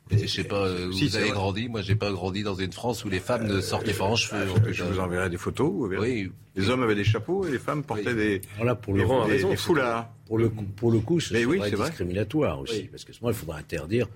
Je 0.10 0.26
sais 0.26 0.46
pas, 0.46 0.66
euh, 0.66 0.90
vous 0.90 1.16
avez 1.18 1.32
grandi. 1.32 1.68
Moi, 1.68 1.82
j'ai 1.82 1.96
pas 1.96 2.12
grandi 2.12 2.44
dans 2.44 2.56
une 2.56 2.72
France 2.72 3.04
où 3.04 3.10
les 3.10 3.20
femmes 3.20 3.46
ne 3.46 3.60
sortaient 3.60 3.94
pas 3.94 4.06
en 4.06 4.16
cheveux. 4.16 4.72
je 4.72 4.84
vous 4.84 5.00
enverrai 5.00 5.30
des 5.30 5.38
photos. 5.38 5.72
oui. 6.00 6.32
Les 6.56 6.70
hommes 6.72 6.82
avaient 6.82 6.96
des 6.96 7.04
chapeaux 7.04 7.46
et 7.46 7.52
les 7.52 7.60
femmes 7.60 7.84
portaient 7.84 8.16
des, 8.16 8.42
voilà, 8.56 8.74
pour 8.74 8.94
le 8.94 9.04
des, 9.28 9.56
foulards. 9.56 10.10
Pour 10.26 10.40
le, 10.40 10.50
pour 10.50 10.92
le 10.92 11.00
coup, 11.00 11.20
c'est 11.20 11.46
oui, 11.46 11.62
discriminatoire 11.70 12.60
aussi. 12.60 12.84
Parce 12.84 13.04
que 13.04 13.12
moi, 13.22 13.32
il 13.32 13.38
faudra 13.38 13.58
interdire 13.58 14.08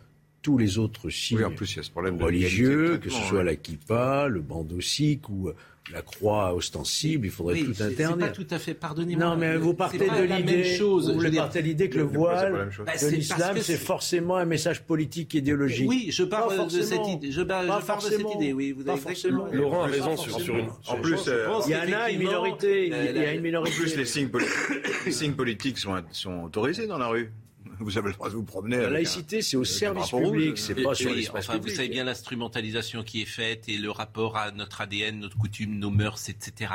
tous 0.42 0.58
les 0.58 0.78
autres 0.78 1.10
signes 1.10 1.44
en 1.44 1.52
plus, 1.52 1.74
il 1.74 1.78
y 1.78 1.80
a 1.80 1.84
ce 1.84 1.92
problème 1.92 2.22
religieux, 2.22 2.98
que 2.98 3.10
ce 3.10 3.22
soit 3.24 3.44
la 3.44 3.56
kippa, 3.56 4.28
le 4.28 4.42
bandeau 4.42 4.82
sikh 4.82 5.30
ou 5.30 5.52
la 5.92 6.02
croix 6.02 6.54
ostensible, 6.54 7.26
il 7.28 7.32
faudrait 7.32 7.60
tout 7.60 7.72
interdire. 7.82 8.10
C'est 8.12 8.18
pas 8.18 8.30
tout 8.30 8.48
à 8.50 8.60
fait, 8.60 8.74
pardonnez-moi. 8.74 9.26
Non, 9.26 9.38
mais 9.38 9.58
vous 9.58 9.74
partez 9.74 9.98
de 9.98 10.24
l'idée, 10.24 10.78
vous 10.80 11.36
partez 11.36 11.62
l'idée 11.62 11.90
que 11.90 11.98
le 11.98 12.04
voile 12.04 12.70
bah, 12.86 12.94
de 13.02 13.08
l'islam, 13.08 13.58
c'est 13.62 13.78
forcément 13.78 14.38
un 14.38 14.46
message 14.46 14.84
politique 14.84 15.34
idéologique. 15.34 15.90
Oui, 15.90 16.08
je 16.12 16.24
parle 16.24 16.68
de 16.68 16.82
cette 16.82 17.08
idée. 17.08 17.32
Je, 17.32 17.42
parle 17.42 17.68
de 17.68 18.10
cette 18.10 18.34
idée. 18.36 18.54
Oui, 18.54 18.72
vous 18.72 18.88
avez 18.88 19.00
forcément. 19.00 19.48
Laurent 19.52 19.84
a 19.84 19.88
raison 19.88 20.16
sur, 20.18 20.56
une. 20.56 20.70
En 20.88 20.96
plus, 20.98 21.30
il 21.66 21.72
y 21.72 21.76
en 21.76 22.00
a 22.00 22.12
une 22.12 22.20
minorité. 22.20 22.88
Il 22.88 22.94
y 22.94 23.26
a 23.26 23.34
une 23.34 23.42
minorité. 23.42 23.76
En 23.76 23.80
plus, 23.80 23.96
les 23.96 24.06
signes 24.06 25.34
politiques 25.36 25.78
sont 25.78 26.44
autorisés 26.44 26.88
dans 26.88 26.98
la 26.98 27.08
rue. 27.08 27.32
Vous 27.80 27.98
avez 27.98 28.10
le 28.10 28.14
droit 28.14 28.30
de 28.30 28.36
vous 28.36 28.44
promener. 28.44 28.78
La 28.78 28.90
laïcité, 28.90 29.42
c'est 29.42 29.58
au 29.58 29.64
service 29.64 30.10
public, 30.10 30.58
c'est 30.58 30.76
pas 30.76 30.96
sur 30.96 31.14
l'espace 31.14 31.50
enfin, 31.50 31.60
Vous 31.60 31.70
savez 31.70 31.90
bien 31.90 32.04
l'instrumentalisation 32.04 33.04
qui 33.04 33.22
est 33.22 33.26
faite 33.26 33.70
et 33.70 33.78
le 33.78 33.92
rapport 33.92 34.38
à 34.38 34.52
notre 34.52 34.82
ADN, 34.82 35.20
notre 35.20 35.38
coutume, 35.38 35.78
nos 35.78 35.90
mœurs, 35.90 36.30
etc. 36.30 36.74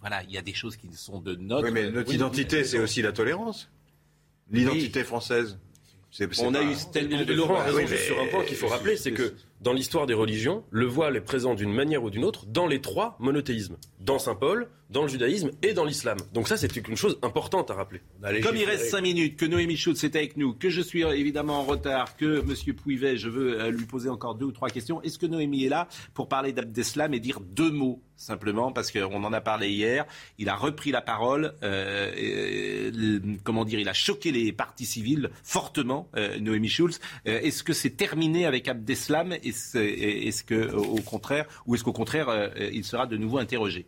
Voilà, 0.00 0.22
il 0.24 0.32
y 0.32 0.38
a 0.38 0.42
des 0.42 0.54
choses 0.54 0.76
qui 0.76 0.88
sont 0.94 1.20
de 1.20 1.34
notre. 1.34 1.64
Oui, 1.64 1.72
mais 1.72 1.90
notre 1.90 2.12
identité, 2.12 2.64
c'est 2.64 2.78
aussi 2.78 3.02
la 3.02 3.12
tolérance. 3.12 3.70
L'identité 4.50 5.04
française. 5.04 5.58
On 6.40 6.54
a 6.54 6.62
eu 6.62 6.74
tellement 6.92 7.24
de 7.24 7.32
Laurent 7.34 7.56
a 7.56 7.64
raison 7.64 7.86
sur 7.86 8.20
un 8.20 8.26
point 8.28 8.44
qu'il 8.44 8.56
faut 8.56 8.68
rappeler, 8.68 8.96
c'est 8.96 9.12
que 9.12 9.34
dans 9.60 9.72
l'histoire 9.72 10.06
des 10.06 10.14
religions, 10.14 10.64
le 10.70 10.86
voile 10.86 11.16
est 11.16 11.20
présent 11.20 11.54
d'une 11.54 11.72
manière 11.72 12.02
ou 12.02 12.10
d'une 12.10 12.24
autre 12.24 12.46
dans 12.46 12.66
les 12.66 12.80
trois 12.80 13.16
monothéismes. 13.18 13.76
Dans 14.00 14.18
Saint 14.18 14.34
Paul, 14.34 14.68
dans 14.90 15.02
le 15.02 15.08
judaïsme 15.08 15.50
et 15.62 15.72
dans 15.72 15.84
l'islam. 15.84 16.18
Donc 16.32 16.48
ça, 16.48 16.56
c'est 16.56 16.74
une 16.76 16.96
chose 16.96 17.18
importante 17.22 17.70
à 17.70 17.74
rappeler. 17.74 18.00
Comme 18.42 18.56
il 18.56 18.64
reste 18.64 18.90
cinq 18.90 19.00
minutes, 19.00 19.36
que 19.36 19.46
Noémie 19.46 19.76
Schultz 19.76 20.04
est 20.04 20.16
avec 20.16 20.36
nous, 20.36 20.54
que 20.54 20.70
je 20.70 20.80
suis 20.80 21.02
évidemment 21.02 21.60
en 21.60 21.64
retard, 21.64 22.16
que 22.16 22.40
M. 22.40 22.74
Pouivet, 22.74 23.16
je 23.16 23.28
veux 23.28 23.60
euh, 23.60 23.70
lui 23.70 23.84
poser 23.84 24.08
encore 24.08 24.34
deux 24.34 24.46
ou 24.46 24.52
trois 24.52 24.70
questions. 24.70 25.02
Est-ce 25.02 25.18
que 25.18 25.26
Noémie 25.26 25.64
est 25.64 25.68
là 25.68 25.88
pour 26.14 26.28
parler 26.28 26.52
d'Abdeslam 26.52 27.14
et 27.14 27.20
dire 27.20 27.40
deux 27.40 27.70
mots 27.70 28.02
simplement 28.18 28.72
parce 28.72 28.92
qu'on 28.92 29.24
en 29.24 29.32
a 29.34 29.40
parlé 29.42 29.68
hier. 29.70 30.06
Il 30.38 30.48
a 30.48 30.56
repris 30.56 30.90
la 30.90 31.02
parole. 31.02 31.52
Euh, 31.62 33.20
comment 33.44 33.66
dire 33.66 33.78
Il 33.78 33.88
a 33.90 33.92
choqué 33.92 34.32
les 34.32 34.52
partis 34.52 34.86
civils 34.86 35.30
fortement, 35.42 36.08
euh, 36.16 36.38
Noémie 36.38 36.70
Schulz. 36.70 36.98
est-ce 37.26 37.62
que 37.62 37.74
c'est 37.74 37.90
terminé 37.90 38.46
avec 38.46 38.68
Abdeslam 38.68 39.32
Est-ce, 39.32 39.76
est-ce 39.76 40.44
que, 40.44 40.72
au 40.72 41.02
contraire, 41.02 41.46
ou 41.66 41.74
est-ce 41.74 41.84
qu'au 41.84 41.92
contraire, 41.92 42.52
il 42.72 42.84
sera 42.84 43.06
de 43.06 43.18
nouveau 43.18 43.36
interrogé? 43.36 43.86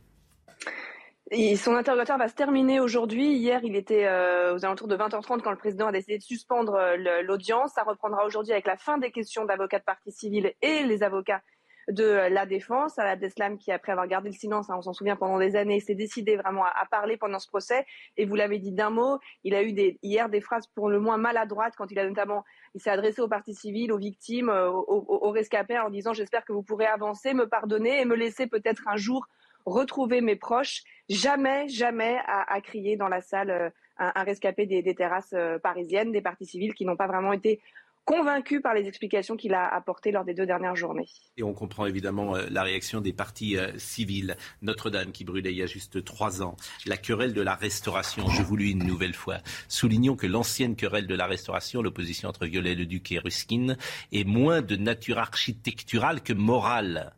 Son 1.56 1.74
interrogatoire 1.74 2.18
va 2.18 2.28
se 2.28 2.34
terminer 2.34 2.80
aujourd'hui. 2.80 3.34
Hier, 3.34 3.60
il 3.62 3.76
était 3.76 4.06
euh, 4.06 4.54
aux 4.54 4.64
alentours 4.64 4.88
de 4.88 4.96
20h30 4.96 5.42
quand 5.42 5.50
le 5.50 5.56
président 5.56 5.88
a 5.88 5.92
décidé 5.92 6.18
de 6.18 6.22
suspendre 6.22 6.74
euh, 6.74 7.22
l'audience. 7.22 7.72
Ça 7.72 7.82
reprendra 7.82 8.24
aujourd'hui 8.24 8.52
avec 8.52 8.66
la 8.66 8.76
fin 8.76 8.98
des 8.98 9.10
questions 9.10 9.44
d'avocats 9.44 9.78
de 9.78 9.84
partie 9.84 10.12
civile 10.12 10.54
et 10.62 10.84
les 10.84 11.02
avocats 11.02 11.42
de 11.88 12.04
euh, 12.04 12.28
la 12.30 12.46
défense. 12.46 12.98
À 12.98 13.02
Abdeslam, 13.02 13.58
qui 13.58 13.72
après 13.72 13.92
avoir 13.92 14.06
gardé 14.06 14.30
le 14.30 14.34
silence, 14.34 14.70
hein, 14.70 14.76
on 14.78 14.82
s'en 14.82 14.94
souvient 14.94 15.16
pendant 15.16 15.38
des 15.38 15.54
années, 15.54 15.80
s'est 15.80 15.94
décidé 15.94 16.36
vraiment 16.36 16.64
à, 16.64 16.86
parler 16.90 17.18
pendant 17.18 17.38
ce 17.38 17.48
procès. 17.48 17.84
Et 18.16 18.24
vous 18.24 18.34
l'avez 18.34 18.58
dit 18.58 18.72
d'un 18.72 18.90
mot, 18.90 19.18
il 19.44 19.54
a 19.54 19.62
eu 19.62 19.74
des, 19.74 19.98
hier 20.02 20.30
des 20.30 20.40
phrases 20.40 20.66
pour 20.74 20.88
le 20.88 20.98
moins 20.98 21.18
maladroites 21.18 21.74
quand 21.76 21.90
il 21.90 21.98
a 21.98 22.08
notamment, 22.08 22.42
il 22.74 22.80
s'est 22.80 22.90
adressé 22.90 23.20
aux 23.20 23.28
parties 23.28 23.54
civiles, 23.54 23.92
aux 23.92 23.98
victimes, 23.98 24.48
aux, 24.48 25.04
aux 25.08 25.30
rescapés 25.30 25.78
en 25.78 25.90
disant 25.90 26.14
j'espère 26.14 26.46
que 26.46 26.54
vous 26.54 26.62
pourrez 26.62 26.86
avancer, 26.86 27.34
me 27.34 27.46
pardonner 27.46 28.00
et 28.00 28.06
me 28.06 28.14
laisser 28.14 28.46
peut-être 28.46 28.88
un 28.88 28.96
jour 28.96 29.26
retrouver 29.68 30.20
mes 30.20 30.36
proches. 30.36 30.82
Jamais, 31.08 31.68
jamais 31.68 32.18
à, 32.26 32.60
crier 32.60 32.96
dans 32.96 33.08
la 33.08 33.22
salle 33.22 33.50
euh, 33.50 33.70
un, 33.98 34.22
rescapé 34.22 34.66
des, 34.66 34.94
terrasses 34.94 35.32
euh, 35.32 35.58
parisiennes, 35.58 36.12
des 36.12 36.20
partis 36.20 36.44
civils 36.44 36.74
qui 36.74 36.84
n'ont 36.84 36.96
pas 36.96 37.06
vraiment 37.06 37.32
été 37.32 37.60
convaincus 38.04 38.62
par 38.62 38.74
les 38.74 38.86
explications 38.86 39.36
qu'il 39.36 39.52
a 39.52 39.66
apportées 39.66 40.12
lors 40.12 40.24
des 40.24 40.32
deux 40.32 40.46
dernières 40.46 40.76
journées. 40.76 41.08
Et 41.36 41.42
on 41.42 41.52
comprend 41.52 41.86
évidemment 41.86 42.36
euh, 42.36 42.46
la 42.50 42.62
réaction 42.62 43.00
des 43.00 43.12
partis 43.12 43.56
civils. 43.76 44.36
Notre-Dame 44.62 45.12
qui 45.12 45.24
brûlait 45.24 45.52
il 45.52 45.58
y 45.58 45.62
a 45.62 45.66
juste 45.66 46.04
trois 46.04 46.42
ans. 46.42 46.56
La 46.86 46.96
querelle 46.96 47.32
de 47.32 47.42
la 47.42 47.54
restauration, 47.54 48.28
je 48.28 48.42
vous 48.42 48.58
une 48.58 48.84
nouvelle 48.84 49.14
fois. 49.14 49.38
Soulignons 49.68 50.16
que 50.16 50.26
l'ancienne 50.26 50.76
querelle 50.76 51.06
de 51.06 51.14
la 51.14 51.26
restauration, 51.26 51.82
l'opposition 51.82 52.28
entre 52.28 52.46
Viollet-le-Duc 52.46 53.12
et 53.12 53.18
Ruskin, 53.18 53.76
est 54.12 54.24
moins 54.24 54.62
de 54.62 54.76
nature 54.76 55.18
architecturale 55.18 56.22
que 56.22 56.32
morale. 56.32 57.14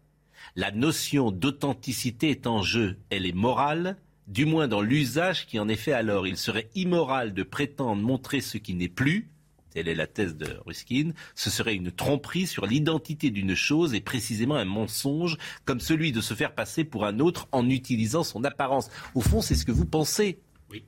La 0.56 0.70
notion 0.70 1.30
d'authenticité 1.30 2.30
est 2.30 2.46
en 2.46 2.62
jeu. 2.62 2.96
Elle 3.10 3.26
est 3.26 3.34
morale, 3.34 3.96
du 4.26 4.44
moins 4.44 4.68
dans 4.68 4.80
l'usage 4.80 5.46
qui 5.46 5.58
en 5.58 5.68
est 5.68 5.76
fait 5.76 5.92
alors. 5.92 6.26
Il 6.26 6.36
serait 6.36 6.70
immoral 6.74 7.34
de 7.34 7.42
prétendre 7.42 8.02
montrer 8.02 8.40
ce 8.40 8.58
qui 8.58 8.74
n'est 8.74 8.88
plus. 8.88 9.30
Telle 9.70 9.88
est 9.88 9.94
la 9.94 10.06
thèse 10.06 10.36
de 10.36 10.58
Ruskin. 10.66 11.12
Ce 11.34 11.48
serait 11.50 11.74
une 11.74 11.92
tromperie 11.92 12.46
sur 12.46 12.66
l'identité 12.66 13.30
d'une 13.30 13.54
chose 13.54 13.94
et 13.94 14.00
précisément 14.00 14.56
un 14.56 14.64
mensonge 14.64 15.36
comme 15.64 15.80
celui 15.80 16.12
de 16.12 16.20
se 16.20 16.34
faire 16.34 16.54
passer 16.54 16.84
pour 16.84 17.06
un 17.06 17.20
autre 17.20 17.48
en 17.52 17.68
utilisant 17.68 18.24
son 18.24 18.42
apparence. 18.44 18.90
Au 19.14 19.20
fond, 19.20 19.40
c'est 19.40 19.54
ce 19.54 19.64
que 19.64 19.72
vous 19.72 19.86
pensez. 19.86 20.40
Oui. 20.70 20.84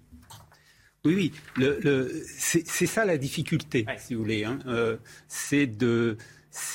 Oui, 1.05 1.33
oui. 1.57 2.13
c'est 2.27 2.87
ça 2.87 3.05
la 3.05 3.19
difficulté, 3.19 3.87
si 3.99 4.15
vous 4.15 4.23
voulez. 4.23 4.45
Hein. 4.45 4.59
Euh, 4.67 4.97
c'est 5.29 5.67
de, 5.67 6.17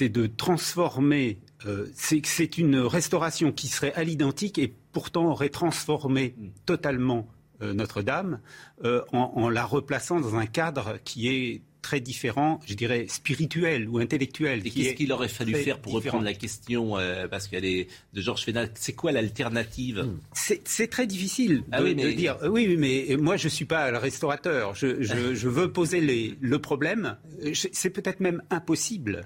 de 0.01 0.27
transformer 0.27 1.39
euh, 1.65 1.87
c'est 1.93 2.57
une 2.57 2.77
restauration 2.79 3.51
qui 3.51 3.67
serait 3.67 3.93
à 3.93 4.03
l'identique 4.03 4.59
et 4.59 4.73
pourtant 4.91 5.31
aurait 5.31 5.49
transformé 5.49 6.35
mm. 6.37 6.47
totalement 6.65 7.27
euh, 7.61 7.73
Notre-Dame 7.73 8.39
euh, 8.83 9.01
en, 9.11 9.49
la 9.49 9.65
replaçant 9.65 10.19
dans 10.19 10.35
un 10.35 10.45
cadre 10.45 10.99
qui 11.03 11.29
est 11.29 11.61
très 11.81 11.99
différent, 12.01 12.59
je 12.65 12.73
dirais, 12.73 13.05
spirituel 13.07 13.87
ou 13.87 13.97
intellectuel. 13.99 14.61
Et 14.65 14.69
qu'est-ce 14.69 14.93
qu'il 14.93 15.11
aurait 15.13 15.29
fallu 15.29 15.55
faire 15.55 15.79
pour 15.79 15.93
reprendre 15.93 16.25
la 16.25 16.33
question, 16.33 16.97
parce 17.31 17.47
qu'elle 17.47 17.63
est 17.63 17.87
de 18.13 18.21
Georges 18.21 18.43
Fénal, 18.43 18.71
c'est 18.73 18.91
quoi 18.91 19.13
l'alternative? 19.13 20.03
Hmm. 20.03 20.17
C'est 20.33 20.87
très 20.89 21.07
difficile 21.07 21.63
ah 21.71 21.81
de, 21.81 21.93
dire. 22.11 22.37
Euh, 22.41 22.49
oui, 22.49 22.75
mais 22.77 23.15
moi 23.17 23.37
je 23.37 23.47
suis 23.47 23.63
pas 23.63 23.89
le 23.89 23.99
restaurateur. 23.99 24.75
Je, 24.75 25.01
je 25.01 25.47
veux 25.47 25.71
poser 25.71 26.01
les, 26.01 26.35
le 26.41 26.59
problème. 26.59 27.15
C'est 27.53 27.89
peut-être 27.89 28.19
même 28.19 28.43
impossible 28.49 29.25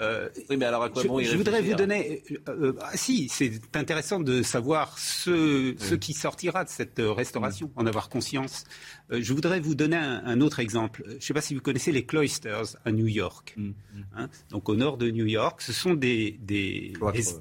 euh, 0.00 0.28
oui, 0.48 0.56
mais 0.56 0.64
alors 0.64 0.82
à 0.82 0.90
quoi 0.90 1.02
je, 1.02 1.08
bon 1.08 1.20
je 1.20 1.36
voudrais 1.36 1.62
vous 1.62 1.74
donner. 1.74 2.22
Euh, 2.30 2.36
euh, 2.48 2.72
ah, 2.80 2.90
si, 2.94 3.28
c'est 3.28 3.52
intéressant 3.74 4.20
de 4.20 4.42
savoir 4.42 4.98
ce, 4.98 5.74
ce, 5.78 5.94
qui 5.94 6.12
sortira 6.12 6.64
de 6.64 6.70
cette 6.70 7.00
restauration, 7.00 7.70
en 7.76 7.86
avoir 7.86 8.08
conscience. 8.08 8.64
je 9.10 9.32
voudrais 9.32 9.60
vous 9.60 9.74
donner 9.74 9.96
un, 9.96 10.40
autre 10.40 10.60
exemple. 10.60 11.02
Je 11.06 11.14
ne 11.14 11.20
sais 11.20 11.34
pas 11.34 11.40
si 11.40 11.54
vous 11.54 11.60
connaissez 11.60 11.92
les 11.92 12.04
cloisters 12.04 12.76
à 12.84 12.92
New 12.92 13.06
York. 13.06 13.54
Mm, 13.56 13.66
mm. 13.66 13.74
Hein, 14.16 14.28
donc 14.50 14.68
au 14.68 14.76
nord 14.76 14.96
de 14.96 15.10
New 15.10 15.26
York, 15.26 15.60
ce 15.62 15.72
sont 15.72 15.94
des, 15.94 16.38
des, 16.40 16.92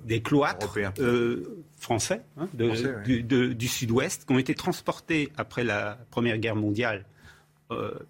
des, 0.05 0.21
cloîtres 0.21 0.77
français, 1.77 2.21
hein, 2.37 2.49
du, 2.53 3.23
du 3.23 3.67
sud-ouest 3.67 4.25
qui 4.25 4.33
ont 4.33 4.39
été 4.39 4.55
transportés 4.55 5.31
après 5.37 5.63
la 5.63 5.97
Première 6.11 6.37
Guerre 6.37 6.55
mondiale 6.55 7.05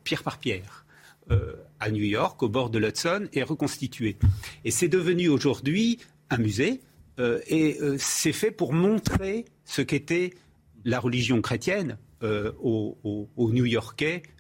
pierre 0.04 0.24
par 0.24 0.38
pierre. 0.38 0.86
Euh, 1.32 1.54
à 1.80 1.92
New 1.92 2.04
York, 2.04 2.42
au 2.44 2.50
bord 2.50 2.70
de 2.70 2.80
l'Hudson, 2.80 3.28
est 3.34 3.44
reconstitué. 3.44 4.18
Et 4.66 4.72
c'est 4.72 4.88
devenu 4.88 5.30
aujourd'hui 5.30 6.00
un 6.30 6.38
musée, 6.38 6.82
euh, 7.20 7.40
et 7.48 7.78
euh, 7.82 7.96
c'est 8.00 8.34
fait 8.34 8.52
pour 8.52 8.74
montrer 8.74 9.46
ce 9.66 9.82
qu'était 9.82 10.34
la 10.86 11.00
religion 11.00 11.42
chrétienne 11.42 11.98
aux, 12.22 12.98
aux 13.04 13.52
New-Yorkais 13.54 14.24
euh, 14.26 14.39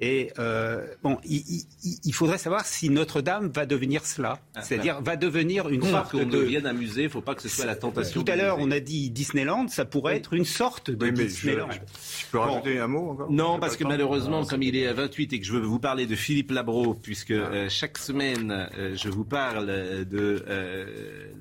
et 0.00 0.30
euh, 0.38 0.86
bon, 1.02 1.18
il, 1.24 2.12
faudrait 2.12 2.38
savoir 2.38 2.66
si 2.66 2.90
Notre-Dame 2.90 3.50
va 3.54 3.64
devenir 3.64 4.04
cela, 4.04 4.38
ah, 4.54 4.60
c'est-à-dire 4.60 5.00
va 5.00 5.16
devenir 5.16 5.68
une 5.68 5.82
sorte 5.82 6.12
qu'on 6.12 6.18
de. 6.18 6.24
devienne 6.24 6.66
un 6.66 6.74
musée, 6.74 7.02
il 7.02 7.06
ne 7.06 7.10
faut 7.10 7.22
pas 7.22 7.34
que 7.34 7.42
ce 7.42 7.48
soit 7.48 7.64
la 7.64 7.76
tentation. 7.76 8.22
Tout 8.22 8.30
à 8.30 8.36
l'heure, 8.36 8.58
on 8.60 8.70
a 8.70 8.80
dit 8.80 9.10
Disneyland, 9.10 9.68
ça 9.68 9.86
pourrait 9.86 10.16
être 10.16 10.34
une 10.34 10.44
sorte 10.44 10.90
de 10.90 11.08
Disneyland. 11.08 11.68
Je, 11.70 12.26
peux 12.30 12.38
rajouter 12.38 12.78
un 12.78 12.88
mot 12.88 13.10
encore? 13.10 13.30
Non, 13.30 13.58
parce 13.58 13.76
que 13.76 13.84
malheureusement, 13.84 14.44
comme 14.44 14.62
il 14.62 14.76
est 14.76 14.86
à 14.86 14.92
28 14.92 15.32
et 15.32 15.40
que 15.40 15.46
je 15.46 15.52
veux 15.52 15.60
vous 15.60 15.78
parler 15.78 16.06
de 16.06 16.14
Philippe 16.14 16.50
Labro, 16.50 16.94
puisque 16.94 17.30
ah. 17.30 17.50
euh, 17.52 17.68
chaque 17.70 17.96
semaine, 17.96 18.68
je 18.94 19.08
vous 19.08 19.24
parle 19.24 19.66
de 20.04 20.44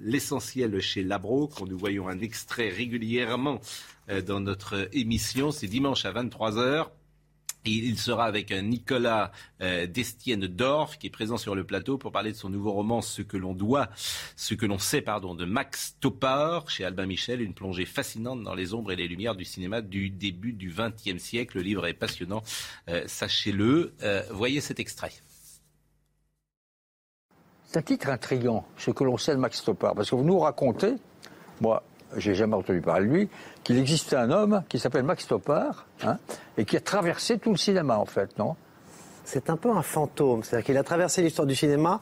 l'essentiel 0.01 0.79
chez 0.79 1.03
Labro, 1.03 1.47
quand 1.47 1.67
nous 1.67 1.77
voyons 1.77 2.07
un 2.07 2.19
extrait 2.19 2.69
régulièrement 2.69 3.59
dans 4.25 4.39
notre 4.39 4.87
émission, 4.93 5.51
c'est 5.51 5.67
dimanche 5.67 6.05
à 6.05 6.13
23h. 6.13 6.87
Il 7.65 7.97
sera 7.97 8.25
avec 8.25 8.51
Nicolas 8.51 9.31
euh, 9.61 9.87
Destienne 9.87 10.45
Dorf, 10.45 10.97
qui 10.97 11.07
est 11.07 11.11
présent 11.11 11.37
sur 11.37 11.55
le 11.55 11.63
plateau 11.63 11.97
pour 11.97 12.11
parler 12.11 12.31
de 12.31 12.37
son 12.37 12.49
nouveau 12.49 12.71
roman 12.71 13.01
Ce 13.01 13.21
que 13.21 13.37
l'on 13.37 13.53
doit, 13.53 13.89
ce 14.35 14.53
que 14.53 14.65
l'on 14.65 14.77
sait, 14.77 15.01
pardon, 15.01 15.33
de 15.33 15.45
Max 15.45 15.97
Topar, 15.99 16.69
chez 16.69 16.85
Albin 16.85 17.07
Michel, 17.07 17.41
une 17.41 17.53
plongée 17.53 17.85
fascinante 17.85 18.43
dans 18.43 18.53
les 18.53 18.73
ombres 18.73 18.91
et 18.91 18.95
les 18.95 19.07
lumières 19.07 19.35
du 19.35 19.45
cinéma 19.45 19.81
du 19.81 20.09
début 20.09 20.53
du 20.53 20.71
XXe 20.71 21.21
siècle. 21.21 21.57
Le 21.57 21.63
livre 21.63 21.87
est 21.87 21.93
passionnant, 21.93 22.43
euh, 22.89 23.03
sachez-le. 23.07 23.95
Euh, 24.03 24.21
voyez 24.31 24.61
cet 24.61 24.79
extrait. 24.79 25.11
C'est 27.65 27.77
un 27.79 27.81
titre 27.81 28.09
intrigant, 28.09 28.65
ce 28.77 28.91
que 28.91 29.03
l'on 29.03 29.17
sait 29.17 29.33
de 29.33 29.39
Max 29.39 29.63
Topar, 29.63 29.95
parce 29.95 30.09
que 30.09 30.15
vous 30.15 30.23
nous 30.23 30.39
racontez, 30.39 30.93
moi, 31.61 31.83
j'ai 32.17 32.35
jamais 32.35 32.55
entendu 32.55 32.81
parler 32.81 33.07
de 33.07 33.13
lui, 33.13 33.29
qu'il 33.63 33.77
existait 33.77 34.15
un 34.15 34.31
homme 34.31 34.63
qui 34.69 34.79
s'appelle 34.79 35.03
Max 35.03 35.27
Topar, 35.27 35.85
hein, 36.03 36.17
et 36.57 36.65
qui 36.65 36.77
a 36.77 36.81
traversé 36.81 37.37
tout 37.37 37.51
le 37.51 37.57
cinéma, 37.57 37.97
en 37.97 38.05
fait, 38.05 38.37
non? 38.37 38.55
C'est 39.23 39.49
un 39.49 39.57
peu 39.57 39.71
un 39.71 39.81
fantôme. 39.81 40.43
C'est-à-dire 40.43 40.65
qu'il 40.65 40.77
a 40.77 40.83
traversé 40.83 41.23
l'histoire 41.23 41.47
du 41.47 41.55
cinéma 41.55 41.99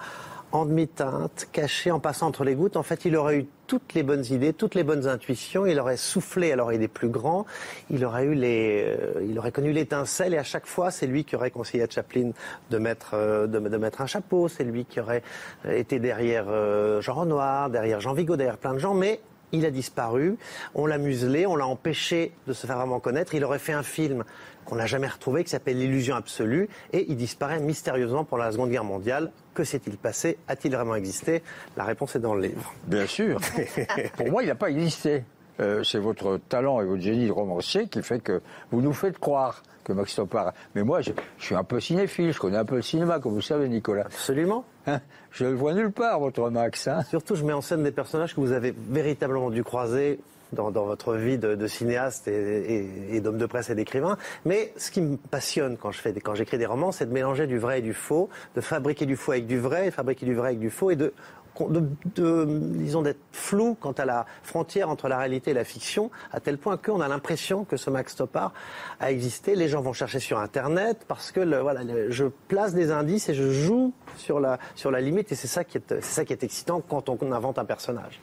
en 0.54 0.66
demi-teinte, 0.68 1.48
caché, 1.52 1.90
en 1.90 2.00
passant 2.00 2.28
entre 2.28 2.44
les 2.44 2.54
gouttes. 2.54 2.78
En 2.78 2.84
fait, 2.84 3.06
il 3.06 3.16
aurait 3.16 3.40
eu 3.40 3.48
toutes 3.66 3.96
les 3.96 4.04
bonnes 4.04 4.24
idées, 4.30 4.54
toutes 4.54 4.76
les 4.76 4.84
bonnes 4.84 5.08
intuitions. 5.08 5.66
Il 5.66 5.80
aurait 5.80 5.98
soufflé 5.98 6.52
alors 6.52 6.72
il 6.72 6.84
est 6.84 6.88
plus 6.88 7.10
grand. 7.10 7.48
Il 7.90 8.06
aurait 8.06 8.26
eu 8.26 8.36
les, 8.36 8.86
euh, 8.86 9.26
il 9.28 9.40
aurait 9.40 9.52
connu 9.52 9.72
l'étincelle 9.72 10.36
et 10.36 10.38
à 10.38 10.44
chaque 10.44 10.68
fois, 10.68 10.92
c'est 10.92 11.08
lui 11.08 11.24
qui 11.24 11.36
aurait 11.36 11.50
conseillé 11.50 11.84
à 11.84 11.90
Chaplin 11.90 12.32
de 12.70 12.78
mettre, 12.78 13.16
euh, 13.16 13.48
de, 13.48 13.58
mettre 13.58 14.02
un 14.02 14.06
chapeau. 14.06 14.48
C'est 14.48 14.64
lui 14.64 14.86
qui 14.86 15.00
aurait 15.00 15.24
été 15.68 15.98
derrière 15.98 16.46
euh, 16.50 17.02
Jean 17.02 17.16
Renoir, 17.16 17.72
derrière 17.72 18.00
Jean 18.00 18.14
Vigo, 18.14 18.36
derrière 18.36 18.58
plein 18.58 18.74
de 18.74 18.80
gens. 18.80 18.94
Mais 18.94 19.22
il 19.54 19.66
a 19.66 19.72
disparu, 19.72 20.38
on 20.76 20.86
l'a 20.86 20.98
muselé, 20.98 21.46
on 21.48 21.56
l'a 21.56 21.68
empêché 21.68 22.34
de 22.48 22.54
se 22.54 22.68
faire 22.68 22.78
vraiment 22.78 23.00
connaître. 23.00 23.34
Il 23.36 23.46
aurait 23.46 23.60
fait 23.60 23.74
un 23.74 23.84
film 23.84 24.24
qu'on 24.66 24.76
n'a 24.76 24.86
jamais 24.86 25.08
retrouvé 25.08 25.44
qui 25.44 25.50
s'appelle 25.50 25.78
L'illusion 25.78 26.16
absolue 26.16 26.68
et 26.92 27.06
il 27.10 27.16
disparaît 27.16 27.60
mystérieusement 27.60 28.26
pendant 28.26 28.44
la 28.44 28.52
Seconde 28.52 28.72
Guerre 28.72 28.84
mondiale. 28.84 29.32
Que 29.54 29.64
s'est-il 29.64 29.98
passé? 29.98 30.38
A-t-il 30.48 30.76
vraiment 30.76 30.96
existé? 30.96 31.44
La 31.78 31.84
réponse 31.84 32.16
est 32.16 32.20
dans 32.20 32.34
le 32.34 32.42
livre. 32.42 32.74
Bien 32.88 33.06
sûr. 33.06 33.40
Pour 34.18 34.30
moi, 34.30 34.44
il 34.44 34.48
n'a 34.48 34.56
pas 34.56 34.70
existé. 34.70 35.24
Euh, 35.60 35.84
c'est 35.84 36.00
votre 36.00 36.40
talent 36.50 36.82
et 36.82 36.86
votre 36.86 37.02
génie 37.02 37.28
de 37.28 37.32
romancier 37.32 37.88
qui 37.88 38.02
fait 38.02 38.20
que 38.20 38.42
vous 38.72 38.82
nous 38.82 38.94
faites 38.94 39.20
croire 39.20 39.62
que 39.84 39.94
Max 39.94 40.16
Topar. 40.16 40.54
Mais 40.74 40.84
moi, 40.84 41.02
je, 41.02 41.12
suis 41.38 41.56
un 41.56 41.64
peu 41.64 41.80
cinéphile, 41.80 42.34
je 42.34 42.40
connais 42.40 42.58
un 42.58 42.66
peu 42.66 42.76
le 42.76 42.82
cinéma, 42.82 43.20
comme 43.20 43.34
vous 43.34 43.42
savez, 43.42 43.70
Nicolas. 43.70 44.06
Absolument. 44.06 44.66
Hein 44.88 45.02
je 45.32 45.46
le 45.46 45.54
vois 45.54 45.74
nulle 45.74 45.92
part, 45.92 46.20
votre 46.20 46.50
Max. 46.50 46.88
Hein 46.88 47.04
Surtout, 47.04 47.36
je 47.36 47.44
mets 47.44 47.54
en 47.54 47.62
scène 47.62 47.84
des 47.84 47.92
personnages 47.92 48.36
que 48.36 48.42
vous 48.42 48.52
avez 48.52 48.74
véritablement 48.90 49.50
dû 49.50 49.64
croiser 49.64 50.20
dans, 50.54 50.72
votre 50.72 51.16
vie 51.16 51.38
de, 51.38 51.68
cinéaste 51.68 52.28
et, 52.28 53.20
d'homme 53.22 53.38
de 53.38 53.46
presse 53.46 53.70
et 53.70 53.76
d'écrivain. 53.76 54.18
Mais 54.46 54.72
ce 54.78 54.92
qui 54.92 55.02
me 55.02 55.18
passionne 55.18 55.78
quand 55.78 55.92
quand 56.24 56.36
j'écris 56.36 56.58
des 56.58 56.66
romans, 56.66 56.92
c'est 56.92 57.06
de 57.06 57.14
mélanger 57.14 57.48
du 57.48 57.58
vrai 57.58 57.80
et 57.80 57.82
du 57.82 57.94
faux, 57.94 58.30
de 58.56 58.62
fabriquer 58.62 59.06
du 59.06 59.16
faux 59.16 59.32
avec 59.32 59.48
du 59.48 59.60
vrai, 59.60 59.88
de 59.88 59.92
fabriquer 59.92 60.26
du 60.26 60.36
vrai 60.36 60.50
avec 60.50 60.60
du 60.60 60.70
faux 60.70 60.92
et 60.92 60.96
de 60.96 61.14
de, 61.60 62.46
disons, 62.46 63.02
d'être 63.02 63.20
flou 63.32 63.76
quant 63.80 63.92
à 63.92 64.06
la 64.06 64.26
frontière 64.44 64.90
entre 64.90 65.08
la 65.08 65.18
réalité 65.18 65.52
et 65.52 65.54
la 65.54 65.64
fiction, 65.64 66.12
à 66.32 66.40
tel 66.40 66.58
point 66.58 66.78
qu'on 66.78 67.02
a 67.02 67.08
l'impression 67.08 67.64
que 67.64 67.78
ce 67.78 67.90
Max 67.90 68.16
Topar 68.16 68.54
a 69.00 69.12
existé. 69.12 69.56
Les 69.56 69.68
gens 69.68 69.82
vont 69.82 69.94
chercher 69.94 70.20
sur 70.20 70.40
Internet 70.40 71.06
parce 71.08 71.32
que 71.32 71.42
voilà, 71.62 71.82
je 72.10 72.26
place 72.48 72.74
des 72.74 72.92
indices 72.92 73.30
et 73.30 73.34
je 73.34 73.50
joue 73.50 73.94
sur 74.18 74.40
la, 74.40 74.60
sur 74.76 74.92
la 74.92 75.02
limite 75.02 75.32
et 75.32 75.36
c'est 75.36 75.48
ça, 75.48 75.62
ça 76.02 76.26
qui 76.26 76.34
est 76.34 76.44
excitant 76.44 76.82
quand 76.82 77.10
on 77.10 77.32
invente 77.32 77.60
un 77.60 77.66
personnage. 77.66 78.20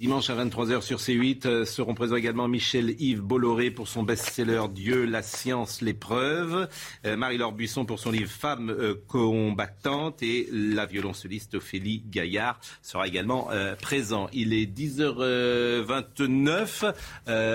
Dimanche 0.00 0.28
à 0.28 0.34
23h 0.34 0.82
sur 0.82 0.98
C8 0.98 1.46
euh, 1.46 1.64
seront 1.64 1.94
présents 1.94 2.16
également 2.16 2.48
Michel 2.48 3.00
Yves 3.00 3.20
Bolloré 3.20 3.70
pour 3.70 3.86
son 3.86 4.02
best-seller 4.02 4.62
Dieu, 4.68 5.04
la 5.04 5.22
science, 5.22 5.82
l'épreuve, 5.82 6.68
euh, 7.06 7.16
Marie-Laure 7.16 7.52
Buisson 7.52 7.84
pour 7.84 8.00
son 8.00 8.10
livre 8.10 8.28
Femmes 8.28 8.70
euh, 8.70 8.96
combattantes 9.06 10.20
et 10.20 10.48
la 10.50 10.86
violoncelliste 10.86 11.54
Ophélie 11.54 12.02
Gaillard 12.10 12.58
sera 12.82 13.06
également 13.06 13.50
présent. 13.80 14.28
Il 14.32 14.52
est 14.52 14.66
10h29. 14.66 16.92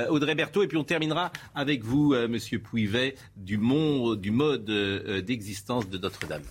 Audrey 0.10 0.36
Berthaud 0.36 0.64
et 0.64 0.68
puis 0.68 0.78
on 0.78 0.86
terminera 0.86 1.34
avec 1.56 1.84
vous, 1.84 2.16
Monsieur 2.30 2.60
Pouivet, 2.60 3.16
du, 3.36 3.58
monde, 3.58 4.22
du 4.22 4.32
mode 4.32 4.64
d'existence 5.26 5.90
de 5.90 5.98
Notre-Dame. 5.98 6.44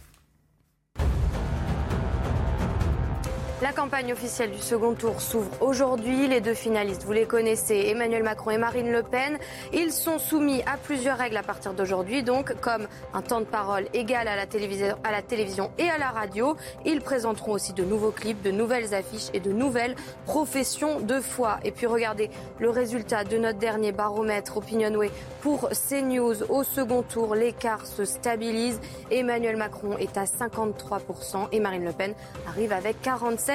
La 3.61 3.73
campagne 3.73 4.13
officielle 4.13 4.53
du 4.53 4.59
second 4.59 4.95
tour 4.95 5.21
s'ouvre 5.21 5.51
aujourd'hui. 5.61 6.29
Les 6.29 6.41
deux 6.41 6.55
finalistes, 6.55 7.03
vous 7.03 7.13
les 7.13 7.27
connaissez, 7.27 7.87
Emmanuel 7.89 8.23
Macron 8.23 8.53
et 8.53 8.59
Marine 8.59 8.93
Le 8.93 9.03
Pen. 9.03 9.37
Ils 9.73 9.91
sont 9.91 10.21
soumis 10.21 10.63
à 10.63 10.77
plusieurs 10.77 11.19
règles 11.19 11.39
à 11.39 11.43
partir 11.43 11.75
d'aujourd'hui, 11.75 12.23
donc 12.23 12.55
comme 12.61 12.87
un 13.15 13.21
temps 13.21 13.41
de 13.41 13.47
parole 13.47 13.89
égal 13.95 14.29
à 14.29 14.37
la, 14.37 14.47
télévision, 14.47 15.73
et 15.77 15.91
à 15.91 15.99
la 15.99 16.11
radio. 16.11 16.57
Ils 16.87 17.01
présenteront 17.01 17.51
aussi 17.51 17.73
de 17.73 17.83
nouveaux 17.83 18.13
clips, 18.13 18.41
de 18.43 18.53
nouvelles 18.53 18.95
affiches 18.95 19.29
et 19.35 19.41
de 19.41 19.51
nouvelles 19.51 19.97
professions 20.25 21.01
de 21.01 21.21
foi. 21.21 21.59
Et 21.65 21.73
puis 21.73 21.87
regardez 21.87 22.31
le 22.61 22.71
résultat 22.71 23.25
de 23.25 23.39
notre 23.39 23.59
dernier 23.59 23.91
baromètre 23.91 24.57
Opinionway 24.59 25.11
pour 25.43 25.69
CNews. 25.71 26.45
Au 26.49 26.63
second 26.63 27.03
tour, 27.03 27.35
l'écart 27.35 27.87
se 27.87 28.05
stabilise. 28.05 28.81
Emmanuel 29.11 29.57
Macron 29.57 29.99
est 29.99 30.17
à 30.17 30.27
53% 30.27 31.49
et 31.51 31.59
Marine 31.59 31.85
Le 31.85 31.93
Pen 31.93 32.15
arrive 32.47 32.73
avec 32.73 33.03
47%. 33.03 33.48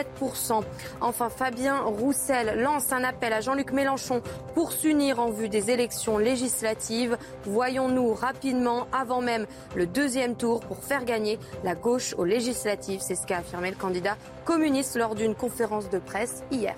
Enfin, 1.02 1.30
Fabien 1.30 1.82
Roussel 1.82 2.62
lance 2.62 2.92
un 2.92 3.04
appel 3.04 3.34
à 3.34 3.42
Jean-Luc 3.42 3.72
Mélenchon 3.72 4.22
pour 4.56 4.72
s'unir 4.72 5.20
en 5.20 5.30
vue 5.30 5.50
des 5.50 5.72
élections 5.72 6.18
législatives. 6.18 7.18
Voyons-nous 7.46 8.14
rapidement, 8.14 8.88
avant 8.92 9.22
même 9.22 9.46
le 9.76 9.86
deuxième 9.86 10.36
tour, 10.36 10.62
pour 10.62 10.84
faire 10.84 11.06
gagner 11.06 11.40
la 11.64 11.76
gauche 11.76 12.16
aux 12.18 12.26
législatives. 12.26 13.02
C'est 13.02 13.16
ce 13.16 13.26
qu'a 13.26 13.38
affirmé 13.38 13.70
le 13.70 13.76
candidat 13.78 14.18
communiste 14.46 14.96
lors 14.98 15.16
d'une 15.16 15.36
conférence 15.36 15.90
de 15.90 16.00
presse 16.00 16.44
hier. 16.52 16.76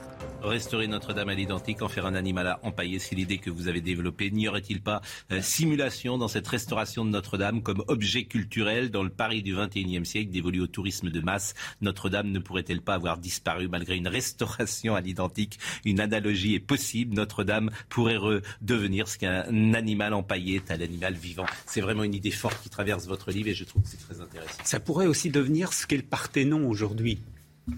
Restaurer 0.48 0.88
Notre-Dame 0.88 1.30
à 1.30 1.34
l'identique, 1.34 1.82
en 1.82 1.88
faire 1.88 2.06
un 2.06 2.16
animal 2.16 2.48
à 2.48 2.60
empailler 2.64 3.00
C'est 3.00 3.16
l'idée 3.16 3.38
que 3.38 3.50
vous 3.50 3.68
avez 3.68 3.82
développée. 3.82 4.32
N'y 4.32 4.48
aurait-il 4.48 4.82
pas 4.82 5.02
euh, 5.32 5.42
simulation 5.42 6.18
dans 6.18 6.28
cette 6.28 6.48
restauration 6.48 7.06
de 7.06 7.10
Notre-Dame 7.10 7.62
comme 7.62 7.84
objet 7.88 8.26
culturel 8.26 8.92
dans 8.92 9.04
le 9.04 9.10
Paris 9.10 9.44
du 9.44 9.56
XXIe 9.56 10.06
siècle 10.06 10.32
dévolu 10.32 10.62
au 10.62 10.68
tourisme 10.68 11.10
de 11.10 11.20
masse? 11.22 11.54
Notre-Dame 11.82 12.32
ne 12.32 12.40
pourrait-elle 12.40 12.82
pas 12.82 12.96
avoir 12.96 13.18
disparu 13.18 13.68
malgré 13.68 13.96
une 13.96 14.08
restauration 14.08 14.96
à 14.96 15.02
l'identique? 15.02 15.60
Une 15.84 16.00
analogie 16.00 16.56
est 16.56 16.60
possible. 16.60 17.16
Notre-Dame 17.16 17.72
pourrait 17.90 18.18
redevenir 18.18 19.08
ce 19.08 19.18
qu'un 19.18 19.74
animal 19.74 20.14
empaillé 20.14 20.56
est 20.58 20.72
à 20.72 20.78
l'animal 20.78 21.14
vivant. 21.14 21.46
C'est 21.66 21.82
vraiment 21.82 22.04
une 22.04 22.14
idée 22.14 22.32
forte 22.32 22.62
qui 22.62 22.70
traverse 22.70 23.08
votre 23.08 23.32
livre 23.32 23.50
et 23.50 23.54
je 23.54 23.64
trouve 23.64 23.84
que 23.84 23.90
c'est 23.90 23.98
très 23.98 24.22
intéressant. 24.22 24.62
Ça 24.64 24.80
pourrait 24.80 25.08
aussi 25.08 25.30
devenir 25.30 25.74
ce 25.74 25.86
qu'est 25.86 25.98
le 25.98 26.04
Parthénon 26.04 26.68
aujourd'hui. 26.70 27.20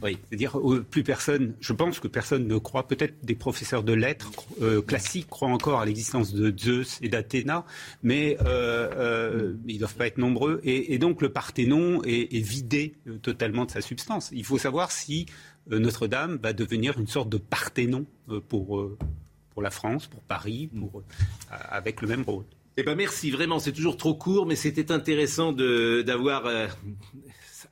Oui, 0.02 0.18
c'est-à-dire 0.28 0.60
euh, 0.60 0.84
plus 0.84 1.04
personne, 1.04 1.56
je 1.62 1.72
pense 1.72 2.00
que 2.00 2.10
personne 2.10 2.46
ne 2.46 2.58
croit, 2.58 2.88
peut-être 2.88 3.24
des 3.24 3.36
professeurs 3.36 3.84
de 3.84 3.94
lettres 3.94 4.32
euh, 4.62 4.82
classiques 4.82 5.30
croient 5.30 5.50
encore 5.50 5.80
à 5.80 5.86
l'existence 5.86 6.34
de 6.34 6.54
Zeus 6.58 7.00
et 7.02 7.08
d'Athéna, 7.08 7.66
mais 8.04 8.38
euh, 8.46 9.54
ils 9.66 9.76
ne 9.76 9.80
doivent 9.80 9.96
pas 9.96 10.08
être 10.08 10.18
nombreux. 10.18 10.60
Et, 10.64 10.98
donc 10.98 11.22
le 11.22 11.30
Parthénon 11.30 12.02
est, 12.04 12.38
vidé 12.38 12.96
totalement 13.22 13.66
de 13.66 13.72
sa 13.72 13.82
substance. 13.82 14.30
Il 14.34 14.44
faut 14.44 14.58
savoir 14.58 14.92
si 14.92 15.26
Notre-Dame 15.70 16.38
va 16.42 16.54
devenir 16.54 17.00
une 17.00 17.08
sorte 17.08 17.30
de 17.30 17.38
Parthénon 17.38 18.06
pour, 18.50 18.90
pour 19.52 19.62
la 19.62 19.70
France, 19.72 20.08
pour 20.08 20.22
Paris, 20.22 20.70
pour, 20.78 21.04
avec 21.50 22.02
le 22.02 22.08
même 22.08 22.24
rôle. 22.24 22.46
Eh 22.78 22.84
ben 22.84 22.96
merci, 22.96 23.32
vraiment, 23.32 23.60
c'est 23.60 23.72
toujours 23.72 23.98
trop 23.98 24.14
court, 24.14 24.46
mais 24.46 24.56
c'était 24.56 24.92
intéressant 24.92 25.52
d'avoir 25.52 26.46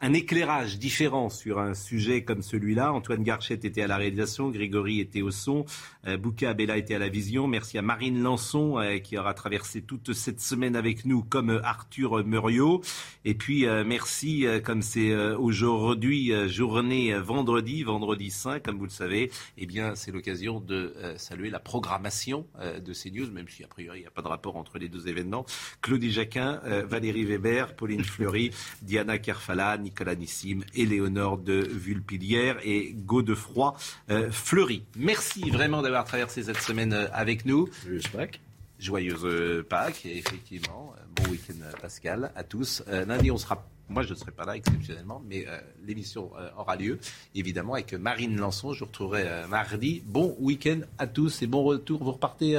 un 0.01 0.13
éclairage 0.13 0.79
différent 0.79 1.29
sur 1.29 1.59
un 1.59 1.73
sujet 1.73 2.23
comme 2.23 2.41
celui-là. 2.41 2.93
Antoine 2.93 3.23
Garchet 3.23 3.55
était 3.55 3.81
à 3.81 3.87
la 3.87 3.97
réalisation, 3.97 4.49
Grégory 4.49 4.99
était 4.99 5.21
au 5.21 5.31
son, 5.31 5.65
euh, 6.07 6.17
Bouka 6.17 6.49
Abella 6.49 6.77
était 6.77 6.95
à 6.95 6.99
la 6.99 7.09
vision. 7.09 7.47
Merci 7.47 7.77
à 7.77 7.81
Marine 7.81 8.21
Lançon 8.21 8.79
euh, 8.79 8.97
qui 8.99 9.17
aura 9.17 9.33
traversé 9.33 9.81
toute 9.81 10.13
cette 10.13 10.39
semaine 10.39 10.75
avec 10.75 11.05
nous 11.05 11.23
comme 11.23 11.49
euh, 11.49 11.61
Arthur 11.63 12.25
Muriot. 12.25 12.81
Et 13.23 13.33
puis 13.33 13.65
merci, 13.85 14.45
comme 14.63 14.83
c'est 14.83 15.15
aujourd'hui 15.15 16.31
journée 16.47 17.17
vendredi, 17.17 17.81
vendredi 17.81 18.29
saint, 18.29 18.59
comme 18.59 18.77
vous 18.77 18.85
le 18.85 18.91
savez, 18.91 19.31
eh 19.57 19.65
bien 19.65 19.95
c'est 19.95 20.11
l'occasion 20.11 20.59
de 20.59 20.93
saluer 21.17 21.49
la 21.49 21.59
programmation 21.59 22.45
de 22.61 22.93
CNews, 22.93 23.31
même 23.31 23.47
si 23.47 23.63
a 23.63 23.67
priori 23.67 23.99
il 23.99 24.01
n'y 24.01 24.07
a 24.07 24.11
pas 24.11 24.21
de 24.21 24.27
rapport 24.27 24.57
entre 24.57 24.77
les 24.77 24.89
deux 24.89 25.07
événements. 25.07 25.45
Claudie 25.81 26.11
Jacquin, 26.11 26.61
Valérie 26.87 27.25
Weber, 27.25 27.75
Pauline 27.75 28.03
Fleury, 28.03 28.51
Diana 28.83 29.17
Kerfala, 29.17 29.77
Nicolas 29.85 30.15
Nissim, 30.15 30.61
Éléonore 30.73 31.37
de 31.37 31.53
Vulpilière 31.53 32.57
et 32.63 32.91
Godefroy 32.93 33.75
euh, 34.09 34.31
Fleury. 34.31 34.83
Merci 34.97 35.51
vraiment 35.51 35.83
d'avoir 35.83 36.05
traversé 36.05 36.41
cette 36.41 36.59
semaine 36.59 36.91
euh, 36.91 37.07
avec 37.13 37.45
nous. 37.45 37.69
Joyeuse 37.83 38.07
Pâques. 38.07 38.41
Joyeuse 38.79 39.25
euh, 39.25 39.63
Pâques, 39.63 40.07
et 40.07 40.17
effectivement. 40.17 40.95
Bon 41.15 41.29
week-end, 41.29 41.53
Pascal, 41.79 42.31
à 42.35 42.43
tous. 42.43 42.83
lundi, 42.87 43.29
on 43.31 43.37
sera 43.37 43.63
moi, 43.87 44.01
je 44.01 44.13
ne 44.13 44.15
serai 44.17 44.31
pas 44.31 44.45
là 44.45 44.55
exceptionnellement, 44.55 45.21
mais 45.29 45.45
l'émission 45.85 46.31
aura 46.57 46.75
lieu, 46.75 46.97
évidemment, 47.35 47.75
avec 47.75 47.93
Marine 47.93 48.35
Lançon. 48.35 48.73
Je 48.73 48.79
vous 48.79 48.85
retrouverai 48.87 49.47
mardi. 49.47 50.01
Bon 50.03 50.35
week-end 50.39 50.79
à 50.97 51.05
tous 51.05 51.43
et 51.43 51.47
bon 51.47 51.63
retour. 51.63 52.03
Vous 52.03 52.13
repartez 52.13 52.57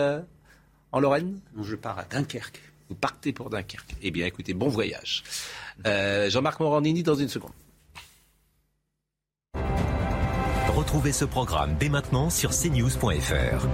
en 0.93 1.01
Lorraine? 1.01 1.41
Je 1.61 1.75
pars 1.75 1.99
à 1.99 2.05
Dunkerque. 2.05 2.63
Vous 2.89 2.95
partez 2.95 3.33
pour 3.33 3.51
Dunkerque. 3.51 3.97
Eh 4.03 4.11
bien, 4.11 4.27
écoutez, 4.27 4.55
bon 4.55 4.69
voyage. 4.69 5.25
Euh, 5.87 6.31
Jean-Marc 6.31 6.61
Morandini 6.61 7.03
dans 7.03 7.15
une 7.15 7.29
seconde. 7.29 7.53
Retrouvez 10.75 11.13
ce 11.13 11.25
programme 11.25 11.77
dès 11.79 11.89
maintenant 11.89 12.31
sur 12.31 12.51
cnews.fr. 12.51 13.67